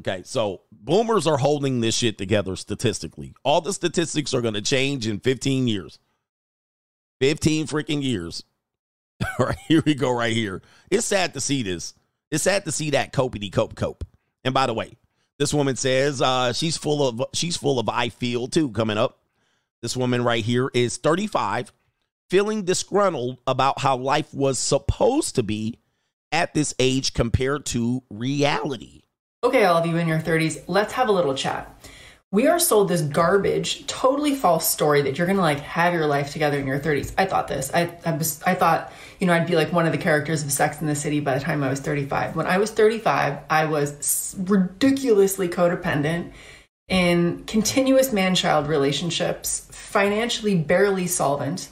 [0.00, 3.34] Okay, so boomers are holding this shit together statistically.
[3.44, 6.00] All the statistics are gonna change in 15 years.
[7.20, 8.42] 15 freaking years.
[9.38, 10.62] All right, here we go, right here.
[10.90, 11.94] It's sad to see this.
[12.30, 14.04] It's sad to see that copity cope cope.
[14.44, 14.96] And by the way,
[15.38, 19.20] this woman says uh, she's full of she's full of I feel too coming up.
[19.82, 21.72] This woman right here is 35,
[22.28, 25.78] feeling disgruntled about how life was supposed to be
[26.30, 29.02] at this age compared to reality.
[29.42, 31.74] Okay, all of you in your 30s, let's have a little chat.
[32.30, 36.30] We are sold this garbage, totally false story that you're gonna like have your life
[36.30, 37.14] together in your 30s.
[37.16, 37.70] I thought this.
[37.72, 40.52] I I, was, I thought you know I'd be like one of the characters of
[40.52, 42.36] Sex in the City by the time I was 35.
[42.36, 46.32] When I was 35, I was ridiculously codependent
[46.88, 51.70] in continuous man-child relationships, financially barely solvent,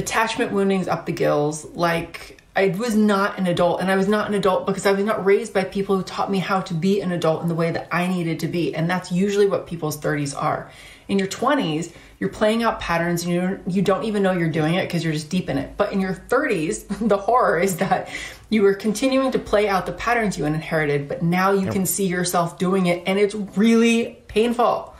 [0.00, 4.26] attachment woundings up the gills, like I was not an adult, and I was not
[4.28, 7.00] an adult because I was not raised by people who taught me how to be
[7.00, 8.74] an adult in the way that I needed to be.
[8.74, 10.70] And that's usually what people's 30s are.
[11.06, 14.50] In your 20s, you're playing out patterns and you don't, you don't even know you're
[14.50, 15.76] doing it because you're just deep in it.
[15.76, 18.08] But in your 30s, the horror is that
[18.48, 22.06] you are continuing to play out the patterns you inherited, but now you can see
[22.06, 24.94] yourself doing it, and it's really painful.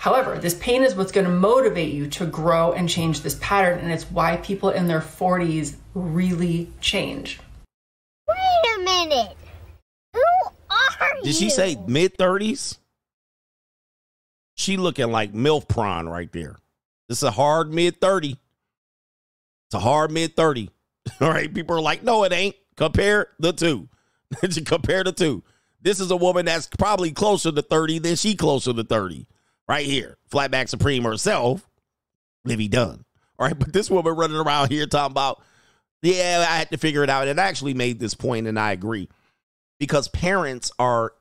[0.00, 3.80] However, this pain is what's going to motivate you to grow and change this pattern,
[3.80, 7.38] and it's why people in their 40s really change.
[8.26, 9.36] Wait a minute.
[10.14, 10.22] Who
[10.70, 11.24] are you?
[11.24, 12.78] Did she say mid 30s?
[14.54, 16.56] She looking like MILF prawn right there.
[17.10, 18.30] This is a hard mid 30.
[18.30, 20.70] It's a hard mid 30.
[21.20, 21.52] All right.
[21.52, 22.56] People are like, no, it ain't.
[22.74, 23.86] Compare the two.
[24.64, 25.42] Compare the two.
[25.82, 29.26] This is a woman that's probably closer to 30 than she closer to 30.
[29.70, 30.16] Right here.
[30.32, 31.64] Flatback Supreme herself,
[32.44, 33.04] Livvy Dunne.
[33.38, 33.56] All right.
[33.58, 35.40] But this woman running around here talking about,
[36.02, 37.28] yeah, I had to figure it out.
[37.28, 39.08] And I actually made this point, and I agree.
[39.78, 41.12] Because parents are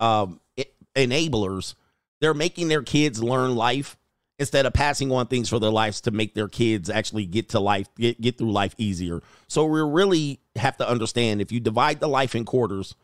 [0.00, 0.38] um,
[0.94, 1.76] enablers.
[2.20, 3.96] They're making their kids learn life
[4.38, 7.60] instead of passing on things for their lives to make their kids actually get to
[7.60, 9.22] life, get, get through life easier.
[9.48, 12.96] So we really have to understand if you divide the life in quarters,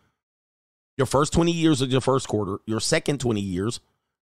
[0.99, 3.81] your first 20 years is your first quarter, your second 20 years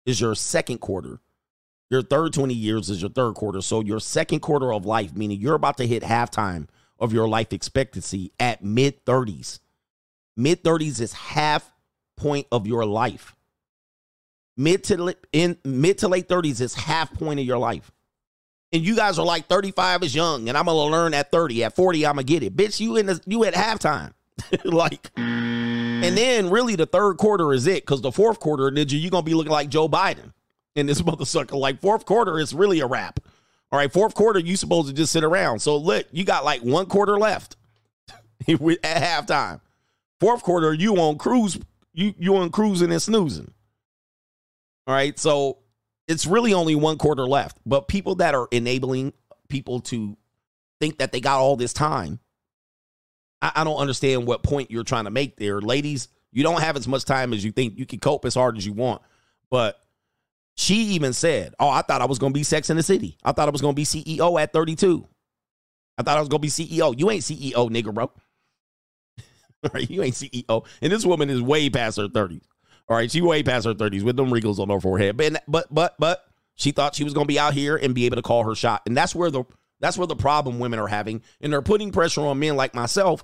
[0.06, 1.20] is your second quarter.
[1.90, 3.62] Your third 20 years is your third quarter.
[3.62, 6.68] So your second quarter of life, meaning you're about to hit halftime
[7.00, 9.60] of your life expectancy at mid 30s.
[10.36, 11.72] Mid 30s is half
[12.16, 13.36] point of your life.
[14.56, 17.92] Mid to in mid to late 30s is half point of your life.
[18.72, 21.64] And you guys are like 35 is young, and I'm gonna learn at 30.
[21.64, 22.56] At 40, I'm gonna get it.
[22.56, 24.14] Bitch, you in the you at halftime.
[24.64, 25.12] like
[26.04, 26.16] and mm-hmm.
[26.16, 29.34] then really the third quarter is it, because the fourth quarter, ninja, you're gonna be
[29.34, 30.34] looking like Joe Biden
[30.76, 31.58] in this motherfucker.
[31.58, 33.20] Like fourth quarter is really a wrap.
[33.72, 35.60] All right, fourth quarter, you supposed to just sit around.
[35.60, 37.56] So look, you got like one quarter left
[38.48, 38.60] at
[39.28, 39.62] halftime.
[40.20, 41.60] Fourth quarter, you on cruise,
[41.94, 43.52] you you on cruising and snoozing.
[44.86, 45.60] All right, so
[46.08, 47.58] it's really only one quarter left.
[47.66, 49.14] But people that are enabling
[49.48, 50.18] people to
[50.80, 52.20] think that they got all this time,
[53.44, 55.60] I, I don't understand what point you're trying to make there.
[55.62, 57.78] Ladies, you don't have as much time as you think.
[57.78, 59.02] You can cope as hard as you want.
[59.52, 59.80] But
[60.56, 63.18] she even said, Oh, I thought I was going to be Sex in the City.
[63.24, 65.06] I thought I was going to be CEO at 32.
[65.98, 66.98] I thought I was going to be CEO.
[66.98, 68.12] You ain't CEO, nigga, bro.
[69.78, 70.66] You ain't CEO.
[70.82, 72.42] And this woman is way past her 30s.
[72.90, 75.16] All right, she way past her 30s with them wrinkles on her forehead.
[75.16, 76.26] But but but but
[76.56, 78.56] she thought she was going to be out here and be able to call her
[78.56, 78.82] shot.
[78.86, 79.46] And that's where the
[79.80, 81.22] that's where the problem women are having.
[81.40, 83.24] And they're putting pressure on men like myself.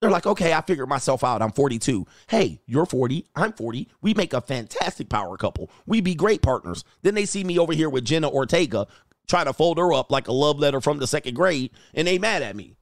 [0.00, 1.42] They're like, okay, I figured myself out.
[1.42, 2.06] I'm 42.
[2.28, 3.26] Hey, you're 40.
[3.36, 3.88] I'm 40.
[4.00, 5.70] We make a fantastic power couple.
[5.86, 6.84] We be great partners.
[7.02, 8.86] Then they see me over here with Jenna Ortega
[9.28, 12.18] trying to fold her up like a love letter from the second grade, and they
[12.18, 12.76] mad at me.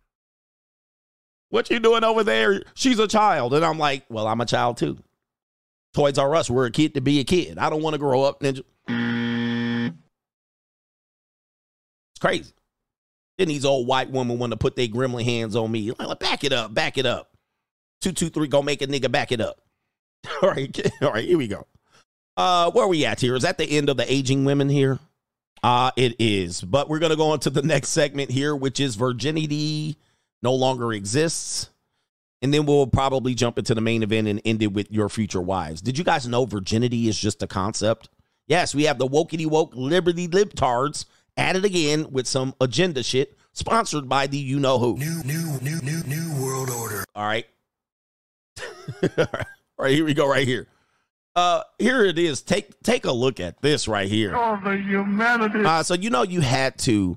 [1.50, 2.62] What you doing over there?
[2.74, 3.52] She's a child.
[3.52, 4.98] And I'm like, well, I'm a child too.
[5.94, 7.58] Toys R Us, we're a kid to be a kid.
[7.58, 8.40] I don't want to grow up.
[8.40, 8.62] Ninja.
[12.12, 12.52] It's crazy.
[13.38, 15.92] Then these old white women want to put their gremlin hands on me.
[15.92, 17.30] Like, back it up, back it up.
[18.00, 19.60] Two, two, three, go make a nigga back it up.
[20.42, 21.64] All right, all right, here we go.
[22.36, 23.36] Uh, where are we at here?
[23.36, 24.98] Is that the end of the aging women here?
[25.62, 26.60] Uh, it is.
[26.60, 29.96] But we're gonna go on to the next segment here, which is virginity
[30.42, 31.70] no longer exists.
[32.42, 35.40] And then we'll probably jump into the main event and end it with your future
[35.40, 35.80] wives.
[35.80, 38.08] Did you guys know virginity is just a concept?
[38.46, 41.04] Yes, we have the wokety woke liberty libtards
[41.38, 44.96] at it again with some agenda shit sponsored by the you know who.
[44.96, 47.04] New, new, new, new, new world order.
[47.14, 47.46] All right.
[49.18, 49.26] All
[49.78, 50.66] right, here we go right here.
[51.36, 52.42] Uh here it is.
[52.42, 54.36] Take take a look at this right here.
[54.36, 55.64] Oh, the humanity.
[55.64, 57.16] Uh so you know you had to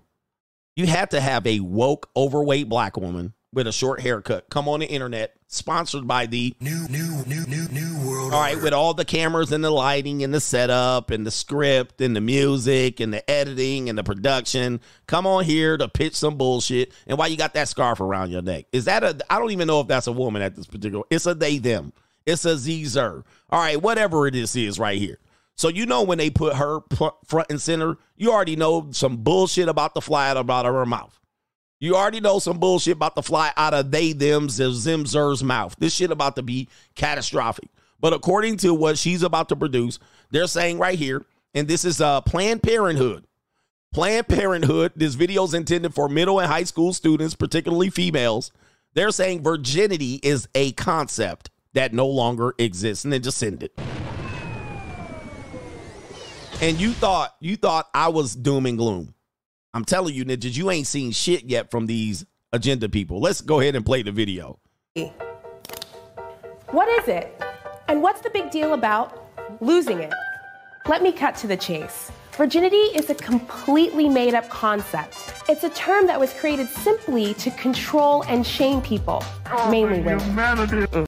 [0.76, 4.80] you had to have a woke overweight black woman with a short haircut come on
[4.80, 8.94] the internet sponsored by the New, new, new, new, new world all right, with all
[8.94, 13.14] the cameras and the lighting and the setup and the script and the music and
[13.14, 14.80] the editing and the production.
[15.06, 16.94] Come on here to pitch some bullshit.
[17.08, 18.68] And why you got that scarf around your neck?
[18.72, 19.18] Is that a?
[19.30, 21.04] I don't even know if that's a woman at this particular.
[21.10, 21.92] It's a they them.
[22.26, 23.26] It's a Zer.
[23.50, 25.20] All right, whatever it is is right here.
[25.56, 26.80] So you know when they put her
[27.26, 31.20] front and center, you already know some bullshit about the fly out about her mouth.
[31.82, 35.76] You already know some bullshit about to fly out of they, them's, zim, zer's mouth.
[35.80, 37.70] This shit about to be catastrophic.
[38.00, 39.98] But according to what she's about to produce,
[40.30, 41.26] they're saying right here,
[41.56, 43.26] and this is uh, Planned Parenthood.
[43.92, 48.52] Planned Parenthood, this video is intended for middle and high school students, particularly females.
[48.94, 53.06] They're saying virginity is a concept that no longer exists.
[53.06, 53.74] And then just send it.
[56.62, 59.16] And you thought you thought I was doom and gloom.
[59.74, 63.22] I'm telling you, ninjas, you ain't seen shit yet from these agenda people.
[63.22, 64.60] Let's go ahead and play the video.
[66.72, 67.42] What is it?
[67.88, 69.32] And what's the big deal about
[69.62, 70.14] losing it?
[70.88, 72.12] Let me cut to the chase.
[72.34, 75.16] Virginity is a completely made up concept.
[75.48, 79.24] It's a term that was created simply to control and shame people,
[79.70, 81.08] mainly women.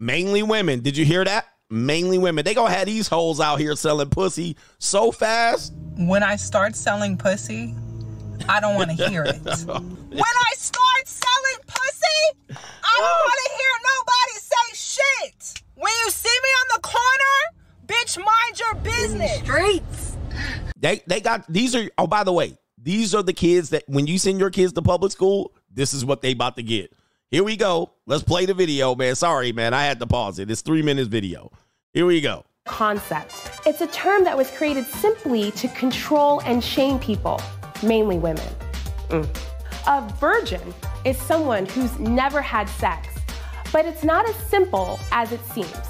[0.00, 0.80] Mainly women.
[0.80, 1.46] Did you hear that?
[1.70, 2.44] Mainly women.
[2.44, 5.74] They gonna have these hoes out here selling pussy so fast.
[5.96, 7.74] When I start selling pussy,
[8.48, 9.36] I don't want to hear it.
[9.66, 13.22] when I start selling pussy, I don't ah.
[13.24, 15.62] want to hear nobody say shit.
[15.74, 19.38] When you see me on the corner, bitch, mind your business.
[19.40, 20.16] Streets.
[20.80, 24.06] They they got these are oh by the way, these are the kids that when
[24.06, 26.94] you send your kids to public school, this is what they about to get.
[27.30, 27.90] Here we go.
[28.06, 29.14] Let's play the video, man.
[29.14, 29.74] Sorry, man.
[29.74, 30.50] I had to pause it.
[30.50, 31.52] It's three minutes video.
[31.92, 32.46] Here we go.
[32.64, 33.34] Concept.
[33.66, 37.38] It's a term that was created simply to control and shame people,
[37.82, 38.48] mainly women.
[39.10, 39.28] Mm.
[39.88, 40.72] A virgin
[41.04, 43.08] is someone who's never had sex,
[43.72, 45.86] but it's not as simple as it seems.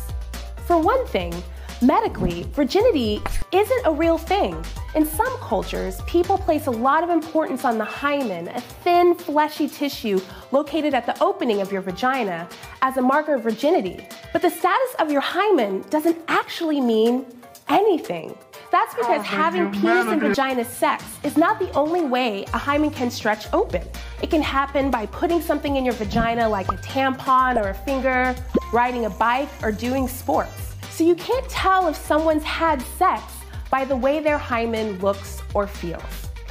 [0.67, 1.33] For one thing,
[1.81, 4.61] medically, virginity isn't a real thing.
[4.95, 9.69] In some cultures, people place a lot of importance on the hymen, a thin, fleshy
[9.69, 10.19] tissue
[10.51, 12.49] located at the opening of your vagina,
[12.81, 14.07] as a marker of virginity.
[14.33, 17.27] But the status of your hymen doesn't actually mean
[17.69, 18.35] anything.
[18.71, 23.11] That's because having penis and vagina sex is not the only way a hymen can
[23.11, 23.83] stretch open.
[24.23, 28.35] It can happen by putting something in your vagina like a tampon or a finger,
[28.73, 30.77] riding a bike, or doing sports.
[30.91, 33.38] So you can't tell if someone's had sex
[33.71, 36.03] by the way their hymen looks or feels.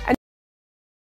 [0.08, 0.16] And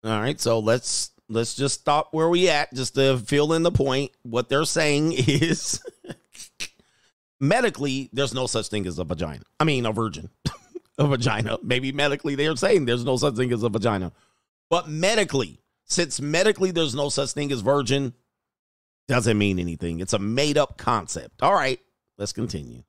[0.05, 3.71] All right, so let's let's just stop where we at just to fill in the
[3.71, 4.11] point.
[4.23, 5.81] What they're saying is
[7.41, 9.45] medically there's no such thing as a vagina.
[9.59, 10.29] I mean, a virgin.
[10.99, 11.59] a vagina.
[11.63, 14.13] Maybe medically they're saying there's no such thing as a vagina.
[14.69, 18.15] But medically, since medically there's no such thing as virgin,
[19.09, 19.99] doesn't mean anything.
[19.99, 21.43] It's a made up concept.
[21.43, 21.81] All right,
[22.17, 22.85] let's continue.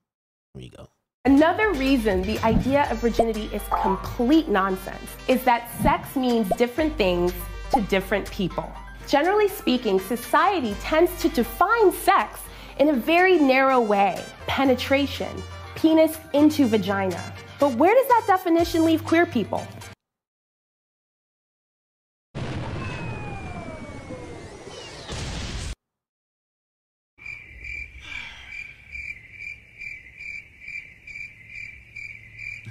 [0.54, 0.88] Here you go.
[1.26, 7.32] Another reason the idea of virginity is complete nonsense is that sex means different things
[7.76, 8.68] to different people.
[9.08, 12.40] Generally speaking, society tends to define sex
[12.80, 15.32] in a very narrow way penetration,
[15.76, 17.22] penis into vagina.
[17.60, 19.68] But where does that definition leave queer people?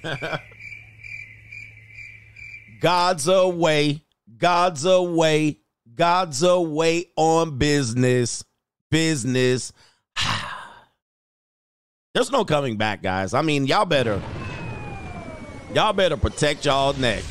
[2.80, 4.02] God's away.
[4.38, 5.58] God's away.
[5.94, 8.44] God's away on business.
[8.90, 9.72] Business.
[12.14, 13.34] There's no coming back, guys.
[13.34, 14.20] I mean, y'all better
[15.74, 17.22] y'all better protect y'all neck.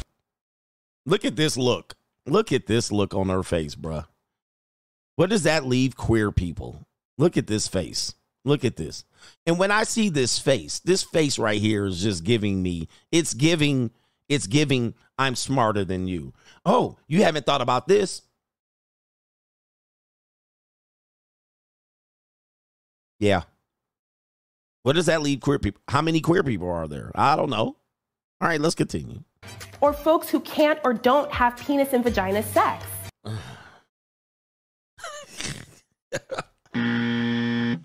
[1.06, 1.96] Look at this look.
[2.26, 4.06] Look at this look on her face, bruh.
[5.16, 6.86] What does that leave queer people?
[7.18, 8.14] Look at this face.
[8.46, 9.04] Look at this.
[9.46, 13.34] And when I see this face, this face right here is just giving me, it's
[13.34, 13.92] giving,
[14.28, 16.34] it's giving, I'm smarter than you.
[16.66, 18.22] Oh, you haven't thought about this?
[23.20, 23.42] Yeah.
[24.84, 25.82] What does that leave queer people?
[25.88, 27.12] How many queer people are there?
[27.16, 27.76] I don't know.
[28.42, 29.24] All right, let's continue.
[29.82, 32.86] Or folks who can't or don't have penis and vagina sex.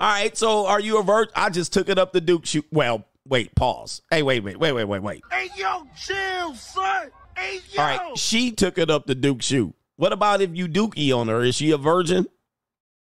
[0.05, 1.33] All right, so are you a virgin?
[1.35, 2.67] I just took it up the Duke shoot.
[2.71, 4.03] Well, wait, pause.
[4.11, 5.23] Hey, wait, wait, wait, wait, wait, wait.
[5.33, 7.09] Hey, yo, chill, son.
[7.35, 7.81] Hey, yo.
[7.83, 9.75] All right, she took it up the Duke shoot.
[9.97, 11.43] What about if you dookie on her?
[11.43, 12.27] Is she a virgin?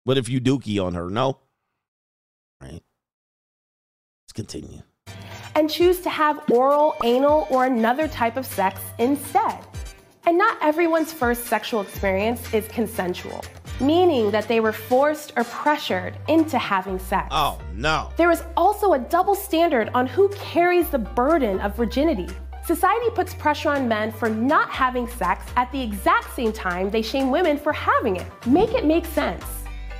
[0.02, 1.08] What if you dookie on her?
[1.08, 1.38] No.
[2.60, 2.82] Right.
[4.24, 4.82] Let's continue.
[5.54, 9.64] and choose to have oral, anal, or another type of sex instead.
[10.26, 13.44] And not everyone's first sexual experience is consensual,
[13.80, 17.28] meaning that they were forced or pressured into having sex.
[17.30, 18.10] Oh no.
[18.16, 22.28] There is also a double standard on who carries the burden of virginity.
[22.64, 27.02] Society puts pressure on men for not having sex at the exact same time they
[27.02, 28.26] shame women for having it.
[28.46, 29.44] Make it make sense.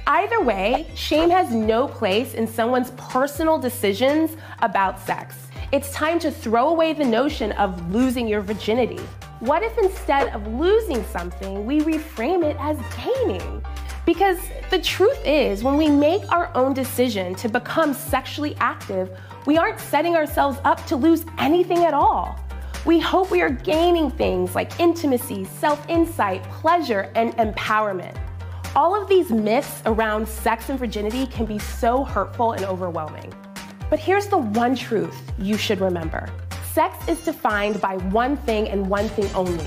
[0.07, 5.50] Either way, shame has no place in someone's personal decisions about sex.
[5.73, 8.99] It's time to throw away the notion of losing your virginity.
[9.39, 13.65] What if instead of losing something, we reframe it as gaining?
[14.05, 14.41] Because
[14.71, 19.17] the truth is, when we make our own decision to become sexually active,
[19.47, 22.37] we aren't setting ourselves up to lose anything at all.
[22.85, 28.17] We hope we are gaining things like intimacy, self insight, pleasure, and empowerment.
[28.75, 33.33] All of these myths around sex and virginity can be so hurtful and overwhelming.
[33.91, 36.31] But here's the one truth you should remember
[36.73, 39.67] sex is defined by one thing and one thing only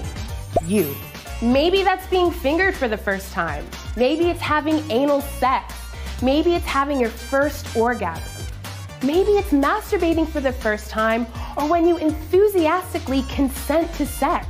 [0.65, 0.95] you.
[1.41, 3.65] Maybe that's being fingered for the first time.
[3.97, 5.73] Maybe it's having anal sex.
[6.21, 8.45] Maybe it's having your first orgasm.
[9.03, 11.27] Maybe it's masturbating for the first time
[11.57, 14.47] or when you enthusiastically consent to sex.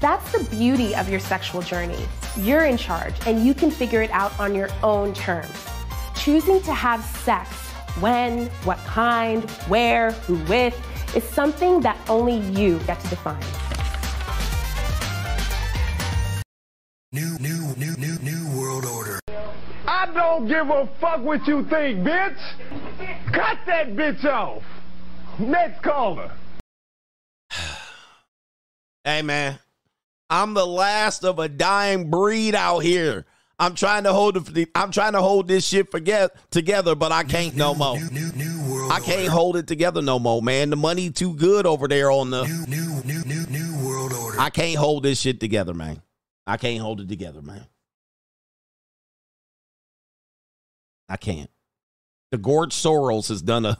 [0.00, 2.08] That's the beauty of your sexual journey.
[2.38, 5.52] You're in charge and you can figure it out on your own terms.
[6.14, 7.65] Choosing to have sex,
[8.00, 10.74] when, what kind, where, who with,
[11.14, 13.42] is something that only you get to define.
[17.12, 19.18] New, new, new, new, new world order.
[19.86, 22.36] I don't give a fuck what you think, bitch.
[23.32, 24.62] Cut that bitch off.
[25.38, 26.30] Next caller.
[29.04, 29.60] Hey man,
[30.28, 33.24] I'm the last of a dying breed out here.
[33.58, 37.24] I'm trying to hold the, I'm trying to hold this shit forget together, but I
[37.24, 37.98] can't no more.
[38.10, 40.68] New, new world I can't hold it together no more, man.
[40.70, 42.44] The money too good over there on the.
[42.44, 44.38] New, new, new, new, new world order.
[44.38, 46.02] I can't hold this shit together, man.
[46.46, 47.66] I can't hold it together, man.
[51.08, 51.50] I can't.
[52.32, 53.78] The George Soros has done a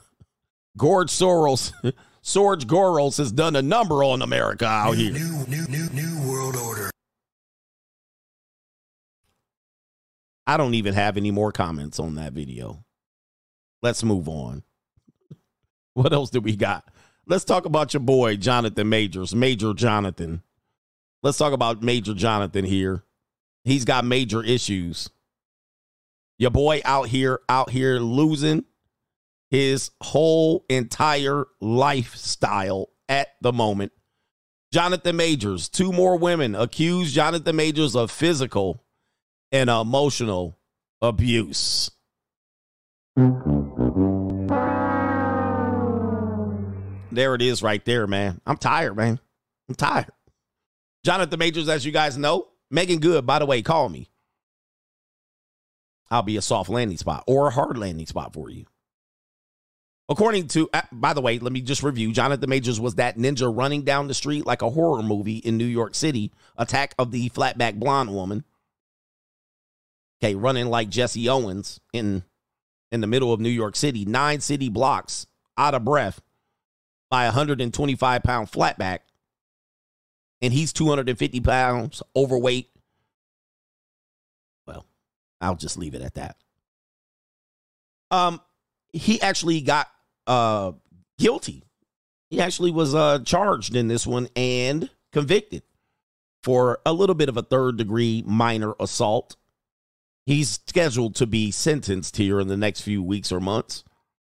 [0.79, 1.73] George Soros,
[2.23, 5.11] George Soros has done a number on America out here.
[5.11, 6.89] New, new, new, new world order.
[10.47, 12.85] I don't even have any more comments on that video.
[13.83, 14.63] Let's move on.
[15.93, 16.87] What else do we got?
[17.25, 20.43] Let's talk about your boy, Jonathan Majors, Major Jonathan.
[21.23, 23.03] Let's talk about Major Jonathan here.
[23.63, 25.09] He's got major issues.
[26.37, 28.63] Your boy out here, out here losing
[29.49, 33.91] his whole entire lifestyle at the moment.
[34.71, 38.83] Jonathan Majors, two more women accuse Jonathan Majors of physical
[39.51, 40.57] and emotional
[41.01, 41.91] abuse.
[47.11, 48.41] There it is right there, man.
[48.45, 49.19] I'm tired, man.
[49.69, 50.11] I'm tired.
[51.03, 54.09] Jonathan Majors, as you guys know, Meagan Good, by the way, call me.
[56.11, 58.65] I'll be a soft landing spot or a hard landing spot for you.
[60.09, 62.13] According to, uh, by the way, let me just review.
[62.13, 65.65] Jonathan Majors was that ninja running down the street like a horror movie in New
[65.65, 68.45] York City, Attack of the Flatback Blonde Woman.
[70.21, 72.23] Okay, running like Jesse Owens in
[72.91, 75.27] in the middle of New York City, nine city blocks,
[75.57, 76.21] out of breath,
[77.09, 78.99] by a 125 pound flatback.
[80.41, 82.69] And he's 250 pounds overweight.
[84.67, 84.85] Well,
[85.41, 86.37] I'll just leave it at that.
[88.11, 88.41] Um,
[88.93, 89.87] he actually got
[90.25, 90.73] uh
[91.19, 91.63] guilty.
[92.29, 95.63] He actually was uh charged in this one and convicted
[96.43, 99.35] for a little bit of a third degree minor assault.
[100.27, 103.85] He's scheduled to be sentenced here in the next few weeks or months.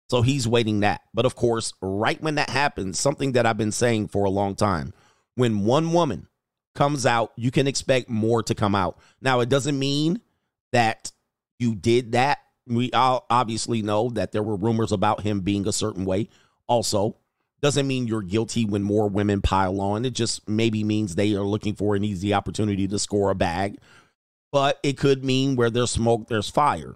[0.10, 1.02] So he's waiting that.
[1.14, 4.56] But of course, right when that happens, something that I've been saying for a long
[4.56, 4.94] time,
[5.36, 6.30] when one woman
[6.76, 9.00] comes out, you can expect more to come out.
[9.22, 10.22] Now, it doesn't mean
[10.72, 11.12] that
[11.60, 12.40] you did that.
[12.66, 16.30] We all obviously know that there were rumors about him being a certain way.
[16.68, 17.18] Also,
[17.62, 20.06] doesn't mean you're guilty when more women pile on.
[20.06, 23.78] It just maybe means they are looking for an easy opportunity to score a bag.
[24.52, 26.96] But it could mean where there's smoke, there's fire.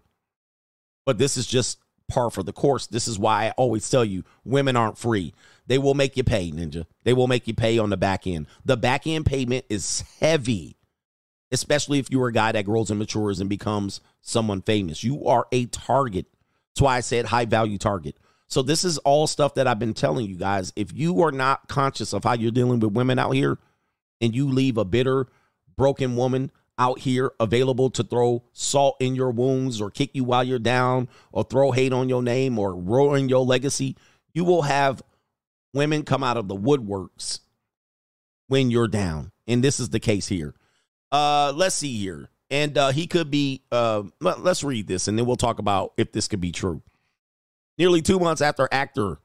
[1.06, 1.80] But this is just
[2.10, 2.88] par for the course.
[2.88, 5.34] This is why I always tell you women aren't free.
[5.68, 6.86] They will make you pay, Ninja.
[7.04, 8.48] They will make you pay on the back end.
[8.64, 10.78] The back end payment is heavy,
[11.52, 15.04] especially if you're a guy that grows and matures and becomes someone famous.
[15.04, 16.28] You are a target.
[16.74, 18.18] That's why I said high value target.
[18.48, 20.72] So this is all stuff that I've been telling you guys.
[20.76, 23.58] If you are not conscious of how you're dealing with women out here
[24.22, 25.28] and you leave a bitter,
[25.76, 30.44] broken woman out here available to throw salt in your wounds or kick you while
[30.44, 33.96] you're down or throw hate on your name or ruin your legacy,
[34.34, 35.02] you will have
[35.74, 37.40] women come out of the woodworks
[38.48, 39.32] when you're down.
[39.48, 40.54] And this is the case here.
[41.12, 42.30] Uh let's see here.
[42.50, 45.94] And uh he could be uh let- let's read this and then we'll talk about
[45.98, 46.82] if this could be true.
[47.78, 49.20] Nearly 2 months after actor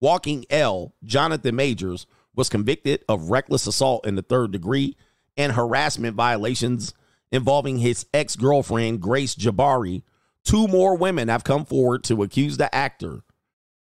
[0.00, 4.96] Walking L, Jonathan Majors was convicted of reckless assault in the third degree
[5.36, 6.94] and harassment violations
[7.32, 10.02] involving his ex-girlfriend Grace Jabbari.
[10.44, 13.22] Two more women have come forward to accuse the actor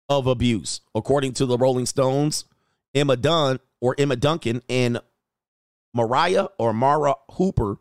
[0.10, 0.82] of abuse.
[0.96, 2.46] According to the Rolling Stones,
[2.96, 5.00] Emma Dunn or Emma Duncan and
[5.94, 7.78] Mariah or Mara Hooper.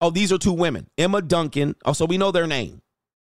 [0.00, 0.90] Oh, these are two women.
[0.98, 1.74] Emma Duncan.
[1.84, 2.82] Oh, so we know their name.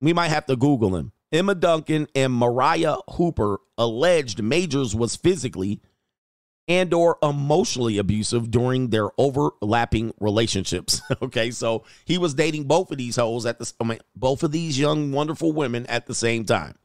[0.02, 1.12] We might have to Google them.
[1.32, 5.82] Emma Duncan and Mariah Hooper alleged Majors was physically
[6.68, 11.02] and or emotionally abusive during their overlapping relationships.
[11.22, 14.52] okay, so he was dating both of these hoes at the I mean, both of
[14.52, 16.76] these young wonderful women at the same time.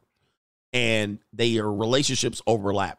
[0.72, 2.98] And their relationships overlap.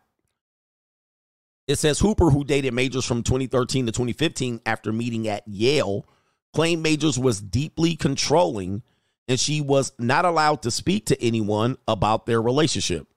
[1.67, 6.05] It says Hooper, who dated Majors from 2013 to 2015 after meeting at Yale,
[6.53, 8.83] claimed Majors was deeply controlling
[9.27, 13.07] and she was not allowed to speak to anyone about their relationship.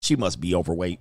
[0.00, 1.00] She must be overweight.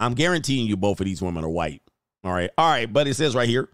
[0.00, 1.82] I'm guaranteeing you both of these women are white.
[2.24, 2.50] All right.
[2.56, 2.92] All right.
[2.92, 3.68] But it says right here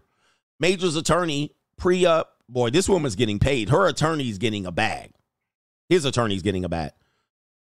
[0.59, 3.69] Major's attorney, Priya, boy, this woman's getting paid.
[3.69, 5.11] Her attorney's getting a bag.
[5.89, 6.91] His attorney's getting a bag.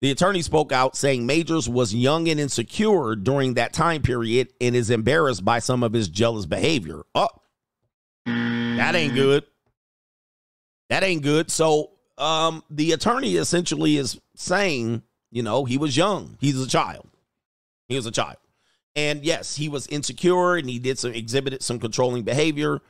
[0.03, 4.77] The attorney spoke out saying Majors was young and insecure during that time period and
[4.77, 7.03] is embarrassed by some of his jealous behavior.
[7.15, 7.29] Oh,
[8.27, 9.45] that ain't good.
[10.91, 11.51] That ain't good.
[11.51, 16.37] So, um, the attorney essentially is saying, you know, he was young.
[16.41, 17.06] He's a child.
[17.89, 18.37] He was a child.
[18.95, 22.81] And yes, he was insecure and he did some exhibited some controlling behavior.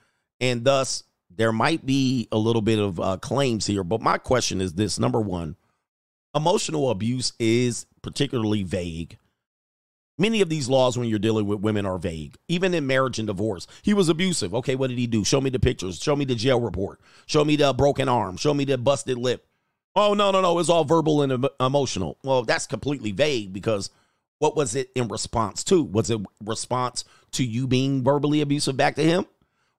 [0.40, 3.84] And thus, there might be a little bit of uh, claims here.
[3.84, 5.56] But my question is this number one,
[6.34, 9.18] emotional abuse is particularly vague.
[10.18, 12.38] Many of these laws, when you're dealing with women, are vague.
[12.48, 14.54] Even in marriage and divorce, he was abusive.
[14.54, 15.24] Okay, what did he do?
[15.24, 16.00] Show me the pictures.
[16.00, 17.00] Show me the jail report.
[17.26, 18.38] Show me the broken arm.
[18.38, 19.46] Show me the busted lip.
[19.94, 20.58] Oh, no, no, no.
[20.58, 22.16] It's all verbal and emotional.
[22.22, 23.90] Well, that's completely vague because
[24.38, 25.82] what was it in response to?
[25.82, 29.26] Was it response to you being verbally abusive back to him?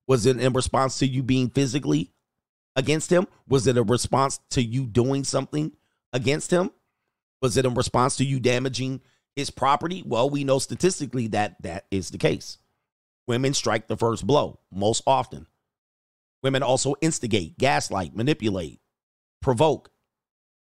[0.07, 2.11] Was it in response to you being physically
[2.75, 3.27] against him?
[3.47, 5.73] Was it a response to you doing something
[6.13, 6.71] against him?
[7.41, 9.01] Was it in response to you damaging
[9.35, 10.03] his property?
[10.05, 12.57] Well, we know statistically that that is the case.
[13.27, 15.45] Women strike the first blow most often.
[16.41, 18.79] Women also instigate, gaslight, manipulate,
[19.41, 19.91] provoke.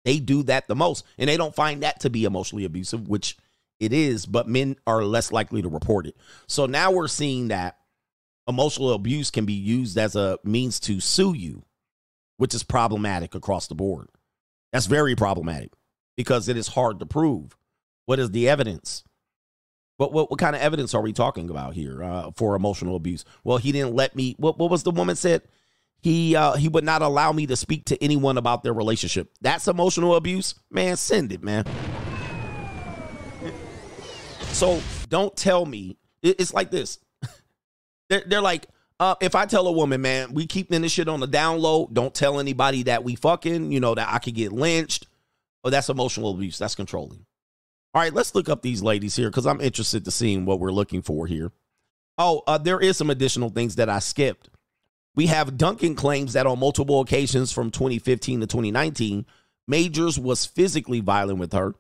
[0.05, 3.36] They do that the most, and they don't find that to be emotionally abusive, which
[3.82, 6.16] it is, but men are less likely to report it.
[6.46, 7.78] So now we're seeing that
[8.46, 11.64] emotional abuse can be used as a means to sue you,
[12.36, 14.09] which is problematic across the board.
[14.72, 15.72] That's very problematic
[16.16, 17.56] because it is hard to prove.
[18.06, 19.02] What is the evidence?
[19.98, 23.24] But what, what kind of evidence are we talking about here uh, for emotional abuse?
[23.42, 24.36] Well, he didn't let me.
[24.38, 25.42] What, what was the woman said?
[26.00, 29.32] He uh, he would not allow me to speak to anyone about their relationship.
[29.40, 30.96] That's emotional abuse, man.
[30.96, 31.64] Send it, man.
[34.52, 35.96] So don't tell me.
[36.22, 36.98] It's like this.
[38.08, 38.68] They're, they're like,
[39.00, 41.88] uh, if I tell a woman, man, we keeping this shit on the down low.
[41.92, 43.72] Don't tell anybody that we fucking.
[43.72, 45.08] You know that I could get lynched.
[45.64, 46.58] Oh, that's emotional abuse.
[46.58, 47.26] That's controlling.
[47.94, 50.70] All right, let's look up these ladies here because I'm interested to seeing what we're
[50.70, 51.50] looking for here.
[52.16, 54.48] Oh, uh, there is some additional things that I skipped.
[55.14, 59.26] We have Duncan claims that on multiple occasions from 2015 to 2019,
[59.68, 61.74] Majors was physically violent with her.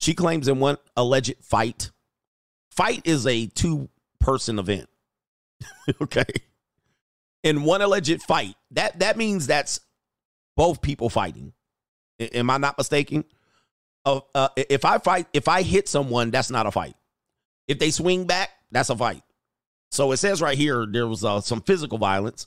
[0.00, 1.91] She claims in one alleged fight.
[2.74, 3.88] Fight is a two
[4.18, 4.88] person event.
[6.02, 6.24] okay.
[7.44, 9.80] In one alleged fight, that that means that's
[10.56, 11.52] both people fighting.
[12.18, 13.24] A- Am I not mistaken?
[14.06, 16.94] Uh, uh, if I fight, if I hit someone, that's not a fight.
[17.68, 19.22] If they swing back, that's a fight.
[19.90, 22.46] So it says right here there was uh, some physical violence,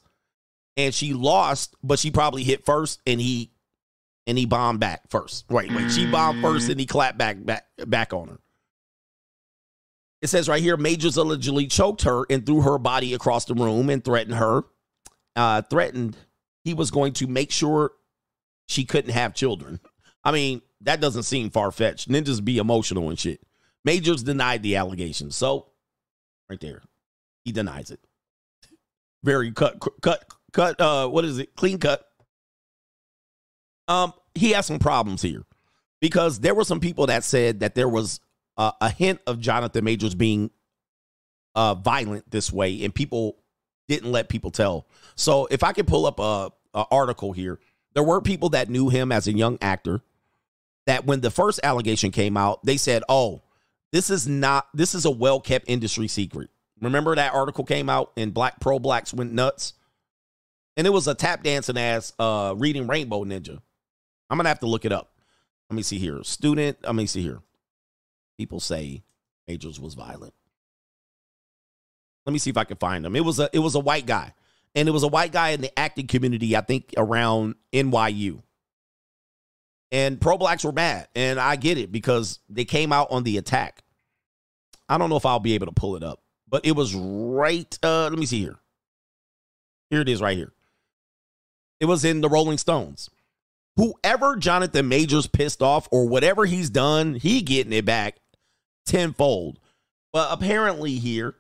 [0.76, 3.52] and she lost, but she probably hit first, and he
[4.26, 5.45] and he bombed back first.
[5.52, 8.39] Wait, wait, she bombed first, and he clapped back back back on her.
[10.26, 13.91] It says right here, Majors allegedly choked her and threw her body across the room
[13.91, 14.64] and threatened her.
[15.35, 16.18] Uh, threatened
[16.64, 17.91] he was going to make sure
[18.65, 19.80] she couldn't have children.
[20.23, 22.10] I mean, that doesn't seem far fetched.
[22.10, 23.39] Ninjas be emotional and shit.
[23.84, 25.35] Majors denied the allegations.
[25.35, 25.68] So,
[26.49, 26.81] right there,
[27.43, 27.99] he denies it.
[29.23, 30.81] Very cut, cut, cut.
[30.81, 31.56] Uh, what is it?
[31.56, 32.03] Clean cut.
[33.88, 35.43] Um, he has some problems here
[36.02, 38.22] because there were some people that said that there was
[38.57, 40.52] uh, a hint of Jonathan Majors being
[41.56, 43.38] uh, violent this way, and people
[43.88, 44.88] didn't let people tell.
[45.15, 47.60] So if I could pull up a, a article here,
[47.94, 50.02] there were people that knew him as a young actor
[50.86, 53.41] that when the first allegation came out, they said, "Oh,
[53.91, 56.49] this is not this is a well kept industry secret."
[56.82, 59.73] Remember that article came out and black pro blacks went nuts,
[60.76, 63.61] and it was a tap dancing ass uh, reading Rainbow Ninja.
[64.30, 65.11] I'm gonna have to look it up.
[65.69, 66.22] Let me see here.
[66.23, 66.77] Student.
[66.84, 67.40] Let me see here.
[68.38, 69.03] People say
[69.48, 70.34] Majors was violent.
[72.26, 73.16] Let me see if I can find him.
[73.16, 74.34] It was a it was a white guy,
[74.74, 76.56] and it was a white guy in the acting community.
[76.56, 78.41] I think around NYU.
[79.91, 83.38] And pro blacks were mad, and I get it because they came out on the
[83.38, 83.84] attack.
[84.90, 87.78] I don't know if I'll be able to pull it up, but it was right.
[87.84, 88.57] Uh, let me see here.
[89.90, 90.52] Here it is, right here.
[91.80, 93.10] It was in the Rolling Stones.
[93.78, 98.18] Whoever Jonathan Majors pissed off or whatever he's done, he getting it back
[98.86, 99.60] tenfold.
[100.14, 101.36] But apparently here,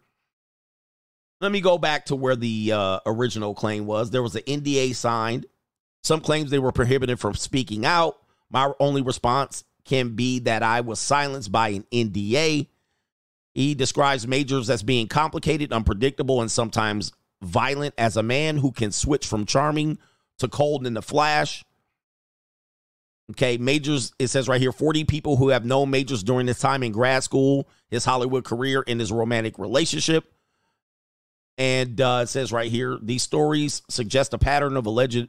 [1.41, 4.11] let me go back to where the uh, original claim was.
[4.11, 5.45] There was an NDA signed.
[6.03, 8.17] Some claims they were prohibited from speaking out.
[8.49, 12.67] My only response can be that I was silenced by an NDA.
[13.53, 17.11] He describes Majors as being complicated, unpredictable, and sometimes
[17.41, 19.97] violent as a man who can switch from charming
[20.39, 21.63] to cold in the flash.
[23.31, 26.83] Okay, Majors, it says right here 40 people who have known Majors during his time
[26.83, 30.31] in grad school, his Hollywood career, and his romantic relationship.
[31.57, 35.27] And uh, it says right here these stories suggest a pattern of alleged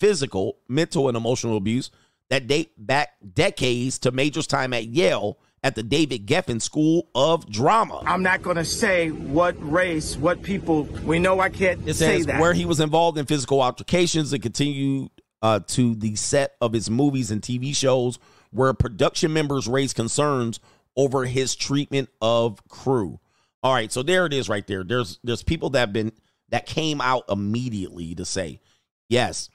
[0.00, 1.90] physical, mental, and emotional abuse
[2.30, 7.48] that date back decades to Major's time at Yale at the David Geffen School of
[7.50, 8.02] Drama.
[8.06, 10.84] I'm not going to say what race, what people.
[11.04, 12.40] We know I can't It say that.
[12.40, 15.10] where he was involved in physical altercations and continued
[15.42, 18.18] uh, to the set of his movies and TV shows,
[18.50, 20.60] where production members raised concerns
[20.96, 23.20] over his treatment of crew.
[23.62, 24.84] All right, so there it is, right there.
[24.84, 26.12] There's there's people that have been
[26.50, 28.60] that came out immediately to say,
[29.08, 29.50] yes,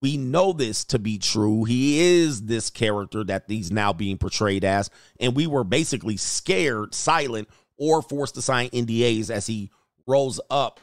[0.00, 1.64] we know this to be true.
[1.64, 4.90] He is this character that he's now being portrayed as,
[5.20, 7.48] and we were basically scared, silent,
[7.78, 9.70] or forced to sign NDAs as he
[10.06, 10.80] rose up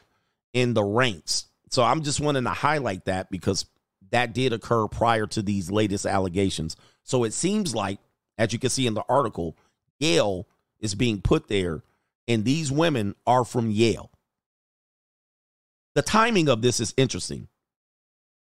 [0.54, 1.48] in the ranks.
[1.70, 3.66] So I'm just wanting to highlight that because
[4.12, 6.76] that did occur prior to these latest allegations.
[7.04, 8.00] So it seems like,
[8.38, 9.58] as you can see in the article,
[10.00, 10.48] Yale
[10.80, 11.84] is being put there,
[12.28, 14.12] and these women are from Yale.
[15.96, 17.48] The timing of this is interesting.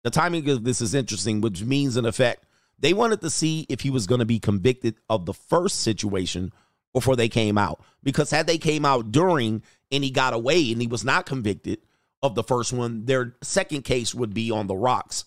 [0.03, 2.45] The timing of this is interesting, which means, in effect,
[2.79, 6.51] they wanted to see if he was going to be convicted of the first situation
[6.93, 7.81] before they came out.
[8.03, 11.79] Because had they came out during and he got away and he was not convicted
[12.21, 15.25] of the first one, their second case would be on the rocks.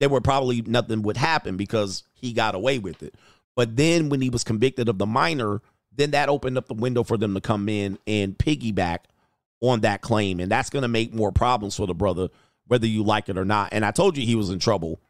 [0.00, 3.14] There were probably nothing would happen because he got away with it.
[3.54, 5.60] But then when he was convicted of the minor,
[5.94, 9.00] then that opened up the window for them to come in and piggyback
[9.60, 10.40] on that claim.
[10.40, 12.28] And that's going to make more problems for the brother,
[12.66, 13.68] whether you like it or not.
[13.72, 15.00] And I told you he was in trouble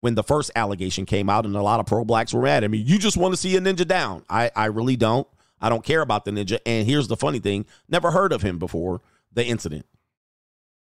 [0.00, 2.70] when the first allegation came out, and a lot of pro blacks were mad at
[2.70, 2.78] me.
[2.78, 4.24] You just want to see a ninja down.
[4.28, 5.28] I, I really don't.
[5.60, 6.58] I don't care about the ninja.
[6.66, 9.00] And here's the funny thing never heard of him before
[9.32, 9.86] the incident.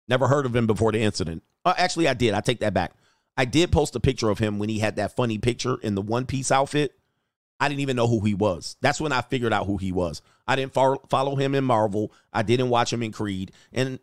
[0.10, 1.44] Never heard of him before the incident.
[1.64, 2.34] Uh, actually, I did.
[2.34, 2.94] I take that back.
[3.38, 6.02] I did post a picture of him when he had that funny picture in the
[6.02, 6.98] one piece outfit.
[7.60, 8.76] I didn't even know who he was.
[8.82, 10.22] That's when I figured out who he was.
[10.48, 12.12] I didn't follow, follow him in Marvel.
[12.34, 13.52] I didn't watch him in Creed.
[13.74, 14.00] And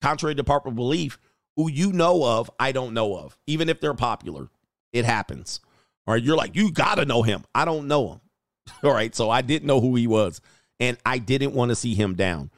[0.00, 1.18] contrary to popular belief,
[1.56, 3.36] who you know of, I don't know of.
[3.46, 4.48] Even if they're popular,
[4.92, 5.60] it happens.
[6.06, 6.22] All right.
[6.22, 7.44] You're like, you got to know him.
[7.54, 8.20] I don't know him.
[8.82, 9.14] All right.
[9.14, 10.40] So I didn't know who he was.
[10.80, 12.50] And I didn't want to see him down.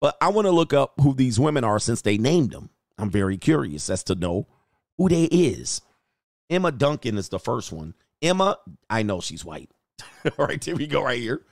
[0.00, 2.70] But I want to look up who these women are since they named them.
[2.98, 4.46] I'm very curious as to know
[4.98, 5.80] who they is.
[6.50, 7.94] Emma Duncan is the first one.
[8.20, 8.58] Emma,
[8.90, 9.70] I know she's white.
[10.38, 11.42] All right, here we go right here.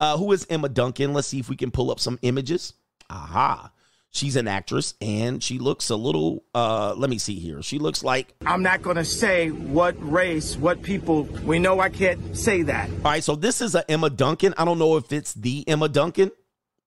[0.00, 1.12] Uh, who is Emma Duncan?
[1.12, 2.74] Let's see if we can pull up some images.
[3.10, 3.70] Aha.
[4.10, 7.60] She's an actress and she looks a little uh let me see here.
[7.60, 11.24] She looks like I'm not going to say what race, what people.
[11.44, 12.88] We know I can't say that.
[12.88, 14.54] All right, so this is a Emma Duncan.
[14.56, 16.30] I don't know if it's the Emma Duncan,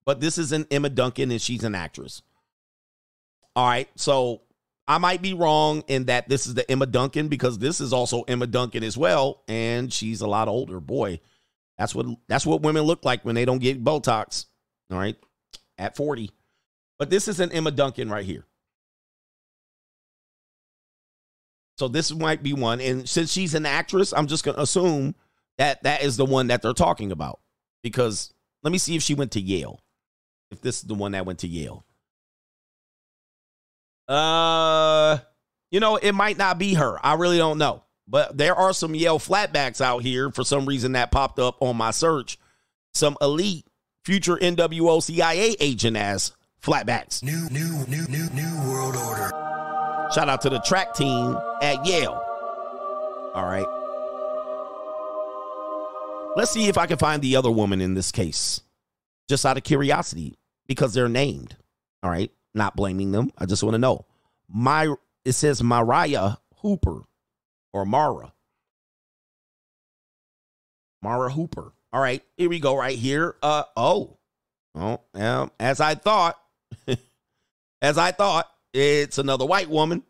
[0.06, 2.24] but this is an Emma Duncan and she's an actress.
[3.56, 4.42] All right, so
[4.90, 8.24] I might be wrong in that this is the Emma Duncan because this is also
[8.24, 10.80] Emma Duncan as well, and she's a lot older.
[10.80, 11.20] Boy,
[11.78, 14.48] that's what that's what women look like when they don't get Botox.
[14.92, 15.16] All right,
[15.78, 16.32] at forty.
[16.98, 18.48] But this is an Emma Duncan right here.
[21.78, 25.14] So this might be one, and since she's an actress, I'm just gonna assume
[25.60, 27.40] that that is the one that they're talking about
[27.84, 28.34] because
[28.64, 29.82] let me see if she went to Yale.
[30.50, 31.86] If this is the one that went to Yale.
[34.10, 35.20] Uh,
[35.72, 36.98] you know, it might not be her.
[37.06, 37.84] I really don't know.
[38.08, 41.78] but there are some Yale flatbacks out here for some reason that popped up on
[41.78, 42.40] my search.
[42.94, 43.68] Some elite
[44.04, 46.32] future NWO CIA agent as
[46.62, 47.22] flatbacks.
[47.22, 49.30] New, new, new, new, new world order.
[50.14, 52.20] Shout out to the track team at Yale.
[53.36, 53.68] All right.
[56.36, 58.62] Let's see if I can find the other woman in this case,
[59.28, 60.36] just out of curiosity,
[60.68, 61.56] because they're named.
[62.02, 62.32] All right.
[62.54, 63.32] Not blaming them.
[63.38, 64.06] I just want to know.
[64.48, 64.94] My
[65.26, 67.02] it says Mariah Hooper
[67.74, 68.34] or Mara.
[71.02, 71.74] Mara Hooper.
[71.92, 73.36] All right, here we go right here.
[73.42, 74.18] Uh oh.
[74.76, 76.40] Oh, yeah, as I thought.
[77.82, 80.04] as I thought, it's another white woman.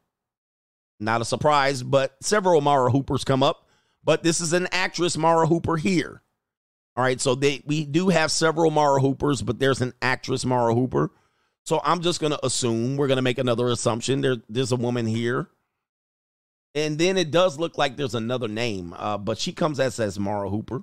[1.00, 3.68] Not a surprise, but several Mara Hoopers come up.
[4.04, 6.22] But this is an actress, Mara Hooper, here.
[6.96, 10.74] All right, so they we do have several Mara Hoopers, but there's an actress, Mara
[10.74, 11.12] Hooper.
[11.70, 14.22] So I'm just gonna assume we're gonna make another assumption.
[14.22, 15.50] There, there's a woman here.
[16.74, 20.18] And then it does look like there's another name, uh, but she comes as as
[20.18, 20.82] Mara Hooper,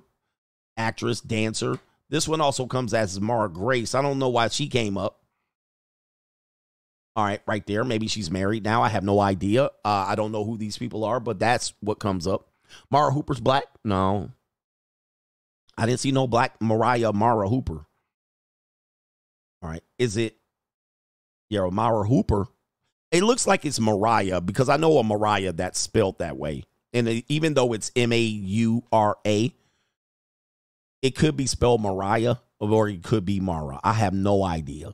[0.77, 1.77] actress, dancer.
[2.07, 3.95] This one also comes as Mara Grace.
[3.95, 5.19] I don't know why she came up.
[7.17, 7.83] All right, right there.
[7.83, 8.81] Maybe she's married now.
[8.81, 9.65] I have no idea.
[9.65, 12.47] Uh, I don't know who these people are, but that's what comes up.
[12.89, 13.65] Mara Hooper's black?
[13.83, 14.31] No.
[15.77, 17.85] I didn't see no black Mariah Mara Hooper.
[19.61, 19.83] All right.
[19.99, 20.37] Is it
[21.49, 22.47] yeah, Mara Hooper?
[23.11, 26.63] It looks like it's Mariah because I know a Mariah that's spelled that way.
[26.93, 29.53] And it- even though it's M A U R A,
[31.01, 33.79] it could be spelled Mariah or it could be Mara.
[33.83, 34.91] I have no idea.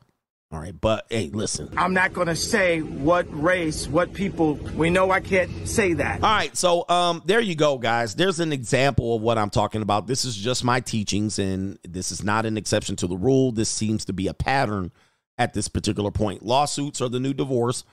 [0.51, 0.79] All right.
[0.79, 1.69] But hey, listen.
[1.75, 4.53] I'm not going to say what race, what people.
[4.53, 6.23] We know I can't say that.
[6.23, 8.13] All right, so um, there you go, guys.
[8.13, 10.05] There's an example of what I'm talking about.
[10.05, 13.51] This is just my teachings, and this is not an exception to the rule.
[13.51, 14.91] This seems to be a pattern
[15.37, 16.43] at this particular point.
[16.43, 17.83] Lawsuits are the new divorce.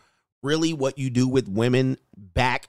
[0.42, 2.68] Really, what you do with women back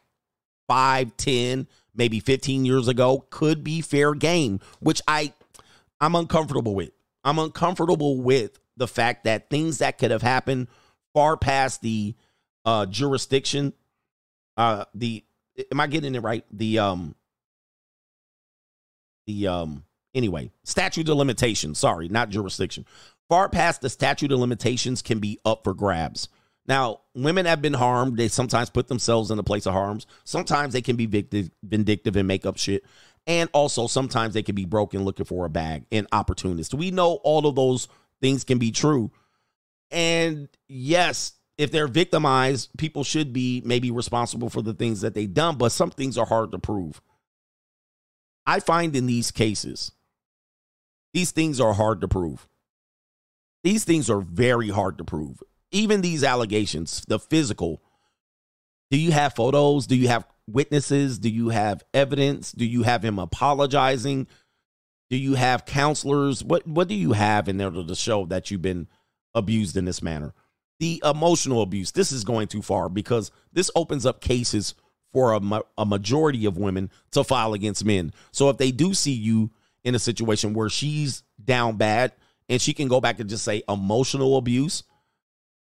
[0.67, 5.33] five, ten, maybe 15 years ago could be fair game, which I
[5.99, 6.91] I'm uncomfortable with.
[7.23, 10.67] I'm uncomfortable with the fact that things that could have happened
[11.13, 12.15] far past the
[12.65, 13.73] uh jurisdiction
[14.57, 15.23] uh the
[15.71, 16.45] am I getting it right?
[16.51, 17.15] The um
[19.27, 19.83] the um
[20.13, 22.85] anyway, statute of limitations, sorry, not jurisdiction.
[23.31, 26.27] Far past the statute of limitations can be up for grabs.
[26.67, 28.17] Now, women have been harmed.
[28.17, 30.05] They sometimes put themselves in a place of harms.
[30.25, 31.05] Sometimes they can be
[31.63, 32.83] vindictive and make up shit.
[33.25, 36.73] And also, sometimes they can be broken looking for a bag and opportunist.
[36.73, 37.87] We know all of those
[38.19, 39.11] things can be true.
[39.91, 45.33] And yes, if they're victimized, people should be maybe responsible for the things that they've
[45.33, 47.01] done, but some things are hard to prove.
[48.45, 49.93] I find in these cases,
[51.13, 52.45] these things are hard to prove.
[53.63, 55.41] These things are very hard to prove.
[55.71, 57.81] Even these allegations, the physical.
[58.89, 59.87] Do you have photos?
[59.87, 61.19] Do you have witnesses?
[61.19, 62.51] Do you have evidence?
[62.51, 64.27] Do you have him apologizing?
[65.09, 66.43] Do you have counselors?
[66.43, 68.87] What what do you have in order to show that you've been
[69.33, 70.33] abused in this manner?
[70.79, 71.91] The emotional abuse.
[71.91, 74.73] This is going too far because this opens up cases
[75.13, 78.13] for a, a majority of women to file against men.
[78.31, 79.51] So if they do see you
[79.83, 82.13] in a situation where she's down bad
[82.51, 84.83] and she can go back and just say emotional abuse,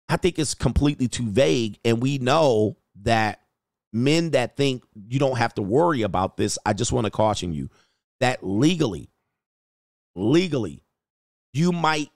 [0.09, 1.77] I think it's completely too vague.
[1.85, 3.41] And we know that
[3.93, 7.53] men that think you don't have to worry about this, I just want to caution
[7.53, 7.69] you
[8.21, 9.11] that legally,
[10.15, 10.83] legally,
[11.53, 12.09] you might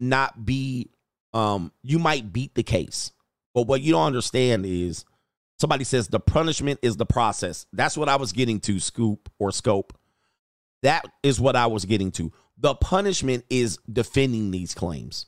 [0.00, 0.88] not be,
[1.34, 3.12] um, you might beat the case.
[3.52, 5.04] But what you don't understand is
[5.60, 7.66] somebody says the punishment is the process.
[7.74, 9.92] That's what I was getting to, Scoop or Scope.
[10.82, 12.32] That is what I was getting to.
[12.58, 15.26] The punishment is defending these claims.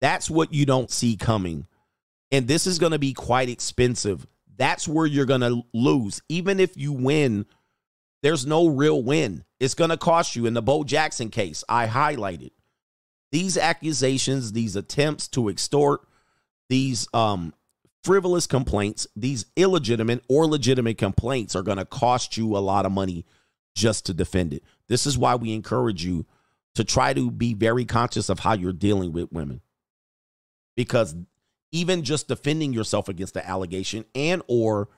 [0.00, 1.66] That's what you don't see coming.
[2.30, 4.26] And this is going to be quite expensive.
[4.56, 6.22] That's where you're going to lose.
[6.28, 7.46] Even if you win,
[8.22, 9.44] there's no real win.
[9.60, 10.46] It's going to cost you.
[10.46, 12.50] In the Bo Jackson case, I highlighted
[13.32, 16.00] these accusations, these attempts to extort,
[16.68, 17.52] these um,
[18.02, 22.92] frivolous complaints, these illegitimate or legitimate complaints are going to cost you a lot of
[22.92, 23.24] money
[23.76, 24.64] just to defend it.
[24.88, 26.26] This is why we encourage you
[26.74, 29.60] to try to be very conscious of how you're dealing with women.
[30.74, 31.14] Because
[31.70, 34.88] even just defending yourself against the allegation and or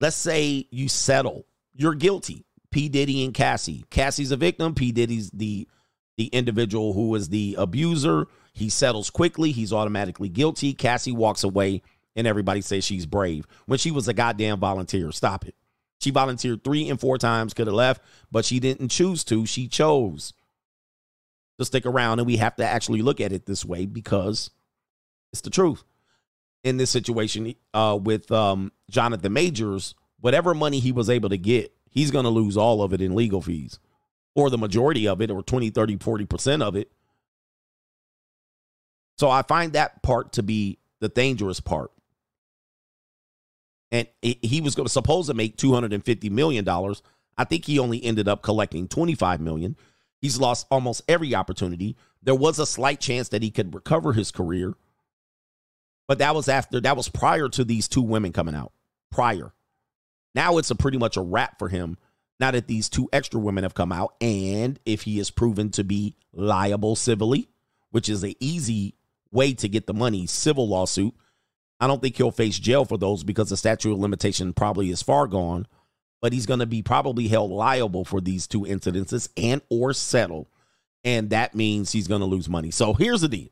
[0.00, 1.44] let's say you settle,
[1.74, 2.46] you're guilty.
[2.70, 3.84] P Diddy and Cassie.
[3.90, 5.68] Cassie's a victim, P Diddy's the
[6.16, 8.26] the individual who is the abuser.
[8.52, 10.72] He settles quickly, he's automatically guilty.
[10.72, 11.82] Cassie walks away
[12.14, 15.10] and everybody says she's brave when she was a goddamn volunteer.
[15.12, 15.54] Stop it.
[16.02, 19.46] She volunteered three and four times, could have left, but she didn't choose to.
[19.46, 20.32] She chose
[21.58, 22.18] to stick around.
[22.18, 24.50] And we have to actually look at it this way because
[25.32, 25.84] it's the truth.
[26.64, 31.72] In this situation uh, with um, Jonathan Majors, whatever money he was able to get,
[31.88, 33.78] he's going to lose all of it in legal fees
[34.34, 36.90] or the majority of it or 20, 30, 40% of it.
[39.18, 41.92] So I find that part to be the dangerous part.
[43.92, 47.02] And he was going to supposed to make 250 million dollars.
[47.38, 49.76] I think he only ended up collecting 25 million.
[50.20, 51.96] He's lost almost every opportunity.
[52.22, 54.74] There was a slight chance that he could recover his career.
[56.08, 58.72] But that was after that was prior to these two women coming out.
[59.10, 59.52] Prior.
[60.34, 61.98] Now it's a pretty much a wrap for him.
[62.40, 65.84] Now that these two extra women have come out, and if he is proven to
[65.84, 67.48] be liable civilly,
[67.90, 68.94] which is an easy
[69.30, 71.14] way to get the money, civil lawsuit.
[71.82, 75.02] I don't think he'll face jail for those because the statute of limitation probably is
[75.02, 75.66] far gone,
[76.20, 80.48] but he's going to be probably held liable for these two incidences and or settle.
[81.02, 82.70] And that means he's going to lose money.
[82.70, 83.48] So here's the deal.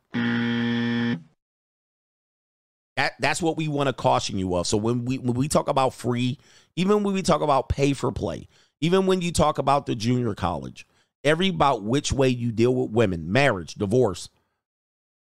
[2.97, 4.69] That, that's what we want to caution you of.
[4.69, 6.39] So when we when we talk about free,
[6.77, 8.47] even when we talk about pay for play,
[8.81, 10.87] even when you talk about the junior college,
[11.25, 14.29] every about which way you deal with women, marriage, divorce,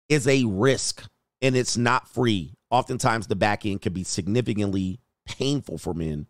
[0.07, 1.03] is a risk
[1.43, 2.55] and it's not free.
[2.71, 6.25] Oftentimes, the back end can be significantly painful for men,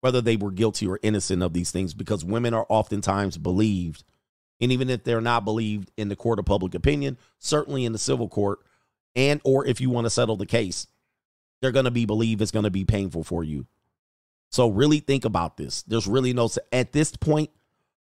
[0.00, 4.04] whether they were guilty or innocent of these things, because women are oftentimes believed.
[4.60, 7.98] And even if they're not believed in the court of public opinion, certainly in the
[7.98, 8.60] civil court,
[9.16, 10.86] and or if you want to settle the case,
[11.60, 13.66] they're going to be believed it's going to be painful for you.
[14.50, 15.82] So really think about this.
[15.82, 17.50] There's really no at this point,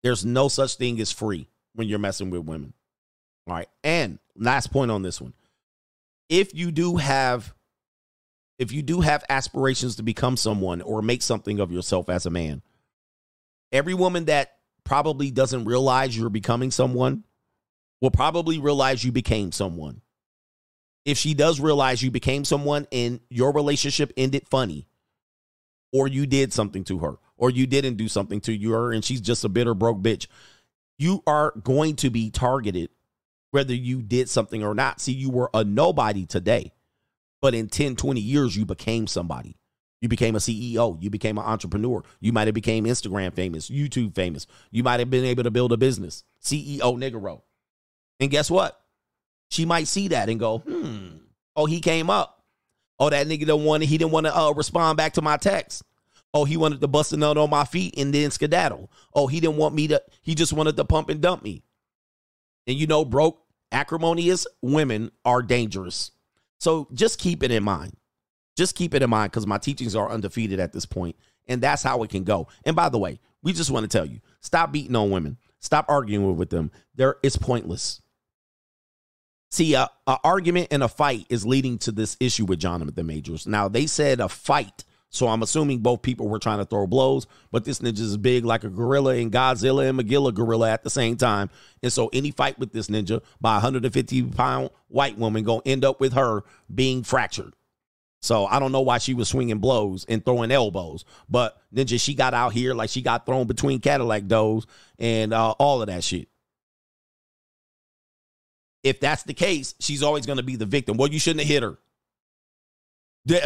[0.03, 2.73] there's no such thing as free when you're messing with women.
[3.47, 3.69] All right.
[3.83, 5.33] And last point on this one.
[6.29, 7.53] If you do have
[8.57, 12.29] if you do have aspirations to become someone or make something of yourself as a
[12.29, 12.61] man,
[13.71, 17.25] every woman that probably doesn't realize you're becoming someone
[18.01, 20.01] will probably realize you became someone.
[21.03, 24.87] If she does realize you became someone and your relationship ended funny,
[25.91, 29.21] or you did something to her, or you didn't do something to her and she's
[29.21, 30.27] just a bitter broke bitch,
[30.97, 32.89] you are going to be targeted
[33.55, 34.99] whether you did something or not.
[34.99, 36.73] See, you were a nobody today,
[37.41, 39.55] but in 10, 20 years, you became somebody.
[40.01, 41.01] You became a CEO.
[41.01, 42.03] You became an entrepreneur.
[42.19, 44.45] You might have became Instagram famous, YouTube famous.
[44.71, 46.25] You might have been able to build a business.
[46.43, 47.43] CEO Nigero.
[48.19, 48.77] And guess what?
[49.49, 51.19] She might see that and go, hmm,
[51.55, 52.43] oh, he came up.
[52.99, 55.83] Oh, that nigga don't want he didn't want to uh, respond back to my text.
[56.33, 58.91] Oh, he wanted to bust a nut on my feet and then skedaddle.
[59.13, 61.63] Oh, he didn't want me to, he just wanted to pump and dump me.
[62.67, 66.11] And you know, broke acrimonious women are dangerous.
[66.59, 67.95] So just keep it in mind.
[68.55, 71.15] Just keep it in mind because my teachings are undefeated at this point,
[71.47, 72.47] and that's how it can go.
[72.63, 75.37] And by the way, we just want to tell you: stop beating on women.
[75.59, 76.71] Stop arguing with them.
[76.95, 78.01] There, it's pointless.
[79.51, 83.47] See, a, a argument and a fight is leading to this issue with Jonathan Majors.
[83.47, 84.83] Now they said a fight
[85.15, 88.43] so I'm assuming both people were trying to throw blows, but this ninja is big
[88.43, 91.49] like a gorilla and Godzilla and Magilla gorilla at the same time.
[91.81, 95.85] And so any fight with this ninja by a 150 pound white woman gonna end
[95.85, 96.43] up with her
[96.73, 97.53] being fractured.
[98.21, 102.13] So I don't know why she was swinging blows and throwing elbows, but ninja she
[102.13, 104.67] got out here like she got thrown between Cadillac doors
[104.99, 106.27] and uh, all of that shit.
[108.83, 110.97] If that's the case, she's always to be the victim.
[110.97, 111.79] Well, you shouldn't have hit her.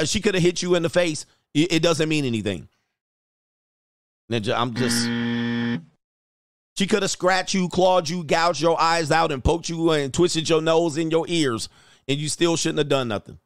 [0.05, 2.67] She could have hit you in the face it, it doesn't mean anything.
[4.31, 5.05] Ninja, I'm just.
[6.77, 10.13] She could have scratched you, clawed you, gouged your eyes out, and poked you and
[10.13, 11.67] twisted your nose in your ears,
[12.07, 13.39] and you still shouldn't have done nothing.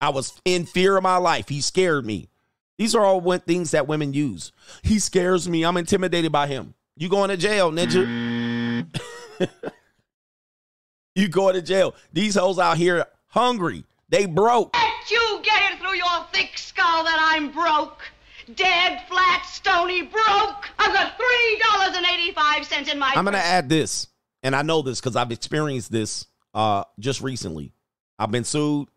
[0.00, 1.48] I was in fear of my life.
[1.48, 2.28] He scared me.
[2.78, 4.52] These are all things that women use.
[4.82, 5.64] He scares me.
[5.64, 6.74] I'm intimidated by him.
[6.96, 8.86] You going to jail, ninja.
[11.14, 11.94] you going to jail.
[12.12, 13.84] These hoes out here hungry.
[14.08, 14.74] They broke.
[14.74, 18.02] Let you get it through your thick skull that I'm broke.
[18.54, 20.68] Dead, flat, stony, broke.
[20.78, 24.06] I've got $3.85 in my I'm going to add this,
[24.44, 27.72] and I know this because I've experienced this uh, just recently.
[28.18, 28.88] I've been sued.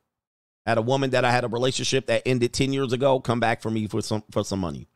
[0.68, 3.61] at a woman that I had a relationship that ended 10 years ago come back
[3.61, 4.88] for me for some for some money.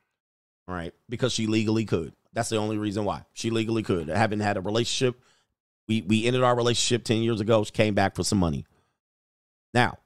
[0.68, 2.14] All right, because she legally could.
[2.32, 3.26] That's the only reason why.
[3.34, 4.10] She legally could.
[4.10, 5.20] I haven't had a relationship.
[5.88, 7.64] We we ended our relationship 10 years ago.
[7.64, 8.66] She came back for some money.
[9.74, 9.98] Now,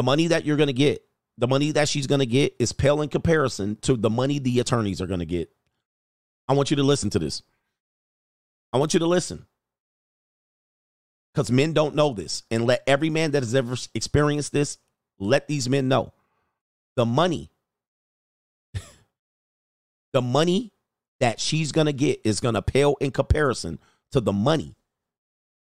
[0.00, 1.04] the money that you're going to get,
[1.36, 4.58] the money that she's going to get is pale in comparison to the money the
[4.58, 5.50] attorneys are going to get.
[6.48, 7.42] I want you to listen to this.
[8.72, 9.44] I want you to listen.
[11.34, 12.44] Because men don't know this.
[12.50, 14.78] And let every man that has ever experienced this,
[15.18, 16.14] let these men know.
[16.96, 17.50] The money,
[20.14, 20.72] the money
[21.18, 23.78] that she's going to get is going to pale in comparison
[24.12, 24.76] to the money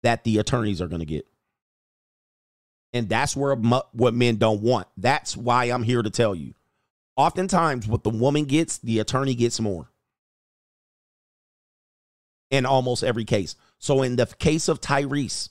[0.02, 1.24] that the attorneys are going to get.
[2.94, 4.86] And that's where what men don't want.
[4.96, 6.54] That's why I'm here to tell you.
[7.16, 9.90] Oftentimes, what the woman gets, the attorney gets more.
[12.50, 13.56] In almost every case.
[13.80, 15.48] So, in the case of Tyrese,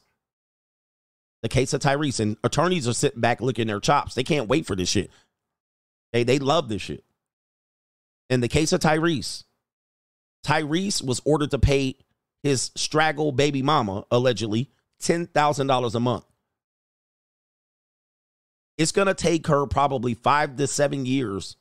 [1.42, 4.16] the case of Tyrese, and attorneys are sitting back looking their chops.
[4.16, 5.12] They can't wait for this shit.
[6.14, 7.04] They they love this shit.
[8.30, 9.44] In the case of Tyrese,
[10.46, 11.98] Tyrese was ordered to pay
[12.42, 14.70] his straggle baby mama, allegedly,
[15.02, 16.26] $10,000 a month.
[18.78, 21.58] It's going to take her probably five to seven years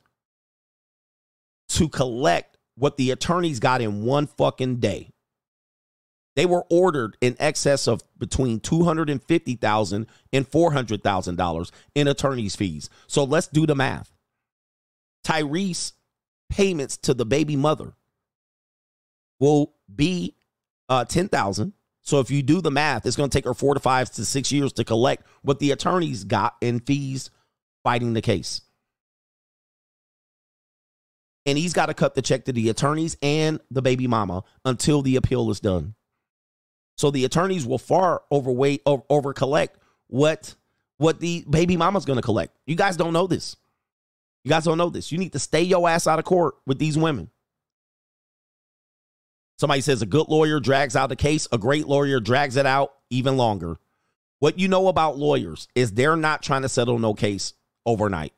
[1.69, 5.09] to collect what the attorneys got in one fucking day.
[6.35, 12.89] They were ordered in excess of between $250,000 and $400,000 in attorney's fees.
[13.07, 14.11] So let's do the math.
[15.25, 15.93] Tyrese
[16.49, 17.93] payments to the baby mother
[19.39, 20.35] will be
[20.89, 21.73] uh, 10,000.
[22.03, 24.25] So if you do the math, it's going to take her 4 to 5 to
[24.25, 27.31] 6 years to collect what the attorneys got in fees
[27.83, 28.61] fighting the case.
[31.45, 35.01] And he's got to cut the check to the attorneys and the baby mama until
[35.01, 35.95] the appeal is done.
[36.97, 39.77] So the attorneys will far overweight over, over collect
[40.07, 40.55] what
[40.97, 42.55] what the baby mama's going to collect.
[42.65, 43.57] You guys don't know this.
[44.43, 45.11] You guys don't know this.
[45.11, 47.29] You need to stay your ass out of court with these women.
[49.57, 52.93] Somebody says a good lawyer drags out the case, a great lawyer drags it out
[53.09, 53.77] even longer.
[54.39, 57.53] What you know about lawyers is they're not trying to settle no case
[57.85, 58.33] overnight.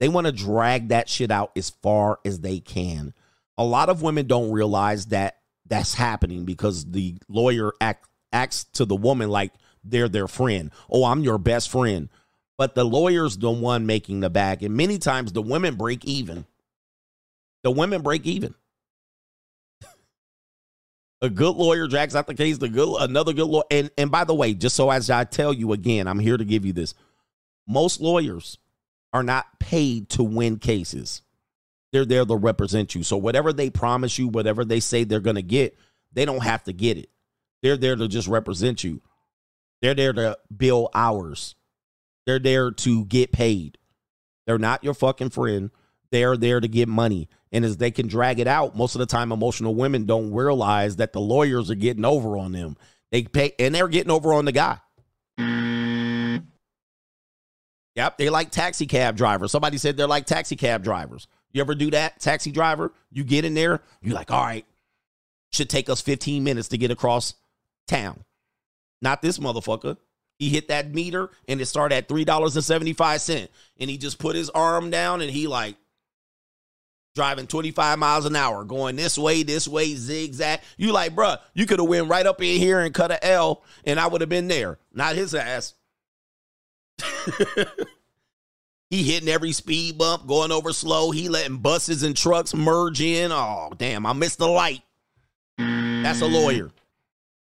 [0.00, 3.14] They want to drag that shit out as far as they can.
[3.56, 8.84] A lot of women don't realize that that's happening because the lawyer act, acts to
[8.84, 9.52] the woman like
[9.82, 10.70] they're their friend.
[10.90, 12.08] Oh, I'm your best friend.
[12.56, 14.62] But the lawyer's the one making the bag.
[14.62, 16.46] And many times the women break even.
[17.62, 18.54] The women break even.
[21.24, 23.64] A good lawyer drags out the case, the good another good lawyer.
[23.70, 26.44] And and by the way, just so as I tell you again, I'm here to
[26.44, 26.94] give you this.
[27.66, 28.58] Most lawyers
[29.12, 31.22] are not paid to win cases.
[31.92, 33.02] They're there to represent you.
[33.02, 35.78] So whatever they promise you, whatever they say they're going to get,
[36.12, 37.08] they don't have to get it.
[37.62, 39.00] They're there to just represent you.
[39.80, 41.54] They're there to bill hours.
[42.26, 43.78] They're there to get paid.
[44.46, 45.70] They're not your fucking friend.
[46.10, 47.28] They're there to get money.
[47.54, 50.96] And as they can drag it out, most of the time emotional women don't realize
[50.96, 52.76] that the lawyers are getting over on them.
[53.12, 54.80] They pay and they're getting over on the guy.
[57.94, 59.52] Yep, they like taxi cab drivers.
[59.52, 61.28] Somebody said they're like taxi cab drivers.
[61.52, 62.92] You ever do that, taxi driver?
[63.12, 64.66] You get in there, you're like, all right,
[65.52, 67.34] should take us 15 minutes to get across
[67.86, 68.24] town.
[69.00, 69.96] Not this motherfucker.
[70.40, 73.48] He hit that meter and it started at $3.75.
[73.78, 75.76] And he just put his arm down and he like
[77.14, 80.60] driving 25 miles an hour, going this way, this way, zigzag.
[80.76, 83.62] You like, bruh, you could have went right up in here and cut a L
[83.84, 84.78] and I would have been there.
[84.92, 85.74] Not his ass.
[88.90, 91.12] he hitting every speed bump, going over slow.
[91.12, 93.30] He letting buses and trucks merge in.
[93.32, 94.82] Oh, damn, I missed the light.
[95.56, 96.70] That's a lawyer.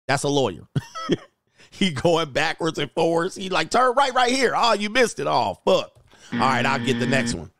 [0.06, 0.66] That's a lawyer.
[1.70, 3.34] he going backwards and forwards.
[3.34, 4.54] He like, turn right, right here.
[4.56, 5.26] Oh, you missed it.
[5.26, 5.92] Oh, fuck.
[6.32, 7.50] All right, I'll get the next one.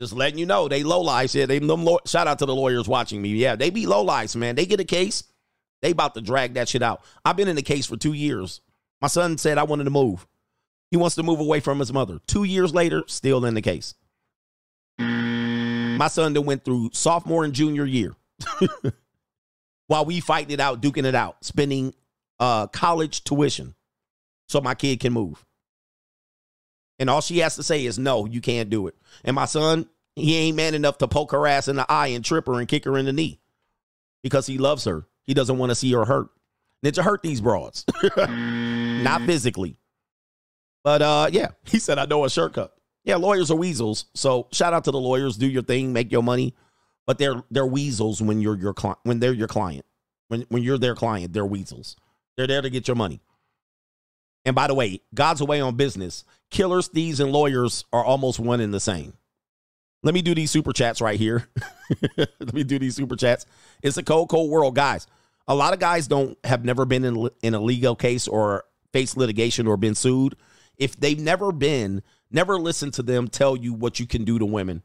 [0.00, 1.34] Just letting you know, they low lives.
[1.34, 3.30] Yeah, they them shout out to the lawyers watching me.
[3.30, 4.54] Yeah, they be low lives, man.
[4.54, 5.24] They get a case,
[5.82, 7.02] they about to drag that shit out.
[7.24, 8.60] I've been in the case for two years.
[9.00, 10.26] My son said I wanted to move.
[10.90, 12.18] He wants to move away from his mother.
[12.26, 13.94] Two years later, still in the case.
[14.98, 18.14] My son then went through sophomore and junior year
[19.88, 21.92] while we fighting it out, duking it out, spending
[22.38, 23.74] uh, college tuition
[24.48, 25.44] so my kid can move.
[26.98, 28.94] And all she has to say is, no, you can't do it.
[29.24, 32.24] And my son, he ain't man enough to poke her ass in the eye and
[32.24, 33.40] trip her and kick her in the knee
[34.22, 35.06] because he loves her.
[35.24, 36.28] He doesn't want to see her hurt.
[36.84, 37.84] Ninja hurt these broads,
[38.16, 39.76] not physically.
[40.84, 42.74] But uh, yeah, he said, I know a shortcut.
[43.04, 44.06] Yeah, lawyers are weasels.
[44.14, 45.36] So shout out to the lawyers.
[45.36, 46.54] Do your thing, make your money.
[47.06, 48.98] But they're they're weasels when you're your client.
[49.02, 49.86] When they're your client,
[50.28, 51.96] when when you're their client, they're weasels.
[52.36, 53.20] They're there to get your money.
[54.44, 56.24] And by the way, God's away on business.
[56.50, 59.14] Killers, thieves, and lawyers are almost one and the same.
[60.02, 61.48] Let me do these super chats right here.
[62.16, 63.46] Let me do these super chats.
[63.82, 65.06] It's a cold, cold world, guys.
[65.48, 69.16] A lot of guys don't have never been in, in a legal case or faced
[69.16, 70.36] litigation or been sued.
[70.76, 74.46] If they've never been, never listen to them tell you what you can do to
[74.46, 74.82] women.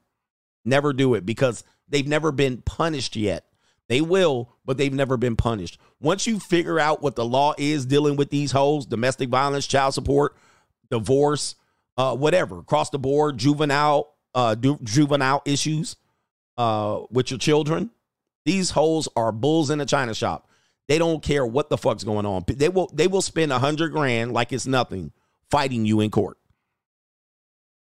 [0.66, 3.46] Never do it because they've never been punished yet.
[3.90, 5.78] They will, but they've never been punished.
[6.00, 9.94] Once you figure out what the law is dealing with these hoes, domestic violence, child
[9.94, 10.36] support,
[10.90, 11.56] divorce,
[11.98, 15.96] uh, whatever, across the board, juvenile, uh, du- juvenile issues,
[16.58, 17.92] uh, with your children,
[18.46, 20.50] these hoes are bulls in a china shop.
[20.88, 22.44] They don't care what the fuck's going on.
[22.48, 25.12] They will, they will spend a hundred grand like it's nothing
[25.50, 26.38] fighting you in court.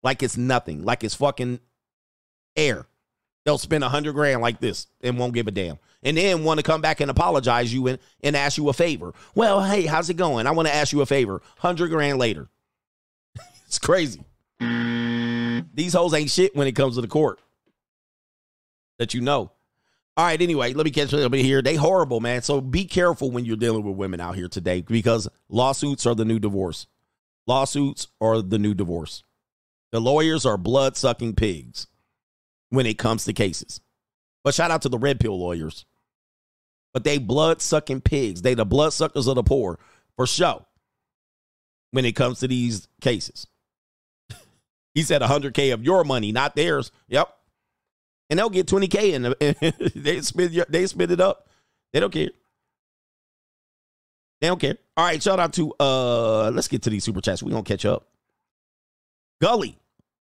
[0.02, 1.60] like it's nothing, like it's fucking
[2.56, 2.86] air.
[3.44, 5.78] They'll spend a hundred grand like this and won't give a damn.
[6.02, 9.12] And then want to come back and apologize you and, and ask you a favor.
[9.34, 10.46] Well, hey, how's it going?
[10.46, 11.42] I want to ask you a favor.
[11.58, 12.48] Hundred grand later.
[13.66, 14.24] it's crazy.
[15.74, 17.40] These hoes ain't shit when it comes to the court.
[18.98, 19.50] That you know.
[20.16, 21.62] All right, anyway, let me catch a little bit here.
[21.62, 22.42] They horrible, man.
[22.42, 26.26] So be careful when you're dealing with women out here today because lawsuits are the
[26.26, 26.86] new divorce.
[27.46, 29.24] Lawsuits are the new divorce.
[29.90, 31.86] The lawyers are blood sucking pigs
[32.72, 33.82] when it comes to cases.
[34.42, 35.84] But shout out to the red pill lawyers.
[36.94, 38.42] But they blood sucking pigs.
[38.42, 39.78] They the blood suckers of the poor
[40.16, 40.64] for sure
[41.90, 43.46] when it comes to these cases.
[44.94, 46.90] he said 100K of your money, not theirs.
[47.08, 47.28] Yep.
[48.30, 51.48] And they'll get 20K and they spend they spend it up.
[51.92, 52.30] They don't care.
[54.40, 54.78] They don't care.
[54.96, 57.42] All right, shout out to uh let's get to these super chats.
[57.42, 58.08] We're gonna catch up.
[59.42, 59.78] Gully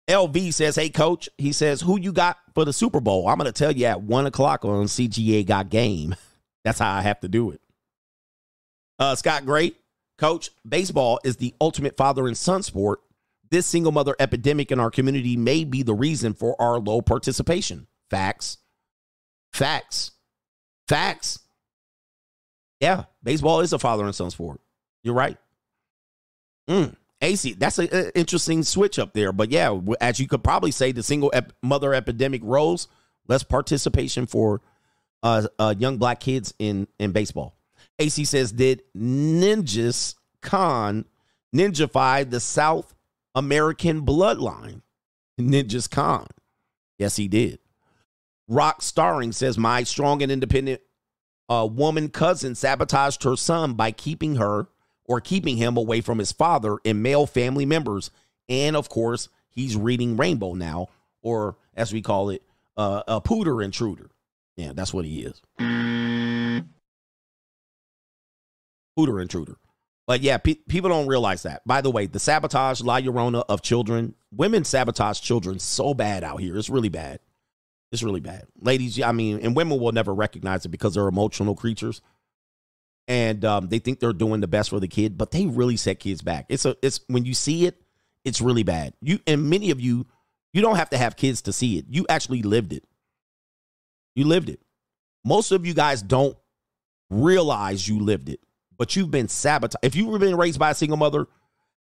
[0.07, 3.27] LV says, Hey coach, he says, Who you got for the Super Bowl?
[3.27, 6.15] I'm gonna tell you at one o'clock on CGA got game.
[6.63, 7.61] That's how I have to do it.
[8.99, 9.73] Uh Scott Gray,
[10.17, 12.99] coach, baseball is the ultimate father and son sport.
[13.49, 17.87] This single mother epidemic in our community may be the reason for our low participation.
[18.09, 18.57] Facts.
[19.53, 20.11] Facts.
[20.87, 21.39] Facts.
[22.79, 24.59] Yeah, baseball is a father and son sport.
[25.03, 25.37] You're right.
[26.69, 26.95] Mm.
[27.21, 29.31] AC, that's an interesting switch up there.
[29.31, 32.87] But yeah, as you could probably say, the single ep- mother epidemic rose,
[33.27, 34.61] less participation for
[35.23, 37.55] uh, uh, young black kids in, in baseball.
[37.99, 41.05] AC says, did Ninjas Khan
[41.55, 42.93] ninjify the South
[43.33, 44.81] American bloodline?
[45.39, 46.27] Ninjas Khan.
[46.99, 47.59] Yes, he did.
[48.47, 50.81] Rock Starring says, my strong and independent
[51.49, 54.67] a woman cousin sabotaged her son by keeping her
[55.07, 58.11] or keeping him away from his father and male family members.
[58.49, 60.87] And of course, he's reading Rainbow now,
[61.21, 62.43] or as we call it,
[62.75, 64.09] uh, a pooter intruder.
[64.55, 65.41] Yeah, that's what he is.
[68.97, 69.57] Pooter intruder.
[70.07, 71.61] But yeah, pe- people don't realize that.
[71.65, 76.39] By the way, the sabotage, La Llorona of children, women sabotage children so bad out
[76.39, 76.57] here.
[76.57, 77.19] It's really bad.
[77.91, 78.47] It's really bad.
[78.59, 82.01] Ladies, I mean, and women will never recognize it because they're emotional creatures.
[83.07, 85.99] And um, they think they're doing the best for the kid, but they really set
[85.99, 86.45] kids back.
[86.49, 87.81] It's a it's when you see it,
[88.25, 88.93] it's really bad.
[89.01, 90.05] You and many of you,
[90.51, 91.85] you don't have to have kids to see it.
[91.89, 92.83] You actually lived it.
[94.15, 94.59] You lived it.
[95.23, 96.37] Most of you guys don't
[97.09, 98.41] realize you lived it,
[98.77, 99.77] but you've been sabotaged.
[99.83, 101.27] If you've been raised by a single mother,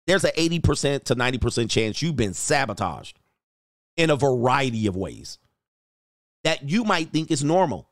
[0.07, 3.19] there's an 80% to 90% chance you've been sabotaged
[3.97, 5.39] in a variety of ways
[6.45, 7.89] that you might think is normal.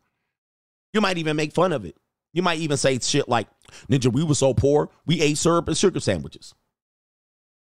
[0.93, 1.97] You might even make fun of it.
[2.35, 3.47] You might even say shit like,
[3.89, 6.53] Ninja, we were so poor, we ate syrup and sugar sandwiches.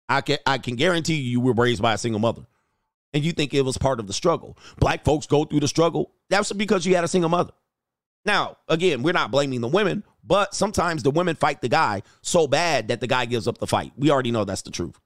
[0.10, 2.46] I can I can guarantee you you were raised by a single mother.
[3.14, 4.58] And you think it was part of the struggle.
[4.78, 6.12] Black folks go through the struggle.
[6.30, 7.54] That's because you had a single mother.
[8.26, 12.48] Now, again, we're not blaming the women, but sometimes the women fight the guy so
[12.48, 13.94] bad that the guy gives up the fight.
[13.96, 15.00] We already know that's the truth.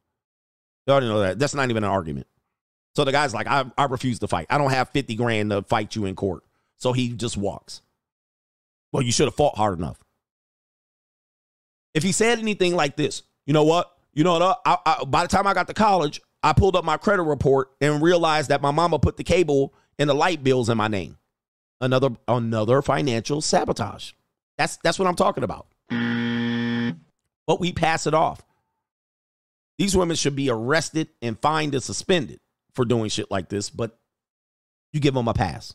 [0.88, 1.38] We already know that.
[1.38, 2.28] That's not even an argument.
[2.96, 4.48] So the guy's like, I, I refuse to fight.
[4.50, 6.44] I don't have 50 grand to fight you in court.
[6.78, 7.82] So he just walks.
[8.92, 10.00] Well, you should have fought hard enough.
[11.94, 13.92] If he said anything like this, you know what?
[14.14, 14.62] You know what?
[14.66, 17.72] I, I, by the time I got to college, I pulled up my credit report
[17.82, 21.18] and realized that my mama put the cable and the light bills in my name.
[21.82, 24.12] Another another financial sabotage.
[24.58, 25.68] That's that's what I'm talking about.
[27.48, 28.42] But we pass it off.
[29.78, 32.40] These women should be arrested and fined and suspended
[32.76, 33.98] for doing shit like this, but
[34.92, 35.74] you give them a pass.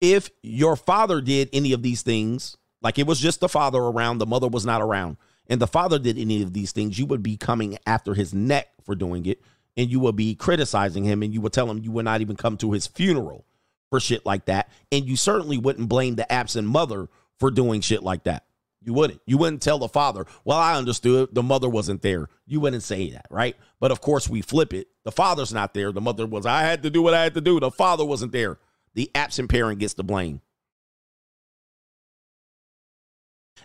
[0.00, 4.18] If your father did any of these things, like it was just the father around,
[4.18, 5.16] the mother was not around,
[5.48, 8.68] and the father did any of these things, you would be coming after his neck
[8.84, 9.42] for doing it,
[9.76, 12.36] and you would be criticizing him, and you would tell him you would not even
[12.36, 13.44] come to his funeral
[13.90, 14.70] for shit like that.
[14.92, 18.44] And you certainly wouldn't blame the absent mother for doing shit like that.
[18.82, 19.20] You wouldn't.
[19.26, 22.28] You wouldn't tell the father, well, I understood the mother wasn't there.
[22.46, 23.56] You wouldn't say that, right?
[23.80, 24.88] But of course, we flip it.
[25.04, 25.90] The father's not there.
[25.90, 27.58] The mother was, I had to do what I had to do.
[27.58, 28.58] The father wasn't there.
[28.94, 30.40] The absent parent gets the blame.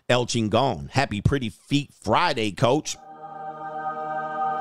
[0.09, 2.97] El Chingon, happy Pretty Feet Friday, coach.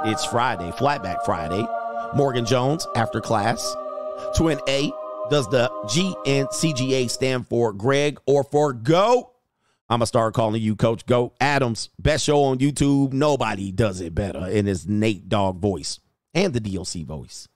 [0.04, 1.66] It's Friday, Flatback Friday.
[2.14, 3.74] Morgan Jones, after class.
[4.36, 4.92] Twin A,
[5.30, 9.32] does the GNCGA stand for Greg or for Go?
[9.88, 11.90] I'm gonna start calling you Coach Go Adams.
[11.98, 13.12] Best show on YouTube.
[13.12, 16.00] Nobody does it better in his Nate Dogg voice
[16.34, 17.48] and the DLC voice.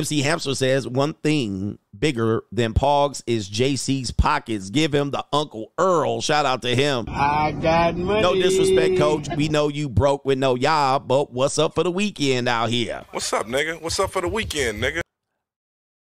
[0.00, 4.70] MC Hamster says one thing bigger than Pogs is JC's pockets.
[4.70, 6.22] Give him the Uncle Earl.
[6.22, 7.04] Shout out to him.
[7.06, 8.22] I got money.
[8.22, 9.28] No disrespect, coach.
[9.36, 13.04] We know you broke with no y'all, but what's up for the weekend out here?
[13.10, 13.78] What's up, nigga?
[13.82, 15.02] What's up for the weekend, nigga?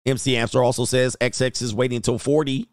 [0.07, 2.67] MC Hamster also says XX is waiting until 40.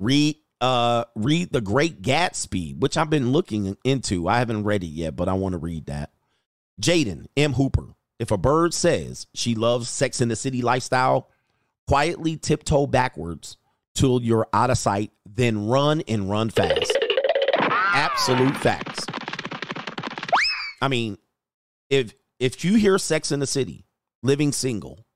[0.00, 4.26] Read uh read The Great Gatsby, which I've been looking into.
[4.26, 6.10] I haven't read it yet, but I want to read that.
[6.82, 7.52] Jaden M.
[7.52, 7.94] Hooper.
[8.20, 11.30] If a bird says she loves sex in the city lifestyle,
[11.88, 13.56] quietly tiptoe backwards
[13.94, 16.96] till you're out of sight, then run and run fast.
[17.58, 19.06] Absolute facts.
[20.82, 21.16] I mean,
[21.88, 23.86] if if you hear sex in the city,
[24.22, 25.06] living single,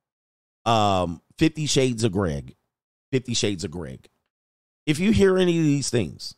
[0.64, 2.56] um, Fifty Shades of Greg,
[3.12, 4.08] Fifty Shades of Greg.
[4.86, 6.36] If you hear any of these things,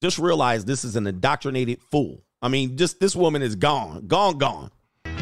[0.00, 2.22] just realize this is an indoctrinated fool.
[2.40, 4.70] I mean, just this woman is gone, gone, gone.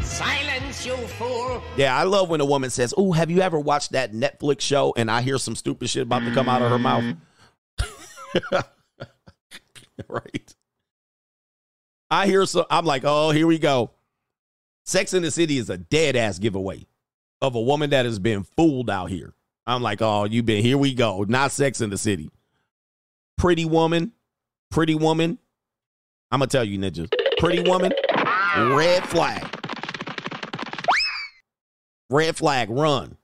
[0.02, 0.55] Silence,
[0.86, 1.62] you!
[1.76, 4.94] Yeah, I love when a woman says, "Oh, have you ever watched that Netflix show?"
[4.96, 7.16] And I hear some stupid shit about to come out of her mouth.
[10.08, 10.54] right.
[12.10, 13.90] I hear so I'm like, "Oh, here we go."
[14.84, 16.86] Sex in the City is a dead ass giveaway
[17.42, 19.34] of a woman that has been fooled out here.
[19.66, 22.30] I'm like, "Oh, you've been here we go." Not Sex in the City.
[23.36, 24.12] Pretty Woman,
[24.70, 25.38] Pretty Woman.
[26.30, 27.10] I'm gonna tell you, ninjas.
[27.38, 27.92] Pretty Woman,
[28.56, 29.45] red flag.
[32.08, 33.16] Red flag, run.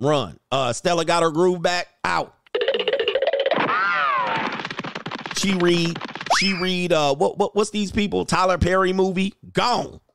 [0.00, 0.38] Run.
[0.50, 1.88] Uh Stella got her groove back.
[2.04, 2.34] Out.
[5.36, 5.98] She read,
[6.38, 8.24] she read uh what what what's these people?
[8.24, 9.34] Tyler Perry movie?
[9.52, 10.00] Gone.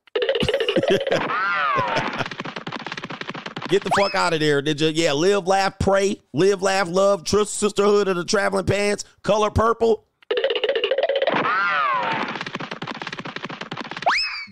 [3.68, 4.62] Get the fuck out of there.
[4.62, 9.04] Did you yeah, live, laugh, pray, live, laugh, love, trust, sisterhood of the traveling pants,
[9.22, 10.04] color purple.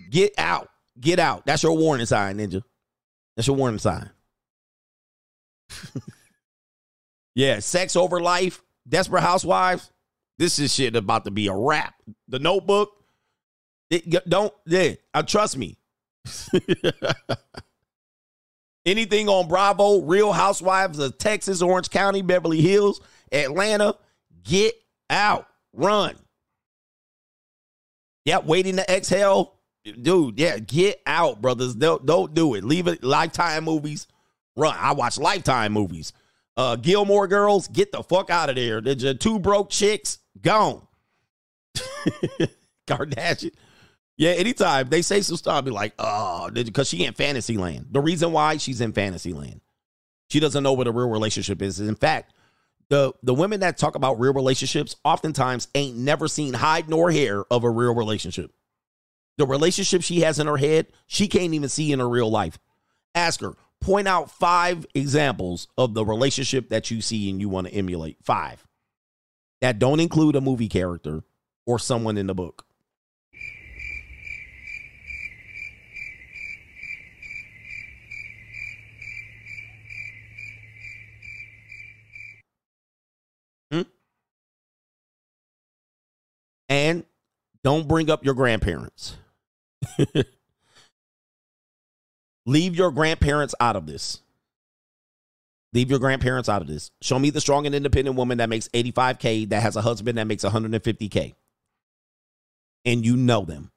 [0.09, 0.69] Get out.
[0.99, 1.45] Get out.
[1.45, 2.61] That's your warning sign, ninja.
[3.35, 4.09] That's your warning sign.
[7.35, 9.91] yeah, sex over life, desperate housewives.
[10.37, 11.95] This is shit about to be a wrap.
[12.27, 12.91] The notebook.
[13.89, 15.77] It, don't yeah, uh, trust me.
[18.85, 23.95] Anything on Bravo, Real Housewives of Texas, Orange County, Beverly Hills, Atlanta,
[24.43, 24.75] get
[25.09, 25.47] out.
[25.73, 26.15] Run.
[28.25, 29.54] Yeah, waiting to exhale
[29.85, 31.75] dude, yeah, get out, brothers.
[31.75, 32.63] Don't don't do it.
[32.63, 33.03] Leave it.
[33.03, 34.07] Lifetime movies.
[34.55, 34.75] Run.
[34.77, 36.13] I watch Lifetime movies.
[36.57, 38.79] Uh, Gilmore Girls, get the fuck out of there.
[38.79, 40.87] The two broke chicks, gone.
[42.87, 43.51] Kardashian.
[44.17, 47.87] Yeah, anytime they say some stuff, I'll be like, oh, because she in fantasy land.
[47.91, 49.59] The reason why she's in fantasy land,
[50.29, 51.81] she doesn't know what a real relationship is.
[51.81, 52.33] In fact,
[52.89, 57.43] the the women that talk about real relationships oftentimes ain't never seen hide nor hair
[57.51, 58.51] of a real relationship.
[59.37, 62.57] The relationship she has in her head, she can't even see in her real life.
[63.13, 67.67] Ask her, point out five examples of the relationship that you see and you want
[67.67, 68.17] to emulate.
[68.23, 68.65] Five.
[69.61, 71.23] That don't include a movie character
[71.65, 72.65] or someone in the book.
[83.71, 83.81] Hmm?
[86.69, 87.05] And
[87.63, 89.17] don't bring up your grandparents.
[92.45, 94.19] Leave your grandparents out of this.
[95.73, 96.91] Leave your grandparents out of this.
[97.01, 100.25] Show me the strong and independent woman that makes 85K that has a husband that
[100.25, 101.35] makes 150K.
[102.85, 103.71] And you know them.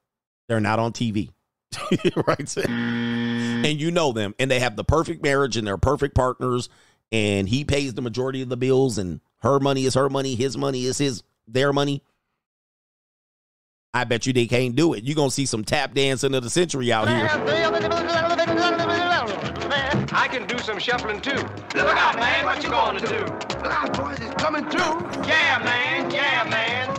[0.47, 1.31] They're not on TV.
[2.27, 2.57] right?
[2.57, 4.33] And you know them.
[4.39, 6.69] And they have the perfect marriage and they're perfect partners.
[7.11, 8.97] And he pays the majority of the bills.
[8.97, 10.35] And her money is her money.
[10.35, 12.01] His money is his their money.
[13.91, 15.03] I bet you they can't do it.
[15.03, 17.27] You're going to see some tap dancing of the century out here.
[20.11, 21.31] I can do some shuffling too.
[21.31, 23.19] Look out, man, what you gonna do?
[23.25, 24.79] Look out, boys, it's coming through.
[25.27, 26.89] Yeah, man, yeah, man.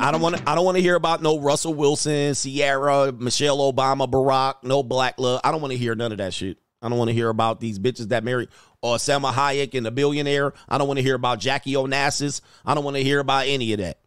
[0.00, 0.42] I don't want to.
[0.48, 5.18] I don't want to hear about no Russell Wilson, Ciara, Michelle Obama, Barack, no black
[5.18, 5.40] love.
[5.44, 6.58] I don't want to hear none of that shit.
[6.80, 8.48] I don't want to hear about these bitches that married
[8.80, 10.52] or Salma Hayek and the billionaire.
[10.68, 12.40] I don't want to hear about Jackie Onassis.
[12.64, 13.98] I don't want to hear about any of that.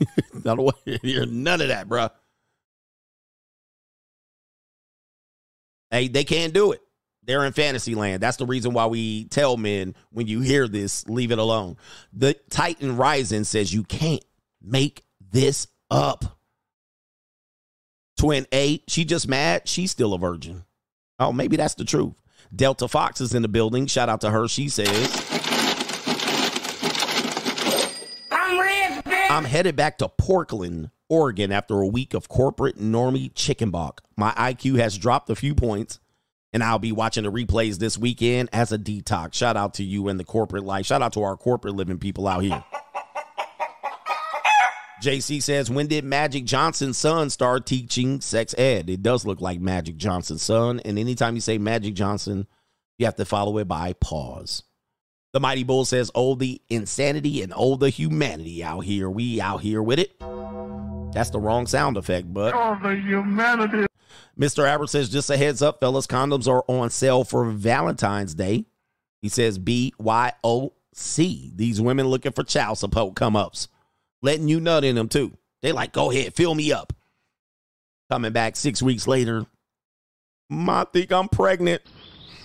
[0.44, 2.08] Want to hear none of that, bro.
[5.90, 6.80] Hey, they can't do it.
[7.24, 8.22] They're in fantasy land.
[8.22, 11.76] That's the reason why we tell men when you hear this, leave it alone.
[12.12, 14.24] The Titan Rising says you can't
[14.62, 16.38] make this up.
[18.16, 19.68] Twin eight, she just mad.
[19.68, 20.64] She's still a virgin.
[21.18, 22.14] Oh, maybe that's the truth.
[22.54, 23.86] Delta Fox is in the building.
[23.86, 24.48] Shout out to her.
[24.48, 25.39] She says,
[29.30, 29.44] I'm.
[29.44, 34.02] Headed back to Portland Oregon after a week of corporate normie chicken balk.
[34.16, 36.00] My IQ has dropped a few points,
[36.52, 39.34] and I'll be watching the replays this weekend as a detox.
[39.34, 40.84] Shout out to you and the corporate life.
[40.86, 42.64] Shout out to our corporate living people out here.
[45.00, 48.90] JC says, when did Magic Johnson's son start teaching sex ed?
[48.90, 50.80] It does look like Magic Johnson's son.
[50.84, 52.48] And anytime you say Magic Johnson,
[52.98, 54.64] you have to follow it by pause.
[55.32, 59.08] The Mighty Bull says, oh, the insanity and oh, the humanity out here.
[59.08, 60.18] We out here with it.
[61.12, 62.52] That's the wrong sound effect, but.
[62.54, 63.86] Oh, the humanity.
[64.38, 64.66] Mr.
[64.66, 68.64] Albert says, just a heads up, fellas, condoms are on sale for Valentine's Day.
[69.22, 71.52] He says, B Y O C.
[71.54, 73.68] These women looking for child support come ups,
[74.22, 75.36] letting you nut in them too.
[75.62, 76.92] They like, go ahead, fill me up.
[78.10, 79.44] Coming back six weeks later,
[80.50, 81.82] I think I'm pregnant.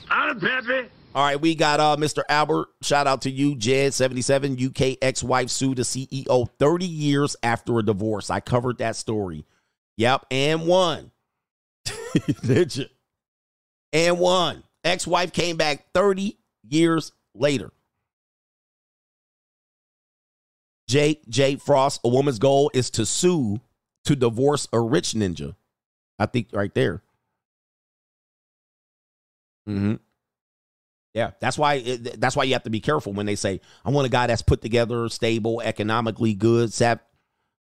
[0.10, 0.90] I'm Pepe.
[1.16, 2.24] All right, we got uh Mr.
[2.28, 2.68] Albert.
[2.82, 8.30] Shout out to you, Jed77, UK ex-wife sued the CEO 30 years after a divorce.
[8.30, 9.46] I covered that story.
[9.96, 11.12] Yep, and won.
[12.44, 12.86] Did you?
[13.94, 14.64] And won.
[14.84, 16.38] Ex-wife came back 30
[16.68, 17.72] years later.
[20.90, 21.22] J.
[21.30, 21.56] J.
[21.56, 23.62] Frost, a woman's goal is to sue
[24.04, 25.56] to divorce a rich ninja.
[26.20, 27.02] I think right there.
[29.68, 29.96] Mm-hmm.
[31.16, 33.90] Yeah, that's why it, that's why you have to be careful when they say, "I
[33.90, 37.08] want a guy that's put together, stable, economically good." Sap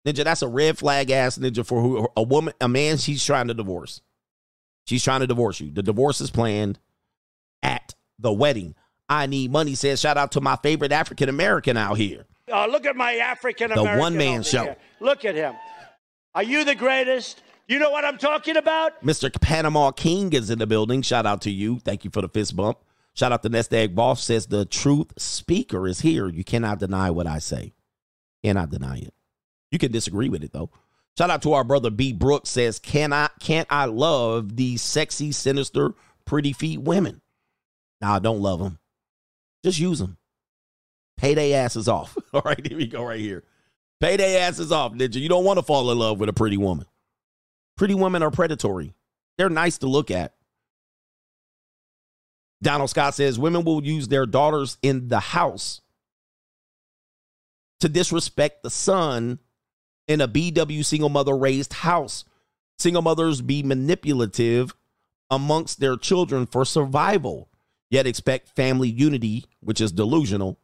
[0.06, 2.96] ninja, that's a red flag ass ninja for who a woman, a man.
[2.96, 4.00] She's trying to divorce.
[4.86, 5.70] She's trying to divorce you.
[5.70, 6.78] The divorce is planned
[7.62, 8.74] at the wedding.
[9.06, 9.74] I need money.
[9.74, 12.24] Says shout out to my favorite African American out here.
[12.50, 13.94] Uh, look at my African American.
[13.96, 14.62] The one man show.
[14.62, 14.76] here.
[14.98, 15.54] Look at him.
[16.34, 17.42] Are you the greatest?
[17.68, 19.02] You know what I'm talking about?
[19.04, 19.30] Mr.
[19.40, 21.02] Panama King is in the building.
[21.02, 21.80] Shout out to you.
[21.80, 22.78] Thank you for the fist bump.
[23.14, 26.28] Shout out to Nest Egg Boss says the truth speaker is here.
[26.28, 27.74] You cannot deny what I say.
[28.42, 29.14] Cannot deny it.
[29.70, 30.70] You can disagree with it though.
[31.18, 35.30] Shout out to our brother B Brooks says, Can I can't I love these sexy,
[35.32, 37.20] sinister, pretty feet women?
[38.00, 38.78] Nah, don't love them.
[39.62, 40.16] Just use them.
[41.18, 42.16] Pay their asses off.
[42.32, 43.44] All right, here we go right here.
[44.00, 45.16] Pay their asses off, ninja.
[45.16, 46.86] You don't want to fall in love with a pretty woman.
[47.76, 48.94] Pretty women are predatory.
[49.38, 50.34] They're nice to look at.
[52.62, 55.80] Donald Scott says women will use their daughters in the house
[57.80, 59.40] to disrespect the son
[60.06, 62.24] in a BW single mother raised house.
[62.78, 64.74] Single mothers be manipulative
[65.30, 67.48] amongst their children for survival,
[67.90, 70.58] yet expect family unity, which is delusional.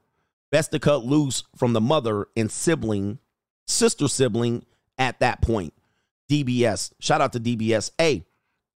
[0.52, 3.18] Best to cut loose from the mother and sibling,
[3.66, 4.64] sister sibling
[4.96, 5.74] at that point.
[6.30, 7.90] DBS, shout out to DBS.
[7.98, 8.24] Hey,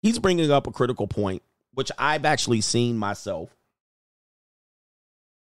[0.02, 1.42] he's bringing up a critical point
[1.74, 3.54] which I've actually seen myself,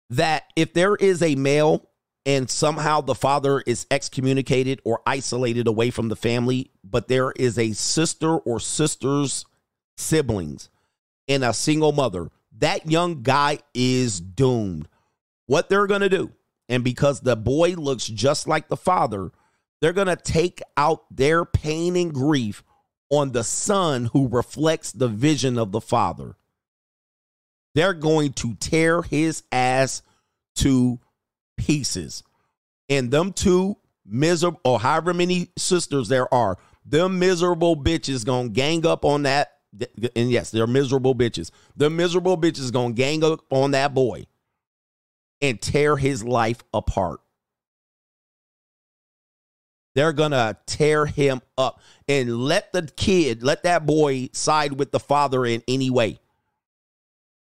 [0.10, 1.90] that if there is a male
[2.26, 7.58] and somehow the father is excommunicated or isolated away from the family, but there is
[7.58, 9.46] a sister or sister's
[9.98, 10.70] siblings
[11.28, 14.88] and a single mother, that young guy is doomed.
[15.46, 16.32] What they're going to do,
[16.68, 19.32] and because the boy looks just like the father,
[19.82, 22.64] they're going to take out their pain and grief
[23.10, 26.36] on the son who reflects the vision of the father.
[27.76, 30.02] They're going to tear his ass
[30.56, 31.00] to
[31.58, 32.24] pieces.
[32.90, 38.86] And them two miserable, or however many sisters there are, them miserable bitches gonna gang
[38.86, 39.52] up on that.
[40.16, 41.52] And yes, they're miserable bitches.
[41.76, 44.26] The miserable bitches gonna gang up on that boy
[45.42, 47.22] and tear his life apart.
[49.96, 54.92] They're going to tear him up and let the kid, let that boy side with
[54.92, 56.20] the father in any way.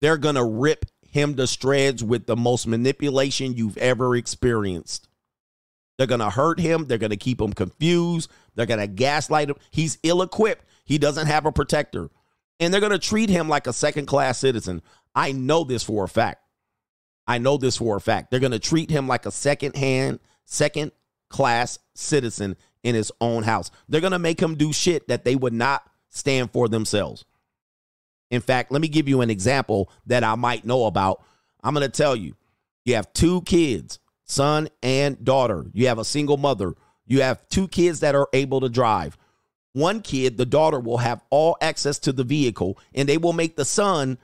[0.00, 5.08] They're going to rip him to shreds with the most manipulation you've ever experienced.
[5.96, 6.86] They're going to hurt him.
[6.86, 8.30] They're going to keep him confused.
[8.54, 9.56] They're going to gaslight him.
[9.70, 10.64] He's ill equipped.
[10.84, 12.08] He doesn't have a protector.
[12.60, 14.82] And they're going to treat him like a second class citizen.
[15.14, 16.42] I know this for a fact.
[17.26, 18.30] I know this for a fact.
[18.30, 20.92] They're going to treat him like a second hand, second
[21.28, 23.70] class citizen in his own house.
[23.88, 27.24] They're going to make him do shit that they would not stand for themselves.
[28.30, 31.22] In fact, let me give you an example that I might know about.
[31.62, 32.34] I'm going to tell you
[32.84, 35.66] you have two kids, son and daughter.
[35.72, 36.74] You have a single mother.
[37.06, 39.16] You have two kids that are able to drive.
[39.72, 43.56] One kid, the daughter, will have all access to the vehicle, and they will make
[43.56, 44.18] the son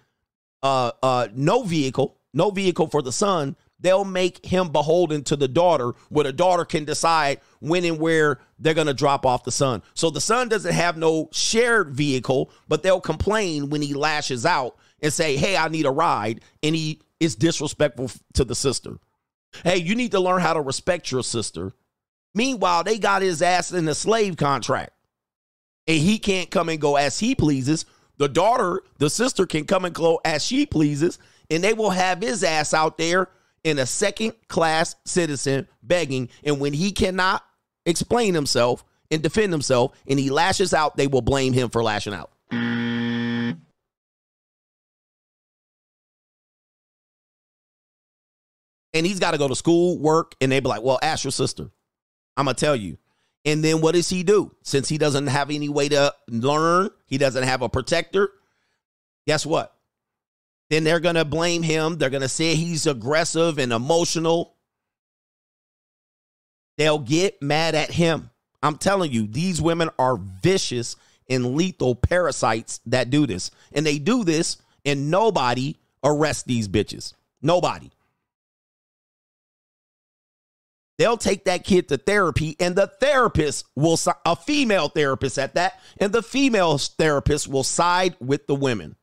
[0.62, 5.48] uh, uh, no vehicle, no vehicle for the son they'll make him beholden to the
[5.48, 9.52] daughter where the daughter can decide when and where they're going to drop off the
[9.52, 9.82] son.
[9.94, 14.76] So the son doesn't have no shared vehicle, but they'll complain when he lashes out
[15.00, 16.40] and say, Hey, I need a ride.
[16.62, 18.98] And he is disrespectful to the sister.
[19.62, 21.72] Hey, you need to learn how to respect your sister
[22.34, 24.90] Meanwhile, they got his ass in a slave contract.
[25.86, 27.84] And he can't come and go as he pleases.
[28.16, 31.18] The daughter, the sister can come and go as she pleases,
[31.50, 33.28] and they will have his ass out there
[33.64, 36.28] in a second class citizen begging.
[36.44, 37.42] And when he cannot
[37.86, 42.14] explain himself and defend himself and he lashes out, they will blame him for lashing
[42.14, 42.30] out.
[48.92, 51.32] And he's got to go to school, work, and they be like, well, ask your
[51.32, 51.68] sister.
[52.36, 52.96] I'm going to tell you.
[53.44, 54.54] And then what does he do?
[54.62, 58.30] Since he doesn't have any way to learn, he doesn't have a protector.
[59.26, 59.74] Guess what?
[60.74, 61.98] Then they're going to blame him.
[61.98, 64.56] They're going to say he's aggressive and emotional.
[66.78, 68.30] They'll get mad at him.
[68.60, 70.96] I'm telling you, these women are vicious
[71.30, 73.52] and lethal parasites that do this.
[73.72, 77.14] And they do this, and nobody arrests these bitches.
[77.40, 77.92] Nobody.
[80.98, 83.96] They'll take that kid to therapy, and the therapist will,
[84.26, 88.96] a female therapist at that, and the female therapist will side with the women.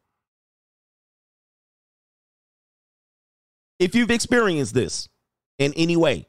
[3.81, 5.09] If you've experienced this
[5.57, 6.27] in any way,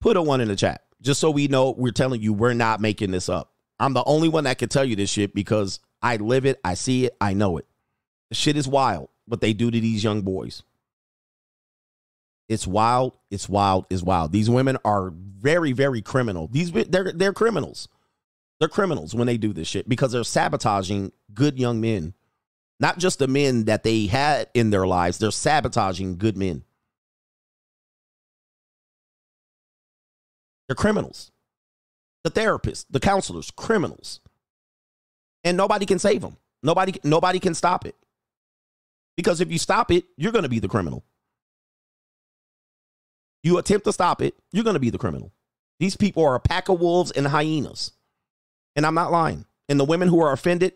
[0.00, 2.80] put a one in the chat just so we know we're telling you we're not
[2.80, 3.52] making this up.
[3.78, 6.72] I'm the only one that can tell you this shit because I live it, I
[6.72, 7.66] see it, I know it.
[8.32, 10.62] Shit is wild what they do to these young boys.
[12.48, 13.18] It's wild.
[13.30, 13.84] It's wild.
[13.90, 14.32] It's wild.
[14.32, 16.48] These women are very, very criminal.
[16.50, 17.88] These they're they're criminals.
[18.58, 22.14] They're criminals when they do this shit because they're sabotaging good young men.
[22.82, 26.64] Not just the men that they had in their lives, they're sabotaging good men.
[30.66, 31.30] They're criminals.
[32.24, 34.18] The therapists, the counselors, criminals.
[35.44, 36.36] And nobody can save them.
[36.64, 37.94] Nobody nobody can stop it.
[39.16, 41.04] Because if you stop it, you're going to be the criminal.
[43.44, 45.32] You attempt to stop it, you're going to be the criminal.
[45.78, 47.92] These people are a pack of wolves and hyenas.
[48.74, 49.44] And I'm not lying.
[49.68, 50.72] And the women who are offended,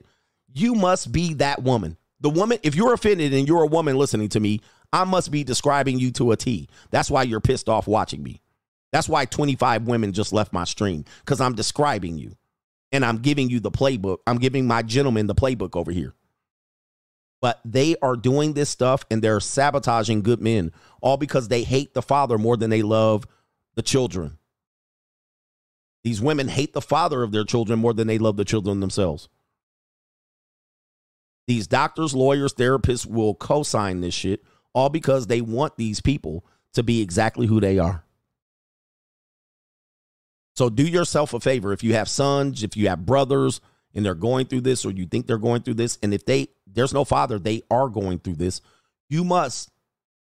[0.59, 1.97] you must be that woman.
[2.21, 4.61] The woman, if you're offended and you're a woman listening to me,
[4.93, 6.69] I must be describing you to a T.
[6.91, 8.41] That's why you're pissed off watching me.
[8.93, 12.37] That's why 25 women just left my stream because I'm describing you
[12.93, 14.19] and I'm giving you the playbook.
[14.27, 16.15] I'm giving my gentleman the playbook over here
[17.41, 21.95] but they are doing this stuff and they're sabotaging good men all because they hate
[21.95, 23.25] the father more than they love
[23.75, 24.39] the children.
[26.03, 29.29] These women hate the father of their children more than they love the children themselves.
[31.47, 34.43] These doctors, lawyers, therapists will co sign this shit
[34.73, 36.45] all because they want these people
[36.75, 38.05] to be exactly who they are.
[40.55, 41.73] So do yourself a favor.
[41.73, 43.61] If you have sons, if you have brothers,
[43.95, 46.49] and they're going through this or you think they're going through this and if they
[46.67, 48.61] there's no father they are going through this
[49.09, 49.71] you must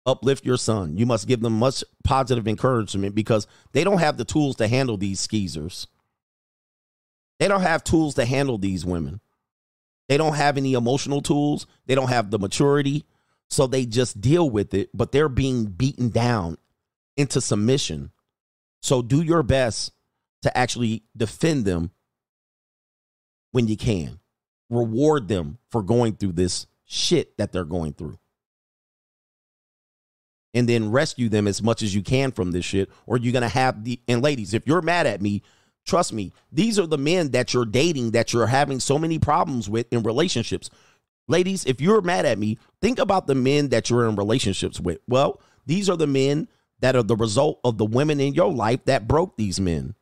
[0.07, 0.97] uplift your son.
[0.97, 4.97] You must give them much positive encouragement because they don't have the tools to handle
[4.97, 5.85] these skeezers.
[7.39, 9.19] They don't have tools to handle these women
[10.07, 13.05] they don't have any emotional tools they don't have the maturity
[13.49, 16.57] so they just deal with it but they're being beaten down
[17.15, 18.11] into submission
[18.81, 19.91] so do your best
[20.43, 21.91] to actually defend them
[23.51, 24.19] when you can.
[24.69, 28.19] Reward them for going through this shit that they're going through.
[30.53, 33.49] And then rescue them as much as you can from this shit, or you're gonna
[33.49, 35.43] have the and ladies, if you're mad at me,
[35.87, 39.69] trust me, these are the men that you're dating that you're having so many problems
[39.69, 40.69] with in relationships.
[41.27, 44.99] Ladies, if you're mad at me, think about the men that you're in relationships with.
[45.07, 46.47] Well, these are the men
[46.79, 49.95] that are the result of the women in your life that broke these men.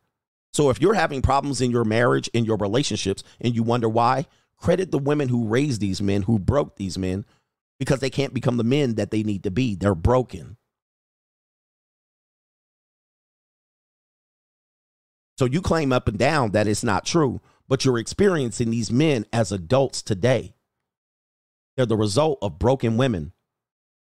[0.52, 4.26] So if you're having problems in your marriage, in your relationships, and you wonder why,
[4.56, 7.24] credit the women who raised these men, who broke these men,
[7.78, 9.74] because they can't become the men that they need to be.
[9.74, 10.56] They're broken.
[15.38, 19.26] So you claim up and down that it's not true, but you're experiencing these men
[19.32, 20.54] as adults today.
[21.76, 23.32] They're the result of broken women,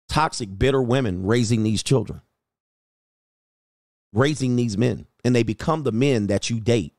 [0.08, 2.20] toxic, bitter women raising these children,
[4.12, 6.92] raising these men and they become the men that you date.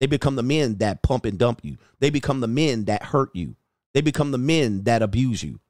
[0.00, 1.76] They become the men that pump and dump you.
[1.98, 3.56] They become the men that hurt you.
[3.92, 5.60] They become the men that abuse you.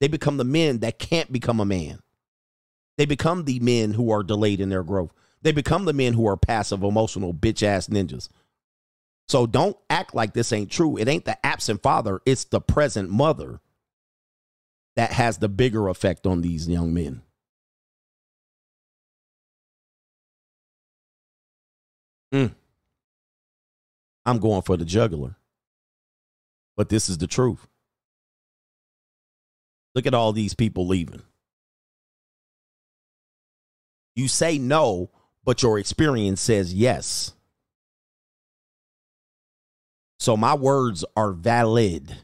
[0.00, 2.00] They become the men that can't become a man.
[2.98, 5.12] They become the men who are delayed in their growth.
[5.42, 8.28] They become the men who are passive, emotional, bitch ass ninjas.
[9.28, 10.96] So don't act like this ain't true.
[10.96, 13.60] It ain't the absent father, it's the present mother
[14.96, 17.22] that has the bigger effect on these young men.
[22.32, 22.54] Mm.
[24.24, 25.36] I'm going for the juggler.
[26.76, 27.66] But this is the truth.
[29.94, 31.22] Look at all these people leaving.
[34.14, 35.10] You say no,
[35.44, 37.32] but your experience says yes.
[40.18, 42.16] So my words are valid.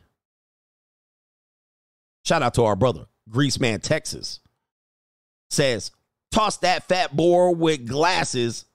[2.25, 4.41] Shout out to our brother, Greaseman, Texas.
[5.51, 5.91] Says,
[6.31, 8.67] toss that fat boar with glasses,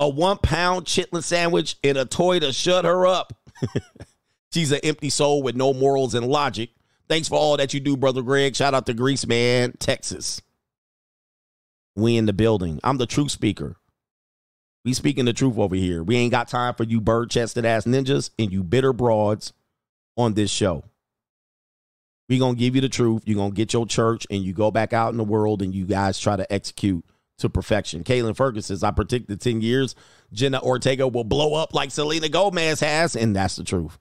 [0.00, 3.32] a one pound chitlin sandwich, and a toy to shut her up.
[4.52, 6.70] She's an empty soul with no morals and logic.
[7.08, 8.56] Thanks for all that you do, brother Greg.
[8.56, 10.40] Shout out to Greaseman, Texas.
[11.94, 12.80] We in the building.
[12.82, 13.76] I'm the truth speaker.
[14.84, 16.02] We speaking the truth over here.
[16.02, 19.52] We ain't got time for you bird chested ass ninjas and you bitter broads
[20.16, 20.84] on this show.
[22.28, 23.22] We gonna give you the truth.
[23.26, 25.84] you gonna get your church and you go back out in the world and you
[25.86, 27.04] guys try to execute
[27.38, 28.04] to perfection.
[28.04, 29.94] Kaylin Ferguson says, I predict the 10 years
[30.32, 33.98] Jenna Ortega will blow up like Selena Gomez has, and that's the truth.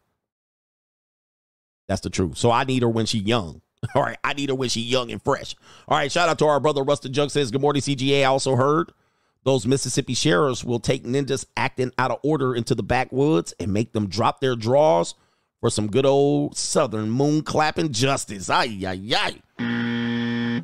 [1.87, 2.37] That's the truth.
[2.37, 3.61] So I need her when she young.
[3.95, 5.55] All right, I need her when she young and fresh.
[5.87, 8.21] All right, shout out to our brother Rustin Jug says, Good morning, CGA.
[8.21, 8.91] I also heard
[9.43, 13.93] those Mississippi sheriffs will take ninjas acting out of order into the backwoods and make
[13.93, 15.15] them drop their draws
[15.59, 18.49] for some good old Southern moon clapping justice.
[18.49, 20.63] Ay, ay, ay.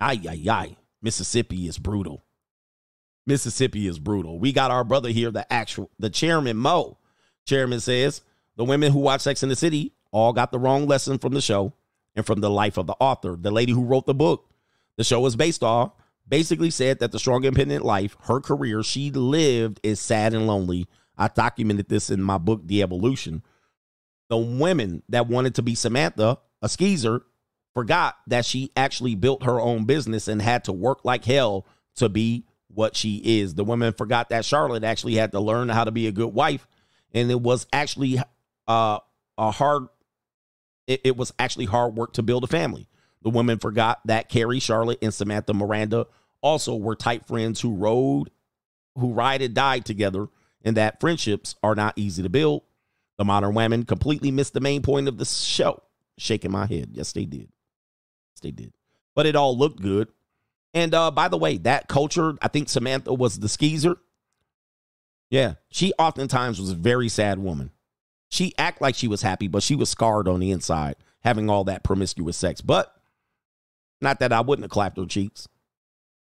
[0.00, 0.76] Ay, ay, ay.
[1.02, 2.24] Mississippi is brutal.
[3.26, 4.38] Mississippi is brutal.
[4.38, 6.98] We got our brother here, the actual, the chairman, Mo.
[7.46, 8.22] Chairman says
[8.56, 11.40] the women who watch Sex in the City all got the wrong lesson from the
[11.40, 11.72] show
[12.14, 14.48] and from the life of the author, the lady who wrote the book.
[14.96, 15.92] The show is based off
[16.28, 20.86] basically said that the strong independent life, her career she lived is sad and lonely.
[21.16, 23.42] I documented this in my book, The Evolution.
[24.28, 27.22] The women that wanted to be Samantha, a skeezer,
[27.74, 32.08] forgot that she actually built her own business and had to work like hell to
[32.08, 33.54] be what she is.
[33.54, 36.66] The women forgot that Charlotte actually had to learn how to be a good wife,
[37.12, 38.18] and it was actually
[38.66, 38.98] uh,
[39.38, 39.86] a hard.
[40.86, 42.88] It, it was actually hard work to build a family.
[43.24, 46.06] The women forgot that Carrie, Charlotte, and Samantha Miranda
[46.42, 48.30] also were tight friends who rode,
[48.96, 50.28] who ride and died together,
[50.62, 52.62] and that friendships are not easy to build.
[53.16, 55.82] The modern women completely missed the main point of the show.
[56.18, 56.90] Shaking my head.
[56.92, 57.48] Yes, they did.
[58.32, 58.72] Yes, they did.
[59.14, 60.08] But it all looked good.
[60.74, 63.96] And uh, by the way, that culture, I think Samantha was the skeezer.
[65.30, 67.70] Yeah, she oftentimes was a very sad woman.
[68.28, 71.64] She act like she was happy, but she was scarred on the inside, having all
[71.64, 72.60] that promiscuous sex.
[72.60, 72.94] But
[74.04, 75.48] not that I wouldn't have clapped her cheeks.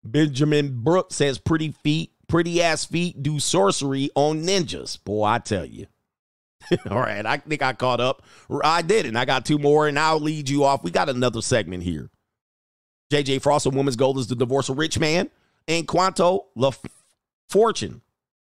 [0.05, 5.03] Benjamin Brooks says pretty feet, pretty ass feet do sorcery on ninjas.
[5.03, 5.87] Boy, I tell you.
[6.89, 8.23] All right, I think I caught up.
[8.63, 10.83] I did, and I got two more, and I'll lead you off.
[10.83, 12.09] We got another segment here.
[13.11, 15.29] JJ Frost, a woman's goal is to divorce a rich man.
[15.67, 16.71] And Quanto La
[17.49, 18.01] Fortune,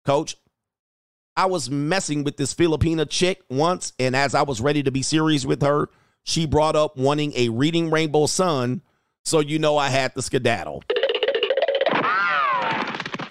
[0.05, 0.35] coach.
[1.35, 5.03] I was messing with this Filipina chick once, and as I was ready to be
[5.03, 5.89] serious with her,
[6.23, 8.81] she brought up wanting a reading Rainbow Sun
[9.27, 10.83] so you know I had to skedaddle.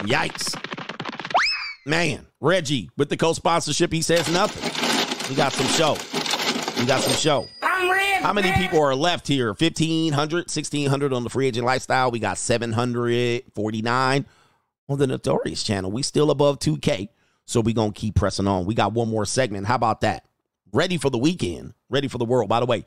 [0.04, 0.54] Yikes.
[1.86, 4.62] Man, Reggie with the co-sponsorship, he says nothing.
[5.30, 5.96] We got some show.
[6.78, 7.48] We got some show.
[7.62, 8.22] I'm ready.
[8.22, 9.48] How many people are left here?
[9.48, 12.10] 1,500, 1,600 on the free agent lifestyle.
[12.10, 14.26] We got 749
[14.90, 15.90] on the Notorious channel.
[15.90, 17.08] We still above 2K.
[17.46, 18.66] So we going to keep pressing on.
[18.66, 19.66] We got one more segment.
[19.66, 20.26] How about that?
[20.72, 21.72] Ready for the weekend.
[21.88, 22.50] Ready for the world.
[22.50, 22.84] By the way,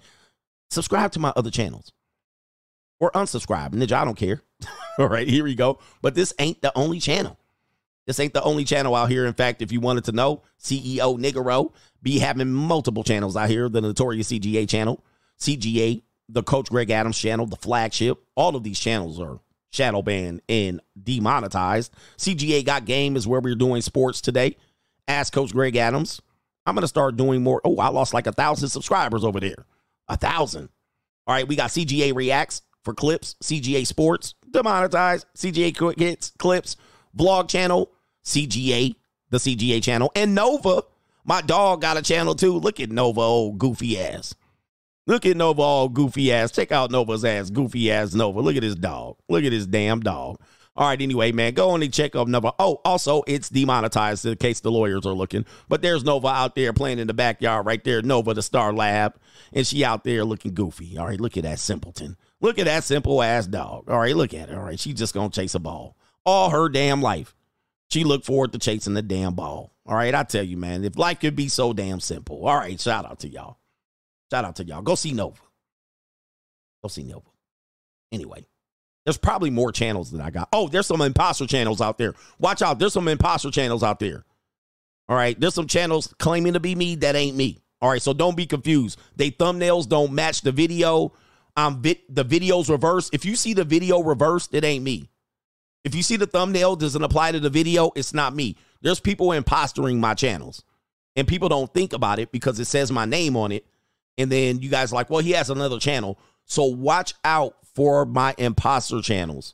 [0.70, 1.92] subscribe to my other channels
[3.00, 3.72] or unsubscribe.
[3.72, 4.42] Ninja, I don't care.
[5.00, 5.80] All right, here we go.
[6.02, 7.38] But this ain't the only channel.
[8.06, 9.26] This ain't the only channel out here.
[9.26, 11.72] In fact, if you wanted to know, CEO Nigero
[12.02, 13.70] be having multiple channels out here.
[13.70, 15.04] The Notorious CGA channel,
[15.40, 18.18] CGA, the Coach Greg Adams channel, the flagship.
[18.36, 19.40] All of these channels are
[19.72, 21.94] shadow banned and demonetized.
[22.18, 24.58] CGA Got Game is where we're doing sports today.
[25.08, 26.22] Ask Coach Greg Adams.
[26.66, 27.62] I'm going to start doing more.
[27.64, 29.66] Oh, I lost like a thousand subscribers over there.
[30.08, 30.70] A thousand.
[31.28, 36.76] All right, we got CGA Reacts for clips, CGA Sports, demonetized, CGA Quick Hits, clips,
[37.18, 37.92] vlog channel,
[38.24, 38.96] CGA,
[39.30, 40.84] the CGA channel, and Nova.
[41.26, 42.54] My dog got a channel too.
[42.54, 44.34] Look at Nova, old goofy ass.
[45.06, 46.52] Look at Nova, all goofy ass.
[46.52, 48.42] Check out Nova's ass, goofy ass Nova.
[48.42, 49.18] Look at his dog.
[49.28, 50.40] Look at his damn dog.
[50.76, 52.54] All right, anyway, man, go on and check up Nova.
[52.58, 55.46] Oh, also, it's demonetized in case the lawyers are looking.
[55.68, 58.02] But there's Nova out there playing in the backyard right there.
[58.02, 59.16] Nova, the Star Lab.
[59.52, 60.98] And she out there looking goofy.
[60.98, 62.16] All right, look at that simpleton.
[62.42, 63.90] Look at that simple ass dog.
[63.90, 64.56] All right, look at it.
[64.56, 65.96] All right, she's just to chase a ball
[66.30, 67.36] all her damn life.
[67.90, 69.74] She looked forward to chasing the damn ball.
[69.86, 72.48] All right, I tell you, man, if life could be so damn simple.
[72.48, 73.58] All right, shout out to y'all.
[74.32, 74.84] Shout out to y'all.
[74.84, 75.42] Go see Nova.
[76.84, 77.26] Go see Nova.
[78.12, 78.46] Anyway,
[79.06, 80.50] there's probably more channels that I got.
[80.54, 82.14] Oh, there's some imposter channels out there.
[82.38, 82.78] Watch out.
[82.78, 84.24] There's some imposter channels out there.
[85.08, 87.64] All right, there's some channels claiming to be me that ain't me.
[87.82, 89.00] All right, so don't be confused.
[89.16, 91.12] They thumbnails don't match the video.
[91.60, 93.14] Um, vi- the video's reversed.
[93.14, 95.10] If you see the video reversed, it ain't me.
[95.84, 98.56] If you see the thumbnail doesn't apply to the video, it's not me.
[98.82, 100.64] There's people impostering my channels.
[101.18, 103.66] And people don't think about it because it says my name on it.
[104.18, 106.18] And then you guys like, well, he has another channel.
[106.46, 109.54] So watch out for my imposter channels.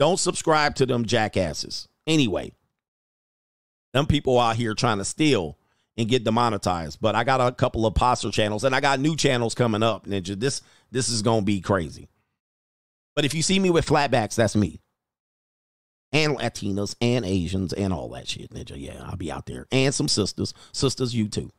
[0.00, 1.86] Don't subscribe to them jackasses.
[2.08, 2.52] Anyway,
[3.92, 5.56] them people out here trying to steal
[5.96, 6.98] and get demonetized.
[7.00, 10.06] But I got a couple of imposter channels and I got new channels coming up.
[10.06, 12.08] Ninja, this this is gonna be crazy.
[13.14, 14.80] But if you see me with flatbacks, that's me.
[16.12, 18.74] And Latinas and Asians and all that shit, Ninja.
[18.76, 19.66] Yeah, I'll be out there.
[19.72, 20.54] And some sisters.
[20.72, 21.50] Sisters, you too.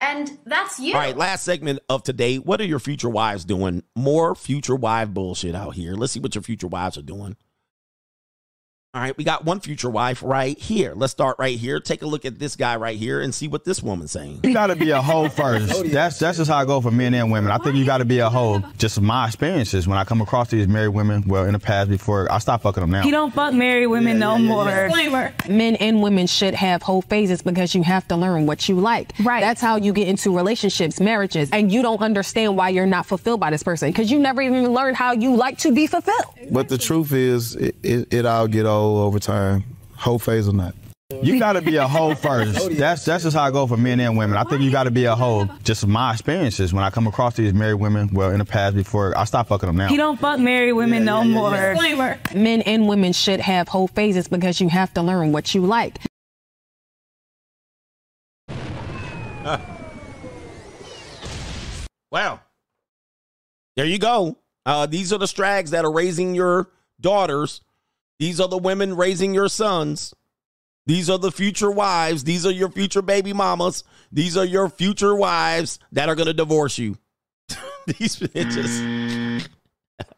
[0.00, 0.94] And that's you.
[0.94, 2.36] All right, last segment of today.
[2.36, 3.84] What are your future wives doing?
[3.94, 5.94] More future wife bullshit out here.
[5.94, 7.36] Let's see what your future wives are doing.
[8.94, 10.92] All right, we got one future wife right here.
[10.94, 11.80] Let's start right here.
[11.80, 14.40] Take a look at this guy right here and see what this woman's saying.
[14.42, 15.72] You got to be a hoe first.
[15.74, 17.50] Oh, that's that's just how I go for men and women.
[17.50, 18.62] I think you got to be a hoe.
[18.76, 21.24] Just my experiences when I come across these married women.
[21.26, 23.00] Well, in the past, before I stop fucking them now.
[23.00, 24.66] He don't fuck married women no more.
[24.66, 25.32] Disclaimer.
[25.48, 29.14] Men and women should have whole phases because you have to learn what you like.
[29.24, 29.40] Right.
[29.40, 33.40] That's how you get into relationships, marriages, and you don't understand why you're not fulfilled
[33.40, 36.26] by this person because you never even learned how you like to be fulfilled.
[36.50, 39.64] But the truth is, it, it, it all get old over time,
[39.96, 40.74] whole phase or not.
[41.22, 42.70] You got to be a hoe first.
[42.78, 44.36] That's that's just how I go for men and women.
[44.36, 45.46] I think you got to be a hoe.
[45.62, 48.08] Just my experiences when I come across these married women.
[48.12, 49.88] Well, in the past, before I stop fucking them now.
[49.88, 51.50] He don't fuck married women no more.
[51.50, 52.18] Disclaimer.
[52.34, 55.98] Men and women should have whole phases because you have to learn what you like.
[62.10, 62.40] Wow.
[63.76, 64.36] There you go.
[64.66, 66.68] Uh, these are the strags that are raising your
[67.00, 67.62] daughters.
[68.22, 70.14] These are the women raising your sons.
[70.86, 72.22] These are the future wives.
[72.22, 73.82] These are your future baby mamas.
[74.12, 76.98] These are your future wives that are going to divorce you.
[77.88, 79.48] These bitches.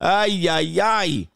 [0.00, 1.28] ay, ay, ay.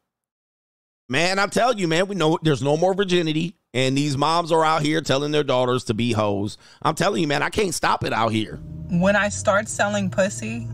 [1.08, 3.56] Man, I'm telling you, man, we know there's no more virginity.
[3.74, 6.58] And these moms are out here telling their daughters to be hoes.
[6.80, 8.60] I'm telling you, man, I can't stop it out here.
[8.88, 10.68] When I start selling pussy,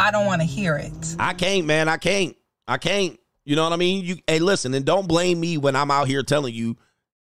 [0.00, 1.16] I don't want to hear it.
[1.18, 1.90] I can't, man.
[1.90, 2.34] I can't.
[2.68, 3.18] I can't.
[3.44, 4.04] You know what I mean?
[4.04, 6.76] You hey, listen, and don't blame me when I'm out here telling you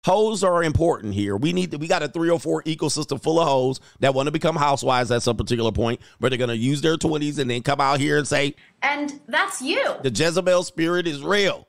[0.05, 1.37] hoes are important here.
[1.37, 4.55] We need to, we got a 304 ecosystem full of hoes that want to become
[4.55, 8.01] housewives at some particular point where they're gonna use their 20s and then come out
[8.01, 9.83] here and say, And that's you.
[10.03, 11.67] the Jezebel spirit is real.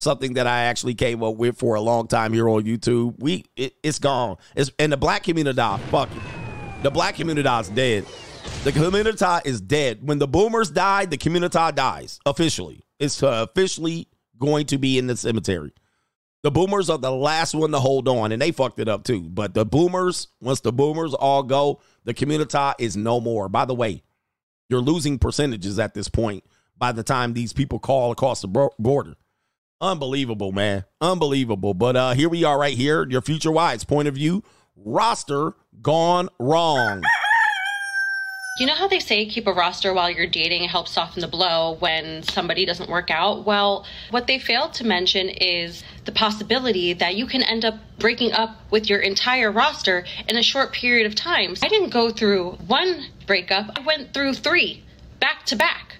[0.00, 3.16] Something that I actually came up with for a long time here on YouTube.
[3.18, 4.36] We it, it's gone.
[4.54, 5.80] It's and the black community, died.
[5.90, 6.22] fuck it.
[6.84, 8.06] The black community is dead.
[8.64, 10.00] The community is dead.
[10.06, 12.82] When the boomers die, the community dies officially.
[12.98, 15.72] It's uh, officially going to be in the cemetery.
[16.42, 19.22] The boomers are the last one to hold on, and they fucked it up too.
[19.22, 23.48] But the boomers, once the boomers all go, the community is no more.
[23.48, 24.02] By the way,
[24.68, 26.44] you're losing percentages at this point
[26.76, 29.14] by the time these people call across the border.
[29.80, 30.84] Unbelievable, man.
[31.00, 31.74] Unbelievable.
[31.74, 33.06] But uh here we are right here.
[33.08, 34.42] Your future wise point of view.
[34.76, 37.02] Roster gone wrong.
[38.58, 41.76] You know how they say keep a roster while you're dating helps soften the blow
[41.78, 43.46] when somebody doesn't work out?
[43.46, 48.32] Well, what they failed to mention is the possibility that you can end up breaking
[48.32, 51.54] up with your entire roster in a short period of time.
[51.62, 54.82] I didn't go through one breakup, I went through three
[55.20, 55.98] back to back.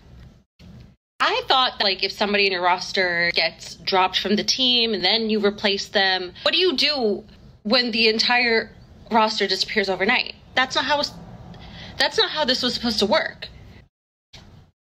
[1.20, 5.30] I thought like if somebody in your roster gets dropped from the team and then
[5.30, 7.22] you replace them, what do you do
[7.62, 8.72] when the entire
[9.12, 10.34] roster disappears overnight?
[10.56, 11.02] That's not how
[11.98, 13.48] that's not how this was supposed to work.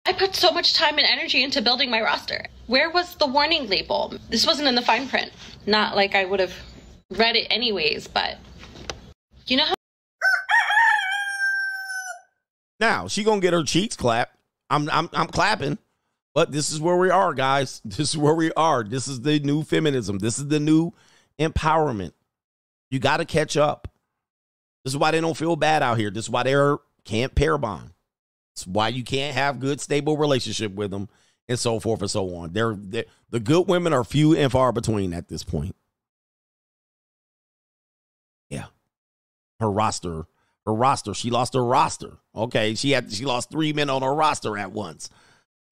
[0.07, 2.45] I put so much time and energy into building my roster.
[2.67, 4.13] Where was the warning label?
[4.29, 5.31] This wasn't in the fine print.
[5.65, 6.53] Not like I would have
[7.11, 8.37] read it anyways, but
[9.47, 9.73] you know how
[12.79, 14.35] Now she gonna get her cheeks clapped.
[14.69, 15.77] I'm I'm I'm clapping.
[16.35, 17.81] But this is where we are, guys.
[17.85, 18.83] This is where we are.
[18.83, 20.19] This is the new feminism.
[20.19, 20.91] This is the new
[21.39, 22.11] empowerment.
[22.91, 23.87] You got to catch up.
[24.83, 26.11] This is why they don't feel bad out here.
[26.11, 27.91] This is why they're can't pair bond.
[28.53, 31.09] It's why you can't have good, stable relationship with them,
[31.47, 32.53] and so forth and so on.
[32.53, 35.75] They're, they're the good women are few and far between at this point.
[38.49, 38.65] Yeah,
[39.59, 40.25] her roster,
[40.65, 41.13] her roster.
[41.13, 42.17] She lost her roster.
[42.35, 45.09] Okay, she had she lost three men on her roster at once.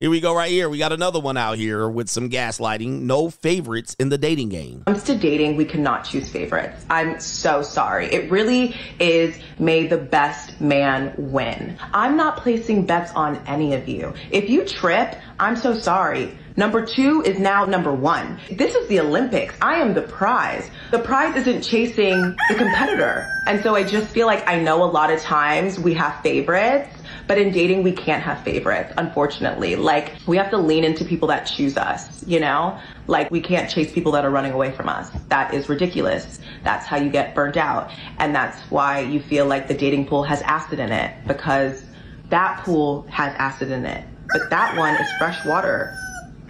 [0.03, 0.67] Here we go, right here.
[0.67, 3.03] We got another one out here with some gaslighting.
[3.03, 4.81] No favorites in the dating game.
[4.83, 6.85] When it comes to dating, we cannot choose favorites.
[6.89, 8.07] I'm so sorry.
[8.07, 11.77] It really is may the best man win.
[11.93, 14.13] I'm not placing bets on any of you.
[14.29, 16.37] If you trip, I'm so sorry.
[16.57, 18.39] Number two is now number one.
[18.51, 19.55] This is the Olympics.
[19.61, 20.69] I am the prize.
[20.91, 23.25] The prize isn't chasing the competitor.
[23.47, 26.92] And so I just feel like I know a lot of times we have favorites,
[27.25, 29.75] But in dating, we can't have favorites, unfortunately.
[29.75, 32.77] Like, we have to lean into people that choose us, you know?
[33.07, 35.09] Like, we can't chase people that are running away from us.
[35.29, 36.39] That is ridiculous.
[36.63, 37.91] That's how you get burnt out.
[38.17, 41.83] And that's why you feel like the dating pool has acid in it, because
[42.29, 44.05] that pool has acid in it.
[44.27, 45.95] But that one is fresh water.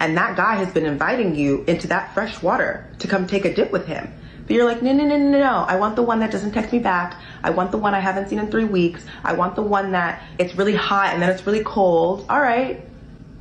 [0.00, 3.54] And that guy has been inviting you into that fresh water to come take a
[3.54, 4.12] dip with him.
[4.46, 5.64] But you're like, no, no, no, no, no.
[5.66, 7.18] I want the one that doesn't text me back.
[7.44, 9.04] I want the one I haven't seen in three weeks.
[9.22, 12.24] I want the one that it's really hot and then it's really cold.
[12.30, 12.82] All right,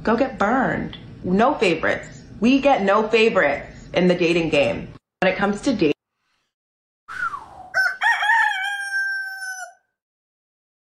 [0.04, 0.98] go get burned.
[1.24, 2.22] No favorites.
[2.42, 4.90] We get no favorites in the dating game.
[5.22, 5.94] When it comes to dating,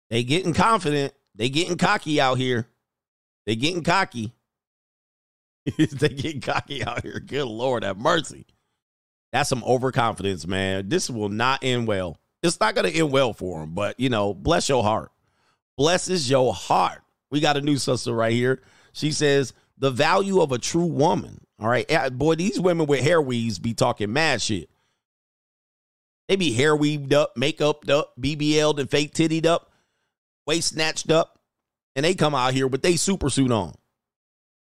[0.10, 1.14] They getting confident.
[1.36, 2.68] They getting cocky out here.
[3.46, 4.34] They getting cocky.
[5.78, 7.20] they getting cocky out here.
[7.20, 8.46] Good Lord, have mercy.
[9.32, 10.90] That's some overconfidence, man.
[10.90, 12.18] This will not end well.
[12.46, 15.12] It's not going to end well for him, but you know, bless your heart.
[15.78, 17.02] Blesses your heart.
[17.32, 18.62] We got a new sister right here.
[18.94, 21.42] She says, the value of a true woman.
[21.60, 21.86] All right.
[21.90, 24.70] Eh, boy, these women with hair weaves be talking mad shit.
[26.28, 29.72] They be hair weaved up, makeup up, BBL'd and fake tittied up,
[30.48, 31.40] waist snatched up,
[31.96, 33.76] and they come out here with they super suit on.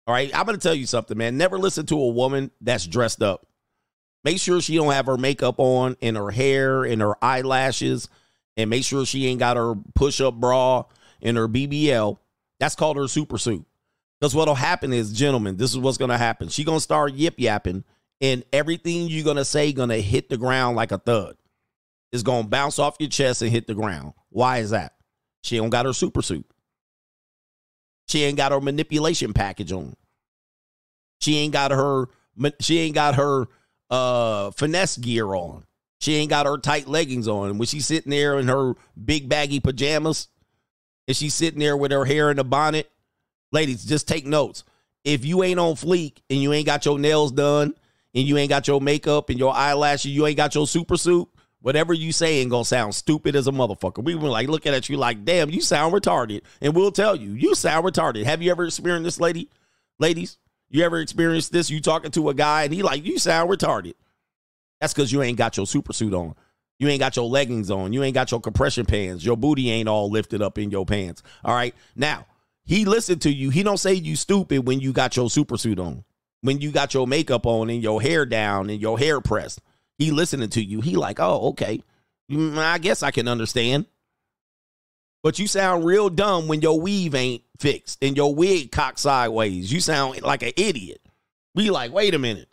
[0.08, 0.30] All right.
[0.34, 1.38] I'm to tell you something, man.
[1.38, 3.46] Never listen to a woman that's dressed up.
[4.28, 8.10] Make sure she don't have her makeup on and her hair and her eyelashes,
[8.58, 10.84] and make sure she ain't got her push-up bra
[11.22, 12.18] and her BBL.
[12.60, 13.66] That's called her super suit.
[14.20, 16.50] Because what'll happen is, gentlemen, this is what's gonna happen.
[16.50, 17.86] She gonna start yip yapping,
[18.20, 21.38] and everything you're gonna say gonna hit the ground like a thud.
[22.12, 24.12] It's gonna bounce off your chest and hit the ground.
[24.28, 24.96] Why is that?
[25.42, 26.46] She don't got her super suit.
[28.10, 29.96] She ain't got her manipulation package on.
[31.22, 32.10] She ain't got her.
[32.60, 33.48] She ain't got her
[33.90, 35.64] uh finesse gear on.
[36.00, 37.58] She ain't got her tight leggings on.
[37.58, 40.28] When she's sitting there in her big baggy pajamas,
[41.08, 42.92] and she's sitting there with her hair in a bonnet,
[43.52, 44.64] ladies, just take notes.
[45.04, 47.74] If you ain't on fleek and you ain't got your nails done
[48.14, 51.30] and you ain't got your makeup and your eyelashes, you ain't got your super suit,
[51.62, 54.04] whatever you say ain't gonna sound stupid as a motherfucker.
[54.04, 56.42] We were like looking at you like, damn, you sound retarded.
[56.62, 58.26] And we'll tell you, you sound retarded.
[58.26, 59.50] Have you ever experienced this, lady?
[59.98, 60.38] Ladies?
[60.70, 61.70] You ever experienced this?
[61.70, 63.94] You talking to a guy and he like, you sound retarded.
[64.82, 66.36] That's because you ain't got your super suit on.
[66.80, 67.94] You ain't got your leggings on.
[67.94, 69.26] You ain't got your compression pants.
[69.26, 71.24] Your booty ain't all lifted up in your pants.
[71.44, 71.74] All right.
[71.96, 72.28] Now,
[72.66, 73.50] he listened to you.
[73.50, 76.04] He don't say you stupid when you got your super suit on.
[76.42, 79.62] When you got your makeup on and your hair down and your hair pressed.
[79.98, 80.82] He listening to you.
[80.82, 81.82] He like, oh, okay.
[82.32, 83.88] Mm, I guess I can understand.
[85.28, 89.74] But you sound real dumb when your weave ain't fixed and your wig cocked sideways.
[89.74, 91.02] You sound like an idiot.
[91.54, 92.48] We like, wait a minute.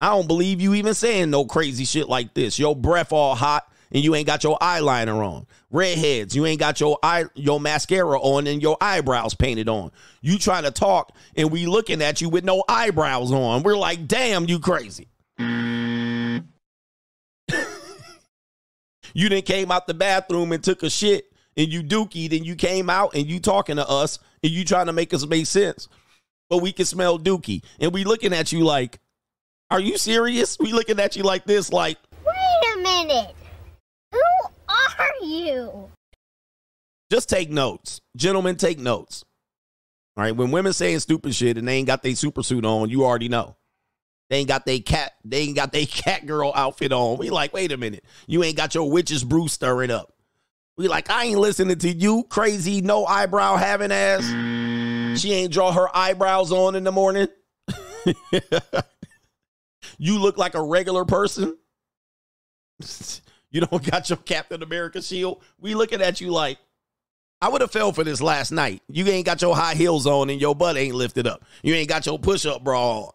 [0.00, 2.60] I don't believe you even saying no crazy shit like this.
[2.60, 5.48] Your breath all hot and you ain't got your eyeliner on.
[5.72, 9.90] Redheads, you ain't got your eye your mascara on and your eyebrows painted on.
[10.20, 13.64] You trying to talk and we looking at you with no eyebrows on.
[13.64, 15.08] We're like, damn, you crazy.
[15.40, 16.44] you
[19.28, 22.90] then came out the bathroom and took a shit and you dookie, then you came
[22.90, 25.88] out and you talking to us and you trying to make us make sense.
[26.50, 27.62] But we can smell dookie.
[27.80, 28.98] And we looking at you like,
[29.70, 30.58] are you serious?
[30.58, 33.34] We looking at you like this, like, Wait a minute.
[34.12, 34.20] Who
[34.68, 35.90] are you?
[37.10, 38.00] just take notes.
[38.16, 39.24] Gentlemen, take notes.
[40.16, 40.34] All right.
[40.34, 43.28] When women saying stupid shit and they ain't got their super suit on, you already
[43.28, 43.56] know.
[44.30, 47.18] They ain't got their cat, they ain't got their cat girl outfit on.
[47.18, 48.04] We like, wait a minute.
[48.26, 50.13] You ain't got your witch's brew stirring up.
[50.76, 54.24] We like, I ain't listening to you, crazy, no eyebrow having ass.
[55.20, 57.28] She ain't draw her eyebrows on in the morning.
[59.98, 61.56] you look like a regular person.
[63.50, 65.42] you don't got your Captain America shield.
[65.60, 66.58] We looking at you like,
[67.40, 68.82] I would have fell for this last night.
[68.88, 71.44] You ain't got your high heels on and your butt ain't lifted up.
[71.62, 73.12] You ain't got your push up bra on.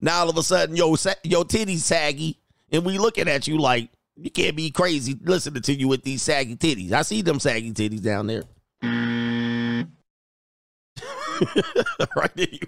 [0.00, 2.38] Now all of a sudden, your your titties saggy,
[2.70, 6.22] and we looking at you like you can't be crazy listening to you with these
[6.22, 6.92] saggy titties.
[6.92, 8.42] I see them saggy titties down there.
[12.16, 12.60] right there, you.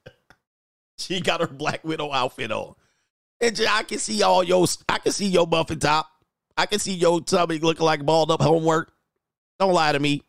[0.98, 2.74] she got her Black Widow outfit on,
[3.40, 4.66] and I can see all your.
[4.88, 6.06] I can see your muffin top.
[6.56, 8.92] I can see your tummy looking like balled up homework.
[9.58, 10.22] Don't lie to me.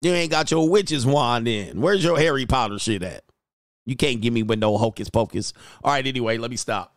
[0.00, 1.80] You ain't got your witch's wand in.
[1.80, 3.22] Where's your Harry Potter shit at?
[3.86, 5.52] You can't give me with no hocus pocus.
[5.84, 6.96] All right, anyway, let me stop.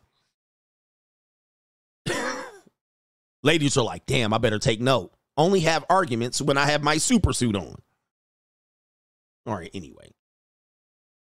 [3.45, 5.14] Ladies are like, damn, I better take note.
[5.38, 7.75] Only have arguments when I have my super suit on.
[9.45, 10.09] All right, anyway.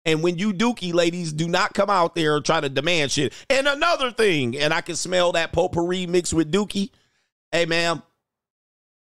[0.06, 3.34] And when you dookie ladies do not come out there trying to demand shit.
[3.50, 6.92] And another thing, and I can smell that potpourri mixed with dookie.
[7.52, 8.02] Hey, ma'am,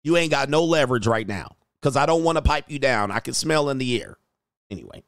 [0.02, 3.10] You ain't got no leverage right now because I don't want to pipe you down.
[3.10, 4.18] I can smell in the air.
[4.70, 5.04] Anyway.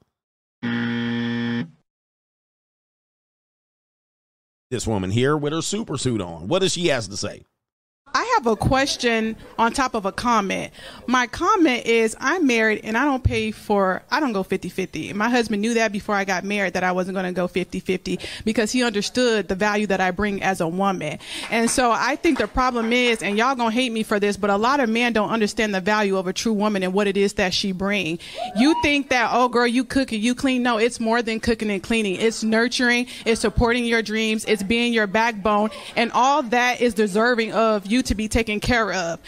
[4.70, 6.48] This woman here with her super suit on.
[6.48, 7.44] What does she has to say?
[8.14, 10.72] I have a question on top of a comment.
[11.06, 15.12] My comment is I'm married and I don't pay for, I don't go 50 50.
[15.12, 17.80] My husband knew that before I got married that I wasn't going to go 50
[17.80, 21.18] 50 because he understood the value that I bring as a woman.
[21.50, 24.36] And so I think the problem is, and y'all going to hate me for this,
[24.36, 27.06] but a lot of men don't understand the value of a true woman and what
[27.06, 28.18] it is that she bring.
[28.56, 30.62] You think that, oh girl, you cook and you clean.
[30.62, 32.16] No, it's more than cooking and cleaning.
[32.16, 37.52] It's nurturing, it's supporting your dreams, it's being your backbone, and all that is deserving
[37.52, 39.20] of you to be taken care of.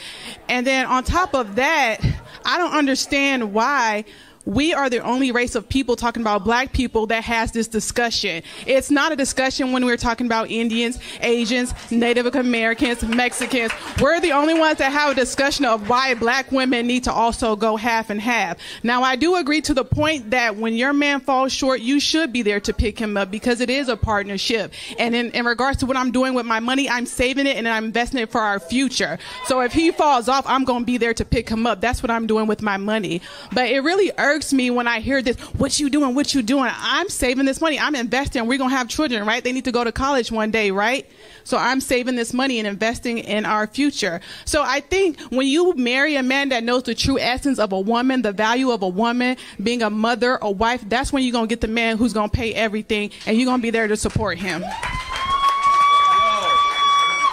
[0.49, 1.99] And then on top of that,
[2.45, 4.05] I don't understand why
[4.51, 8.43] we are the only race of people talking about black people that has this discussion.
[8.67, 13.71] It's not a discussion when we're talking about Indians, Asians, Native Americans, Mexicans.
[14.01, 17.55] We're the only ones that have a discussion of why black women need to also
[17.55, 18.59] go half and half.
[18.83, 22.33] Now, I do agree to the point that when your man falls short, you should
[22.33, 24.73] be there to pick him up because it is a partnership.
[24.99, 27.69] And in, in regards to what I'm doing with my money, I'm saving it and
[27.69, 29.17] I'm investing it for our future.
[29.47, 31.81] So if he falls off, I'm going to be there to pick him up.
[31.81, 33.23] That's what I'm doing with my money.
[33.53, 35.37] But it really irks me when I hear this.
[35.59, 36.15] What you doing?
[36.15, 36.71] What you doing?
[36.75, 37.79] I'm saving this money.
[37.79, 38.47] I'm investing.
[38.47, 39.43] We're gonna have children, right?
[39.43, 41.07] They need to go to college one day, right?
[41.45, 44.21] So I'm saving this money and investing in our future.
[44.45, 47.81] So I think when you marry a man that knows the true essence of a
[47.81, 51.47] woman, the value of a woman, being a mother, a wife, that's when you're gonna
[51.47, 54.65] get the man who's gonna pay everything and you're gonna be there to support him.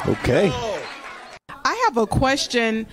[0.07, 0.51] Okay.
[1.49, 2.87] I have a question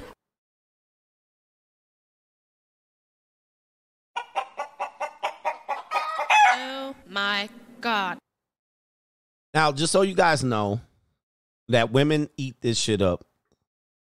[6.57, 7.49] Oh my
[7.81, 8.19] God.
[9.55, 10.81] Now, just so you guys know
[11.69, 13.25] that women eat this shit up.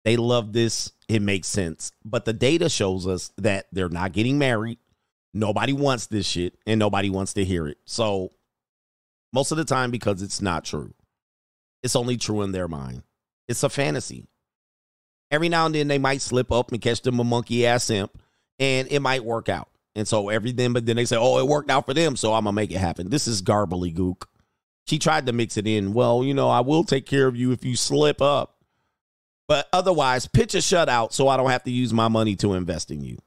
[0.03, 0.91] They love this.
[1.07, 1.91] It makes sense.
[2.05, 4.77] But the data shows us that they're not getting married.
[5.33, 7.77] Nobody wants this shit and nobody wants to hear it.
[7.85, 8.33] So,
[9.33, 10.93] most of the time, because it's not true,
[11.83, 13.03] it's only true in their mind.
[13.47, 14.25] It's a fantasy.
[15.31, 18.17] Every now and then they might slip up and catch them a monkey ass simp
[18.59, 19.69] and it might work out.
[19.97, 22.43] And so everything, but then they say, oh, it worked out for them, so I'm
[22.43, 23.09] gonna make it happen.
[23.09, 24.25] This is garbly gook.
[24.85, 25.91] She tried to mix it in.
[25.91, 28.57] Well, you know, I will take care of you if you slip up.
[29.47, 32.91] But otherwise, pitch a shutout so I don't have to use my money to invest
[32.91, 33.17] in you.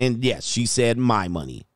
[0.00, 1.66] And yes, she said my money.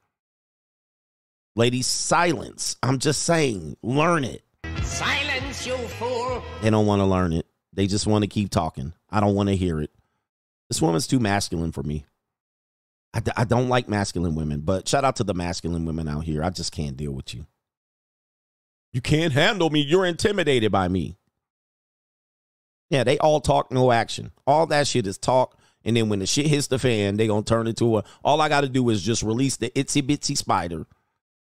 [1.56, 2.76] Ladies, silence.
[2.82, 4.42] I'm just saying, learn it.
[4.82, 6.42] Silence, you fool!
[6.60, 7.46] They don't want to learn it.
[7.72, 8.92] They just want to keep talking.
[9.08, 9.90] I don't want to hear it.
[10.68, 12.04] This woman's too masculine for me.
[13.14, 16.24] I d- I don't like masculine women, but shout out to the masculine women out
[16.24, 16.44] here.
[16.44, 17.46] I just can't deal with you.
[18.92, 19.80] You can't handle me.
[19.80, 21.16] You're intimidated by me.
[22.90, 24.32] Yeah, they all talk, no action.
[24.46, 25.58] All that shit is talk.
[25.84, 28.04] And then when the shit hits the fan, they gonna turn into a.
[28.22, 30.86] All I got to do is just release the itsy bitsy spider,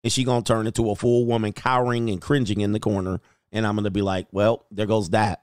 [0.03, 3.20] and she gonna turn into a full woman, cowering and cringing in the corner.
[3.53, 5.43] And I'm gonna be like, well, there goes that.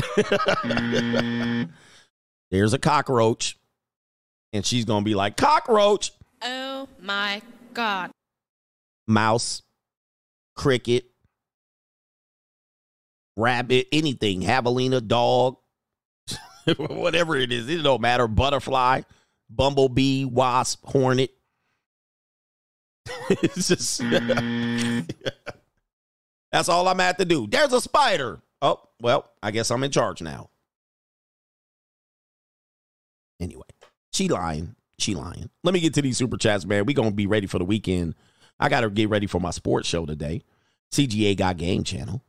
[0.10, 1.70] Mm.
[2.50, 3.56] There's a cockroach,
[4.52, 6.12] and she's gonna be like, cockroach,
[6.42, 7.42] Oh my
[7.74, 8.10] God.
[9.06, 9.62] mouse,
[10.56, 11.04] cricket,
[13.36, 15.56] rabbit, anything, javelina, dog,
[16.76, 17.68] whatever it is.
[17.68, 18.26] It don't matter.
[18.28, 19.02] Butterfly,
[19.48, 21.30] bumblebee, wasp, hornet.
[23.30, 24.00] it's just
[26.52, 27.46] that's all I'm at to do.
[27.46, 28.40] There's a spider.
[28.62, 30.50] Oh, well, I guess I'm in charge now.
[33.40, 33.62] Anyway,
[34.12, 34.76] she lying.
[34.98, 35.48] She lying.
[35.64, 36.84] Let me get to these super chats, man.
[36.84, 38.14] We gonna be ready for the weekend.
[38.58, 40.42] I gotta get ready for my sports show today.
[40.92, 42.22] CGA got game channel.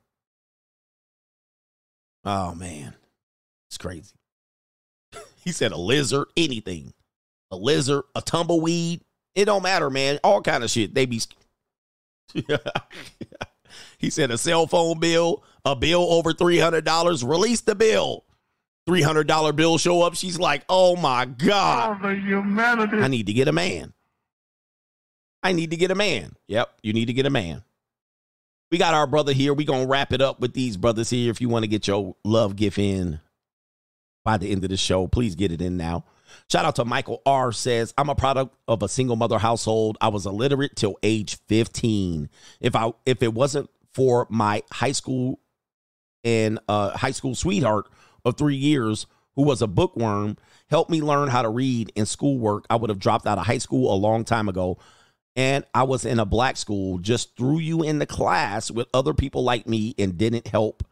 [2.24, 2.94] Oh man,
[3.70, 4.16] it's crazy.
[5.44, 6.94] he said a lizard, anything,
[7.52, 9.02] a lizard, a tumbleweed.
[9.36, 10.20] It don't matter, man.
[10.24, 10.94] All kind of shit.
[10.94, 11.22] They be.
[13.98, 17.24] he said a cell phone bill, a bill over three hundred dollars.
[17.24, 18.24] Release the bill.
[18.92, 20.16] Three hundred dollar bill show up.
[20.16, 23.94] She's like, "Oh my god, I need to get a man.
[25.42, 26.36] I need to get a man.
[26.48, 27.64] Yep, you need to get a man.
[28.70, 29.54] We got our brother here.
[29.54, 31.32] We gonna wrap it up with these brothers here.
[31.32, 33.22] If you want to get your love gift in
[34.26, 36.04] by the end of the show, please get it in now.
[36.52, 37.54] Shout out to Michael R.
[37.54, 39.98] says, I'm a product of a single mother household.
[40.02, 42.28] I was illiterate till age 15.
[42.60, 45.40] If I if it wasn't for my high school
[46.26, 47.88] and uh high school sweetheart
[48.26, 50.38] of three years who was a bookworm,
[50.70, 53.58] helped me learn how to read in schoolwork, I would have dropped out of high
[53.60, 54.78] school a long time ago.
[55.38, 59.14] And I was in a black school, just threw you in the class with other
[59.14, 60.84] people like me and didn't help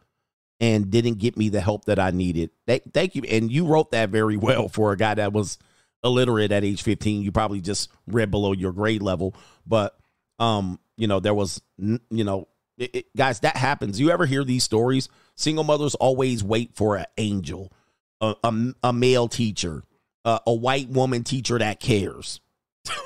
[0.61, 2.49] and didn't get me the help that I needed.
[2.67, 3.23] Th- thank you.
[3.29, 5.57] And you wrote that very well for a guy that was
[6.03, 7.21] illiterate at age 15.
[7.21, 9.35] You probably just read below your grade level,
[9.67, 9.97] but
[10.39, 13.99] um, you know, there was, you know, it, it- guys, that happens.
[13.99, 15.09] You ever hear these stories?
[15.39, 17.71] Single mothers always wait for an angel,
[18.19, 19.83] a, a, a male teacher,
[20.25, 22.41] a, a white woman teacher that cares.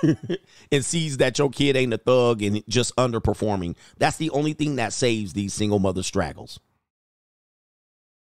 [0.71, 3.75] and sees that your kid ain't a thug and just underperforming.
[3.99, 6.59] That's the only thing that saves these single mother straggles.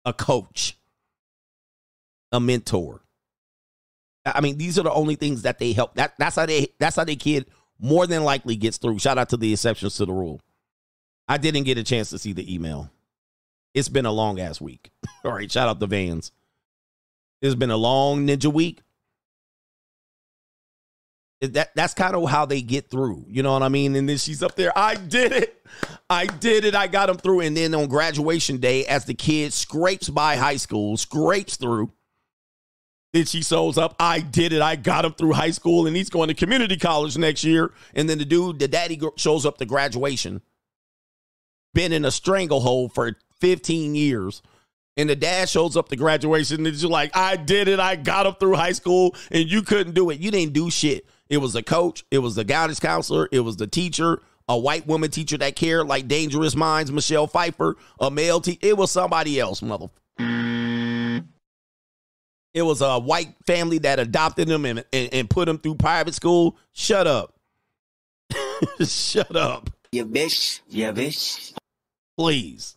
[0.05, 0.77] A coach,
[2.33, 3.01] a mentor.
[4.27, 5.95] I mean, these are the only things that they help.
[5.95, 7.47] That that's how they that's how their kid
[7.79, 8.99] more than likely gets through.
[8.99, 10.43] Shout out to the exceptions to the rule.
[11.29, 12.92] I didn't get a chance to see the email.
[13.75, 14.91] It's been a long ass week.
[15.25, 16.33] All right, shout out the Vans.
[17.41, 18.83] It's been a long ninja week.
[21.41, 23.25] That that's kind of how they get through.
[23.29, 23.97] You know what I mean?
[23.97, 24.77] And then she's up there.
[24.79, 25.67] I did it.
[26.09, 26.77] I did it.
[26.77, 27.41] I got him through.
[27.41, 31.91] And then on graduation day, as the kid scrapes by high school, scrapes through,
[33.13, 33.97] then she shows up.
[33.99, 34.63] I did it.
[34.63, 37.73] I got him through high school, and he's going to community college next year.
[37.95, 40.43] And then the dude, the daddy, shows up to graduation.
[41.75, 44.41] Been in a stranglehold for 15 years.
[44.97, 47.81] And the dad shows up to graduation and it's like, I did it.
[47.81, 50.21] I got him through high school and you couldn't do it.
[50.21, 51.07] You didn't do shit.
[51.29, 54.87] It was the coach, it was the guidance counselor, it was the teacher, a white
[54.87, 58.61] woman teacher that cared like Dangerous Minds, Michelle Pfeiffer, a male teacher.
[58.63, 59.89] It was somebody else, mother.
[62.55, 66.15] It was a white family that adopted him and, and, and put him through private
[66.15, 66.59] school.
[66.73, 67.35] Shut up.
[68.85, 69.71] Shut up.
[69.91, 70.61] You bitch.
[70.69, 71.55] You bitch.
[72.19, 72.77] Please.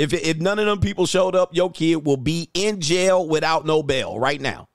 [0.00, 3.66] If if none of them people showed up, your kid will be in jail without
[3.66, 4.70] no bail right now.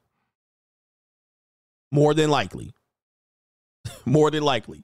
[1.91, 2.75] More than likely.
[4.05, 4.83] More than likely.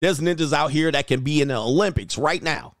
[0.00, 2.76] There's ninjas out here that can be in the Olympics right now.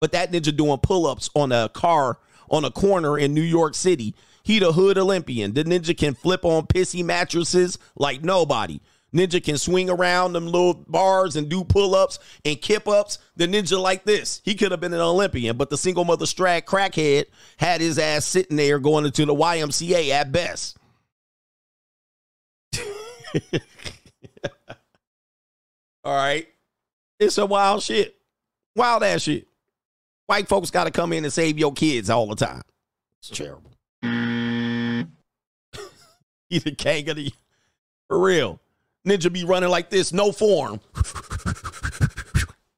[0.00, 2.18] But that ninja doing pull-ups on a car
[2.48, 5.52] on a corner in New York City, he the hood Olympian.
[5.52, 8.78] The ninja can flip on pissy mattresses like nobody.
[9.14, 13.18] Ninja can swing around them little bars and do pull-ups and kip-ups.
[13.36, 14.40] The ninja like this.
[14.44, 17.24] He could have been an Olympian, but the single mother strag crackhead
[17.56, 20.76] had his ass sitting there going into the YMCA at best.
[26.04, 26.46] All right.
[27.18, 28.16] It's a wild shit.
[28.76, 29.46] Wild ass shit.
[30.26, 32.62] White folks got to come in and save your kids all the time.
[33.18, 33.72] It's terrible.
[36.48, 37.32] He's the king of the.
[38.08, 38.60] For real.
[39.06, 40.80] Ninja be running like this, no form.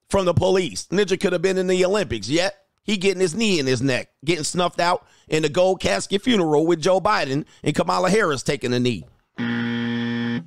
[0.08, 0.86] From the police.
[0.88, 4.10] Ninja could have been in the Olympics, yet he getting his knee in his neck,
[4.24, 8.74] getting snuffed out in the gold casket funeral with Joe Biden and Kamala Harris taking
[8.74, 9.04] a knee.
[9.38, 10.44] and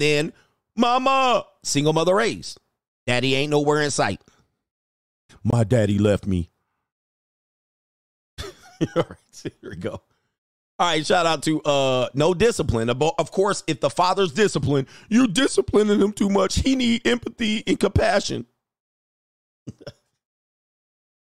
[0.00, 0.32] then,
[0.76, 2.60] mama, single mother raised.
[3.06, 4.20] Daddy ain't nowhere in sight.
[5.44, 6.50] My daddy left me.
[8.40, 8.46] All
[8.96, 10.02] right, here we go.
[10.80, 12.88] All right, shout out to uh no discipline.
[12.88, 16.56] Of course, if the father's disciplined, you're disciplining him too much.
[16.56, 18.46] He need empathy and compassion.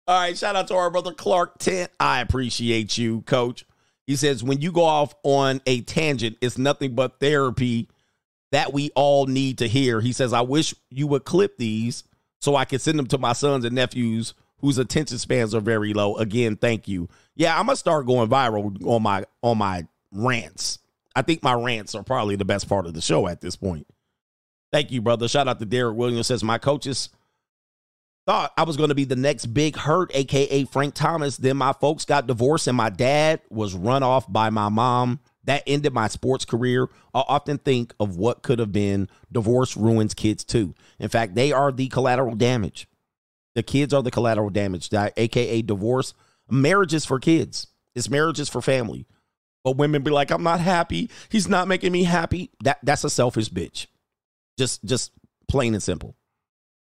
[0.08, 1.90] All right, shout out to our brother Clark Tent.
[2.00, 3.66] I appreciate you, coach.
[4.06, 7.90] He says when you go off on a tangent, it's nothing but therapy
[8.52, 10.00] that we all need to hear.
[10.02, 12.04] He says, I wish you would clip these
[12.40, 15.94] so I can send them to my sons and nephews whose attention spans are very
[15.94, 16.16] low.
[16.18, 17.10] Again, thank you.
[17.36, 20.80] Yeah, I'm gonna start going viral on my on my rants.
[21.16, 23.88] I think my rants are probably the best part of the show at this point.
[24.72, 25.28] Thank you, brother.
[25.28, 26.28] Shout out to Derek Williams.
[26.28, 27.10] Says my coaches
[28.26, 31.38] thought I was going to be the next big hurt, aka Frank Thomas.
[31.38, 35.20] Then my folks got divorced, and my dad was run off by my mom.
[35.44, 36.90] That ended my sports career.
[37.14, 39.08] I often think of what could have been.
[39.32, 40.74] Divorce ruins kids too.
[41.00, 42.88] In fact, they are the collateral damage.
[43.54, 46.14] The kids are the collateral damage, that- aka divorce.
[46.50, 47.68] Marriage is for kids.
[47.96, 49.08] It's marriages for family.
[49.64, 51.10] But women be like, I'm not happy.
[51.30, 52.52] He's not making me happy.
[52.64, 53.88] That that's a selfish bitch.
[54.58, 55.12] Just just
[55.48, 56.16] plain and simple.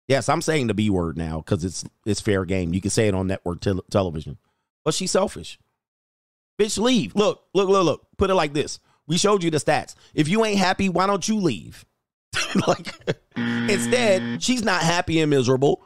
[0.08, 2.74] Yes, I'm saying the B word now because it's it's fair game.
[2.74, 4.38] You can say it on network tel- television.
[4.86, 5.60] But she's selfish.
[6.60, 7.16] Bitch, leave.
[7.16, 8.08] Look, look, look, look.
[8.18, 8.80] Put it like this.
[9.08, 9.96] We showed you the stats.
[10.14, 11.86] If you ain't happy, why don't you leave?
[12.68, 12.94] like
[13.36, 15.82] instead, she's not happy and miserable.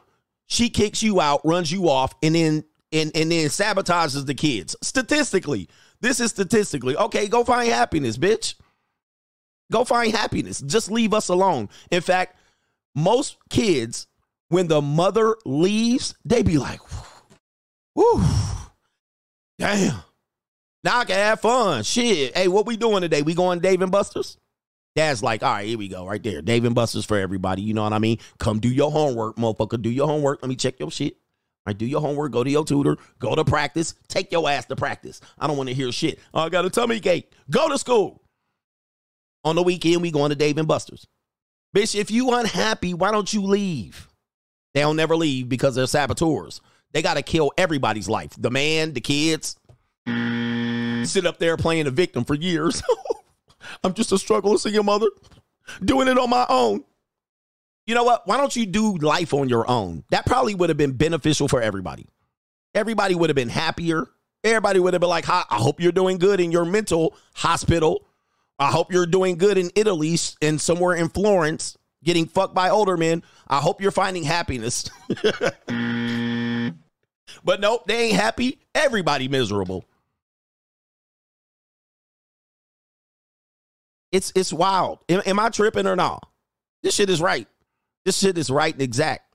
[0.46, 4.76] She kicks you out, runs you off, and then and, and then sabotages the kids.
[4.82, 5.68] Statistically,
[6.00, 6.96] this is statistically.
[6.96, 8.54] Okay, go find happiness, bitch.
[9.72, 10.60] Go find happiness.
[10.60, 11.68] Just leave us alone.
[11.90, 12.38] In fact,
[12.94, 14.06] most kids,
[14.48, 16.80] when the mother leaves, they be like,
[17.94, 18.22] whew,
[19.58, 19.96] damn.
[20.84, 21.82] Now I can have fun.
[21.82, 22.36] Shit.
[22.36, 23.22] Hey, what we doing today?
[23.22, 24.36] We going Dave and Buster's?
[24.94, 26.40] Dad's like, all right, here we go, right there.
[26.40, 27.62] Dave and Buster's for everybody.
[27.62, 28.18] You know what I mean?
[28.38, 29.80] Come do your homework, motherfucker.
[29.80, 30.40] Do your homework.
[30.42, 31.16] Let me check your shit.
[31.66, 32.32] Right, do your homework.
[32.32, 32.98] Go to your tutor.
[33.18, 33.94] Go to practice.
[34.08, 35.20] Take your ass to practice.
[35.38, 36.18] I don't want to hear shit.
[36.34, 37.32] Oh, I got a tummy ache.
[37.50, 38.20] Go to school.
[39.44, 41.06] On the weekend, we going to Dave and Buster's.
[41.74, 44.08] Bitch, if you unhappy, why don't you leave?
[44.74, 46.60] They don't never leave because they're saboteurs.
[46.92, 48.32] They got to kill everybody's life.
[48.38, 49.56] The man, the kids.
[50.06, 52.82] Sit up there playing a victim for years.
[53.84, 55.08] I'm just a struggling single mother
[55.84, 56.84] doing it on my own.
[57.86, 58.26] You know what?
[58.26, 60.04] Why don't you do life on your own?
[60.10, 62.06] That probably would have been beneficial for everybody.
[62.74, 64.06] Everybody would have been happier.
[64.42, 68.06] Everybody would have been like, I hope you're doing good in your mental hospital.
[68.58, 72.96] I hope you're doing good in Italy and somewhere in Florence getting fucked by older
[72.96, 73.22] men.
[73.48, 74.88] I hope you're finding happiness.
[77.44, 78.60] but nope, they ain't happy.
[78.74, 79.84] Everybody miserable.
[84.12, 85.00] It's it's wild.
[85.08, 86.28] Am, am I tripping or not?
[86.82, 87.48] This shit is right.
[88.04, 89.34] This shit is right and exact.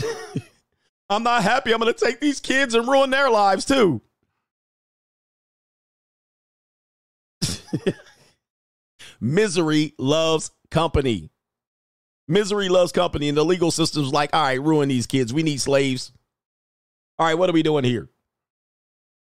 [1.10, 1.72] I'm not happy.
[1.72, 4.00] I'm going to take these kids and ruin their lives too.
[9.20, 11.30] Misery loves company.
[12.26, 15.32] Misery loves company, and the legal system's like, all right, ruin these kids.
[15.32, 16.12] We need slaves.
[17.18, 18.10] All right, what are we doing here?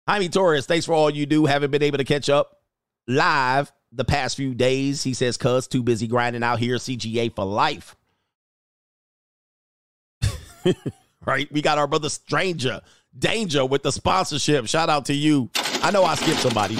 [0.08, 1.46] Jaime Torres, thanks for all you do.
[1.46, 2.62] Haven't been able to catch up
[3.08, 5.04] live the past few days.
[5.04, 7.96] He says, cuz too busy grinding out here, CGA for life.
[11.26, 11.52] right?
[11.52, 12.82] We got our brother Stranger,
[13.18, 14.68] Danger with the sponsorship.
[14.68, 15.50] Shout out to you.
[15.82, 16.78] I know I skipped somebody.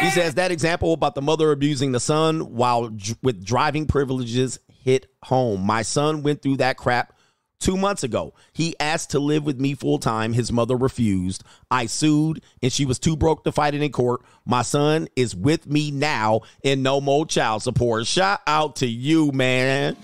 [0.00, 4.58] He says that example about the mother abusing the son while d- with driving privileges
[4.68, 5.60] hit home.
[5.60, 7.12] My son went through that crap
[7.60, 8.34] two months ago.
[8.52, 10.32] He asked to live with me full time.
[10.32, 11.44] His mother refused.
[11.70, 14.22] I sued, and she was too broke to fight it in court.
[14.44, 18.06] My son is with me now, and no more child support.
[18.06, 19.96] Shout out to you, man.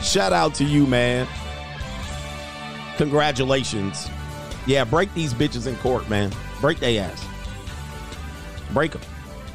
[0.00, 1.26] Shout out to you, man.
[2.96, 4.08] Congratulations.
[4.66, 6.32] Yeah, break these bitches in court, man.
[6.60, 7.24] Break their ass.
[8.72, 9.02] Break them.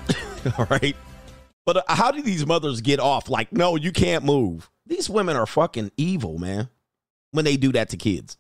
[0.58, 0.96] All right.
[1.66, 3.30] But uh, how do these mothers get off?
[3.30, 4.70] Like, no, you can't move.
[4.86, 6.70] These women are fucking evil, man.
[7.34, 8.38] When they do that to kids,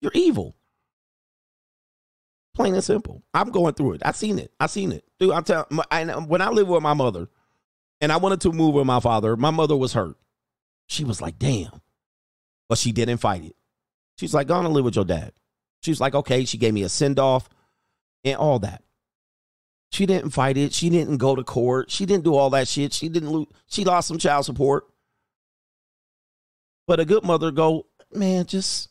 [0.00, 0.56] you're evil.
[2.54, 3.22] Plain and simple.
[3.34, 4.02] I'm going through it.
[4.04, 4.52] I seen it.
[4.58, 5.32] I seen it, dude.
[5.32, 5.66] I'm telling.
[5.90, 7.28] I, uh, when I lived with my mother,
[8.00, 10.16] and I wanted to move with my father, my mother was hurt.
[10.86, 11.82] She was like, "Damn,"
[12.70, 13.56] but she didn't fight it.
[14.18, 15.32] She's like, "Go on and live with your dad."
[15.82, 17.50] She was like, "Okay." She gave me a send off
[18.24, 18.82] and all that.
[19.90, 20.72] She didn't fight it.
[20.72, 21.90] She didn't go to court.
[21.90, 22.94] She didn't do all that shit.
[22.94, 23.46] She didn't lose.
[23.66, 24.84] She lost some child support.
[26.86, 28.88] But a good mother go, man, just,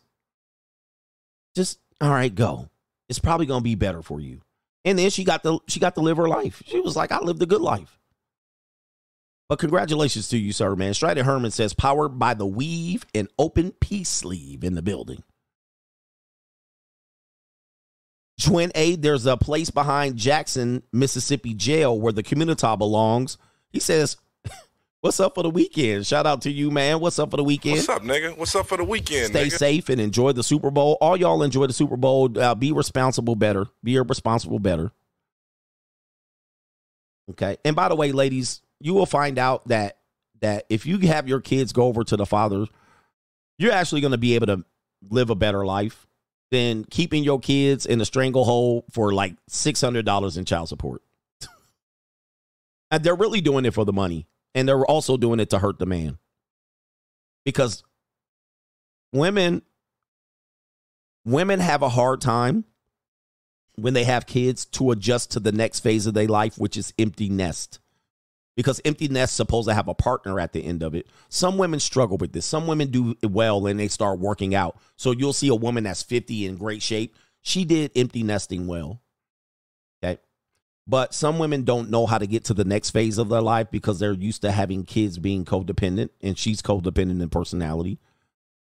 [1.55, 2.69] just all right, go.
[3.09, 4.41] It's probably gonna be better for you.
[4.85, 6.63] And then she got the she got to live her life.
[6.65, 7.99] She was like, I lived a good life.
[9.49, 10.93] But congratulations to you, sir, man.
[10.93, 15.23] Strider Herman says, powered by the weave and open peace sleeve in the building.
[18.41, 23.37] Twin A, there's a place behind Jackson, Mississippi jail where the community belongs.
[23.69, 24.15] He says,
[25.01, 26.05] What's up for the weekend?
[26.05, 26.99] Shout out to you, man.
[26.99, 27.77] What's up for the weekend?
[27.77, 28.37] What's up, nigga?
[28.37, 29.27] What's up for the weekend?
[29.27, 29.57] Stay nigga?
[29.57, 30.99] safe and enjoy the Super Bowl.
[31.01, 32.29] All y'all enjoy the Super Bowl.
[32.37, 33.65] Uh, be responsible better.
[33.83, 34.91] Be a responsible better.
[37.31, 37.57] Okay.
[37.65, 39.97] And by the way, ladies, you will find out that
[40.41, 42.67] that if you have your kids go over to the father,
[43.57, 44.63] you're actually going to be able to
[45.09, 46.05] live a better life
[46.51, 51.01] than keeping your kids in a stranglehold for like $600 in child support.
[52.91, 54.27] and they're really doing it for the money.
[54.53, 56.17] And they're also doing it to hurt the man.
[57.45, 57.83] Because
[59.13, 59.61] women
[61.25, 62.65] women have a hard time
[63.75, 66.93] when they have kids to adjust to the next phase of their life, which is
[66.99, 67.79] empty nest.
[68.55, 71.07] Because empty nest supposed to have a partner at the end of it.
[71.29, 72.45] Some women struggle with this.
[72.45, 74.77] Some women do well and they start working out.
[74.97, 77.15] So you'll see a woman that's 50 in great shape.
[77.41, 79.00] She did empty nesting well.
[80.87, 83.67] But some women don't know how to get to the next phase of their life
[83.71, 87.99] because they're used to having kids being codependent, and she's codependent in personality.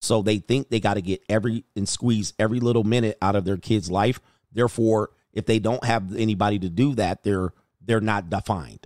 [0.02, 3.46] So they think they got to get every and squeeze every little minute out of
[3.46, 4.20] their kid's life.
[4.52, 8.86] Therefore, if they don't have anybody to do that, they're they're not defined.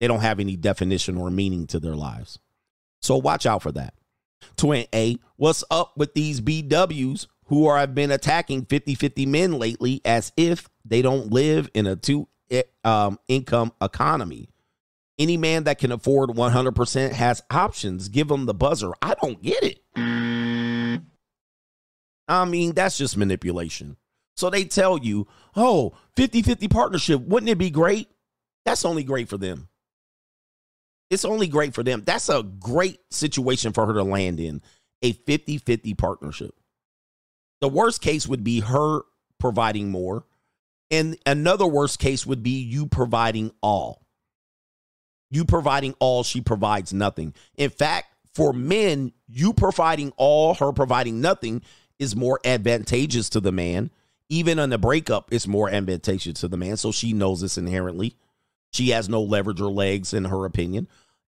[0.00, 2.38] They don't have any definition or meaning to their lives.
[3.00, 3.94] So watch out for that.
[4.56, 10.00] Twin A, what's up with these BWs who are have been attacking 50-50 men lately
[10.04, 12.28] as if they don't live in a two
[12.84, 14.48] um, income economy.
[15.18, 18.08] Any man that can afford 100% has options.
[18.08, 18.92] Give them the buzzer.
[19.00, 19.78] I don't get it.
[22.28, 23.96] I mean, that's just manipulation.
[24.36, 28.08] So they tell you, oh, 50 50 partnership, wouldn't it be great?
[28.64, 29.68] That's only great for them.
[31.10, 32.02] It's only great for them.
[32.06, 34.62] That's a great situation for her to land in
[35.02, 36.54] a 50 50 partnership.
[37.60, 39.02] The worst case would be her
[39.38, 40.24] providing more.
[40.92, 44.02] And another worst case would be you providing all.
[45.30, 47.32] You providing all, she provides nothing.
[47.56, 51.62] In fact, for men, you providing all, her providing nothing
[51.98, 53.90] is more advantageous to the man.
[54.28, 56.76] Even on the breakup, it's more advantageous to the man.
[56.76, 58.14] So she knows this inherently.
[58.72, 60.88] She has no leverage or legs, in her opinion.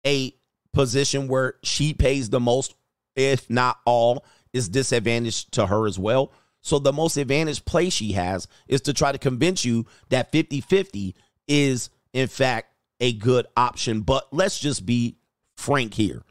[0.06, 0.34] A
[0.72, 2.74] position where she pays the most,
[3.14, 6.32] if not all, is disadvantage to her as well.
[6.62, 10.60] So the most advantaged play she has is to try to convince you that 50
[10.60, 11.14] 50
[11.48, 14.02] is, in fact, a good option.
[14.02, 15.16] But let's just be
[15.56, 16.22] frank here.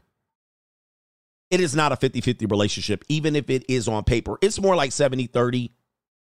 [1.49, 4.37] It is not a 50 50 relationship, even if it is on paper.
[4.41, 5.71] It's more like 70 30,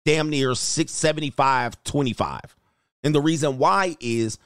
[0.05, 2.55] damn near 6, 75 25.
[3.03, 4.39] And the reason why is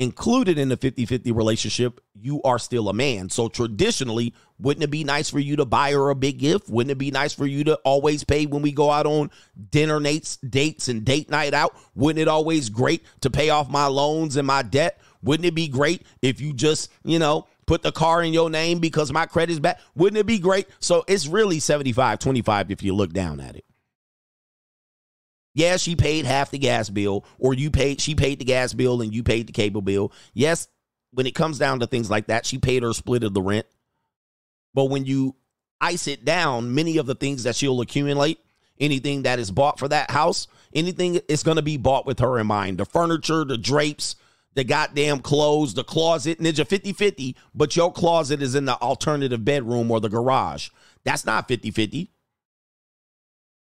[0.00, 3.28] included in the 50 50 relationship, you are still a man.
[3.28, 6.70] So traditionally, wouldn't it be nice for you to buy her a big gift?
[6.70, 9.30] Wouldn't it be nice for you to always pay when we go out on
[9.70, 11.76] dinner dates, dates and date night out?
[11.94, 14.98] Wouldn't it always great to pay off my loans and my debt?
[15.22, 18.78] Wouldn't it be great if you just, you know, put the car in your name
[18.78, 19.78] because my credit's bad?
[19.94, 20.66] Wouldn't it be great?
[20.80, 23.66] So it's really 75 25 if you look down at it.
[25.54, 29.02] Yeah, she paid half the gas bill, or you paid she paid the gas bill
[29.02, 30.12] and you paid the cable bill.
[30.32, 30.68] Yes,
[31.12, 33.66] when it comes down to things like that, she paid her split of the rent.
[34.74, 35.34] But when you
[35.80, 38.38] ice it down, many of the things that she'll accumulate,
[38.78, 42.38] anything that is bought for that house, anything is going to be bought with her
[42.38, 42.78] in mind.
[42.78, 44.16] The furniture, the drapes,
[44.54, 49.44] the goddamn clothes, the closet, ninja 50 50, but your closet is in the alternative
[49.44, 50.70] bedroom or the garage.
[51.04, 52.10] That's not 50 50.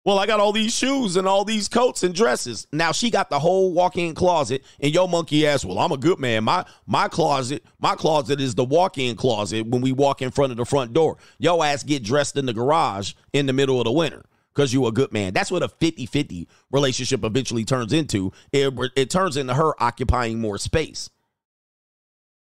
[0.03, 2.65] Well, I got all these shoes and all these coats and dresses.
[2.71, 6.19] Now she got the whole walk-in closet, and your monkey ass, well, I'm a good
[6.19, 6.43] man.
[6.43, 10.57] My my closet, my closet is the walk-in closet when we walk in front of
[10.57, 11.17] the front door.
[11.37, 14.87] Your ass get dressed in the garage in the middle of the winter because you
[14.87, 15.33] a good man.
[15.33, 18.33] That's what a 50-50 relationship eventually turns into.
[18.51, 21.09] It, it turns into her occupying more space.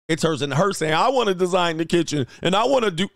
[0.08, 2.90] It turns into her saying, I want to design the kitchen and I want to
[2.90, 3.08] do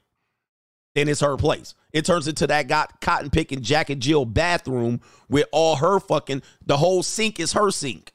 [0.94, 1.74] then it's her place.
[1.94, 6.42] It turns into that got cotton picking Jack and Jill bathroom with all her fucking
[6.66, 8.12] the whole sink is her sink.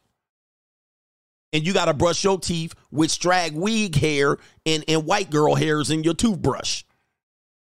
[1.53, 5.89] And you gotta brush your teeth with strag wig hair and, and white girl hairs
[5.89, 6.83] in your toothbrush.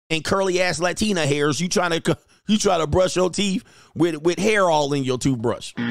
[0.09, 1.61] And curly ass Latina hairs.
[1.61, 2.17] You trying to
[2.48, 3.64] you try to brush your teeth
[3.95, 5.73] with, with hair all in your toothbrush.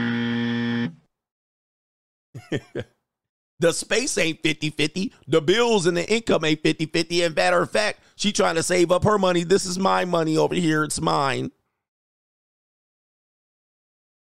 [3.60, 5.12] the space ain't 50-50.
[5.28, 7.26] The bills and the income ain't 50-50.
[7.26, 9.44] And matter of fact, she trying to save up her money.
[9.44, 10.82] This is my money over here.
[10.82, 11.52] It's mine.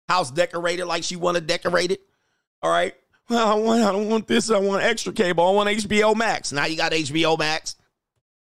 [0.08, 2.00] House decorated like she want to decorate it.
[2.62, 2.94] All right.
[3.28, 4.50] Well, I want I don't want this.
[4.50, 5.46] I want extra cable.
[5.46, 6.50] I want HBO Max.
[6.50, 7.76] Now you got HBO Max.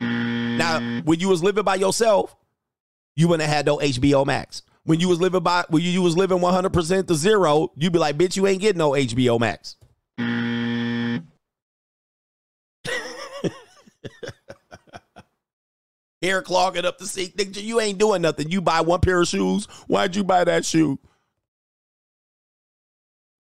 [0.01, 2.35] Now, when you was living by yourself,
[3.17, 4.63] you wouldn't have had no HBO Max.
[4.85, 7.99] When you was living by when you, you was living 100% to zero, you'd be
[7.99, 9.77] like, bitch, you ain't getting no HBO Max.
[16.25, 17.35] Hair clogging up the seat.
[17.57, 18.51] You ain't doing nothing.
[18.51, 19.67] You buy one pair of shoes.
[19.87, 20.99] Why'd you buy that shoe?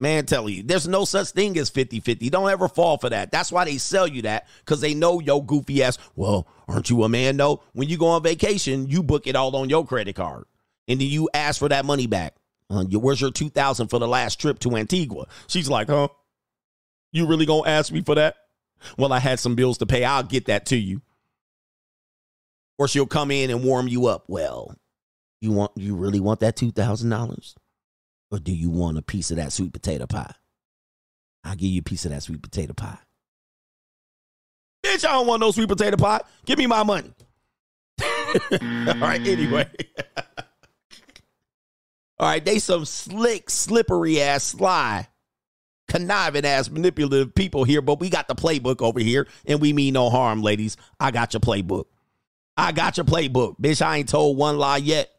[0.00, 2.28] Man, tell you, there's no such thing as 50 50.
[2.28, 3.30] Don't ever fall for that.
[3.30, 5.98] That's why they sell you that because they know yo goofy ass.
[6.14, 7.62] Well, aren't you a man though?
[7.72, 10.44] When you go on vacation, you book it all on your credit card
[10.88, 12.34] and then you ask for that money back.
[12.68, 15.26] Uh, where's your 2000 for the last trip to Antigua?
[15.46, 16.08] She's like, huh?
[17.12, 18.36] You really gonna ask me for that?
[18.98, 20.04] Well, I had some bills to pay.
[20.04, 21.00] I'll get that to you.
[22.78, 24.24] Or she'll come in and warm you up.
[24.28, 24.76] Well,
[25.40, 27.54] you want you really want that two thousand dollars?
[28.30, 30.34] Or do you want a piece of that sweet potato pie?
[31.44, 32.98] I'll give you a piece of that sweet potato pie.
[34.84, 36.20] Bitch, I don't want no sweet potato pie.
[36.44, 37.12] Give me my money.
[38.02, 38.08] All
[38.96, 39.68] right, anyway.
[42.18, 45.08] All right, they some slick, slippery ass, sly,
[45.88, 49.94] conniving ass, manipulative people here, but we got the playbook over here, and we mean
[49.94, 50.76] no harm, ladies.
[51.00, 51.86] I got your playbook.
[52.56, 53.58] I got your playbook.
[53.60, 55.10] Bitch, I ain't told one lie yet.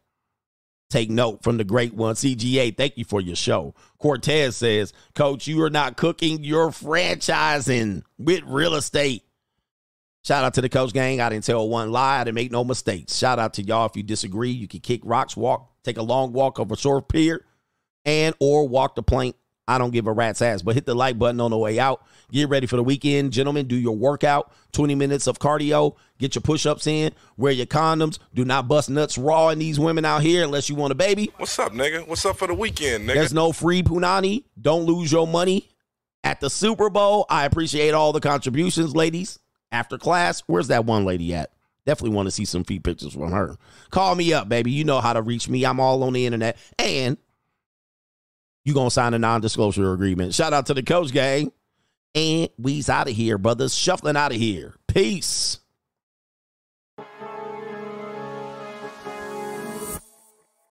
[0.90, 2.76] Take note from the great one, CGA.
[2.76, 3.74] Thank you for your show.
[3.98, 9.24] Cortez says, Coach, you are not cooking your franchising with real estate.
[10.24, 11.22] Shout out to the coach gang.
[11.22, 12.22] I didn't tell one lie.
[12.22, 13.16] I didn't make no mistakes.
[13.16, 13.86] Shout out to y'all.
[13.88, 17.46] If you disagree, you can kick rocks, walk, take a long walk over shore pier,
[18.06, 19.36] and or walk the plank
[19.68, 20.61] I don't give a rat's ass.
[20.61, 22.06] But hit the like button on the way out.
[22.32, 23.34] Get ready for the weekend.
[23.34, 24.52] Gentlemen, do your workout.
[24.74, 25.95] 20 minutes of cardio.
[26.19, 27.11] Get your push ups in.
[27.38, 28.19] Wear your condoms.
[28.34, 31.32] Do not bust nuts raw in these women out here unless you want a baby.
[31.38, 32.08] What's up, nigga?
[32.08, 33.16] What's up for the weekend, nigga?
[33.16, 34.44] There's no free punani.
[34.60, 35.69] Don't lose your money
[36.24, 37.26] at the Super Bowl.
[37.30, 39.40] I appreciate all the contributions, ladies.
[39.72, 41.52] After class, where's that one lady at?
[41.85, 43.58] Definitely want to see some feet pictures from her.
[43.92, 44.72] Call me up, baby.
[44.72, 45.66] You know how to reach me.
[45.66, 46.58] I'm all on the internet.
[46.80, 47.18] And
[48.66, 50.34] you going to sign a non disclosure agreement.
[50.34, 51.52] Shout out to the coach gang.
[52.14, 53.76] And we's out of here, brothers.
[53.76, 54.74] Shuffling out of here.
[54.88, 55.60] Peace.